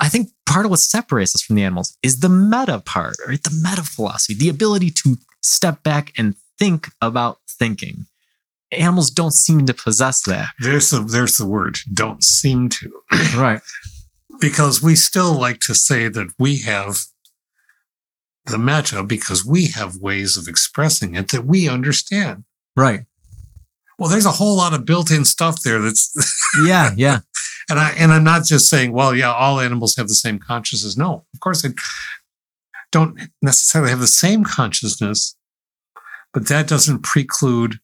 I 0.00 0.08
think 0.08 0.30
part 0.46 0.64
of 0.64 0.70
what 0.70 0.80
separates 0.80 1.34
us 1.34 1.42
from 1.42 1.56
the 1.56 1.62
animals 1.62 1.96
is 2.02 2.20
the 2.20 2.28
meta 2.28 2.80
part, 2.80 3.14
right? 3.26 3.42
The 3.42 3.60
meta 3.62 3.84
philosophy, 3.84 4.34
the 4.34 4.48
ability 4.48 4.90
to 4.90 5.16
step 5.42 5.82
back 5.82 6.12
and 6.18 6.34
think 6.58 6.88
about 7.00 7.38
thinking. 7.48 8.06
Animals 8.72 9.10
don't 9.10 9.32
seem 9.34 9.66
to 9.66 9.74
possess 9.74 10.22
that. 10.24 10.50
There's 10.60 10.90
the 10.90 11.00
there's 11.00 11.36
the 11.36 11.46
word. 11.46 11.78
Don't 11.92 12.22
seem 12.22 12.68
to. 12.70 12.92
Right. 13.36 13.60
because 14.40 14.82
we 14.82 14.94
still 14.96 15.32
like 15.34 15.60
to 15.60 15.74
say 15.74 16.08
that 16.08 16.28
we 16.38 16.58
have 16.58 16.98
the 18.46 18.58
meta 18.58 19.02
because 19.02 19.44
we 19.44 19.66
have 19.68 19.96
ways 19.96 20.36
of 20.36 20.48
expressing 20.48 21.14
it 21.14 21.28
that 21.30 21.44
we 21.44 21.68
understand. 21.68 22.44
Right. 22.76 23.04
Well, 23.98 24.08
there's 24.08 24.24
a 24.26 24.30
whole 24.32 24.56
lot 24.56 24.72
of 24.72 24.86
built-in 24.86 25.24
stuff 25.24 25.62
there 25.62 25.78
that's 25.80 26.10
Yeah. 26.64 26.90
Yeah. 26.96 27.18
and 27.68 27.78
I 27.78 27.90
and 27.98 28.12
I'm 28.12 28.24
not 28.24 28.44
just 28.44 28.68
saying, 28.68 28.92
well, 28.92 29.14
yeah, 29.14 29.32
all 29.32 29.60
animals 29.60 29.96
have 29.96 30.08
the 30.08 30.14
same 30.14 30.38
consciousness. 30.38 30.96
No, 30.96 31.24
of 31.34 31.40
course 31.40 31.62
they 31.62 31.70
don't 32.92 33.18
necessarily 33.42 33.90
have 33.90 34.00
the 34.00 34.06
same 34.06 34.42
consciousness, 34.44 35.36
but 36.32 36.48
that 36.48 36.66
doesn't 36.68 37.02
preclude 37.02 37.78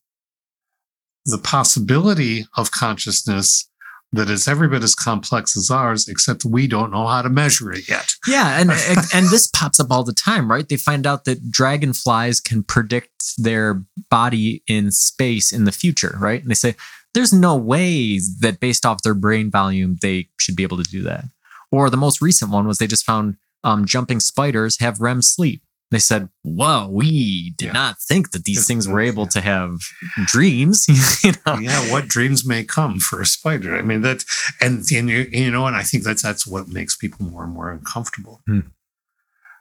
the 1.27 1.39
possibility 1.39 2.47
of 2.57 2.71
consciousness 2.71 3.69
that 4.13 4.31
is 4.31 4.47
every 4.47 4.69
bit 4.69 4.85
as 4.85 4.95
complex 4.95 5.57
as 5.57 5.71
ours, 5.71 6.09
except 6.09 6.45
we 6.45 6.67
don't 6.67 6.93
know 6.93 7.07
how 7.07 7.23
to 7.23 7.29
measure 7.29 7.73
it 7.73 7.89
yet. 7.89 8.15
Yeah, 8.27 8.61
and 8.61 8.71
and 8.71 9.27
this 9.29 9.49
pops 9.49 9.81
up 9.81 9.91
all 9.91 10.05
the 10.05 10.15
time, 10.15 10.51
right? 10.51 10.69
They 10.69 10.77
find 10.77 11.07
out 11.07 11.25
that 11.25 11.51
dragonflies 11.51 12.41
can 12.41 12.63
predict 12.63 13.35
their 13.37 13.83
body 14.11 14.63
in 14.67 14.91
space 14.91 15.53
in 15.53 15.65
the 15.65 15.73
future, 15.73 16.17
right? 16.19 16.41
And 16.41 16.51
they 16.51 16.55
say 16.55 16.77
there's 17.15 17.33
no 17.33 17.57
way 17.57 18.21
that 18.41 18.61
based 18.61 18.87
off 18.87 19.03
their 19.03 19.15
brain 19.15 19.51
volume 19.51 19.97
they 20.03 20.29
should 20.39 20.57
be 20.57 20.63
able 20.63 20.77
to 20.77 20.91
do 20.91 21.03
that. 21.03 21.25
Or 21.73 21.91
the 21.91 21.97
most 21.97 22.23
recent 22.23 22.51
one 22.51 22.67
was 22.67 22.79
they 22.79 22.87
just 22.87 23.05
found 23.05 23.37
um, 23.65 23.85
jumping 23.85 24.21
spiders 24.21 24.79
have 24.79 25.01
REM 25.01 25.23
sleep. 25.23 25.63
They 25.91 25.99
said, 26.01 26.29
"Whoa, 26.43 26.89
we 26.91 27.55
did 27.57 27.67
Yeah. 27.67 27.73
not 27.73 27.97
think 28.01 28.33
that 28.33 28.45
these 28.45 28.67
things 28.67 28.89
were 28.89 29.01
able 29.01 29.25
yeah. 29.25 29.29
to 29.31 29.41
have 29.43 29.79
dreams." 30.27 30.87
you 31.25 31.33
know? 31.47 31.59
yeah, 31.59 31.91
what 31.93 32.09
dreams 32.09 32.45
may 32.45 32.65
come 32.65 32.99
for 32.99 33.21
a 33.21 33.27
spider. 33.27 33.77
I 33.77 33.83
mean, 33.83 34.03
that, 34.03 34.25
and, 34.61 34.85
and 34.91 35.09
you, 35.09 35.29
you 35.31 35.51
know, 35.51 35.67
and 35.67 35.77
I 35.77 35.83
think 35.83 36.03
that's 36.03 36.23
that's 36.23 36.47
what 36.47 36.69
makes 36.69 36.97
people 36.97 37.25
more 37.27 37.45
and 37.45 37.53
more 37.53 37.71
uncomfortable. 37.71 38.41
Hmm. 38.47 38.61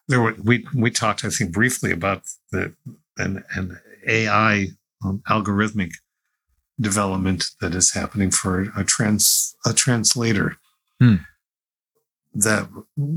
There 0.07 0.22
were 0.22 0.35
we 0.41 0.65
we 0.76 0.91
talked, 0.91 1.23
I 1.26 1.30
think, 1.30 1.52
briefly 1.52 1.91
about 1.91 2.23
the 2.52 2.73
an 3.18 3.43
an 3.56 3.80
AI 4.07 4.68
um, 5.03 5.22
algorithmic 5.30 5.91
development 6.80 7.45
that 7.61 7.73
is 7.73 7.93
happening 7.93 8.31
for 8.31 8.72
a 8.76 8.84
trans 8.84 9.56
a 9.65 9.73
translator. 9.73 10.57
Hmm. 10.99 11.15
That 12.36 12.68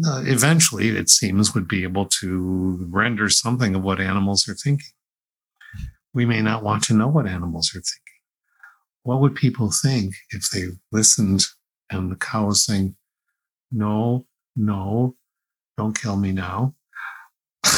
uh, 0.06 0.22
eventually, 0.26 0.88
it 0.88 1.08
seems, 1.08 1.54
would 1.54 1.66
be 1.66 1.82
able 1.82 2.06
to 2.20 2.86
render 2.88 3.28
something 3.28 3.74
of 3.74 3.82
what 3.82 4.00
animals 4.00 4.48
are 4.48 4.54
thinking. 4.54 4.86
We 6.14 6.24
may 6.24 6.40
not 6.40 6.62
want 6.62 6.84
to 6.84 6.94
know 6.94 7.08
what 7.08 7.26
animals 7.26 7.70
are 7.74 7.80
thinking 7.80 8.08
what 9.08 9.20
would 9.20 9.34
people 9.34 9.70
think 9.72 10.14
if 10.32 10.50
they 10.50 10.64
listened 10.92 11.40
and 11.90 12.12
the 12.12 12.16
cow 12.16 12.48
was 12.48 12.62
saying, 12.62 12.94
no, 13.72 14.26
no, 14.54 15.16
don't 15.78 15.98
kill 15.98 16.16
me 16.16 16.32
now? 16.32 16.74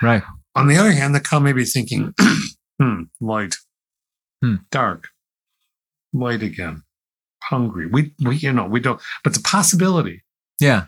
Right. 0.00 0.22
On 0.54 0.68
the 0.68 0.76
other 0.76 0.92
hand, 0.92 1.12
the 1.12 1.18
cow 1.18 1.40
may 1.40 1.52
be 1.52 1.64
thinking, 1.64 2.14
hmm, 2.80 3.02
light, 3.20 3.56
Hmm. 4.40 4.54
dark, 4.70 5.08
light 6.12 6.44
again, 6.44 6.84
hungry. 7.42 7.88
We, 7.88 8.14
we, 8.24 8.36
you 8.36 8.52
know, 8.52 8.66
we 8.66 8.78
don't, 8.78 9.00
but 9.24 9.34
the 9.34 9.40
possibility, 9.40 10.22
Yeah. 10.60 10.86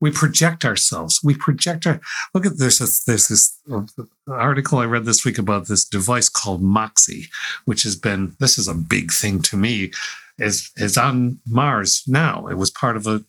we 0.00 0.10
project 0.10 0.64
ourselves. 0.64 1.20
We 1.24 1.34
project 1.34 1.86
our, 1.86 2.00
look 2.34 2.46
at 2.46 2.58
this, 2.58 2.78
there's 3.04 3.28
this 3.28 3.58
uh, 3.70 3.82
article 4.28 4.78
I 4.78 4.84
read 4.84 5.04
this 5.04 5.24
week 5.24 5.38
about 5.38 5.66
this 5.66 5.84
device 5.84 6.28
called 6.28 6.62
Moxie, 6.62 7.28
which 7.64 7.82
has 7.82 7.96
been, 7.96 8.36
this 8.38 8.58
is 8.58 8.68
a 8.68 8.74
big 8.74 9.12
thing 9.12 9.42
to 9.42 9.56
me, 9.56 9.90
is, 10.38 10.70
is 10.76 10.96
on 10.96 11.40
Mars 11.46 12.04
now. 12.06 12.46
It 12.46 12.54
was 12.54 12.70
part 12.70 12.96
of 12.96 13.06
a, 13.06 13.24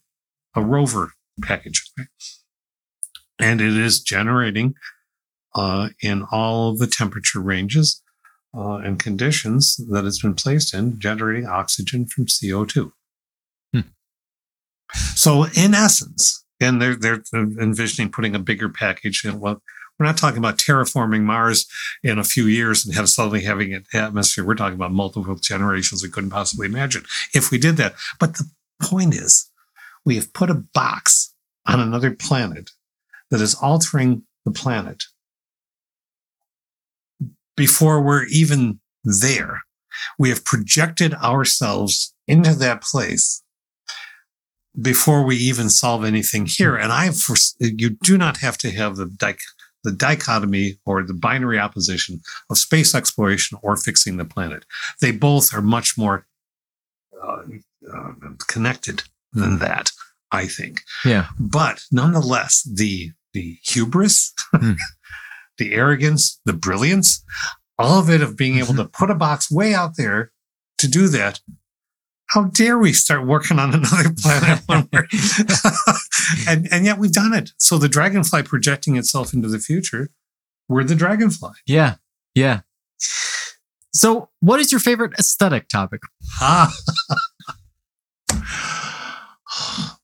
a 0.55 0.61
rover 0.61 1.13
package. 1.41 1.91
And 3.39 3.61
it 3.61 3.75
is 3.75 4.01
generating 4.01 4.75
uh, 5.55 5.89
in 6.01 6.25
all 6.31 6.75
the 6.75 6.87
temperature 6.87 7.39
ranges 7.39 8.01
uh, 8.55 8.75
and 8.75 8.99
conditions 8.99 9.77
that 9.89 10.05
it's 10.05 10.21
been 10.21 10.35
placed 10.35 10.73
in, 10.73 10.99
generating 10.99 11.47
oxygen 11.47 12.05
from 12.05 12.25
CO2. 12.25 12.91
So, 14.93 15.45
in 15.55 15.73
essence, 15.73 16.43
and 16.59 16.81
they're 16.81 16.95
they're 16.95 17.23
envisioning 17.33 18.11
putting 18.11 18.35
a 18.35 18.39
bigger 18.39 18.69
package 18.69 19.23
in. 19.25 19.39
Well, 19.39 19.61
we're 19.99 20.05
not 20.05 20.17
talking 20.17 20.37
about 20.37 20.57
terraforming 20.57 21.23
Mars 21.23 21.67
in 22.03 22.17
a 22.19 22.23
few 22.23 22.45
years 22.45 22.85
and 22.85 22.95
have 22.95 23.09
suddenly 23.09 23.41
having 23.41 23.73
an 23.73 23.83
atmosphere. 23.93 24.45
We're 24.45 24.55
talking 24.55 24.75
about 24.75 24.93
multiple 24.93 25.35
generations 25.35 26.01
we 26.01 26.09
couldn't 26.09 26.29
possibly 26.29 26.67
imagine 26.67 27.03
if 27.33 27.51
we 27.51 27.57
did 27.57 27.75
that. 27.77 27.95
But 28.17 28.35
the 28.35 28.49
point 28.81 29.13
is, 29.13 29.51
we 30.05 30.15
have 30.15 30.33
put 30.33 30.49
a 30.49 30.63
box 30.73 31.33
on 31.65 31.81
another 31.81 32.11
planet 32.11 32.71
that 33.29 33.41
is 33.41 33.55
altering 33.55 34.23
the 34.45 34.51
planet 34.51 35.03
before 37.57 38.01
we're 38.01 38.25
even 38.25 38.79
there. 39.03 39.63
We 40.17 40.29
have 40.29 40.45
projected 40.45 41.13
ourselves 41.15 42.15
into 42.25 42.53
that 42.53 42.81
place 42.81 43.43
before 44.81 45.23
we 45.23 45.35
even 45.35 45.69
solve 45.69 46.03
anything 46.03 46.45
here. 46.45 46.75
And 46.75 46.91
I, 46.91 47.09
for, 47.11 47.35
you 47.59 47.91
do 48.01 48.17
not 48.17 48.37
have 48.37 48.57
to 48.59 48.71
have 48.71 48.95
the 48.95 49.37
the 49.83 49.91
dichotomy 49.93 50.77
or 50.85 51.03
the 51.03 51.13
binary 51.13 51.57
opposition 51.57 52.19
of 52.49 52.57
space 52.57 52.93
exploration 52.93 53.57
or 53.61 53.77
fixing 53.77 54.17
the 54.17 54.25
planet. 54.25 54.65
They 54.99 55.11
both 55.11 55.53
are 55.53 55.61
much 55.61 55.97
more 55.97 56.27
uh, 57.23 57.43
uh, 57.91 58.11
connected 58.47 59.03
than 59.31 59.59
that, 59.59 59.91
I 60.31 60.47
think. 60.47 60.81
Yeah. 61.05 61.27
But 61.39 61.83
nonetheless, 61.91 62.63
the 62.63 63.11
the 63.33 63.57
hubris, 63.63 64.33
Hmm. 64.53 64.73
the 65.57 65.73
arrogance, 65.73 66.39
the 66.45 66.53
brilliance, 66.53 67.23
all 67.77 67.99
of 67.99 68.09
it 68.09 68.21
of 68.21 68.35
being 68.35 68.57
able 68.57 68.73
to 68.75 68.85
put 68.85 69.11
a 69.11 69.15
box 69.15 69.51
way 69.51 69.73
out 69.73 69.97
there 69.97 70.31
to 70.79 70.87
do 70.87 71.07
that. 71.09 71.39
How 72.29 72.43
dare 72.43 72.77
we 72.77 72.93
start 72.93 73.25
working 73.25 73.59
on 73.59 73.73
another 73.73 74.13
planet 74.21 74.61
when 74.67 74.87
we're 74.93 75.07
and 76.47 76.67
and 76.71 76.85
yet 76.85 76.97
we've 76.97 77.11
done 77.11 77.33
it. 77.33 77.51
So 77.57 77.77
the 77.77 77.89
dragonfly 77.89 78.43
projecting 78.43 78.97
itself 78.97 79.33
into 79.33 79.47
the 79.47 79.59
future, 79.59 80.09
we're 80.67 80.83
the 80.83 80.95
dragonfly. 80.95 81.51
Yeah. 81.65 81.95
Yeah. 82.35 82.61
So, 83.91 84.29
what 84.39 84.59
is 84.59 84.71
your 84.71 84.79
favorite 84.79 85.13
aesthetic 85.19 85.67
topic? 85.67 86.01
Ah. 86.39 86.71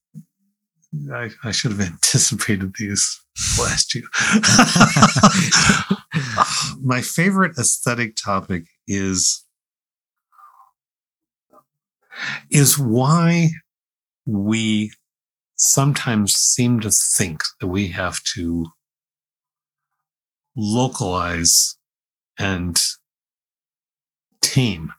I, 1.11 1.30
I 1.43 1.52
should 1.52 1.72
have 1.72 1.81
anticipated 1.81 2.73
these 2.80 3.22
last 3.60 3.93
year. 3.93 4.06
My 6.81 7.02
favorite 7.02 7.57
aesthetic 7.57 8.15
topic 8.15 8.64
is 8.88 9.44
is 12.50 12.78
why 12.78 13.50
we 14.26 14.92
sometimes 15.58 16.34
seem 16.34 16.80
to 16.82 16.90
think 16.92 17.42
that 17.60 17.68
we 17.68 17.88
have 17.90 18.22
to 18.36 18.66
localize 20.56 21.78
and 22.40 22.78
tame 24.42 24.92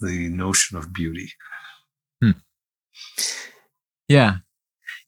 the 0.00 0.28
notion 0.28 0.76
of 0.76 0.92
beauty. 0.92 1.30
Yeah. 4.08 4.36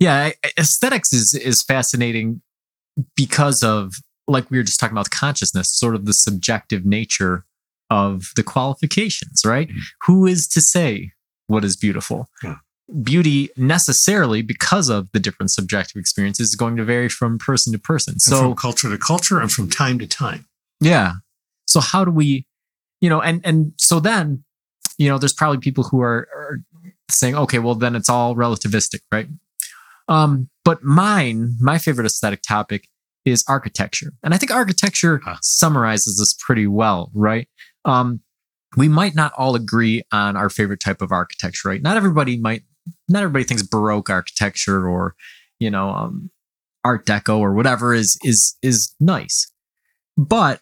Yeah. 0.01 0.31
I- 0.45 0.51
Aesthetics 0.59 1.13
is, 1.13 1.33
is 1.35 1.63
fascinating 1.63 2.43
because 3.17 3.63
of, 3.63 3.95
like 4.27 4.51
we 4.51 4.59
were 4.59 4.65
just 4.65 4.81
talking 4.81 4.95
about 4.97 5.11
consciousness, 5.11 5.71
sort 5.71 5.95
of 5.95 6.05
the 6.05 6.13
subjective 6.13 6.85
nature 6.85 7.45
of 7.91 8.31
the 8.37 8.43
qualifications, 8.43 9.43
right? 9.45 9.69
Mhm. 9.69 9.81
Who 10.07 10.27
is 10.27 10.47
to 10.49 10.61
say 10.61 11.13
what 11.49 11.65
is 11.65 11.77
beautiful? 11.77 12.29
Yeah. 12.43 12.57
Beauty 13.03 13.51
necessarily, 13.57 14.41
because 14.41 14.89
of 14.89 15.11
the 15.12 15.20
different 15.20 15.51
subjective 15.51 15.99
experiences, 16.01 16.51
is 16.51 16.57
going 16.57 16.77
to 16.77 16.85
vary 16.85 17.09
from 17.11 17.37
person 17.39 17.73
to 17.73 17.79
person. 17.79 18.12
And 18.15 18.23
So, 18.23 18.39
from 18.41 18.55
culture 18.57 18.89
to 18.89 18.97
culture 18.97 19.41
and 19.41 19.51
from 19.53 19.69
time 19.69 19.99
to 19.99 20.07
time. 20.07 20.47
Yeah. 20.81 21.15
So 21.66 21.81
how 21.81 22.05
do 22.05 22.11
we, 22.11 22.47
you 23.03 23.11
know, 23.11 23.20
and 23.20 23.43
and 23.45 23.73
so 23.77 24.01
then, 24.01 24.45
you 24.97 25.09
know, 25.11 25.19
there's 25.19 25.35
probably 25.35 25.59
people 25.59 25.85
who 25.85 26.01
are, 26.01 26.29
are 26.35 26.61
saying, 27.11 27.35
okay, 27.35 27.59
well 27.59 27.75
then 27.75 27.95
it's 27.95 28.09
all 28.09 28.35
relativistic, 28.35 29.01
right? 29.12 29.29
Um, 30.09 30.49
but 30.65 30.83
mine, 30.83 31.57
my 31.61 31.77
favorite 31.77 32.07
aesthetic 32.07 32.41
topic 32.43 32.89
is 33.27 33.45
architecture, 33.49 34.12
and 34.23 34.33
I 34.33 34.39
think 34.39 34.51
architecture 34.51 35.20
Huh. 35.23 35.37
summarizes 35.43 36.16
this 36.19 36.35
pretty 36.35 36.66
well, 36.66 37.11
right? 37.12 37.47
Um, 37.85 38.20
we 38.77 38.89
might 38.89 39.15
not 39.15 39.32
all 39.36 39.55
agree 39.55 40.03
on 40.12 40.36
our 40.36 40.51
favorite 40.51 40.81
type 40.81 41.01
of 41.03 41.11
architecture, 41.12 41.69
right? 41.69 41.82
Not 41.82 41.97
everybody 41.97 42.36
might, 42.39 42.62
not 43.09 43.23
everybody 43.23 43.45
thinks 43.45 43.62
Baroque 43.62 44.11
architecture 44.11 44.89
or, 44.89 45.15
you 45.59 45.70
know, 45.70 45.90
um, 45.90 46.31
Art 46.85 47.07
Deco 47.07 47.39
or 47.39 47.55
whatever 47.55 47.93
is 47.93 48.16
is 48.23 48.57
is 48.62 48.95
nice. 49.01 49.51
But 50.16 50.61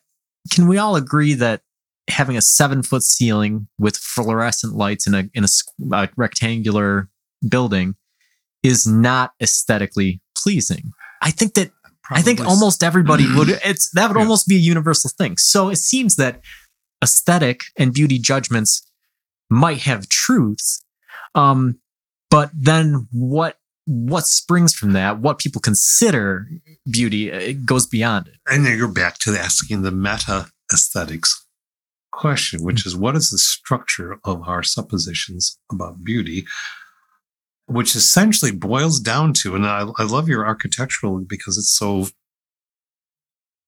can 0.53 0.66
we 0.69 0.78
all 0.78 0.97
agree 0.97 1.35
that 1.35 1.62
having 2.09 2.37
a 2.37 2.41
seven 2.43 2.83
foot 2.83 3.03
ceiling 3.03 3.69
with 3.78 3.97
fluorescent 3.97 4.74
lights 4.74 5.07
in 5.07 5.15
a 5.15 5.24
in 5.35 5.45
a, 5.45 5.49
a 5.95 6.09
rectangular 6.16 7.09
building 7.49 7.95
is 8.62 8.87
not 8.87 9.33
aesthetically 9.43 10.20
pleasing? 10.37 10.93
I 11.23 11.31
think 11.31 11.55
that 11.55 11.70
I 12.11 12.23
think 12.23 12.41
almost 12.47 12.83
everybody 12.83 13.24
would. 13.37 13.49
It's 13.65 13.91
that 13.91 14.09
would 14.09 14.16
Yeah. 14.16 14.23
almost 14.23 14.47
be 14.49 14.57
a 14.57 14.61
universal 14.61 15.11
thing. 15.19 15.37
So 15.37 15.69
it 15.69 15.77
seems 15.77 16.16
that 16.16 16.41
aesthetic 17.02 17.62
and 17.78 17.93
beauty 17.93 18.18
judgments 18.18 18.89
might 19.51 19.78
have 19.78 20.09
truths, 20.09 20.85
um, 21.35 21.78
but 22.31 22.51
then 22.55 23.06
what 23.12 23.59
what 23.86 24.27
springs 24.27 24.74
from 24.74 24.93
that? 24.94 25.20
What 25.20 25.39
people 25.39 25.60
consider 25.60 26.48
beauty 26.90 27.31
uh, 27.31 27.39
it 27.39 27.64
goes 27.64 27.86
beyond 27.86 28.28
it. 28.28 28.35
And 28.48 28.66
then 28.66 28.77
you're 28.77 28.89
back 28.89 29.18
to 29.20 29.31
asking 29.39 29.82
the 29.82 29.93
meta 29.93 30.47
aesthetics 30.73 31.47
question, 32.10 32.64
which 32.64 32.85
is 32.85 32.97
what 32.97 33.14
is 33.14 33.31
the 33.31 33.39
structure 33.39 34.18
of 34.24 34.43
our 34.48 34.62
suppositions 34.62 35.59
about 35.70 36.02
beauty, 36.02 36.44
which 37.66 37.94
essentially 37.94 38.51
boils 38.51 38.98
down 38.98 39.32
to, 39.35 39.55
and 39.55 39.66
I, 39.66 39.86
I 39.98 40.02
love 40.02 40.28
your 40.28 40.47
architectural 40.47 41.20
because 41.20 41.56
it's 41.56 41.77
so 41.77 42.06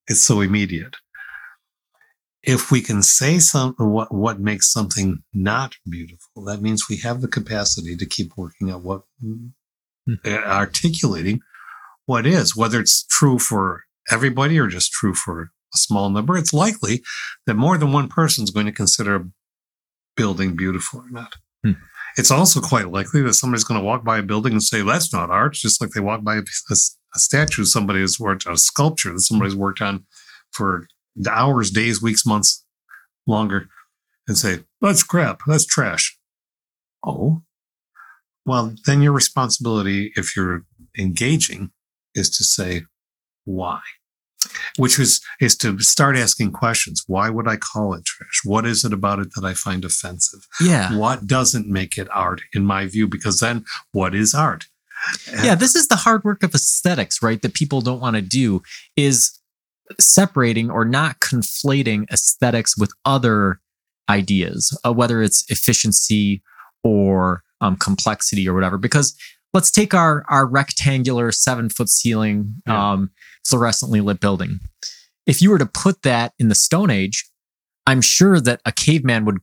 it's 0.08 0.22
so 0.22 0.40
immediate. 0.40 0.96
If 2.48 2.70
we 2.70 2.80
can 2.80 3.02
say 3.02 3.38
something, 3.38 3.90
what, 3.90 4.12
what 4.12 4.40
makes 4.40 4.72
something 4.72 5.22
not 5.34 5.74
beautiful, 5.88 6.44
that 6.46 6.62
means 6.62 6.88
we 6.88 6.96
have 6.96 7.20
the 7.20 7.28
capacity 7.28 7.94
to 7.94 8.06
keep 8.06 8.32
working 8.36 8.70
at 8.70 8.80
what, 8.80 9.02
Hmm. 9.22 10.14
articulating 10.26 11.40
what 12.06 12.26
is, 12.26 12.56
whether 12.56 12.80
it's 12.80 13.04
true 13.04 13.38
for 13.38 13.82
everybody 14.10 14.58
or 14.58 14.66
just 14.66 14.90
true 14.90 15.12
for 15.12 15.50
a 15.74 15.76
small 15.76 16.08
number. 16.08 16.38
It's 16.38 16.54
likely 16.54 17.02
that 17.46 17.52
more 17.54 17.76
than 17.76 17.92
one 17.92 18.08
person 18.08 18.44
is 18.44 18.50
going 18.50 18.64
to 18.64 18.72
consider 18.72 19.16
a 19.16 19.28
building 20.16 20.56
beautiful 20.56 21.00
or 21.00 21.10
not. 21.10 21.34
Hmm. 21.62 21.72
It's 22.16 22.30
also 22.30 22.62
quite 22.62 22.90
likely 22.90 23.20
that 23.22 23.34
somebody's 23.34 23.64
going 23.64 23.78
to 23.78 23.84
walk 23.84 24.02
by 24.02 24.18
a 24.18 24.22
building 24.22 24.52
and 24.52 24.62
say, 24.62 24.80
that's 24.80 25.12
not 25.12 25.30
art, 25.30 25.52
just 25.52 25.82
like 25.82 25.90
they 25.90 26.00
walk 26.00 26.24
by 26.24 26.36
a, 26.36 26.42
a, 26.70 26.76
a 27.14 27.18
statue 27.18 27.64
somebody 27.64 28.00
has 28.00 28.18
worked 28.18 28.46
on, 28.46 28.54
a 28.54 28.56
sculpture 28.56 29.12
that 29.12 29.20
somebody's 29.20 29.54
worked 29.54 29.82
on 29.82 30.06
for 30.50 30.88
hours, 31.26 31.70
days, 31.70 32.02
weeks, 32.02 32.26
months 32.26 32.64
longer 33.26 33.68
and 34.26 34.36
say, 34.36 34.60
that's 34.80 35.02
crap, 35.02 35.40
that's 35.46 35.66
trash. 35.66 36.18
Oh, 37.04 37.42
well, 38.44 38.74
then 38.86 39.02
your 39.02 39.12
responsibility, 39.12 40.12
if 40.16 40.36
you're 40.36 40.64
engaging, 40.98 41.70
is 42.14 42.30
to 42.30 42.44
say 42.44 42.82
why, 43.44 43.80
which 44.76 44.98
is 44.98 45.20
is 45.40 45.56
to 45.58 45.78
start 45.80 46.16
asking 46.16 46.52
questions. 46.52 47.04
Why 47.06 47.30
would 47.30 47.46
I 47.46 47.56
call 47.56 47.94
it 47.94 48.04
trash? 48.04 48.40
What 48.44 48.66
is 48.66 48.84
it 48.84 48.92
about 48.92 49.18
it 49.18 49.28
that 49.34 49.44
I 49.44 49.54
find 49.54 49.84
offensive? 49.84 50.40
Yeah. 50.60 50.96
What 50.96 51.26
doesn't 51.26 51.68
make 51.68 51.98
it 51.98 52.08
art, 52.12 52.40
in 52.52 52.64
my 52.64 52.86
view? 52.86 53.06
Because 53.06 53.40
then, 53.40 53.64
what 53.92 54.14
is 54.14 54.34
art? 54.34 54.66
Yeah, 55.42 55.54
this 55.54 55.74
is 55.74 55.86
the 55.88 55.96
hard 55.96 56.24
work 56.24 56.42
of 56.42 56.54
aesthetics, 56.54 57.22
right? 57.22 57.40
That 57.42 57.54
people 57.54 57.80
don't 57.80 58.00
want 58.00 58.16
to 58.16 58.22
do 58.22 58.62
is 58.96 59.38
separating 59.98 60.70
or 60.70 60.84
not 60.84 61.20
conflating 61.20 62.08
aesthetics 62.10 62.76
with 62.76 62.92
other 63.04 63.60
ideas, 64.08 64.78
uh, 64.84 64.92
whether 64.92 65.22
it's 65.22 65.44
efficiency 65.50 66.42
or 66.82 67.42
um, 67.60 67.76
complexity 67.76 68.48
or 68.48 68.54
whatever. 68.54 68.78
Because 68.78 69.16
let's 69.54 69.70
take 69.70 69.94
our 69.94 70.24
our 70.28 70.46
rectangular 70.46 71.32
seven 71.32 71.68
foot 71.68 71.88
ceiling, 71.88 72.54
Yeah. 72.66 72.92
um, 72.92 73.10
fluorescently 73.46 74.02
lit 74.02 74.20
building. 74.20 74.60
If 75.26 75.42
you 75.42 75.50
were 75.50 75.58
to 75.58 75.66
put 75.66 76.02
that 76.02 76.32
in 76.38 76.48
the 76.48 76.54
Stone 76.54 76.90
Age, 76.90 77.28
I'm 77.86 78.00
sure 78.00 78.40
that 78.40 78.60
a 78.64 78.72
caveman 78.72 79.24
would 79.24 79.38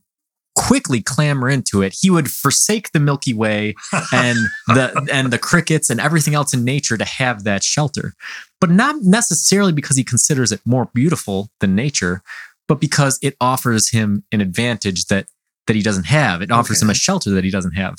quickly 0.56 1.02
clamber 1.02 1.48
into 1.48 1.82
it. 1.82 1.94
He 2.00 2.10
would 2.10 2.30
forsake 2.30 2.90
the 2.92 3.00
Milky 3.00 3.34
Way 3.34 3.74
and 4.12 4.38
the 4.66 5.08
and 5.12 5.32
the 5.32 5.38
crickets 5.38 5.90
and 5.90 6.00
everything 6.00 6.34
else 6.34 6.52
in 6.52 6.64
nature 6.64 6.96
to 6.96 7.04
have 7.04 7.44
that 7.44 7.62
shelter. 7.62 8.14
But 8.60 8.70
not 8.70 8.96
necessarily 9.02 9.72
because 9.72 9.96
he 9.96 10.04
considers 10.04 10.50
it 10.50 10.60
more 10.64 10.90
beautiful 10.94 11.50
than 11.60 11.74
nature, 11.74 12.22
but 12.66 12.80
because 12.80 13.18
it 13.22 13.36
offers 13.40 13.90
him 13.90 14.24
an 14.32 14.40
advantage 14.40 15.06
that 15.06 15.26
that 15.66 15.76
he 15.76 15.82
doesn't 15.82 16.06
have. 16.06 16.42
It 16.42 16.50
offers 16.50 16.80
him 16.80 16.90
a 16.90 16.94
shelter 16.94 17.30
that 17.30 17.44
he 17.44 17.50
doesn't 17.50 17.72
have. 17.72 17.96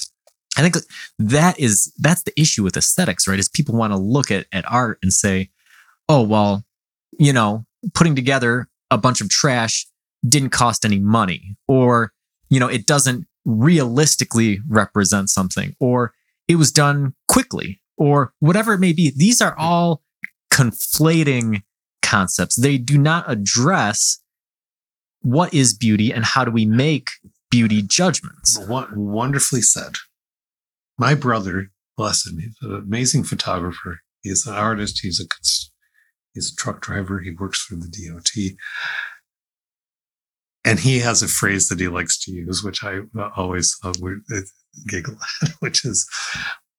I 0.57 0.61
think 0.61 0.77
that 1.19 1.59
is 1.59 1.93
that's 1.97 2.23
the 2.23 2.39
issue 2.39 2.63
with 2.63 2.75
aesthetics, 2.75 3.27
right? 3.27 3.39
Is 3.39 3.49
people 3.49 3.75
want 3.75 3.93
to 3.93 3.97
look 3.97 4.31
at 4.31 4.47
at 4.51 4.69
art 4.69 4.97
and 5.03 5.13
say, 5.13 5.49
"Oh, 6.09 6.23
well, 6.23 6.65
you 7.19 7.33
know, 7.33 7.65
putting 7.93 8.15
together 8.15 8.67
a 8.89 8.97
bunch 8.97 9.21
of 9.21 9.29
trash 9.29 9.85
didn't 10.27 10.49
cost 10.49 10.83
any 10.83 10.99
money," 10.99 11.55
or 11.67 12.11
you 12.49 12.59
know, 12.59 12.67
it 12.67 12.85
doesn't 12.85 13.25
realistically 13.45 14.59
represent 14.67 15.29
something, 15.29 15.75
or 15.79 16.13
it 16.47 16.55
was 16.55 16.71
done 16.71 17.13
quickly, 17.27 17.81
or 17.97 18.33
whatever 18.39 18.73
it 18.73 18.79
may 18.79 18.93
be. 18.93 19.11
These 19.15 19.41
are 19.41 19.57
all 19.57 20.01
conflating 20.51 21.63
concepts. 22.01 22.55
They 22.55 22.77
do 22.77 22.97
not 22.97 23.29
address 23.29 24.19
what 25.21 25.53
is 25.53 25.75
beauty 25.75 26.11
and 26.11 26.23
how 26.23 26.45
do 26.45 26.51
we 26.51 26.65
make 26.65 27.09
beauty 27.49 27.81
judgments. 27.81 28.57
Won- 28.67 28.91
wonderfully 28.95 29.61
said. 29.61 29.95
My 30.97 31.13
brother, 31.15 31.71
bless 31.95 32.25
him, 32.25 32.39
he's 32.39 32.55
an 32.61 32.75
amazing 32.75 33.23
photographer. 33.23 33.99
He's 34.21 34.45
an 34.45 34.55
artist. 34.55 34.99
He's 35.01 35.19
a 35.19 35.25
he's 36.33 36.51
a 36.51 36.55
truck 36.55 36.81
driver. 36.81 37.19
He 37.19 37.31
works 37.31 37.61
for 37.61 37.75
the 37.75 37.87
DOT, 37.87 38.57
and 40.67 40.79
he 40.79 40.99
has 40.99 41.23
a 41.23 41.29
phrase 41.29 41.69
that 41.69 41.79
he 41.79 41.87
likes 41.87 42.19
to 42.19 42.31
use, 42.31 42.61
which 42.61 42.83
I 42.83 42.99
always 43.37 43.77
uh, 43.85 43.93
we- 44.01 44.21
uh, 44.35 44.41
giggle 44.87 45.15
at, 45.41 45.51
which 45.59 45.85
is, 45.85 46.05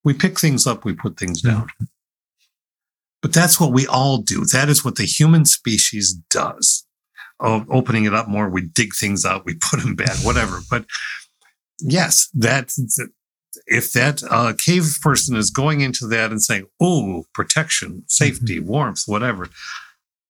"We 0.05 0.13
pick 0.13 0.39
things 0.39 0.67
up, 0.67 0.85
we 0.85 0.93
put 0.93 1.17
things 1.19 1.41
down." 1.41 1.69
But 3.23 3.33
that's 3.33 3.59
what 3.59 3.73
we 3.73 3.87
all 3.87 4.19
do. 4.19 4.45
That 4.45 4.69
is 4.69 4.85
what 4.85 4.97
the 4.97 5.05
human 5.05 5.45
species 5.47 6.13
does. 6.31 6.85
Oh, 7.41 7.65
opening 7.71 8.05
it 8.05 8.15
up 8.15 8.29
more, 8.29 8.49
we 8.51 8.63
dig 8.63 8.95
things 8.95 9.25
out, 9.25 9.47
we 9.47 9.55
put 9.71 9.81
them 9.81 9.97
back, 9.97 10.17
whatever. 10.23 10.61
But 10.71 10.85
yes, 11.81 12.29
that 12.35 12.71
if 13.67 13.93
that 13.93 14.23
uh, 14.31 14.53
cave 14.59 14.99
person 15.01 15.35
is 15.35 15.51
going 15.51 15.81
into 15.81 16.07
that 16.09 16.31
and 16.31 16.43
saying, 16.43 16.67
"Oh, 16.79 17.25
protection, 17.33 18.05
safety, 18.07 18.61
warmth, 18.61 19.05
whatever," 19.07 19.49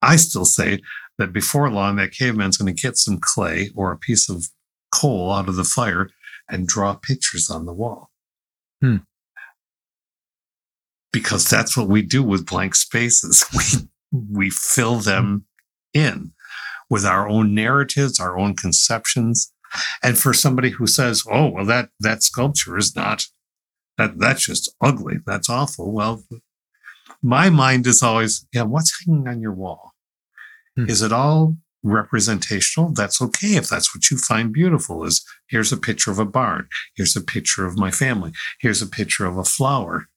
I 0.00 0.14
still 0.14 0.44
say 0.44 0.80
that 1.18 1.32
before 1.32 1.70
long, 1.70 1.96
that 1.96 2.12
caveman's 2.12 2.56
going 2.56 2.74
to 2.74 2.82
get 2.82 2.96
some 2.96 3.18
clay 3.18 3.70
or 3.74 3.92
a 3.92 3.98
piece 3.98 4.28
of 4.28 4.46
coal 4.90 5.32
out 5.32 5.48
of 5.48 5.56
the 5.56 5.64
fire 5.64 6.10
and 6.48 6.66
draw 6.66 6.94
pictures 6.94 7.50
on 7.50 7.66
the 7.66 7.72
wall. 7.72 8.10
Hmm. 8.80 8.98
Because 11.12 11.48
that's 11.48 11.76
what 11.76 11.88
we 11.88 12.02
do 12.02 12.22
with 12.22 12.46
blank 12.46 12.74
spaces. 12.74 13.44
We 14.10 14.24
we 14.32 14.48
fill 14.48 15.00
them 15.00 15.44
in 15.92 16.32
with 16.88 17.04
our 17.04 17.28
own 17.28 17.54
narratives, 17.54 18.18
our 18.18 18.38
own 18.38 18.56
conceptions. 18.56 19.52
And 20.02 20.18
for 20.18 20.32
somebody 20.32 20.70
who 20.70 20.86
says, 20.86 21.24
"Oh, 21.30 21.48
well, 21.48 21.66
that 21.66 21.90
that 22.00 22.22
sculpture 22.22 22.78
is 22.78 22.96
not 22.96 23.26
that 23.98 24.18
that's 24.18 24.46
just 24.46 24.74
ugly. 24.80 25.16
That's 25.26 25.50
awful." 25.50 25.92
Well, 25.92 26.22
my 27.22 27.50
mind 27.50 27.86
is 27.86 28.02
always, 28.02 28.46
"Yeah, 28.54 28.62
what's 28.62 29.04
hanging 29.04 29.28
on 29.28 29.42
your 29.42 29.52
wall? 29.52 29.92
Hmm. 30.78 30.88
Is 30.88 31.02
it 31.02 31.12
all 31.12 31.56
representational? 31.82 32.92
That's 32.92 33.20
okay 33.20 33.56
if 33.56 33.68
that's 33.68 33.94
what 33.94 34.10
you 34.10 34.16
find 34.16 34.52
beautiful. 34.52 35.04
Is 35.04 35.24
here's 35.48 35.72
a 35.72 35.76
picture 35.76 36.12
of 36.12 36.18
a 36.20 36.24
barn. 36.24 36.68
Here's 36.94 37.16
a 37.16 37.20
picture 37.20 37.66
of 37.66 37.76
my 37.76 37.90
family. 37.90 38.32
Here's 38.60 38.80
a 38.80 38.86
picture 38.86 39.26
of 39.26 39.36
a 39.36 39.44
flower." 39.44 40.08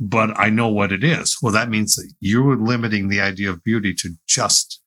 But 0.00 0.38
I 0.38 0.48
know 0.48 0.68
what 0.68 0.90
it 0.90 1.04
is. 1.04 1.36
Well, 1.40 1.52
that 1.52 1.68
means 1.68 1.94
that 1.96 2.12
you're 2.18 2.56
limiting 2.56 3.08
the 3.08 3.20
idea 3.20 3.50
of 3.50 3.62
beauty 3.62 3.94
to 3.94 4.14
just 4.26 4.80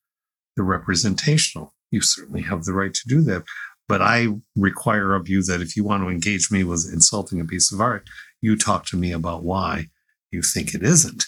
the 0.56 0.64
representational. 0.64 1.73
You 1.91 2.02
certainly 2.02 2.41
have 2.41 2.65
the 2.65 2.73
right 2.73 2.94
to 2.94 3.07
do 3.07 3.22
that. 3.22 3.44
But 3.88 4.02
I 4.02 4.27
require 4.56 5.14
of 5.14 5.30
you 5.30 5.44
that 5.44 5.61
if 5.61 5.77
you 5.77 5.84
want 5.85 6.03
to 6.03 6.10
engage 6.10 6.52
me 6.52 6.64
with 6.64 6.89
insulting 6.91 7.39
a 7.39 7.45
piece 7.45 7.72
of 7.72 7.80
art, 7.80 8.10
you 8.41 8.57
talk 8.57 8.85
to 8.88 8.98
me 8.98 9.14
about 9.14 9.44
why 9.44 9.88
you 10.30 10.41
think 10.41 10.73
it 10.73 10.84
isn't. 10.84 11.23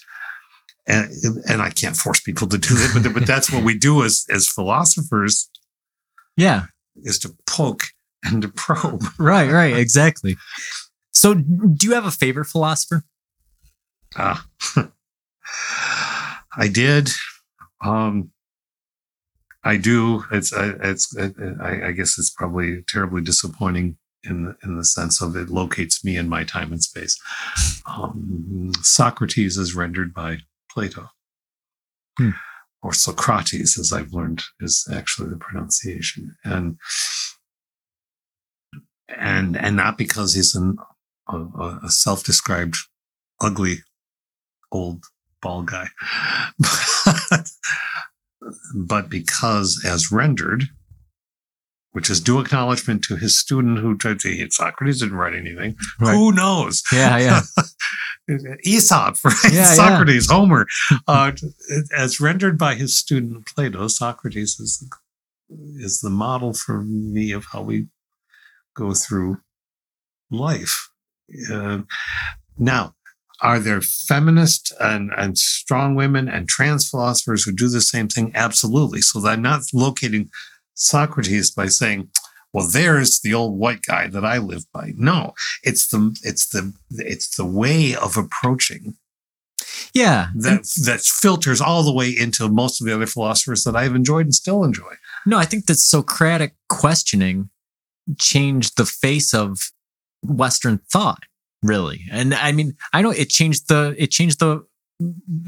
And, 0.90 1.12
and 1.48 1.62
I 1.62 1.70
can't 1.70 1.96
force 1.96 2.20
people 2.20 2.48
to 2.48 2.58
do 2.58 2.74
that, 2.74 3.02
but, 3.04 3.14
but 3.14 3.28
that's 3.28 3.52
what 3.52 3.64
we 3.64 3.78
do 3.78 4.04
as, 4.04 4.26
as 4.30 4.48
philosophers 4.48 5.50
Yeah, 6.36 6.66
is 7.04 7.20
to 7.20 7.36
poke 7.46 7.84
and 8.24 8.42
to 8.42 8.50
probe. 8.50 9.04
right, 9.20 9.52
right, 9.52 9.78
exactly. 9.78 10.36
So, 11.12 11.36
do 11.36 11.88
you 11.88 11.94
have 11.94 12.06
a 12.06 12.12
favorite 12.12 12.46
philosopher? 12.46 13.04
Ah, 14.18 14.46
I 16.58 16.68
did. 16.68 17.10
Um, 17.84 18.32
I 19.64 19.78
do. 19.78 20.24
It's. 20.32 20.54
I 20.54 20.74
it's. 20.82 21.16
I, 21.18 21.88
I 21.88 21.92
guess 21.92 22.18
it's 22.18 22.30
probably 22.32 22.84
terribly 22.88 23.22
disappointing 23.22 23.98
in 24.24 24.46
the, 24.46 24.56
in 24.64 24.78
the 24.78 24.86
sense 24.86 25.22
of 25.22 25.36
it 25.36 25.50
locates 25.50 26.04
me 26.04 26.18
in 26.18 26.28
my 26.30 26.44
time 26.44 26.72
and 26.72 26.84
space. 26.84 27.20
Um, 27.86 28.72
Socrates 28.82 29.58
is 29.58 29.76
rendered 29.76 30.14
by 30.14 30.40
Plato, 30.72 31.10
Hmm. 32.18 32.32
or 32.82 32.94
Socrates, 32.94 33.78
as 33.80 33.92
I've 33.94 34.14
learned, 34.14 34.44
is 34.60 34.88
actually 34.94 35.30
the 35.30 35.38
pronunciation, 35.38 36.36
and 36.44 36.78
and 39.08 39.58
and 39.58 39.76
not 39.76 39.98
because 39.98 40.34
he's 40.36 40.56
an, 40.56 40.78
a, 41.28 41.80
a 41.84 41.90
self-described 41.90 42.76
ugly 43.42 43.78
old 44.72 45.04
bald 45.42 45.68
guy. 45.68 45.88
but, 47.30 47.50
but 48.76 49.10
because 49.10 49.82
as 49.86 50.12
rendered, 50.12 50.66
which 51.92 52.10
is 52.10 52.22
due 52.22 52.40
acknowledgement 52.40 53.04
to 53.06 53.16
his 53.16 53.38
student 53.40 53.80
who 53.80 53.98
tried 53.98 54.20
to 54.20 54.30
hit 54.30 54.54
Socrates 54.54 55.00
didn't 55.00 55.18
write 55.18 55.34
anything. 55.36 55.76
Right. 56.00 56.14
Who 56.14 56.32
knows? 56.32 56.84
Yeah, 56.92 57.18
yeah. 57.18 57.42
Aesop, 58.64 59.18
right? 59.24 59.36
Yeah, 59.46 59.52
yeah. 59.52 59.64
Socrates, 59.66 60.30
Homer. 60.30 60.68
Uh, 61.08 61.32
as 61.98 62.20
rendered 62.20 62.58
by 62.58 62.76
his 62.76 62.98
student 62.98 63.46
Plato, 63.48 63.88
Socrates 63.88 64.60
is, 64.60 64.88
is 65.78 66.02
the 66.02 66.10
model 66.10 66.54
for 66.54 66.84
me 66.84 67.32
of 67.32 67.46
how 67.52 67.62
we 67.62 67.88
go 68.76 68.94
through 68.94 69.38
life. 70.32 70.90
Uh, 71.52 71.80
now, 72.58 72.94
Are 73.42 73.60
there 73.60 73.82
feminist 73.82 74.74
and, 74.80 75.12
and 75.16 75.38
strong 75.38 75.96
women 75.96 76.28
and 76.28 76.50
trans 76.50 76.90
philosophers 76.90 77.44
who 77.44 77.54
do 77.54 77.70
the 77.70 77.82
same 77.82 78.10
thing? 78.10 78.32
Absolutely. 78.36 79.02
So 79.02 79.26
I'm 79.26 79.42
not 79.42 79.62
locating 79.74 80.30
Socrates 80.74 81.50
by 81.52 81.68
saying, 81.68 82.10
well, 82.54 82.68
there's 82.68 83.20
the 83.22 83.34
old 83.34 83.58
white 83.60 83.82
guy 83.84 84.08
that 84.08 84.26
I 84.26 84.38
live 84.40 84.66
by. 84.74 84.94
No, 84.98 85.34
it's 85.64 85.88
the, 85.88 86.16
it's 86.24 86.48
the, 86.50 86.74
it's 86.92 87.36
the 87.36 87.46
way 87.46 87.96
of 87.96 88.18
approaching 88.18 88.96
Yeah. 89.94 90.28
that, 90.36 90.64
that 90.86 91.02
filters 91.02 91.62
all 91.62 91.84
the 91.84 91.94
way 91.94 92.10
into 92.10 92.48
most 92.50 92.82
of 92.82 92.88
the 92.88 92.94
other 92.96 93.06
philosophers 93.06 93.64
that 93.66 93.76
I've 93.76 93.96
enjoyed 93.96 94.26
and 94.26 94.36
still 94.36 94.64
enjoy. 94.64 94.94
No, 95.26 95.38
I 95.38 95.46
think 95.46 95.66
that 95.68 95.76
Socratic 95.76 96.56
questioning 96.70 97.50
changed 98.20 98.78
the 98.78 98.86
face 98.86 99.34
of 99.34 99.60
Western 100.24 100.80
thought, 100.92 101.24
really. 101.62 102.02
And 102.12 102.34
I 102.34 102.52
mean, 102.52 102.76
I 102.94 103.02
know 103.02 103.12
it 103.12 103.30
changed 103.30 103.68
the 103.68 103.94
it 103.98 104.12
changed 104.12 104.40
the 104.40 104.66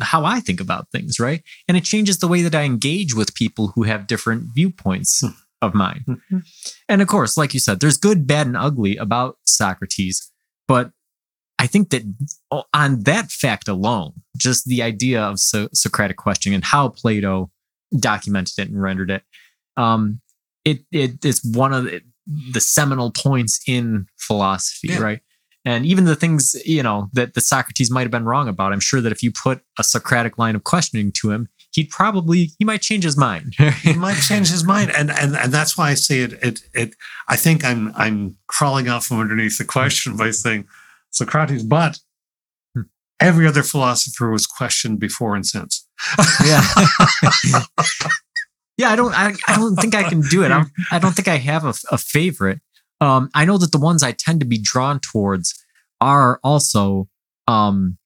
how 0.01 0.23
I 0.23 0.39
think 0.39 0.61
about 0.61 0.89
things, 0.91 1.19
right? 1.19 1.41
And 1.67 1.75
it 1.75 1.83
changes 1.83 2.19
the 2.19 2.27
way 2.27 2.41
that 2.41 2.55
I 2.55 2.63
engage 2.63 3.13
with 3.15 3.33
people 3.35 3.69
who 3.75 3.83
have 3.83 4.07
different 4.07 4.53
viewpoints 4.53 5.21
Hmm. 5.21 5.31
Of 5.61 5.73
mine. 5.73 6.05
And 6.89 7.01
of 7.01 7.07
course, 7.07 7.37
like 7.37 7.53
you 7.53 7.59
said, 7.59 7.79
there's 7.79 7.97
good, 7.97 8.25
bad, 8.27 8.47
and 8.47 8.57
ugly 8.57 8.97
about 8.97 9.37
Socrates, 9.45 10.31
but 10.67 10.91
I 11.59 11.67
think 11.67 11.91
that 11.91 12.01
on 12.73 13.01
that 13.03 13.29
fact 13.29 13.67
alone, 13.67 14.13
just 14.37 14.65
the 14.65 14.81
idea 14.81 15.21
of 15.21 15.39
so- 15.39 15.69
Socratic 15.73 16.17
questioning 16.17 16.55
and 16.55 16.63
how 16.63 16.89
Plato 16.89 17.51
documented 17.97 18.53
it 18.57 18.69
and 18.69 18.81
rendered 18.81 19.11
it, 19.11 19.23
um, 19.77 20.19
it 20.65 20.79
it 20.91 21.23
is 21.23 21.41
one 21.43 21.73
of 21.73 21.83
the, 21.83 22.01
the 22.51 22.61
seminal 22.61 23.11
points 23.11 23.59
in 23.67 24.07
philosophy, 24.17 24.87
Yeah. 24.89 24.99
right? 24.99 25.19
And 25.63 25.85
even 25.85 26.05
the 26.05 26.15
things 26.15 26.55
you 26.65 26.81
know 26.81 27.09
that 27.13 27.35
the 27.35 27.41
Socrates 27.41 27.91
might 27.91 28.01
have 28.01 28.11
been 28.11 28.25
wrong 28.25 28.47
about, 28.47 28.73
I'm 28.73 28.79
sure 28.79 29.01
that 29.01 29.11
if 29.11 29.21
you 29.21 29.31
put 29.31 29.61
a 29.77 29.83
Socratic 29.83 30.39
line 30.39 30.55
of 30.55 30.63
questioning 30.63 31.11
to 31.21 31.29
him, 31.29 31.47
he'd 31.71 31.89
probably 31.89 32.51
he 32.59 32.65
might 32.65 32.81
change 32.81 33.03
his 33.03 33.17
mind. 33.17 33.55
he 33.81 33.93
might 33.93 34.19
change 34.21 34.49
his 34.49 34.63
mind. 34.63 34.91
And 34.91 35.09
and 35.11 35.35
and 35.35 35.51
that's 35.53 35.77
why 35.77 35.89
i 35.91 35.93
say 35.95 36.19
it 36.21 36.33
it 36.43 36.59
it 36.73 36.95
i 37.27 37.35
think 37.35 37.63
i'm 37.65 37.91
i'm 37.95 38.35
crawling 38.47 38.87
out 38.87 39.03
from 39.03 39.19
underneath 39.19 39.57
the 39.57 39.65
question 39.65 40.15
by 40.17 40.31
saying 40.31 40.65
socrates 41.11 41.63
but 41.63 41.99
Hmm. 42.75 42.81
every 43.19 43.45
other 43.47 43.63
philosopher 43.63 44.29
was 44.31 44.45
questioned 44.47 44.99
before 44.99 45.35
and 45.35 45.45
since. 45.45 45.85
Yeah. 46.45 46.61
Yeah 48.77 48.89
i 48.89 48.95
don't 48.95 49.13
I, 49.13 49.33
I 49.47 49.55
don't 49.57 49.75
think 49.75 49.93
i 49.95 50.03
can 50.09 50.21
do 50.21 50.43
it. 50.43 50.51
I, 50.51 50.57
don't- 50.59 50.71
I 50.91 50.99
don't 50.99 51.13
think 51.13 51.27
i 51.27 51.37
have 51.37 51.65
a, 51.65 51.73
a 51.91 51.97
favorite. 51.97 52.59
Um 52.99 53.29
i 53.35 53.45
know 53.45 53.57
that 53.57 53.71
the 53.71 53.79
ones 53.79 54.01
i 54.03 54.11
tend 54.11 54.39
to 54.39 54.45
be 54.45 54.57
drawn 54.57 54.99
towards 54.99 55.53
are 55.99 56.39
also 56.43 57.07
um 57.47 57.97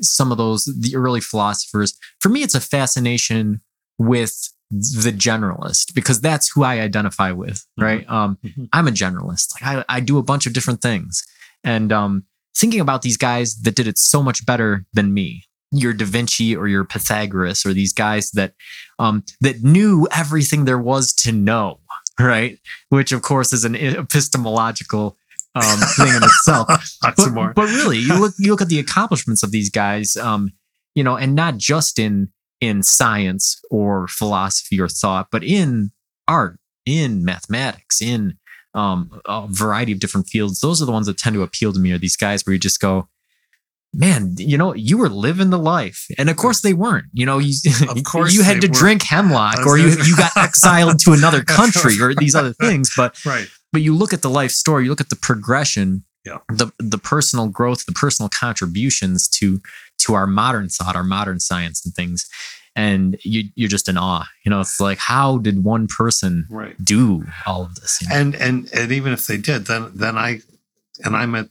some 0.00 0.30
of 0.32 0.38
those 0.38 0.64
the 0.80 0.94
early 0.96 1.20
philosophers. 1.20 1.98
For 2.20 2.28
me 2.28 2.42
it's 2.42 2.54
a 2.54 2.60
fascination 2.60 3.60
with 3.98 4.52
the 4.70 5.12
generalist 5.12 5.94
because 5.94 6.20
that's 6.20 6.50
who 6.50 6.64
i 6.64 6.80
identify 6.80 7.30
with 7.30 7.64
right? 7.78 8.08
Um 8.10 8.36
Mhm. 8.44 8.68
i'm 8.72 8.88
a 8.88 8.90
generalist. 8.90 9.60
Like 9.60 9.84
I, 9.88 9.96
I 9.96 10.00
do 10.00 10.18
a 10.18 10.22
bunch 10.22 10.46
of 10.46 10.52
different 10.52 10.82
things. 10.82 11.22
And 11.64 11.92
um 11.92 12.24
thinking 12.56 12.80
about 12.80 13.02
these 13.02 13.16
guys 13.16 13.56
that 13.62 13.74
did 13.76 13.86
it 13.86 13.98
so 13.98 14.22
much 14.22 14.44
better 14.46 14.84
than 14.94 15.12
me 15.14 15.44
your 15.72 15.92
Da 15.92 16.04
Vinci 16.06 16.54
or 16.56 16.68
your 16.68 16.84
Pythagoras 16.84 17.66
or 17.66 17.72
these 17.74 17.92
guys 17.92 18.30
that 18.30 18.54
um, 19.00 19.24
that 19.40 19.62
knew 19.64 20.06
everything 20.12 20.64
there 20.64 20.78
was 20.78 21.12
to 21.12 21.32
know, 21.32 21.80
right? 22.20 22.58
Which 22.88 23.10
of 23.12 23.22
course 23.22 23.52
is 23.52 23.64
an 23.64 23.74
epistemological 23.74 25.16
um, 25.56 25.78
thing 25.96 26.08
in 26.14 26.22
itself. 26.22 26.68
But, 27.02 27.16
but 27.54 27.66
really, 27.66 27.98
you 27.98 28.18
look 28.18 28.34
you 28.38 28.50
look 28.50 28.60
at 28.62 28.68
the 28.68 28.78
accomplishments 28.78 29.42
of 29.42 29.50
these 29.52 29.70
guys, 29.70 30.16
um, 30.16 30.50
you 30.94 31.02
know, 31.02 31.16
and 31.16 31.34
not 31.34 31.56
just 31.56 31.98
in 31.98 32.28
in 32.60 32.82
science 32.82 33.60
or 33.70 34.06
philosophy 34.08 34.80
or 34.80 34.88
thought, 34.88 35.28
but 35.30 35.42
in 35.44 35.90
art, 36.28 36.58
in 36.84 37.24
mathematics, 37.24 38.00
in 38.02 38.38
um, 38.74 39.20
a 39.26 39.46
variety 39.48 39.92
of 39.92 39.98
different 40.00 40.28
fields. 40.28 40.60
Those 40.60 40.82
are 40.82 40.86
the 40.86 40.92
ones 40.92 41.06
that 41.06 41.18
tend 41.18 41.34
to 41.34 41.42
appeal 41.42 41.72
to 41.72 41.78
me. 41.78 41.92
Are 41.92 41.98
these 41.98 42.16
guys 42.16 42.44
where 42.44 42.52
you 42.54 42.58
just 42.58 42.80
go, 42.80 43.08
man, 43.94 44.34
you 44.36 44.58
know, 44.58 44.74
you 44.74 44.98
were 44.98 45.08
living 45.08 45.50
the 45.50 45.58
life, 45.58 46.06
and 46.18 46.28
of 46.28 46.36
course 46.36 46.60
they 46.60 46.74
weren't. 46.74 47.06
You 47.12 47.24
know, 47.24 47.38
you 47.38 47.54
Of 47.88 48.02
course 48.04 48.34
you 48.34 48.42
had 48.42 48.60
to 48.60 48.66
weren't. 48.66 48.76
drink 48.76 49.02
hemlock, 49.02 49.64
or 49.66 49.78
you, 49.78 49.88
you 50.04 50.16
got 50.16 50.32
exiled 50.36 50.98
to 51.00 51.12
another 51.12 51.42
country, 51.42 52.00
or 52.00 52.14
these 52.14 52.34
other 52.34 52.52
things. 52.52 52.90
But 52.96 53.24
right 53.24 53.48
but 53.72 53.82
you 53.82 53.94
look 53.94 54.12
at 54.12 54.22
the 54.22 54.30
life 54.30 54.50
story, 54.52 54.84
you 54.84 54.90
look 54.90 55.00
at 55.00 55.10
the 55.10 55.16
progression, 55.16 56.04
Yeah. 56.24 56.38
the 56.48 56.70
the 56.78 56.98
personal 56.98 57.48
growth, 57.48 57.86
the 57.86 57.92
personal 57.92 58.28
contributions 58.28 59.28
to 59.38 59.60
to 59.98 60.14
our 60.14 60.26
modern 60.26 60.68
thought, 60.68 60.96
our 60.96 61.04
modern 61.04 61.40
science 61.40 61.84
and 61.84 61.94
things, 61.94 62.26
and 62.74 63.16
you 63.24 63.44
you're 63.54 63.68
just 63.68 63.88
in 63.88 63.96
awe. 63.96 64.26
You 64.44 64.50
know, 64.50 64.60
it's 64.60 64.80
like 64.80 64.98
how 64.98 65.38
did 65.38 65.64
one 65.64 65.86
person 65.86 66.46
right 66.50 66.76
do 66.82 67.24
all 67.46 67.62
of 67.62 67.74
this? 67.76 67.98
You 68.00 68.08
know? 68.08 68.14
and 68.16 68.34
and 68.34 68.68
and 68.74 68.92
even 68.92 69.12
if 69.12 69.26
they 69.26 69.36
did 69.38 69.66
then 69.66 69.90
then 69.94 70.16
i 70.18 70.40
and 71.04 71.14
i'm 71.16 71.34
at 71.34 71.48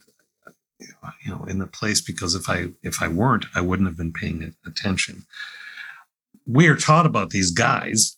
you 1.24 1.30
know 1.30 1.44
in 1.44 1.58
the 1.58 1.66
place 1.66 2.00
because 2.00 2.34
if 2.34 2.48
i 2.48 2.66
if 2.82 3.00
i 3.00 3.08
weren't 3.08 3.46
i 3.54 3.60
wouldn't 3.60 3.88
have 3.88 3.96
been 3.96 4.12
paying 4.12 4.54
attention 4.66 5.24
we 6.46 6.66
are 6.68 6.76
taught 6.76 7.06
about 7.06 7.30
these 7.30 7.50
guys 7.50 8.16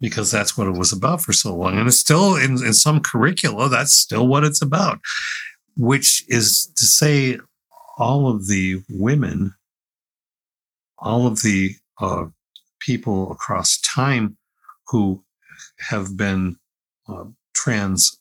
because 0.00 0.30
that's 0.30 0.56
what 0.56 0.66
it 0.66 0.72
was 0.78 0.92
about 0.92 1.22
for 1.22 1.32
so 1.32 1.54
long. 1.54 1.78
And 1.78 1.88
it's 1.88 1.98
still 1.98 2.36
in, 2.36 2.52
in 2.64 2.74
some 2.74 3.00
curricula 3.00 3.68
that's 3.68 3.94
still 3.94 4.26
what 4.26 4.44
it's 4.44 4.62
about 4.62 5.00
which 5.76 6.24
is 6.28 6.70
to 6.76 6.86
say 6.86 7.38
all 7.96 8.28
of 8.28 8.46
the 8.48 8.82
women 8.88 9.54
all 10.98 11.26
of 11.26 11.42
the 11.42 11.74
uh, 12.00 12.24
people 12.80 13.30
across 13.30 13.80
time 13.80 14.36
who 14.88 15.22
have 15.80 16.16
been 16.16 16.56
uh, 17.08 17.24
trans 17.54 18.18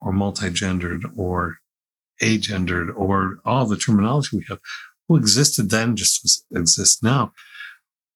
or 0.00 0.12
multigendered 0.12 1.02
or 1.16 1.58
agendered 2.22 2.94
or 2.94 3.38
all 3.44 3.66
the 3.66 3.76
terminology 3.76 4.36
we 4.36 4.44
have 4.48 4.58
who 5.08 5.16
existed 5.16 5.70
then 5.70 5.96
just 5.96 6.44
exist 6.54 7.02
now 7.02 7.32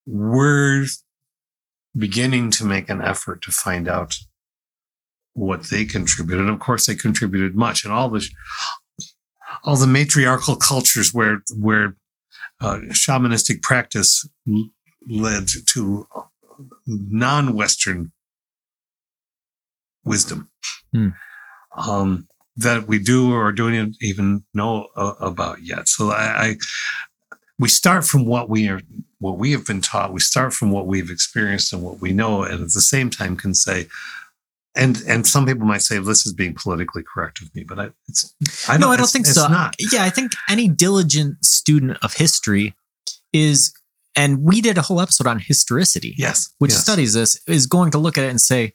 we're 0.06 0.84
beginning 1.98 2.50
to 2.52 2.64
make 2.64 2.88
an 2.88 3.02
effort 3.02 3.42
to 3.42 3.50
find 3.50 3.88
out 3.88 4.14
what 5.34 5.64
they 5.64 5.84
contributed 5.84 6.40
and 6.40 6.50
of 6.50 6.60
course 6.60 6.86
they 6.86 6.94
contributed 6.94 7.54
much 7.54 7.84
and 7.84 7.92
all 7.92 8.08
the 8.08 8.26
all 9.64 9.76
the 9.76 9.86
matriarchal 9.86 10.56
cultures 10.56 11.12
where 11.12 11.42
where 11.56 11.96
uh, 12.60 12.78
shamanistic 12.90 13.62
practice 13.62 14.28
led 15.08 15.48
to 15.66 16.06
non-western 16.86 18.12
wisdom 20.04 20.48
Hmm. 20.92 21.08
um, 21.76 22.26
that 22.56 22.88
we 22.88 22.98
do 22.98 23.32
or 23.32 23.52
don't 23.52 23.94
even 24.00 24.42
know 24.54 24.88
uh, 24.96 25.14
about 25.20 25.62
yet. 25.62 25.86
So 25.86 26.10
I, 26.10 26.24
I, 26.24 26.56
we 27.58 27.68
start 27.68 28.04
from 28.04 28.24
what 28.24 28.48
we 28.48 28.68
are, 28.68 28.80
what 29.20 29.38
we 29.38 29.52
have 29.52 29.66
been 29.66 29.80
taught. 29.80 30.12
We 30.12 30.20
start 30.20 30.52
from 30.52 30.70
what 30.70 30.86
we've 30.86 31.10
experienced 31.10 31.72
and 31.72 31.82
what 31.82 32.00
we 32.00 32.12
know, 32.12 32.42
and 32.42 32.62
at 32.62 32.72
the 32.72 32.80
same 32.80 33.10
time 33.10 33.36
can 33.36 33.54
say, 33.54 33.88
and 34.76 35.02
and 35.08 35.26
some 35.26 35.46
people 35.46 35.66
might 35.66 35.82
say 35.82 35.98
this 35.98 36.26
is 36.26 36.32
being 36.32 36.54
politically 36.54 37.02
correct 37.02 37.42
of 37.42 37.54
me, 37.54 37.64
but 37.64 37.78
I, 37.78 37.90
it's 38.08 38.34
I 38.68 38.76
no, 38.76 38.90
I 38.90 38.96
don't 38.96 39.10
think 39.10 39.26
so. 39.26 39.48
Not. 39.48 39.74
Yeah, 39.92 40.04
I 40.04 40.10
think 40.10 40.32
any 40.48 40.68
diligent 40.68 41.44
student 41.44 41.98
of 42.02 42.14
history 42.14 42.76
is, 43.32 43.72
and 44.14 44.42
we 44.42 44.60
did 44.60 44.78
a 44.78 44.82
whole 44.82 45.00
episode 45.00 45.26
on 45.26 45.40
historicity. 45.40 46.14
Yes, 46.16 46.54
which 46.58 46.70
yes. 46.70 46.82
studies 46.82 47.14
this, 47.14 47.40
is 47.48 47.66
going 47.66 47.90
to 47.90 47.98
look 47.98 48.16
at 48.16 48.24
it 48.24 48.30
and 48.30 48.40
say 48.40 48.74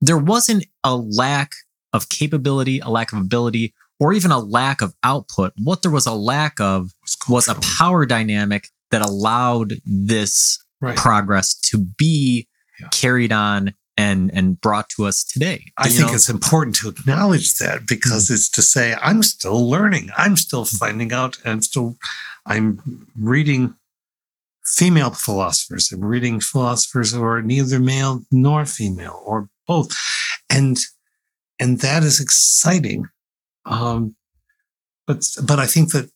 there 0.00 0.18
wasn't 0.18 0.64
a 0.84 0.96
lack 0.96 1.52
of 1.92 2.08
capability, 2.08 2.78
a 2.78 2.88
lack 2.88 3.12
of 3.12 3.18
ability, 3.18 3.74
or 3.98 4.12
even 4.12 4.30
a 4.30 4.38
lack 4.38 4.80
of 4.80 4.94
output. 5.02 5.52
What 5.62 5.82
there 5.82 5.90
was 5.90 6.06
a 6.06 6.14
lack 6.14 6.60
of 6.60 6.92
was 7.28 7.48
a 7.48 7.56
power 7.78 8.06
dynamic 8.06 8.68
that 8.92 9.02
allowed 9.02 9.74
this 9.84 10.62
right. 10.80 10.96
progress 10.96 11.54
to 11.70 11.78
be 11.98 12.46
Yeah. 12.80 12.88
carried 12.90 13.32
on 13.32 13.74
and 13.98 14.30
and 14.32 14.58
brought 14.60 14.88
to 14.96 15.04
us 15.04 15.22
today. 15.24 15.66
I 15.76 15.86
You 15.88 15.92
think 15.94 16.08
know? 16.08 16.14
it's 16.14 16.28
important 16.30 16.76
to 16.76 16.88
acknowledge 16.88 17.56
that 17.58 17.86
because 17.86 18.30
it's 18.30 18.48
to 18.50 18.62
say 18.62 18.94
I'm 19.02 19.22
still 19.22 19.68
learning. 19.68 20.10
I'm 20.16 20.36
still 20.36 20.64
finding 20.64 21.12
out. 21.12 21.38
and 21.44 21.62
still 21.64 21.96
I'm 22.46 22.80
reading 23.18 23.74
female 24.64 25.10
philosophers. 25.10 25.92
I'm 25.92 26.04
reading 26.04 26.40
philosophers 26.40 27.12
who 27.12 27.22
are 27.22 27.42
neither 27.42 27.78
male 27.78 28.22
nor 28.30 28.64
female 28.64 29.20
or 29.26 29.48
both. 29.66 29.90
And 30.48 30.78
and 31.60 31.80
that 31.80 32.02
is 32.02 32.18
exciting. 32.20 33.06
Um 33.66 34.16
but 35.06 35.22
but 35.44 35.58
I 35.58 35.66
think 35.66 35.92
that 35.92 36.10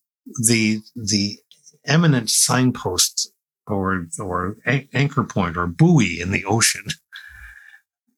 the 0.48 0.80
the 0.94 1.38
eminent 1.86 2.30
signpost 2.30 3.32
or 3.66 4.06
or 4.18 4.56
anchor 4.66 5.24
point 5.24 5.56
or 5.56 5.66
buoy 5.66 6.20
in 6.20 6.30
the 6.30 6.44
ocean 6.44 6.84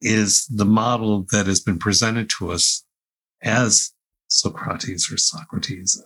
is 0.01 0.45
the 0.47 0.65
model 0.65 1.25
that 1.31 1.47
has 1.47 1.59
been 1.59 1.77
presented 1.77 2.29
to 2.29 2.51
us 2.51 2.85
as 3.41 3.91
Socrates 4.27 5.11
or 5.11 5.17
Socrates. 5.17 6.01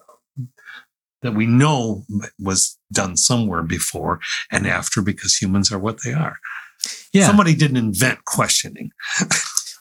that 1.22 1.36
we 1.36 1.46
know 1.46 2.06
was 2.38 2.78
done 2.92 3.16
somewhere 3.16 3.64
before 3.64 4.20
and 4.52 4.68
after 4.68 5.02
because 5.02 5.36
humans 5.36 5.72
are 5.72 5.80
what 5.80 6.00
they 6.04 6.12
are. 6.12 6.38
Yeah. 7.14 7.28
Somebody 7.28 7.56
didn't 7.56 7.78
invent 7.78 8.26
questioning. 8.26 8.92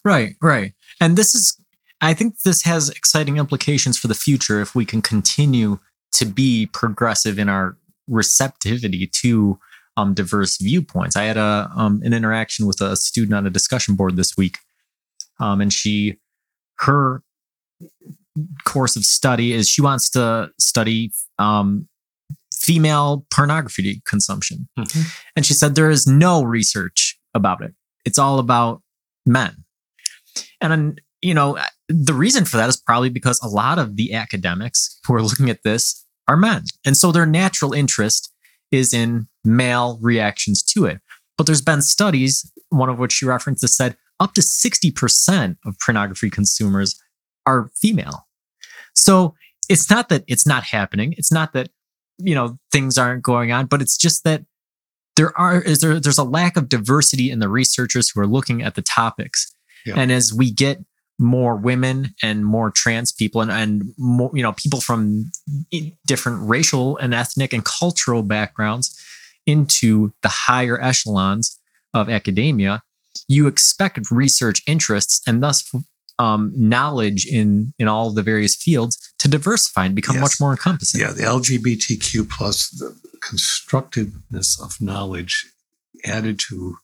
Right, 0.05 0.35
right. 0.43 0.73
And 1.01 1.17
this 1.17 1.35
is, 1.35 1.57
I 2.01 2.15
think 2.15 2.43
this 2.45 2.63
has 2.65 2.89
exciting 2.91 3.37
implications 3.37 3.99
for 3.99 4.09
the 4.09 4.15
future 4.15 4.61
if 4.61 4.75
we 4.75 4.85
can 4.85 5.01
continue 5.01 5.79
to 6.13 6.25
be 6.25 6.67
progressive 6.73 7.39
in 7.39 7.49
our 7.49 7.77
receptivity 8.09 9.07
to 9.07 9.59
um, 9.97 10.15
diverse 10.15 10.57
viewpoints. 10.59 11.17
I 11.17 11.25
had 11.25 11.37
a 11.37 11.71
um, 11.77 12.01
an 12.05 12.13
interaction 12.15 12.67
with 12.67 12.81
a 12.81 12.97
student 12.97 13.35
on 13.35 13.47
a 13.47 13.51
discussion 13.51 13.95
board 13.95 14.17
this 14.17 14.37
week, 14.37 14.59
um, 15.41 15.61
and 15.61 15.73
she, 15.73 16.19
her 16.79 17.23
course 18.65 18.97
of 18.97 19.05
study 19.05 19.53
is 19.53 19.69
she 19.69 19.83
wants 19.83 20.09
to 20.11 20.51
study 20.59 21.13
um, 21.39 21.89
female 22.55 23.27
pornography 23.31 24.03
consumption, 24.07 24.69
Mhm. 24.79 25.13
and 25.37 25.45
she 25.45 25.53
said 25.55 25.75
there 25.75 25.91
is 25.91 26.07
no 26.07 26.43
research 26.43 27.19
about 27.35 27.63
it. 27.63 27.75
It's 28.05 28.19
all 28.19 28.39
about 28.39 28.83
men, 29.27 29.65
and 30.61 31.01
you 31.21 31.35
know 31.35 31.59
the 31.89 32.15
reason 32.15 32.47
for 32.47 32.57
that 32.57 32.69
is 32.71 32.77
probably 32.79 33.11
because 33.11 33.39
a 33.43 33.49
lot 33.49 33.79
of 33.79 33.97
the 33.97 34.15
academics 34.15 34.99
who 35.07 35.15
are 35.15 35.23
looking 35.23 35.51
at 35.51 35.63
this 35.65 36.02
are 36.29 36.37
men, 36.37 36.65
and 36.85 36.97
so 36.97 37.13
their 37.13 37.27
natural 37.27 37.73
interest 37.73 38.33
is 38.71 38.95
in 38.95 39.29
male 39.45 39.99
reactions 40.01 40.63
to 40.63 40.87
it. 40.87 41.01
But 41.37 41.47
there's 41.47 41.63
been 41.63 41.83
studies, 41.83 42.51
one 42.71 42.89
of 42.89 42.99
which 42.99 43.21
you 43.21 43.29
referenced, 43.29 43.63
that 43.63 43.69
said 43.69 43.97
up 44.21 44.35
to 44.35 44.41
60% 44.41 45.57
of 45.67 45.77
pornography 45.85 46.31
consumers 46.31 47.01
are 47.47 47.71
female. 47.75 48.27
So 48.95 49.35
it's 49.69 49.91
not 49.91 50.09
that 50.09 50.25
it's 50.27 50.47
not 50.47 50.65
happening. 50.65 51.15
It's 51.17 51.33
not 51.33 51.53
that, 51.55 51.71
you 52.19 52.35
know, 52.35 52.59
things 52.71 52.99
aren't 52.99 53.23
going 53.23 53.53
on, 53.53 53.67
but 53.67 53.83
it's 53.83 53.97
just 53.97 54.25
that 54.25 54.45
there 55.17 55.37
are 55.39 55.61
is 55.61 55.81
there 55.81 56.01
there's 56.01 56.19
a 56.19 56.25
lack 56.25 56.57
of 56.57 56.69
diversity 56.69 57.31
in 57.31 57.39
the 57.39 57.49
researchers 57.49 58.11
who 58.11 58.21
are 58.21 58.27
looking 58.27 58.63
at 58.63 58.75
the 58.75 58.83
topics. 58.83 59.53
Yeah. 59.85 59.95
And 59.97 60.13
as 60.13 60.33
we 60.33 60.51
get 60.51 60.79
more 61.23 61.57
women 61.57 62.15
and 62.23 62.45
more 62.45 62.71
trans 62.71 63.13
people 63.13 63.41
and, 63.41 63.51
and 63.51 63.95
more, 63.97 64.31
you 64.35 64.43
know, 64.43 64.53
people 64.53 64.81
from 64.81 65.31
different 66.07 66.49
racial 66.49 66.97
and 66.99 67.15
ethnic 67.15 67.53
and 67.53 67.65
cultural 67.65 68.23
backgrounds 68.23 68.99
into 69.47 70.13
the 70.23 70.29
higher 70.29 70.81
echelons 70.83 71.59
of 71.95 72.09
academia, 72.11 72.83
you 73.29 73.47
expect 73.47 74.11
research 74.11 74.63
interests 74.67 75.21
and 75.27 75.43
thus 75.43 75.71
um, 76.19 76.53
knowledge 76.55 77.27
in 77.27 77.73
in 77.79 77.89
all 77.89 78.11
the 78.13 78.23
various 78.23 78.55
fields 78.55 78.99
to 79.19 79.29
diversify 79.29 79.87
and 79.87 79.95
become 79.95 80.17
Yes. 80.17 80.23
much 80.23 80.41
more 80.41 80.51
encompassing. 80.51 81.01
Yeah, 81.01 81.13
the 81.13 81.23
LGBTQ 81.23 82.29
plus 82.29 82.69
the 82.71 82.95
constructiveness 83.21 84.61
of 84.61 84.81
knowledge 84.81 85.47
added 86.05 86.39
to 86.49 86.77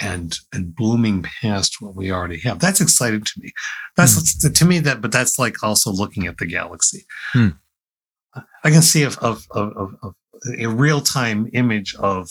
and 0.00 0.36
and 0.52 0.74
blooming 0.74 1.22
past 1.22 1.76
what 1.80 1.94
we 1.94 2.10
already 2.10 2.40
have. 2.40 2.58
That's 2.58 2.80
exciting 2.80 3.22
to 3.22 3.32
me. 3.38 3.52
That's 3.96 4.38
to 4.50 4.64
me 4.64 4.78
that, 4.80 5.00
but 5.00 5.12
that's 5.12 5.38
like 5.38 5.62
also 5.62 5.90
looking 5.92 6.26
at 6.26 6.38
the 6.38 6.46
galaxy. 6.46 7.04
Hmm. 7.32 7.48
I 8.64 8.70
can 8.70 8.82
see 8.82 9.02
of 9.02 9.18
of 9.18 9.46
of, 9.50 9.72
of, 9.76 9.94
of 10.02 10.14
a 10.58 10.66
real 10.66 11.00
time 11.00 11.48
image 11.52 11.94
of 11.96 12.30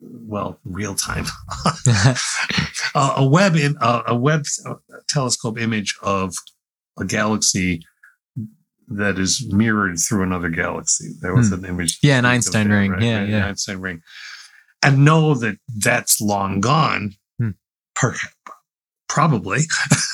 well, 0.00 0.60
real 0.64 0.94
time 0.94 1.24
a, 2.94 3.12
a 3.16 3.26
web 3.26 3.56
in 3.56 3.74
a, 3.80 4.02
a 4.08 4.14
Webb 4.16 4.44
telescope 5.08 5.58
image 5.58 5.94
of 6.02 6.34
a 6.98 7.04
galaxy 7.04 7.82
that 8.88 9.18
is 9.18 9.44
mirrored 9.52 9.98
through 9.98 10.22
another 10.22 10.48
galaxy. 10.50 11.10
There 11.20 11.34
was 11.34 11.48
Hmm. 11.48 11.54
an 11.54 11.64
image. 11.64 11.98
Yeah, 12.02 12.18
an 12.18 12.24
Einstein 12.24 12.68
ring. 12.70 12.92
right? 12.92 13.02
Yeah, 13.02 13.18
Right, 13.20 13.28
yeah. 13.28 13.36
an 13.38 13.42
Einstein 13.44 13.78
ring. 13.78 14.00
And 14.82 15.04
know 15.04 15.34
that 15.34 15.58
that's 15.68 16.20
long 16.20 16.60
gone, 16.60 17.14
Hmm. 17.38 17.50
per, 17.94 18.14
probably, 19.08 19.60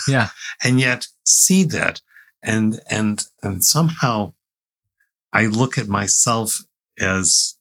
yeah. 0.08 0.28
and 0.64 0.80
yet 0.80 1.06
see 1.24 1.64
that, 1.64 2.00
and 2.42 2.80
and 2.90 3.24
and 3.42 3.64
somehow, 3.64 4.32
I 5.32 5.46
look 5.46 5.78
at 5.78 5.88
myself 5.88 6.58
as, 6.98 7.56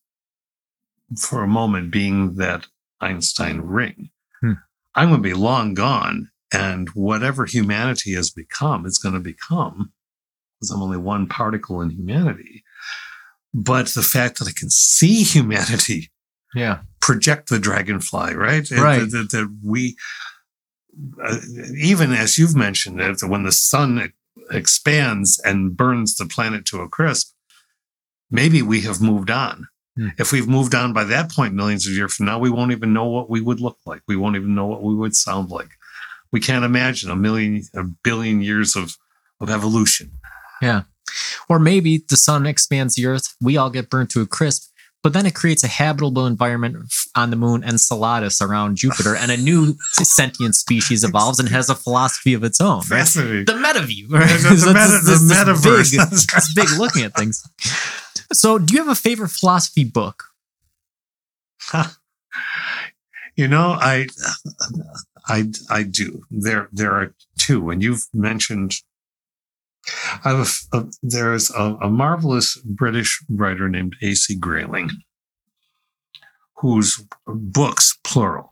for 1.20 1.44
a 1.44 1.48
moment, 1.48 1.92
being 1.92 2.36
that 2.36 2.68
Einstein 3.02 3.62
ring. 3.62 4.10
Hmm. 4.42 4.54
I'm 4.96 5.10
going 5.10 5.24
to 5.24 5.30
be 5.30 5.34
long 5.34 5.74
gone, 5.74 6.30
and 6.54 6.90
whatever 6.90 7.46
humanity 7.46 8.14
has 8.14 8.30
become, 8.30 8.86
it's 8.86 9.00
going 9.00 9.16
to 9.16 9.20
become, 9.22 9.92
because 10.60 10.72
I'm 10.72 10.82
only 10.82 10.98
one 10.98 11.28
particle 11.28 11.82
in 11.82 11.90
humanity. 11.90 12.64
But 13.54 13.88
the 13.88 14.04
fact 14.04 14.40
that 14.40 14.48
I 14.48 14.54
can 14.58 14.70
see 14.70 15.24
humanity 15.36 16.10
Yeah. 16.56 16.82
Project 17.02 17.50
the 17.50 17.60
dragonfly, 17.60 18.34
right? 18.36 18.70
Right. 18.72 19.00
That, 19.00 19.12
that- 19.12 19.32
that 19.32 19.58
we, 19.64 19.96
uh, 21.24 21.38
even 21.76 22.12
as 22.12 22.38
you've 22.38 22.56
mentioned, 22.56 23.00
that 23.00 23.22
when 23.28 23.44
the 23.44 23.52
sun 23.52 24.12
expands 24.52 25.40
and 25.44 25.76
burns 25.76 26.16
the 26.16 26.26
planet 26.26 26.66
to 26.66 26.82
a 26.82 26.90
crisp, 26.90 27.34
maybe 28.30 28.62
we 28.62 28.82
have 28.82 29.02
moved 29.02 29.32
on. 29.32 29.68
Hmm. 29.98 30.10
If 30.18 30.32
we've 30.32 30.48
moved 30.48 30.74
on 30.76 30.94
by 30.94 31.04
that 31.06 31.32
point, 31.32 31.54
millions 31.54 31.86
of 31.88 31.94
years 31.94 32.14
from 32.14 32.26
now, 32.28 32.40
we 32.40 32.50
won't 32.50 32.72
even 32.72 32.94
know 32.94 33.06
what 33.06 33.30
we 33.30 33.42
would 33.42 33.60
look 33.60 33.78
like. 33.86 34.02
We 34.08 34.16
won't 34.16 34.36
even 34.36 34.56
know 34.56 34.68
what 34.68 34.84
we 34.84 34.96
would 34.96 35.16
sound 35.16 35.50
like. 35.50 35.72
We 36.32 36.40
can't 36.40 36.64
imagine 36.64 37.12
a 37.12 37.16
million, 37.16 37.64
a 37.76 37.84
billion 37.84 38.42
years 38.42 38.76
of, 38.76 38.96
of 39.42 39.50
evolution. 39.50 40.12
Yeah. 40.62 40.84
Or 41.50 41.60
maybe 41.60 42.06
the 42.08 42.16
sun 42.16 42.46
expands 42.46 42.96
the 42.96 43.06
earth, 43.06 43.36
we 43.42 43.58
all 43.58 43.70
get 43.70 43.90
burnt 43.90 44.12
to 44.12 44.22
a 44.22 44.28
crisp, 44.28 44.71
but 45.04 45.14
then 45.14 45.26
it 45.26 45.34
creates 45.36 45.64
a 45.64 45.68
habitable 45.68 46.26
environment 46.28 46.78
on 47.16 47.30
the 47.32 47.36
moon 47.36 47.64
and 47.64 47.74
Enceladus 47.74 48.42
around 48.42 48.78
Jupiter, 48.78 49.16
and 49.16 49.32
a 49.32 49.38
new 49.38 49.76
sentient 49.92 50.56
species 50.56 51.04
evolves 51.04 51.40
and 51.40 51.50
has 51.50 51.70
a 51.70 51.76
philosophy 51.76 52.34
of 52.34 52.44
its 52.44 52.62
own. 52.62 52.78
right? 52.90 53.00
Fascinating. 53.00 53.46
The 53.46 53.56
meta 53.60 53.82
view, 53.82 54.08
right? 54.10 54.28
The- 54.28 54.50
meta- 54.68 55.00
it's 55.02 55.28
the 55.28 55.34
metaverse. 55.34 55.92
Big, 55.92 56.00
That's 56.34 56.54
big 56.54 56.70
looking 56.80 57.04
at 57.04 57.14
things. 57.16 57.44
So, 58.34 58.58
do 58.58 58.74
you 58.74 58.80
have 58.80 58.92
a 58.92 58.96
favorite 58.96 59.30
philosophy 59.30 59.84
book? 59.84 60.26
You 63.36 63.48
know, 63.48 63.72
I, 63.80 64.08
I, 65.28 65.46
I 65.70 65.84
do. 65.84 66.22
There, 66.30 66.68
there 66.72 66.92
are 66.92 67.14
two, 67.40 67.70
and 67.70 67.82
you've 67.82 68.04
mentioned. 68.14 68.76
I 70.24 70.30
have 70.30 70.48
a, 70.74 70.78
a- 70.78 70.92
there's 71.02 71.52
a, 71.52 71.78
a 71.82 71.90
marvelous 71.90 72.58
British 72.66 73.24
writer 73.30 73.68
named 73.70 73.96
A.C. 74.02 74.36
Grayling, 74.36 74.90
whose 76.58 77.04
books, 77.26 77.98
plural, 78.04 78.50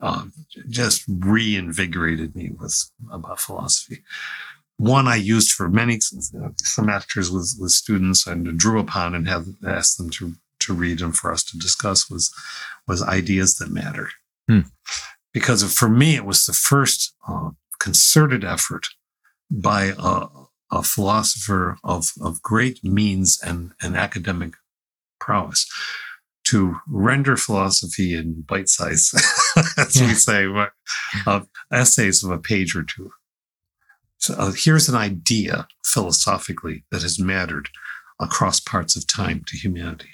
uh, 0.00 0.26
just 0.68 1.04
reinvigorated 1.08 2.34
me 2.34 2.50
with 2.58 2.90
about 3.10 3.40
philosophy. 3.40 4.02
One 4.76 5.06
I 5.06 5.16
used 5.16 5.52
for 5.52 5.68
many 5.68 6.00
semesters 6.56 7.30
with, 7.30 7.54
with 7.58 7.70
students 7.70 8.26
and 8.26 8.58
drew 8.58 8.80
upon 8.80 9.14
and 9.14 9.28
have 9.28 9.46
asked 9.66 9.98
them 9.98 10.10
to 10.10 10.34
to 10.60 10.72
read 10.72 11.00
and 11.00 11.16
for 11.16 11.32
us 11.32 11.42
to 11.42 11.58
discuss 11.58 12.08
was 12.08 12.32
was 12.86 13.02
ideas 13.02 13.56
that 13.56 13.70
matter. 13.70 14.10
Hmm. 14.48 14.60
Because 15.32 15.62
for 15.72 15.88
me, 15.88 16.14
it 16.14 16.24
was 16.24 16.44
the 16.46 16.52
first 16.52 17.14
uh, 17.28 17.50
concerted 17.80 18.44
effort 18.44 18.86
by 19.50 19.92
a, 19.98 20.26
a 20.70 20.82
philosopher 20.82 21.76
of, 21.84 22.10
of 22.20 22.42
great 22.42 22.82
means 22.82 23.38
and, 23.44 23.72
and 23.82 23.96
academic 23.96 24.54
prowess 25.20 25.66
to 26.44 26.76
render 26.88 27.36
philosophy 27.36 28.14
in 28.14 28.42
bite 28.42 28.68
size, 28.68 29.12
as 29.78 30.00
Yeah. 30.00 30.08
we 30.08 30.14
say, 30.14 30.46
of 31.26 31.46
essays 31.72 32.24
of 32.24 32.30
a 32.30 32.38
page 32.38 32.74
or 32.74 32.82
two. 32.82 33.12
So 34.18 34.34
uh, 34.34 34.52
here's 34.56 34.88
an 34.88 34.96
idea 34.96 35.66
philosophically 35.84 36.84
that 36.90 37.02
has 37.02 37.18
mattered 37.18 37.68
across 38.20 38.60
parts 38.60 38.96
of 38.96 39.06
time 39.06 39.42
to 39.46 39.56
humanity. 39.56 40.10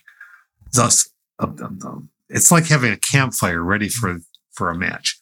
Thus, 0.73 1.09
uh, 1.39 1.47
um, 1.63 2.11
it's 2.29 2.51
like 2.51 2.67
having 2.67 2.93
a 2.93 2.97
campfire 2.97 3.63
ready 3.63 3.89
for 3.89 4.19
for 4.53 4.71
a 4.71 4.75
match. 4.77 5.19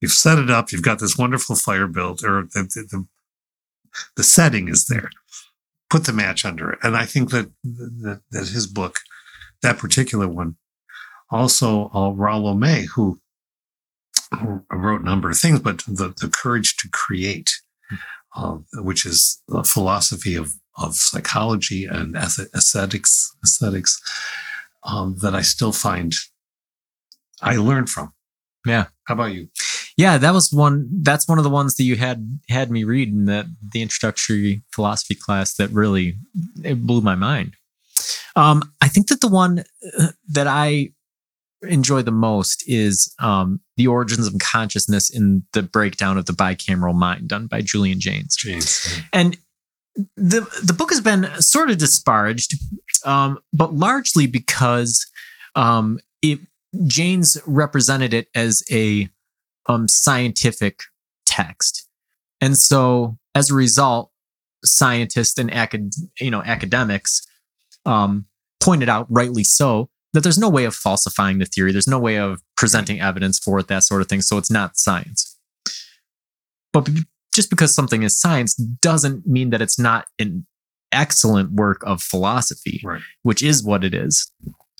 You've 0.00 0.12
set 0.12 0.38
it 0.38 0.50
up. 0.50 0.70
You've 0.72 0.82
got 0.82 0.98
this 0.98 1.16
wonderful 1.18 1.56
fire 1.56 1.86
built, 1.86 2.24
or 2.24 2.42
the 2.54 2.62
the, 2.62 2.86
the, 2.90 3.06
the 4.16 4.22
setting 4.22 4.68
is 4.68 4.86
there. 4.86 5.10
Put 5.90 6.04
the 6.04 6.12
match 6.12 6.44
under 6.44 6.70
it, 6.70 6.78
and 6.82 6.96
I 6.96 7.06
think 7.06 7.30
that 7.30 7.50
that, 7.64 8.20
that 8.30 8.48
his 8.48 8.66
book, 8.66 8.96
that 9.62 9.78
particular 9.78 10.28
one, 10.28 10.56
also 11.30 11.90
uh, 11.94 12.10
Rollo 12.10 12.52
May, 12.54 12.84
who 12.94 13.20
wrote 14.70 15.00
a 15.00 15.04
number 15.04 15.30
of 15.30 15.38
things, 15.38 15.60
but 15.60 15.78
the 15.86 16.14
the 16.20 16.28
courage 16.28 16.76
to 16.78 16.88
create, 16.90 17.52
uh, 18.36 18.58
which 18.74 19.06
is 19.06 19.42
a 19.50 19.64
philosophy 19.64 20.34
of 20.34 20.52
of 20.76 20.94
psychology 20.94 21.86
and 21.86 22.14
aesthetics 22.16 23.34
aesthetics 23.42 24.00
um, 24.84 25.16
that 25.22 25.34
I 25.34 25.42
still 25.42 25.72
find 25.72 26.12
I 27.40 27.56
learn 27.56 27.86
from. 27.86 28.12
Yeah. 28.66 28.86
How 29.04 29.14
about 29.14 29.32
you? 29.32 29.48
Yeah, 29.98 30.16
that 30.16 30.32
was 30.32 30.52
one. 30.52 30.88
That's 31.02 31.26
one 31.26 31.38
of 31.38 31.44
the 31.44 31.50
ones 31.50 31.74
that 31.74 31.82
you 31.82 31.96
had 31.96 32.38
had 32.48 32.70
me 32.70 32.84
read 32.84 33.08
in 33.08 33.24
that 33.24 33.46
the 33.72 33.82
introductory 33.82 34.62
philosophy 34.72 35.16
class 35.16 35.54
that 35.54 35.70
really 35.70 36.16
it 36.62 36.86
blew 36.86 37.00
my 37.00 37.16
mind. 37.16 37.54
Um, 38.36 38.62
I 38.80 38.86
think 38.86 39.08
that 39.08 39.20
the 39.20 39.28
one 39.28 39.64
uh, 39.98 40.08
that 40.28 40.46
I 40.46 40.90
enjoy 41.62 42.02
the 42.02 42.12
most 42.12 42.62
is 42.68 43.12
um, 43.18 43.60
the 43.76 43.88
origins 43.88 44.28
of 44.28 44.34
consciousness 44.40 45.10
in 45.10 45.42
the 45.52 45.64
breakdown 45.64 46.16
of 46.16 46.26
the 46.26 46.32
bicameral 46.32 46.94
mind 46.94 47.28
done 47.28 47.48
by 47.48 47.60
Julian 47.60 47.98
Jaynes. 47.98 48.36
James. 48.36 49.00
And 49.12 49.36
the 50.16 50.46
the 50.62 50.74
book 50.74 50.90
has 50.90 51.00
been 51.00 51.28
sort 51.40 51.70
of 51.70 51.78
disparaged, 51.78 52.54
um, 53.04 53.40
but 53.52 53.74
largely 53.74 54.28
because 54.28 55.04
um, 55.56 55.98
it 56.22 56.38
Jaynes 56.86 57.36
represented 57.46 58.14
it 58.14 58.28
as 58.36 58.62
a 58.70 59.08
um, 59.68 59.86
scientific 59.88 60.80
text, 61.26 61.86
and 62.40 62.56
so 62.58 63.18
as 63.34 63.50
a 63.50 63.54
result, 63.54 64.10
scientists 64.64 65.38
and 65.38 65.50
acad- 65.52 65.94
you 66.20 66.30
know 66.30 66.42
academics 66.42 67.26
um, 67.86 68.26
pointed 68.60 68.88
out, 68.88 69.06
rightly 69.08 69.44
so, 69.44 69.88
that 70.12 70.22
there's 70.22 70.38
no 70.38 70.48
way 70.48 70.64
of 70.64 70.74
falsifying 70.74 71.38
the 71.38 71.46
theory. 71.46 71.72
There's 71.72 71.88
no 71.88 71.98
way 71.98 72.16
of 72.18 72.42
presenting 72.56 73.00
evidence 73.00 73.38
for 73.38 73.58
it, 73.58 73.68
that 73.68 73.84
sort 73.84 74.02
of 74.02 74.08
thing. 74.08 74.20
So 74.20 74.36
it's 74.38 74.50
not 74.50 74.76
science. 74.76 75.36
But 76.72 76.88
just 77.34 77.50
because 77.50 77.74
something 77.74 78.02
is 78.02 78.18
science 78.18 78.54
doesn't 78.54 79.26
mean 79.26 79.50
that 79.50 79.62
it's 79.62 79.78
not 79.78 80.06
an 80.18 80.46
excellent 80.92 81.52
work 81.52 81.82
of 81.86 82.02
philosophy, 82.02 82.80
Right. 82.84 83.00
which 83.22 83.42
is 83.42 83.62
what 83.62 83.84
it 83.84 83.94
is. 83.94 84.30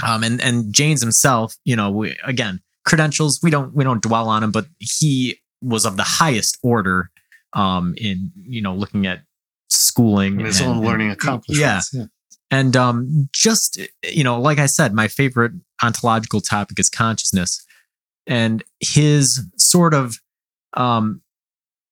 Um, 0.05 0.23
and 0.25 0.41
and 0.41 0.73
Jaynes 0.73 1.01
himself, 1.01 1.57
you 1.65 1.77
know, 1.77 1.91
we, 1.91 2.17
again, 2.25 2.61
credentials 2.89 3.41
we 3.43 3.51
don't 3.51 3.75
we 3.75 3.85
don't 3.85 4.03
dwell 4.03 4.29
on 4.29 4.43
him, 4.43 4.51
but 4.53 4.67
he 4.79 5.39
was 5.63 5.85
of 5.85 5.97
the 5.97 6.05
highest 6.21 6.59
order 6.63 7.11
um, 7.53 7.95
in 7.97 8.33
you 8.37 8.61
know 8.63 8.75
looking 8.75 9.07
at 9.07 9.21
schooling 9.71 10.39
And 10.39 10.47
his 10.47 10.61
and- 10.61 10.69
own 10.71 10.77
and- 10.79 10.87
learning 10.87 11.11
accomplishments. 11.11 11.91
Yeah. 11.93 12.05
and 12.51 12.75
um, 12.77 13.29
just, 13.33 13.79
you 14.03 14.25
know, 14.25 14.41
like 14.41 14.59
I 14.59 14.67
said, 14.67 14.95
my 14.95 15.09
favorite 15.09 15.53
ontological 15.83 16.41
topic 16.41 16.79
is 16.81 16.89
consciousness. 16.89 17.65
And 18.27 18.63
his 18.81 19.43
sort 19.57 19.93
of 19.95 20.17
um, 20.75 21.21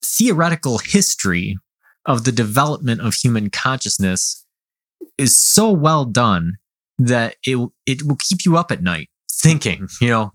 theoretical 0.04 0.78
history 0.78 1.58
of 2.06 2.24
the 2.24 2.32
development 2.32 3.00
of 3.00 3.14
human 3.14 3.50
consciousness 3.50 4.44
is 5.18 5.38
so 5.38 5.70
well 5.70 6.04
done 6.04 6.54
that 6.98 7.36
it, 7.44 7.58
it 7.86 8.02
will 8.04 8.16
keep 8.18 8.44
you 8.46 8.56
up 8.56 8.70
at 8.70 8.82
night 8.82 9.08
thinking, 9.30 9.88
you 10.00 10.08
know, 10.08 10.32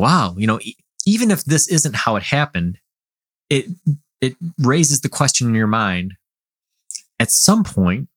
wow, 0.00 0.34
you 0.36 0.46
know, 0.46 0.58
even 1.06 1.30
if 1.30 1.44
this 1.44 1.68
isn't 1.68 1.94
how 1.94 2.16
it 2.16 2.22
happened, 2.22 2.78
it, 3.48 3.66
it 4.20 4.36
raises 4.58 5.00
the 5.00 5.08
question 5.08 5.48
in 5.48 5.54
your 5.54 5.66
mind 5.66 6.14
at 7.20 7.30
some 7.30 7.62
point, 7.62 8.08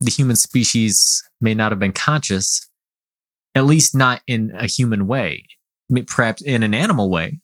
the 0.00 0.10
human 0.10 0.36
species 0.36 1.24
may 1.40 1.54
not 1.54 1.72
have 1.72 1.78
been 1.78 1.92
conscious, 1.92 2.68
at 3.54 3.64
least 3.64 3.96
not 3.96 4.20
in 4.28 4.52
a 4.54 4.66
human 4.66 5.06
way, 5.08 5.44
perhaps 6.06 6.42
in 6.42 6.62
an 6.62 6.74
animal 6.74 7.10
way, 7.10 7.40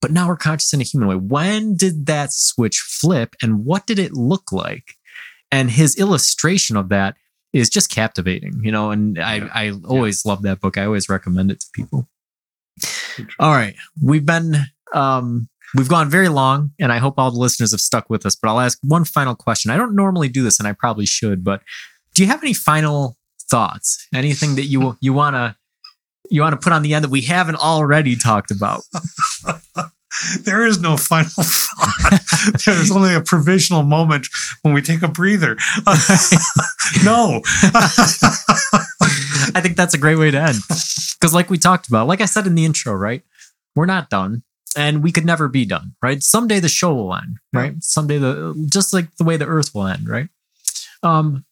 but 0.00 0.10
now 0.10 0.26
we're 0.26 0.36
conscious 0.36 0.72
in 0.72 0.80
a 0.80 0.84
human 0.84 1.06
way. 1.06 1.16
When 1.16 1.76
did 1.76 2.06
that 2.06 2.32
switch 2.32 2.78
flip 2.78 3.36
and 3.42 3.64
what 3.64 3.86
did 3.86 3.98
it 3.98 4.14
look 4.14 4.50
like? 4.50 4.94
And 5.52 5.70
his 5.70 5.96
illustration 5.96 6.76
of 6.78 6.88
that 6.88 7.14
is 7.52 7.68
just 7.68 7.90
captivating, 7.90 8.58
you 8.64 8.72
know, 8.72 8.90
and 8.90 9.18
I, 9.18 9.36
Yeah. 9.36 9.48
I 9.54 9.72
always 9.86 10.24
love 10.24 10.42
that 10.42 10.60
book. 10.60 10.78
I 10.78 10.86
always 10.86 11.10
recommend 11.10 11.50
it 11.50 11.60
to 11.60 11.66
people. 11.74 12.08
All 13.38 13.52
right. 13.52 13.74
We've 14.02 14.24
been, 14.24 14.56
um, 14.94 15.48
we've 15.74 15.88
gone 15.88 16.08
very 16.08 16.28
long 16.28 16.72
and 16.80 16.92
I 16.92 16.98
hope 16.98 17.14
all 17.18 17.30
the 17.30 17.38
listeners 17.38 17.72
have 17.72 17.80
stuck 17.80 18.08
with 18.10 18.26
us, 18.26 18.36
but 18.36 18.48
I'll 18.48 18.60
ask 18.60 18.78
one 18.82 19.04
final 19.04 19.34
question. 19.34 19.70
I 19.70 19.76
don't 19.76 19.94
normally 19.94 20.28
do 20.28 20.42
this 20.42 20.58
and 20.58 20.68
I 20.68 20.72
probably 20.72 21.06
should, 21.06 21.44
but 21.44 21.62
do 22.14 22.22
you 22.22 22.28
have 22.28 22.42
any 22.42 22.54
final 22.54 23.16
thoughts? 23.50 24.06
Anything 24.14 24.56
that 24.56 24.64
you, 24.64 24.96
you 25.00 25.12
want 25.12 25.36
to, 25.36 25.56
you 26.30 26.40
want 26.40 26.52
to 26.52 26.62
put 26.62 26.72
on 26.72 26.82
the 26.82 26.94
end 26.94 27.04
that 27.04 27.10
we 27.10 27.22
haven't 27.22 27.56
already 27.56 28.16
talked 28.16 28.50
about? 28.50 28.82
There 30.42 30.66
is 30.66 30.80
no 30.80 30.96
final 30.96 31.30
thought. 31.30 32.20
There's 32.64 32.90
only 32.90 33.14
a 33.14 33.20
provisional 33.20 33.82
moment 33.82 34.28
when 34.62 34.74
we 34.74 34.82
take 34.82 35.02
a 35.02 35.08
breather. 35.08 35.56
no. 37.04 37.40
I 39.54 39.60
think 39.60 39.76
that's 39.76 39.94
a 39.94 39.98
great 39.98 40.16
way 40.16 40.30
to 40.30 40.40
end. 40.40 40.58
Because, 40.68 41.34
like 41.34 41.50
we 41.50 41.58
talked 41.58 41.88
about, 41.88 42.06
like 42.06 42.20
I 42.20 42.26
said 42.26 42.46
in 42.46 42.54
the 42.54 42.64
intro, 42.64 42.94
right? 42.94 43.22
We're 43.74 43.86
not 43.86 44.10
done 44.10 44.42
and 44.76 45.02
we 45.02 45.12
could 45.12 45.24
never 45.24 45.48
be 45.48 45.64
done, 45.64 45.94
right? 46.02 46.22
Someday 46.22 46.60
the 46.60 46.68
show 46.68 46.94
will 46.94 47.14
end, 47.14 47.38
right? 47.52 47.74
Someday 47.80 48.18
the, 48.18 48.68
just 48.72 48.92
like 48.92 49.14
the 49.16 49.24
way 49.24 49.36
the 49.36 49.46
earth 49.46 49.74
will 49.74 49.86
end, 49.86 50.08
right? 50.08 50.28
Um, 51.02 51.44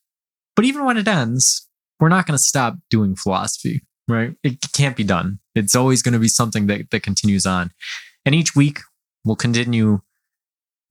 but 0.57 0.65
even 0.65 0.85
when 0.85 0.97
it 0.97 1.09
ends, 1.09 1.67
we're 1.99 2.09
not 2.09 2.27
going 2.27 2.37
to 2.37 2.43
stop 2.43 2.77
doing 2.89 3.15
philosophy, 3.17 3.83
right? 4.09 4.35
It 4.43 4.73
can't 4.73 4.97
be 4.97 5.05
done. 5.05 5.39
It's 5.55 5.75
always 5.75 6.03
going 6.03 6.15
to 6.15 6.19
be 6.19 6.29
something 6.29 6.67
that, 6.67 6.91
that 6.91 7.03
continues 7.03 7.47
on. 7.47 7.71
And 8.31 8.37
each 8.37 8.55
week 8.55 8.79
we'll 9.25 9.35
continue 9.35 10.03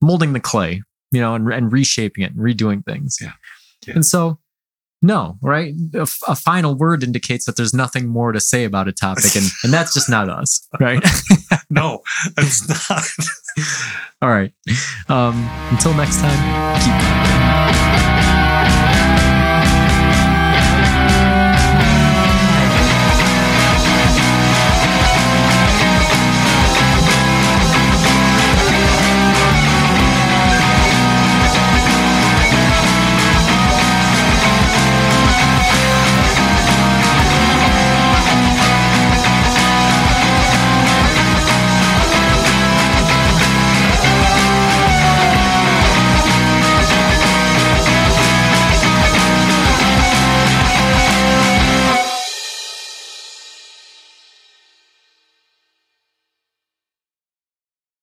molding 0.02 0.34
the 0.34 0.40
clay, 0.40 0.82
you 1.10 1.22
know, 1.22 1.34
and, 1.34 1.50
and 1.50 1.72
reshaping 1.72 2.22
it 2.22 2.32
and 2.32 2.40
redoing 2.40 2.84
things. 2.84 3.16
Yeah. 3.18 3.32
Yeah. 3.86 3.94
And 3.94 4.04
so, 4.04 4.38
no, 5.00 5.38
right? 5.40 5.72
A, 5.94 6.02
f- 6.02 6.18
a 6.28 6.36
final 6.36 6.74
word 6.74 7.02
indicates 7.02 7.46
that 7.46 7.56
there's 7.56 7.72
nothing 7.72 8.08
more 8.08 8.32
to 8.32 8.40
say 8.40 8.64
about 8.64 8.88
a 8.88 8.92
topic, 8.92 9.34
and, 9.36 9.46
and 9.64 9.72
that's 9.72 9.94
just 9.94 10.10
not 10.10 10.28
us, 10.28 10.68
right? 10.78 11.02
No, 11.70 12.02
it's 12.36 12.68
not. 12.90 13.04
All 14.20 14.28
right. 14.28 14.52
Um, 15.08 15.48
until 15.70 15.94
next 15.94 16.20
time, 16.20 17.94
keep. 17.94 17.99